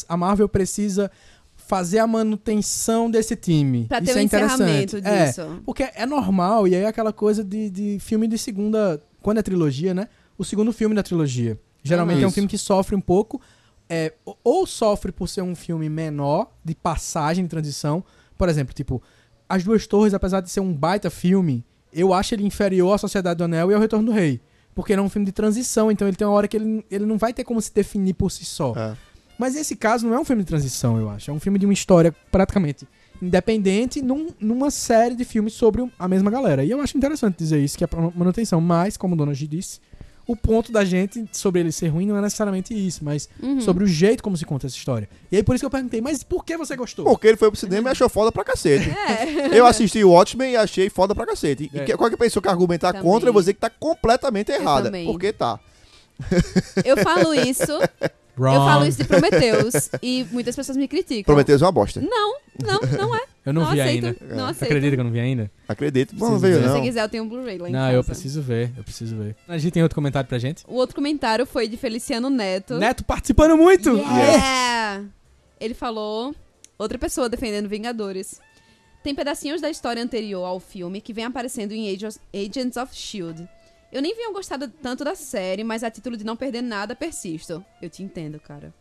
a, 0.07 0.18
Marvel 0.18 0.47
precisa 0.47 1.10
fazer 1.55 1.99
a 1.99 2.07
manutenção 2.07 3.10
desse 3.10 3.36
time. 3.36 3.86
Pra 3.86 3.99
ter 3.99 4.10
isso 4.10 4.18
um 4.18 4.22
é 4.22 4.24
interessante. 4.24 4.62
encerramento 4.62 4.97
É, 4.97 5.26
disso. 5.28 5.62
porque 5.66 5.89
é 5.95 6.05
normal, 6.05 6.68
e 6.68 6.76
aí 6.76 6.84
é 6.84 6.88
aquela 6.88 7.12
coisa 7.14 7.43
de, 7.43 7.70
de 7.70 7.97
filme 7.99 8.28
de 8.28 8.38
segunda. 8.38 9.01
Quando 9.22 9.39
é 9.39 9.41
trilogia, 9.43 9.93
né? 9.93 10.07
O 10.38 10.45
segundo 10.45 10.72
filme 10.72 10.95
da 10.95 11.03
trilogia. 11.03 11.60
Geralmente 11.84 12.22
é 12.22 12.26
um 12.26 12.28
Isso. 12.28 12.36
filme 12.36 12.47
que 12.49 12.57
sofre 12.57 12.95
um 12.95 13.01
pouco. 13.01 13.41
é, 13.91 14.14
ou- 14.24 14.38
ou 14.43 14.68
sofre 14.68 15.12
por 15.12 15.28
ser 15.28 15.41
um 15.41 15.55
filme 15.55 15.89
menor, 15.89 16.51
de 16.64 16.76
passagem, 16.76 17.43
de 17.43 17.49
transição. 17.49 18.03
Por 18.38 18.47
exemplo, 18.47 18.72
tipo, 18.72 19.01
As 19.50 19.64
Duas 19.64 19.88
Torres, 19.88 20.14
apesar 20.14 20.41
de 20.41 20.50
ser 20.52 20.60
um 20.60 20.72
baita 20.72 21.10
filme, 21.10 21.66
eu 21.91 22.14
acho 22.14 22.36
ele 22.36 22.45
inferior 22.45 22.93
à 22.93 22.97
Sociedade 23.00 23.39
do 23.39 23.43
Anel 23.43 23.72
e 23.72 23.74
ao 23.74 23.82
Retorno 23.82 24.06
do 24.06 24.12
Rei. 24.12 24.39
Porque 24.76 24.93
ele 24.93 25.02
é 25.02 25.04
um 25.04 25.10
filme 25.10 25.26
de 25.26 25.32
transição, 25.32 25.91
então 25.91 26.08
ele 26.08 26.16
tem 26.16 26.26
uma 26.28 26.34
hora 26.34 26.47
que 26.47 26.56
ele, 26.56 26.86
ele 26.89 27.06
não 27.06 27.18
vai 27.18 27.34
ter 27.34 27.43
como 27.43 27.60
se 27.60 27.74
definir 27.74 28.14
por 28.14 28.30
si 28.32 28.45
só. 28.45 28.74
É. 28.78 28.95
Mas 29.38 29.56
esse 29.56 29.76
caso 29.76 30.06
não 30.08 30.14
é 30.14 30.20
um 30.20 30.24
filme 30.24 30.43
de 30.43 30.47
transição, 30.47 30.97
eu 31.00 31.10
acho. 31.10 31.32
É 31.32 31.34
um 31.34 31.39
filme 31.39 31.58
de 31.58 31.66
uma 31.66 31.74
história 31.74 32.16
praticamente 32.32 32.88
independente 33.22 34.02
num- 34.02 34.30
numa 34.39 34.72
série 34.72 35.16
de 35.16 35.26
filmes 35.26 35.54
sobre 35.54 35.86
a 36.00 36.08
mesma 36.08 36.32
galera. 36.32 36.64
E 36.64 36.72
eu 36.72 36.80
acho 36.82 36.97
interessante 36.97 37.38
dizer 37.38 37.60
isso, 37.64 37.78
que 37.78 37.84
é 37.84 37.88
pra 37.88 38.00
manutenção. 38.16 38.62
Mas, 38.62 38.95
como 38.97 39.16
Dona 39.16 39.34
G 39.34 39.45
disse, 39.47 39.80
o 40.32 40.36
ponto 40.36 40.72
da 40.72 40.86
gente 40.86 41.26
sobre 41.32 41.60
ele 41.60 41.72
ser 41.72 41.88
ruim 41.88 42.06
não 42.06 42.16
é 42.16 42.22
necessariamente 42.22 42.74
isso, 42.74 43.04
mas 43.04 43.28
Uhum. 43.42 43.60
sobre 43.62 43.84
o 43.84 43.88
jeito 43.88 44.22
como 44.22 44.38
se 44.38 44.46
conta 44.46 44.68
essa 44.68 44.76
história. 44.76 45.10
E 45.32 45.38
aí 45.38 45.42
por 45.44 45.56
isso 45.56 45.64
que 45.64 45.66
eu 45.66 45.70
perguntei, 45.72 46.00
mas 46.02 46.22
por 46.24 46.46
que 46.46 46.56
você 46.56 46.76
gostou? 46.76 47.04
Porque 47.06 47.28
ele 47.28 47.38
foi 47.38 47.50
pro 47.50 47.60
cinema 47.60 47.90
e 47.90 47.92
achou 47.92 48.08
foda 48.08 48.32
pra 48.32 48.44
cacete. 48.44 48.90
É. 49.10 49.58
Eu 49.58 49.66
assisti 49.66 50.04
o 50.04 50.12
Watchmen 50.12 50.52
e 50.52 50.56
achei 50.56 50.90
foda 50.90 51.16
pra 51.16 51.26
cacete. 51.26 51.70
E 51.74 51.80
É. 51.80 51.84
que- 51.84 51.98
qualquer 51.98 52.18
pessoa 52.18 52.44
que 52.44 52.48
argumentar 52.50 52.94
Também. 52.94 53.10
contra, 53.12 53.28
eu 53.30 53.34
vou 53.34 53.42
dizer 53.42 53.54
que 53.56 53.60
tá 53.60 53.70
completamente 53.72 54.52
errada. 54.52 54.84
também. 54.86 55.06
Porque 55.08 55.34
tá. 55.34 55.60
Eu 56.86 56.98
falo 56.98 57.34
isso, 57.34 57.64
Wrong. 58.40 58.56
eu 58.56 58.62
falo 58.62 58.86
isso 58.86 58.98
de 58.98 59.04
Prometheus 59.06 59.90
e 60.02 60.26
muitas 60.32 60.56
pessoas 60.56 60.78
me 60.78 60.88
criticam. 60.88 61.24
Prometheus 61.24 61.62
é 61.62 61.66
uma 61.66 61.72
bosta. 61.72 62.00
Não, 62.02 62.38
não, 62.64 62.80
não 62.98 63.16
é. 63.16 63.22
Eu 63.46 63.54
não, 63.54 63.66
vi 63.72 63.82
aceito, 63.82 64.06
ainda. 64.06 64.36
Não 64.36 64.46
aceito. 64.46 64.72
Acredita 64.72 64.96
que 64.96 65.00
eu 65.00 65.04
não 65.04 65.12
vi 65.12 65.20
ainda? 65.20 65.52
Acredito. 65.68 66.16
Não 66.16 66.38
veio, 66.38 66.56
ver. 66.56 66.62
Se 66.62 66.68
não. 66.68 66.76
você 66.76 66.82
quiser, 66.82 67.04
eu 67.04 67.10
tenho 67.10 67.24
um 67.24 67.30
Blu-ray 67.30 67.58
lá 67.58 67.70
em 67.70 67.72
Não, 67.72 67.80
casa. 67.80 67.94
eu 67.94 68.04
preciso 68.04 68.42
ver, 68.42 68.72
eu 68.78 68.84
preciso 68.84 69.16
ver. 69.16 69.36
A 69.48 69.58
gente 69.58 69.74
tem 69.74 69.84
outro 69.84 69.96
comentário 69.96 70.28
pra 70.28 70.38
gente? 70.38 70.64
O 70.68 70.76
outro 70.76 70.96
comentário 70.96 71.46
foi 71.46 71.68
de 71.68 71.78
Feliciano 71.78 72.30
Neto. 72.30 72.76
Neto 72.78 73.04
participando 73.04 73.58
muito! 73.58 73.96
Yeah! 73.98 75.04
Ele 75.60 75.74
falou, 75.74 76.36
outra 76.78 76.98
pessoa 76.98 77.28
defendendo 77.28 77.68
Vingadores. 77.68 78.40
Tem 79.04 79.16
pedacinhos 79.16 79.62
da 79.62 79.70
história 79.70 80.04
anterior 80.04 80.46
ao 80.46 80.60
filme 80.60 81.02
que 81.02 81.14
vem 81.14 81.26
aparecendo 81.26 81.72
em 81.72 81.90
Agents 81.90 82.78
of 82.78 82.92
S.H.I.E.L.D. 82.94 83.48
Eu 83.92 84.02
nem 84.02 84.16
vinha 84.16 84.32
gostado 84.32 84.68
tanto 84.68 85.04
da 85.04 85.16
série, 85.16 85.64
mas 85.64 85.84
a 85.84 85.90
título 85.90 86.16
de 86.16 86.24
não 86.24 86.36
perder 86.36 86.62
nada, 86.62 86.96
persisto. 86.96 87.64
Eu 87.82 87.90
te 87.90 88.04
entendo, 88.04 88.40
cara. 88.40 88.74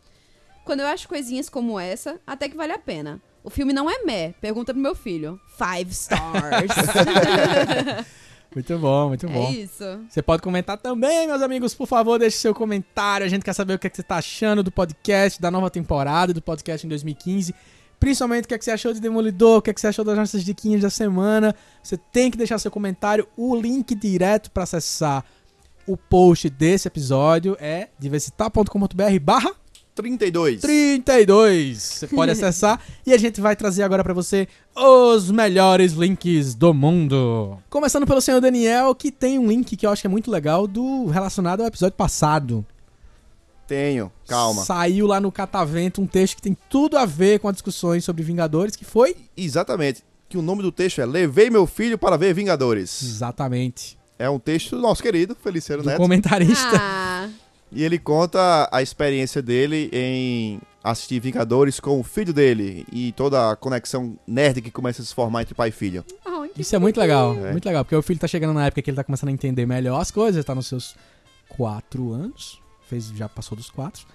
Quando 0.63 0.81
eu 0.81 0.87
acho 0.87 1.07
coisinhas 1.07 1.49
como 1.49 1.79
essa, 1.79 2.19
até 2.27 2.47
que 2.47 2.55
vale 2.55 2.73
a 2.73 2.79
pena. 2.79 3.19
O 3.43 3.49
filme 3.49 3.73
não 3.73 3.89
é 3.89 4.03
meh, 4.03 4.33
pergunta 4.39 4.73
pro 4.73 4.81
meu 4.81 4.93
filho. 4.93 5.39
Five 5.57 5.91
stars. 5.91 6.71
Muito 8.53 8.79
bom, 8.79 9.09
muito 9.09 9.27
bom. 9.29 9.47
é 9.47 9.51
isso. 9.51 9.83
Você 10.09 10.23
pode 10.23 10.41
comentar 10.41 10.75
também, 10.75 11.27
meus 11.27 11.41
amigos. 11.41 11.75
Por 11.75 11.85
favor, 11.87 12.17
deixe 12.17 12.37
seu 12.37 12.53
comentário. 12.53 13.23
A 13.23 13.29
gente 13.29 13.43
quer 13.43 13.53
saber 13.53 13.75
o 13.75 13.79
que, 13.79 13.85
é 13.85 13.89
que 13.91 13.95
você 13.95 14.01
tá 14.01 14.15
achando 14.15 14.63
do 14.63 14.71
podcast, 14.71 15.39
da 15.39 15.51
nova 15.51 15.69
temporada, 15.69 16.33
do 16.33 16.41
podcast 16.41 16.83
em 16.83 16.89
2015. 16.89 17.53
Principalmente 17.99 18.45
o 18.45 18.47
que, 18.47 18.53
é 18.53 18.57
que 18.57 18.65
você 18.65 18.71
achou 18.71 18.93
de 18.93 19.01
Demolidor, 19.01 19.57
o 19.57 19.61
que, 19.61 19.69
é 19.69 19.73
que 19.73 19.81
você 19.81 19.87
achou 19.87 20.05
das 20.05 20.17
nossas 20.17 20.43
diquinhas 20.43 20.81
da 20.81 20.89
semana. 20.89 21.53
Você 21.83 21.97
tem 21.97 22.31
que 22.31 22.37
deixar 22.37 22.57
seu 22.57 22.71
comentário. 22.71 23.27
O 23.35 23.55
link 23.55 23.93
direto 23.93 24.49
para 24.51 24.63
acessar 24.63 25.25
o 25.85 25.97
post 25.97 26.49
desse 26.49 26.87
episódio 26.87 27.57
é 27.59 27.89
diversitar.com.br 27.99 29.19
barra 29.21 29.51
32. 29.95 30.61
32. 30.61 31.77
Você 31.77 32.07
pode 32.07 32.31
acessar 32.31 32.81
e 33.05 33.13
a 33.13 33.17
gente 33.17 33.41
vai 33.41 33.55
trazer 33.55 33.83
agora 33.83 34.03
pra 34.03 34.13
você 34.13 34.47
os 34.75 35.29
melhores 35.29 35.91
links 35.91 36.55
do 36.55 36.73
mundo. 36.73 37.57
Começando 37.69 38.07
pelo 38.07 38.21
senhor 38.21 38.39
Daniel, 38.39 38.95
que 38.95 39.11
tem 39.11 39.37
um 39.37 39.47
link 39.47 39.75
que 39.75 39.85
eu 39.85 39.91
acho 39.91 40.01
que 40.01 40.07
é 40.07 40.09
muito 40.09 40.31
legal 40.31 40.65
do 40.67 41.07
relacionado 41.07 41.61
ao 41.61 41.67
episódio 41.67 41.97
passado. 41.97 42.65
Tenho. 43.69 44.11
Calma. 44.27 44.63
Saiu 44.65 45.05
lá 45.07 45.21
no 45.21 45.31
Catavento 45.31 46.01
um 46.01 46.07
texto 46.07 46.35
que 46.37 46.41
tem 46.41 46.57
tudo 46.69 46.97
a 46.97 47.05
ver 47.05 47.39
com 47.39 47.47
as 47.47 47.53
discussões 47.53 48.03
sobre 48.03 48.23
Vingadores, 48.23 48.75
que 48.75 48.83
foi 48.83 49.15
Exatamente. 49.37 50.03
Que 50.27 50.37
o 50.37 50.41
nome 50.41 50.61
do 50.61 50.71
texto 50.71 50.99
é 51.01 51.05
Levei 51.05 51.49
meu 51.49 51.65
filho 51.65 51.97
para 51.97 52.17
ver 52.17 52.33
Vingadores. 52.33 53.01
exatamente 53.01 53.97
É 54.17 54.29
um 54.29 54.37
texto 54.39 54.75
do 54.75 54.81
nosso 54.81 55.01
querido 55.01 55.35
Feliciano 55.35 55.81
do 55.83 55.87
Neto. 55.89 55.97
comentarista. 55.97 56.77
Ah, 56.77 57.29
E 57.71 57.83
ele 57.83 57.97
conta 57.99 58.67
a 58.71 58.81
experiência 58.81 59.41
dele 59.41 59.89
em 59.93 60.59
assistir 60.83 61.19
Vingadores 61.19 61.79
com 61.79 61.99
o 61.99 62.03
filho 62.03 62.33
dele 62.33 62.85
e 62.91 63.11
toda 63.11 63.51
a 63.51 63.55
conexão 63.55 64.17
nerd 64.27 64.61
que 64.61 64.71
começa 64.71 65.01
a 65.01 65.05
se 65.05 65.13
formar 65.13 65.43
entre 65.43 65.53
pai 65.53 65.69
e 65.69 65.71
filho. 65.71 66.03
que 66.55 66.61
Isso 66.61 66.75
é 66.75 66.79
muito 66.79 66.99
legal, 66.99 67.33
É. 67.45 67.51
muito 67.51 67.65
legal, 67.65 67.85
porque 67.85 67.95
o 67.95 68.01
filho 68.01 68.19
tá 68.19 68.27
chegando 68.27 68.53
na 68.55 68.65
época 68.65 68.81
que 68.81 68.89
ele 68.89 68.95
tá 68.97 69.03
começando 69.03 69.29
a 69.29 69.31
entender 69.33 69.67
melhor 69.67 69.99
as 70.01 70.09
coisas, 70.09 70.43
tá 70.43 70.55
nos 70.55 70.65
seus 70.67 70.95
quatro 71.47 72.11
anos, 72.11 72.59
fez, 72.89 73.07
já 73.15 73.29
passou 73.29 73.55
dos 73.55 73.69
quatro, 73.69 74.05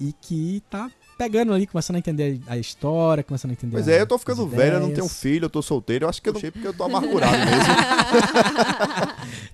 e 0.00 0.12
que 0.20 0.62
tá 0.70 0.90
pegando 1.16 1.52
ali, 1.52 1.66
começando 1.66 1.96
a 1.96 1.98
entender 2.00 2.40
a 2.48 2.56
história, 2.58 3.22
começando 3.22 3.50
a 3.50 3.54
entender 3.54 3.72
Pois 3.76 3.86
a- 3.88 3.92
é, 3.92 4.00
eu 4.00 4.06
tô 4.06 4.18
ficando 4.18 4.46
velho, 4.48 4.74
eu 4.76 4.80
não 4.80 4.92
tenho 4.92 5.08
filho, 5.08 5.44
eu 5.44 5.50
tô 5.50 5.62
solteiro. 5.62 6.06
Eu 6.06 6.08
acho 6.08 6.20
que 6.20 6.28
eu 6.28 6.32
não 6.32 6.40
sei 6.40 6.50
porque 6.50 6.66
eu 6.66 6.74
tô 6.74 6.82
amargurado 6.82 7.36
mesmo. 7.38 7.52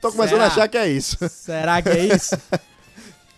tô 0.00 0.10
começando 0.12 0.36
Será? 0.38 0.44
a 0.44 0.46
achar 0.46 0.68
que 0.68 0.78
é 0.78 0.88
isso. 0.88 1.16
Será 1.28 1.82
que 1.82 1.88
é 1.90 2.06
isso? 2.14 2.36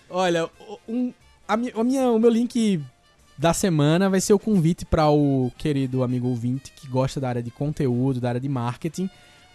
Olha, 0.09 0.49
um, 0.88 1.12
a 1.49 1.57
minha, 1.57 1.72
a 1.74 1.84
minha- 1.84 2.11
o 2.11 2.18
meu 2.18 2.30
link 2.30 2.82
da 3.38 3.55
semana 3.55 4.11
vai 4.11 4.20
ser 4.20 4.32
o 4.34 4.38
convite 4.38 4.84
para 4.84 5.09
o 5.09 5.51
querido 5.57 6.03
amigo 6.03 6.28
ouvinte 6.28 6.72
que 6.76 6.86
gosta 6.86 7.18
da 7.20 7.28
área 7.28 7.43
de 7.43 7.51
conteúdo, 7.51 8.20
da 8.20 8.28
área 8.28 8.41
de 8.41 8.49
marketing, 8.49 9.09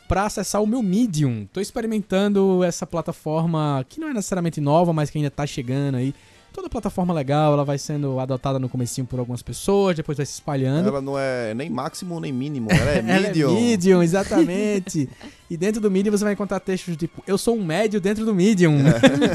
para 0.08 0.26
acessar 0.26 0.62
o 0.62 0.68
meu 0.68 0.82
Medium. 0.84 1.47
Tô 1.51 1.60
experimentando 1.60 2.64
essa 2.64 2.86
plataforma 2.86 3.86
que 3.89 3.99
não 3.99 4.10
é 4.10 4.14
necessariamente 4.14 4.62
nova, 4.62 4.93
mas 4.93 5.10
que 5.10 5.18
ainda 5.18 5.32
tá 5.32 5.45
chegando 5.45 5.95
aí. 5.95 6.14
Toda 6.53 6.70
plataforma 6.70 7.14
legal, 7.14 7.51
ela 7.51 7.66
vai 7.66 7.78
sendo 7.78 8.18
adotada 8.18 8.58
no 8.58 8.70
comecinho 8.70 9.06
por 9.06 9.20
algumas 9.20 9.41
pessoas, 9.41 9.93
depois 9.97 10.16
vai 10.18 10.26
se 10.26 10.34
espalhando. 10.34 10.88
Ela 10.88 11.01
não 11.01 11.20
é 11.20 11.53
nem 11.53 11.70
máximo 11.70 12.18
nem 12.20 12.32
mínimo, 12.32 12.72
ela 12.72 12.91
é 12.91 12.99
Ela 13.06 13.28
medium. 13.28 13.49
é 13.58 13.60
Medium, 13.60 14.01
exatamente. 14.03 15.10
e 15.49 15.58
dentro 15.58 15.82
do 15.82 15.91
Medium 15.91 16.12
você 16.18 16.24
vai 16.24 16.32
encontrar 16.32 16.62
textos 16.62 16.95
tipo 16.95 17.22
Eu 17.28 17.38
sou 17.38 17.58
um 17.58 17.66
médio 17.66 17.99
dentro 17.99 18.24
do 18.26 18.34
Medium. 18.34 18.78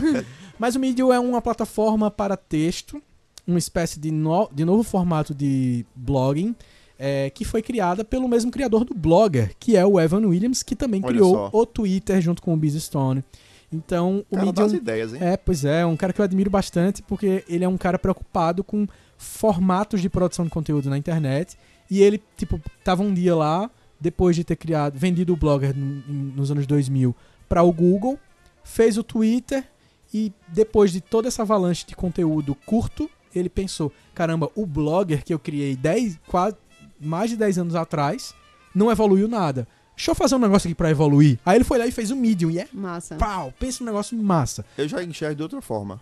Mas 0.58 0.76
o 0.76 0.80
Medium 0.80 1.12
é 1.12 1.20
uma 1.20 1.42
plataforma 1.42 2.10
para 2.10 2.36
texto, 2.38 3.02
uma 3.46 3.58
espécie 3.58 3.98
de, 4.00 4.10
no- 4.10 4.48
de 4.52 4.64
novo 4.64 4.82
formato 4.82 5.34
de 5.34 5.84
blogging, 5.94 6.54
é, 7.02 7.30
que 7.30 7.46
foi 7.46 7.62
criada 7.62 8.04
pelo 8.04 8.28
mesmo 8.28 8.50
criador 8.50 8.84
do 8.84 8.92
Blogger, 8.92 9.52
que 9.58 9.74
é 9.74 9.86
o 9.86 9.98
Evan 9.98 10.26
Williams, 10.26 10.62
que 10.62 10.76
também 10.76 11.00
Olha 11.02 11.14
criou 11.14 11.34
só. 11.34 11.50
o 11.50 11.64
Twitter 11.64 12.20
junto 12.20 12.42
com 12.42 12.52
o 12.52 12.56
Biz 12.58 12.74
Stone. 12.74 13.24
Então, 13.72 14.22
o 14.30 14.36
Cara, 14.36 14.46
Medium 14.46 14.74
ideias, 14.74 15.14
hein? 15.14 15.20
é, 15.22 15.36
pois 15.36 15.64
é, 15.64 15.86
um 15.86 15.96
cara 15.96 16.12
que 16.12 16.20
eu 16.20 16.24
admiro 16.24 16.50
bastante 16.50 17.02
porque 17.02 17.42
ele 17.48 17.64
é 17.64 17.68
um 17.68 17.78
cara 17.78 17.98
preocupado 17.98 18.62
com 18.62 18.86
formatos 19.16 20.02
de 20.02 20.10
produção 20.10 20.44
de 20.44 20.50
conteúdo 20.50 20.90
na 20.90 20.98
internet. 20.98 21.56
E 21.90 22.02
ele, 22.02 22.22
tipo, 22.36 22.60
tava 22.84 23.02
um 23.02 23.14
dia 23.14 23.34
lá, 23.34 23.70
depois 23.98 24.36
de 24.36 24.44
ter 24.44 24.56
criado, 24.56 24.98
vendido 24.98 25.32
o 25.32 25.36
Blogger 25.36 25.74
nos 25.74 26.50
anos 26.50 26.66
2000 26.66 27.16
para 27.48 27.62
o 27.62 27.72
Google, 27.72 28.18
fez 28.62 28.98
o 28.98 29.02
Twitter 29.02 29.64
e 30.12 30.32
depois 30.48 30.92
de 30.92 31.00
toda 31.00 31.28
essa 31.28 31.42
avalanche 31.42 31.86
de 31.86 31.96
conteúdo 31.96 32.54
curto, 32.66 33.08
ele 33.34 33.48
pensou: 33.48 33.90
caramba, 34.14 34.50
o 34.54 34.66
Blogger 34.66 35.24
que 35.24 35.32
eu 35.32 35.38
criei 35.38 35.76
10, 35.76 36.18
quase, 36.26 36.56
mais 37.00 37.30
de 37.30 37.36
10 37.36 37.58
anos 37.58 37.74
atrás 37.74 38.34
não 38.74 38.90
evoluiu 38.90 39.26
nada. 39.26 39.66
Deixa 39.96 40.10
eu 40.12 40.14
fazer 40.14 40.34
um 40.34 40.38
negócio 40.38 40.66
aqui 40.68 40.74
pra 40.74 40.90
evoluir. 40.90 41.38
Aí 41.44 41.56
ele 41.56 41.64
foi 41.64 41.78
lá 41.78 41.86
e 41.86 41.90
fez 41.92 42.10
o 42.10 42.16
Medium 42.16 42.50
e 42.50 42.58
é 42.58 42.68
Massa. 42.72 43.16
pau, 43.16 43.52
pensa 43.58 43.78
num 43.84 43.90
negócio 43.90 44.16
massa. 44.16 44.64
Eu 44.78 44.88
já 44.88 45.02
enxergo 45.02 45.34
de 45.36 45.42
outra 45.42 45.60
forma. 45.60 46.00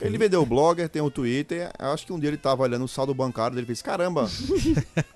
Ele 0.00 0.18
vendeu 0.18 0.42
o 0.42 0.46
blogger, 0.46 0.88
tem 0.88 1.02
o 1.02 1.10
Twitter. 1.10 1.70
Acho 1.78 2.06
que 2.06 2.12
um 2.12 2.18
dia 2.18 2.28
ele 2.28 2.36
tava 2.36 2.62
olhando 2.62 2.84
o 2.84 2.88
saldo 2.88 3.14
bancário 3.14 3.54
dele 3.54 3.64
e 3.64 3.66
fez: 3.66 3.82
Caramba, 3.82 4.28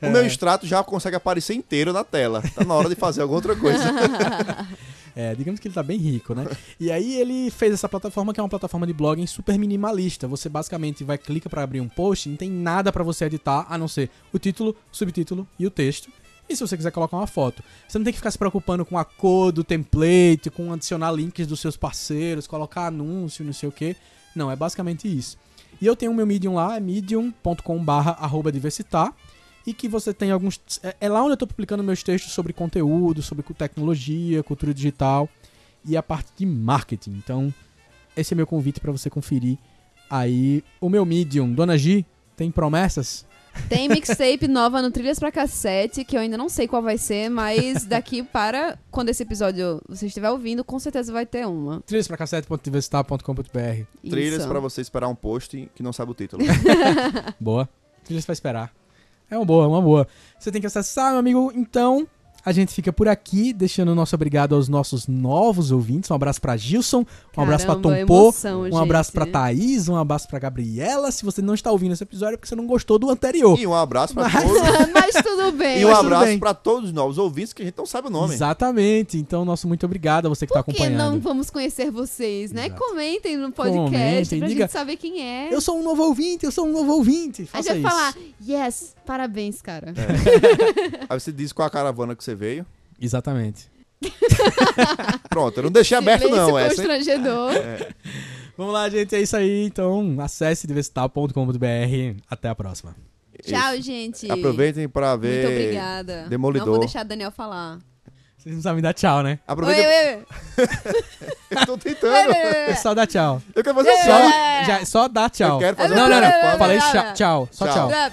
o 0.02 0.10
meu 0.10 0.24
extrato 0.26 0.66
já 0.66 0.82
consegue 0.82 1.16
aparecer 1.16 1.54
inteiro 1.54 1.92
na 1.92 2.04
tela. 2.04 2.42
Tá 2.54 2.64
na 2.64 2.74
hora 2.74 2.88
de 2.88 2.94
fazer 2.94 3.22
alguma 3.22 3.38
outra 3.38 3.56
coisa. 3.56 3.84
É, 5.16 5.32
digamos 5.32 5.60
que 5.60 5.68
ele 5.68 5.74
tá 5.74 5.82
bem 5.82 5.96
rico, 5.96 6.34
né? 6.34 6.44
E 6.78 6.90
aí 6.90 7.14
ele 7.20 7.48
fez 7.48 7.72
essa 7.72 7.88
plataforma 7.88 8.34
que 8.34 8.40
é 8.40 8.42
uma 8.42 8.48
plataforma 8.48 8.84
de 8.84 8.92
blogging 8.92 9.26
super 9.28 9.56
minimalista. 9.56 10.26
Você 10.26 10.48
basicamente 10.48 11.04
vai 11.04 11.16
clica 11.16 11.48
pra 11.48 11.62
abrir 11.62 11.80
um 11.80 11.88
post, 11.88 12.28
não 12.28 12.36
tem 12.36 12.50
nada 12.50 12.90
pra 12.90 13.04
você 13.04 13.24
editar 13.24 13.64
a 13.68 13.78
não 13.78 13.86
ser 13.86 14.10
o 14.32 14.40
título, 14.40 14.70
o 14.70 14.96
subtítulo 14.96 15.46
e 15.56 15.66
o 15.66 15.70
texto. 15.70 16.10
E 16.48 16.54
se 16.54 16.66
você 16.66 16.76
quiser 16.76 16.90
colocar 16.90 17.16
uma 17.16 17.26
foto, 17.26 17.62
você 17.88 17.96
não 17.96 18.04
tem 18.04 18.12
que 18.12 18.18
ficar 18.18 18.30
se 18.30 18.36
preocupando 18.36 18.84
com 18.84 18.98
a 18.98 19.04
cor 19.04 19.50
do 19.50 19.64
template, 19.64 20.50
com 20.50 20.72
adicionar 20.72 21.12
links 21.12 21.46
dos 21.46 21.60
seus 21.60 21.76
parceiros, 21.76 22.46
colocar 22.46 22.86
anúncio, 22.86 23.44
não 23.44 23.52
sei 23.52 23.68
o 23.68 23.72
que. 23.72 23.96
Não, 24.34 24.50
é 24.50 24.56
basicamente 24.56 25.06
isso. 25.06 25.38
E 25.80 25.86
eu 25.86 25.96
tenho 25.96 26.12
o 26.12 26.14
meu 26.14 26.26
Medium 26.26 26.54
lá, 26.54 26.76
é 26.76 26.80
medium.com/barra 26.80 28.16
diversitar 28.52 29.14
e 29.66 29.72
que 29.72 29.88
você 29.88 30.12
tem 30.12 30.30
alguns. 30.30 30.60
É, 30.82 30.96
é 31.00 31.08
lá 31.08 31.22
onde 31.22 31.32
eu 31.32 31.36
tô 31.36 31.46
publicando 31.46 31.82
meus 31.82 32.02
textos 32.02 32.32
sobre 32.32 32.52
conteúdo, 32.52 33.22
sobre 33.22 33.42
tecnologia, 33.54 34.42
cultura 34.42 34.74
digital 34.74 35.28
e 35.84 35.96
a 35.96 36.02
parte 36.02 36.30
de 36.36 36.46
marketing. 36.46 37.12
Então, 37.12 37.54
esse 38.16 38.34
é 38.34 38.36
meu 38.36 38.46
convite 38.46 38.80
pra 38.80 38.92
você 38.92 39.08
conferir 39.08 39.58
aí 40.08 40.62
o 40.80 40.88
meu 40.88 41.04
Medium. 41.04 41.52
Dona 41.52 41.76
Gi, 41.76 42.06
tem 42.36 42.50
promessas? 42.50 43.26
Tem 43.68 43.88
mixtape 43.88 44.46
nova 44.48 44.82
no 44.82 44.90
Trilhas 44.90 45.18
pra 45.18 45.32
Cassete, 45.32 46.04
que 46.04 46.16
eu 46.16 46.20
ainda 46.20 46.36
não 46.36 46.48
sei 46.48 46.68
qual 46.68 46.82
vai 46.82 46.98
ser, 46.98 47.28
mas 47.28 47.84
daqui 47.84 48.22
para 48.22 48.78
quando 48.90 49.08
esse 49.08 49.22
episódio 49.22 49.80
você 49.88 50.06
estiver 50.06 50.30
ouvindo, 50.30 50.64
com 50.64 50.78
certeza 50.78 51.12
vai 51.12 51.24
ter 51.26 51.46
uma. 51.46 51.80
Trilhas 51.82 52.06
pra 52.06 52.16
cassete.diversitar.com.br. 52.16 53.84
Trilhas 54.08 54.46
pra 54.46 54.60
você 54.60 54.80
esperar 54.80 55.08
um 55.08 55.14
post 55.14 55.70
que 55.74 55.82
não 55.82 55.92
sabe 55.92 56.10
o 56.10 56.14
título. 56.14 56.44
Boa. 57.40 57.68
Trilhas 58.04 58.24
pra 58.24 58.32
esperar. 58.32 58.72
É 59.30 59.36
uma 59.36 59.44
boa, 59.44 59.66
uma 59.66 59.80
boa. 59.80 60.06
Você 60.38 60.52
tem 60.52 60.60
que 60.60 60.66
acessar, 60.66 61.10
meu 61.10 61.18
amigo. 61.18 61.52
Então, 61.54 62.06
a 62.44 62.52
gente 62.52 62.72
fica 62.72 62.92
por 62.92 63.08
aqui, 63.08 63.52
deixando 63.52 63.90
o 63.90 63.94
nosso 63.94 64.14
obrigado 64.14 64.54
aos 64.54 64.68
nossos 64.68 65.06
novos 65.08 65.70
ouvintes. 65.70 66.10
Um 66.10 66.14
abraço 66.14 66.40
pra 66.40 66.56
Gilson, 66.56 67.04
um 67.36 67.40
abraço 67.40 67.64
pra 67.64 67.74
Caramba, 67.76 67.98
Tom 68.00 68.06
Pô, 68.06 68.22
emoção, 68.24 68.62
um 68.62 68.76
abraço 68.78 69.08
gente. 69.12 69.14
pra 69.14 69.26
Thaís, 69.26 69.88
um 69.88 69.96
abraço 69.96 70.28
pra 70.28 70.38
Gabriela. 70.38 71.10
Se 71.10 71.24
você 71.24 71.40
não 71.40 71.54
está 71.54 71.70
ouvindo 71.72 71.92
esse 71.92 72.02
episódio 72.02 72.34
é 72.34 72.36
porque 72.36 72.48
você 72.48 72.54
não 72.56 72.66
gostou 72.66 72.98
do 72.98 73.08
anterior. 73.10 73.58
e 73.58 73.66
um 73.66 73.74
abraço 73.74 74.12
pra 74.14 74.28
Mas- 74.28 74.42
todos. 74.42 74.62
Mas 74.92 75.14
tudo 75.22 75.52
bem. 75.52 75.80
E 75.80 75.84
um 75.84 75.94
abraço 75.94 76.38
pra 76.38 76.52
todos 76.54 76.90
os 76.90 76.94
novos 76.94 77.18
ouvintes 77.18 77.52
que 77.52 77.62
a 77.62 77.64
gente 77.64 77.76
não 77.78 77.86
sabe 77.86 78.08
o 78.08 78.10
nome. 78.10 78.34
Exatamente. 78.34 79.16
Então, 79.16 79.44
nosso 79.44 79.66
muito 79.68 79.84
obrigado 79.86 80.26
a 80.26 80.28
você 80.28 80.46
que 80.46 80.52
está 80.52 80.62
Por 80.62 80.72
que 80.74 80.82
acompanhando. 80.82 81.12
não 81.12 81.20
vamos 81.20 81.50
conhecer 81.50 81.90
vocês, 81.90 82.52
né? 82.52 82.66
Exato. 82.66 82.80
Comentem 82.80 83.36
no 83.36 83.50
podcast 83.52 83.84
Comentem, 83.90 84.38
pra 84.38 84.48
diga- 84.48 84.64
gente 84.64 84.72
saber 84.72 84.96
quem 84.96 85.22
é. 85.22 85.52
Eu 85.54 85.60
sou 85.60 85.78
um 85.78 85.82
novo 85.82 86.02
ouvinte, 86.04 86.44
eu 86.44 86.52
sou 86.52 86.66
um 86.66 86.72
novo 86.72 86.92
ouvinte. 86.92 87.42
A 87.52 87.56
Faça 87.58 87.74
gente 87.74 87.82
isso. 87.82 87.82
vai 87.82 88.12
falar, 88.12 88.14
yes, 88.46 88.94
parabéns, 89.04 89.60
cara. 89.62 89.92
Aí 91.08 91.20
você 91.20 91.30
diz 91.32 91.52
qual 91.52 91.66
a 91.66 91.70
caravana 91.70 92.14
que 92.14 92.22
você 92.24 92.34
veio. 92.34 92.66
Exatamente. 93.00 93.70
Pronto, 95.28 95.58
eu 95.58 95.64
não 95.64 95.70
deixei 95.70 95.96
aberto 95.96 96.28
não 96.28 96.58
essa. 96.58 96.70
hein? 96.72 96.76
constrangedor. 96.76 97.52
Vamos 98.56 98.72
lá, 98.72 98.88
gente. 98.88 99.14
É 99.16 99.20
isso 99.20 99.36
aí. 99.36 99.64
Então, 99.64 100.16
acesse 100.20 100.66
diversital.com.br. 100.66 102.20
Até 102.30 102.48
a 102.48 102.54
próxima. 102.54 102.94
Tchau, 103.42 103.80
gente. 103.80 104.30
Aproveitem 104.30 104.88
pra 104.88 105.16
ver. 105.16 105.46
Muito 105.46 105.60
obrigada. 105.60 106.26
Demolidor. 106.28 106.66
Não 106.66 106.72
vou 106.74 106.80
deixar 106.80 107.00
a 107.00 107.04
Daniel 107.04 107.32
falar. 107.32 107.78
Vocês 108.38 108.54
não 108.54 108.62
sabem 108.62 108.82
dar 108.82 108.92
tchau, 108.92 109.22
né? 109.22 109.30
Oi, 109.32 109.38
Aproveitem. 109.46 109.86
oi, 109.86 109.92
oi. 110.18 110.24
Eu 111.50 111.66
tô 111.66 111.78
tentando. 111.78 112.30
É 112.32 112.74
só 112.76 112.94
dar 112.94 113.06
tchau. 113.06 113.42
Eu 113.54 113.64
quero 113.64 113.74
fazer 113.74 113.88
É. 113.88 114.02
Só, 114.04 114.18
É. 114.18 114.64
já, 114.66 114.84
só 114.84 115.08
dá 115.08 115.30
tchau. 115.30 115.52
Eu 115.54 115.58
quero 115.60 115.76
fazer 115.76 115.94
não, 115.94 116.08
não, 116.08 116.20
não. 116.20 116.58
Falei. 116.58 116.78
Tchau. 117.14 117.48
Só 117.50 117.66
Tchau. 117.66 117.88
tchau. 117.88 118.12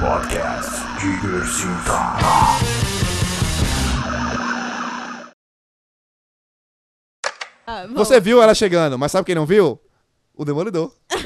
Podcast. 0.00 0.76
Ah. 7.64 7.86
Você 7.94 8.20
viu 8.20 8.42
ela 8.42 8.52
chegando, 8.52 8.98
mas 8.98 9.12
sabe 9.12 9.26
quem 9.26 9.34
não 9.36 9.46
viu? 9.46 9.80
O 10.34 10.44
Demolidor. 10.44 10.92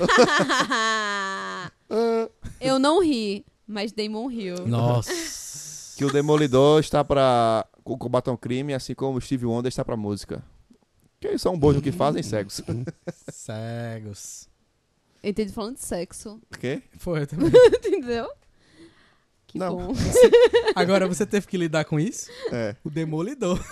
Eu 2.61 2.79
não 2.79 3.03
ri, 3.03 3.47
mas 3.67 3.93
Damon 3.93 4.27
riu. 4.27 4.67
Nossa. 4.67 5.11
Que 5.97 6.05
o 6.07 6.11
Demolidor 6.11 6.81
está 6.81 7.05
pra 7.05 7.67
o 7.85 7.99
combate 7.99 8.31
ao 8.31 8.39
crime, 8.39 8.73
assim 8.73 8.95
como 8.95 9.19
o 9.19 9.21
Steve 9.21 9.45
Wonder 9.45 9.69
está 9.69 9.85
pra 9.85 9.99
música. 9.99 10.43
Que 11.21 11.29
eles 11.29 11.43
são 11.43 11.59
bons 11.59 11.75
no 11.75 11.83
que 11.83 11.93
fazem, 11.93 12.23
cegos. 12.23 12.63
Cegos. 13.31 14.50
Eu 15.23 15.31
entendi 15.31 15.53
falando 15.53 15.77
de 15.77 15.85
sexo. 15.85 16.41
O 16.51 16.59
quê? 16.59 16.83
Foi, 16.99 17.23
eu 17.23 17.27
também. 17.27 17.51
Entendeu? 17.77 18.31
Que 19.47 19.59
Não. 19.59 19.77
bom. 19.77 19.93
Agora 20.75 21.07
você 21.09 21.27
teve 21.27 21.47
que 21.47 21.57
lidar 21.57 21.85
com 21.85 21.99
isso? 21.99 22.31
É. 22.53 22.75
O 22.85 22.89
demolidor. 22.91 23.59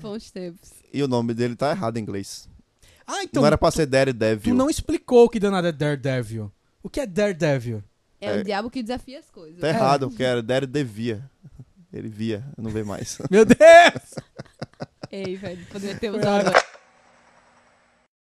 Bons 0.00 0.30
tempos. 0.30 0.70
E 0.92 1.02
o 1.02 1.08
nome 1.08 1.34
dele 1.34 1.56
tá 1.56 1.70
errado 1.70 1.96
em 1.96 2.00
inglês. 2.02 2.48
Ah, 3.06 3.22
então. 3.22 3.42
não 3.42 3.46
era 3.46 3.58
pra 3.58 3.70
ser 3.70 3.86
Tu 3.86 3.90
Daredevil. 3.90 4.54
não 4.54 4.70
explicou 4.70 5.24
o 5.24 5.28
que 5.28 5.38
danado 5.40 5.66
é 5.66 5.72
Daredevil. 5.72 6.50
O 6.82 6.88
que 6.88 7.00
é 7.00 7.06
Daredevil? 7.06 7.82
É, 8.20 8.26
É. 8.36 8.40
o 8.40 8.44
diabo 8.44 8.70
que 8.70 8.82
desafia 8.82 9.18
as 9.18 9.30
coisas. 9.30 9.60
Tá 9.60 9.68
errado, 9.68 10.08
porque 10.08 10.22
era 10.22 10.42
Daredevia. 10.42 11.28
Ele 11.92 12.08
via, 12.08 12.44
não 12.56 12.70
vê 12.70 12.82
mais. 12.82 13.18
Meu 13.30 13.44
Deus! 13.44 14.14
Ei, 15.14 15.36
velho, 15.36 15.64
poderia 15.66 15.96
ter 15.96 16.10
usado. 16.10 16.50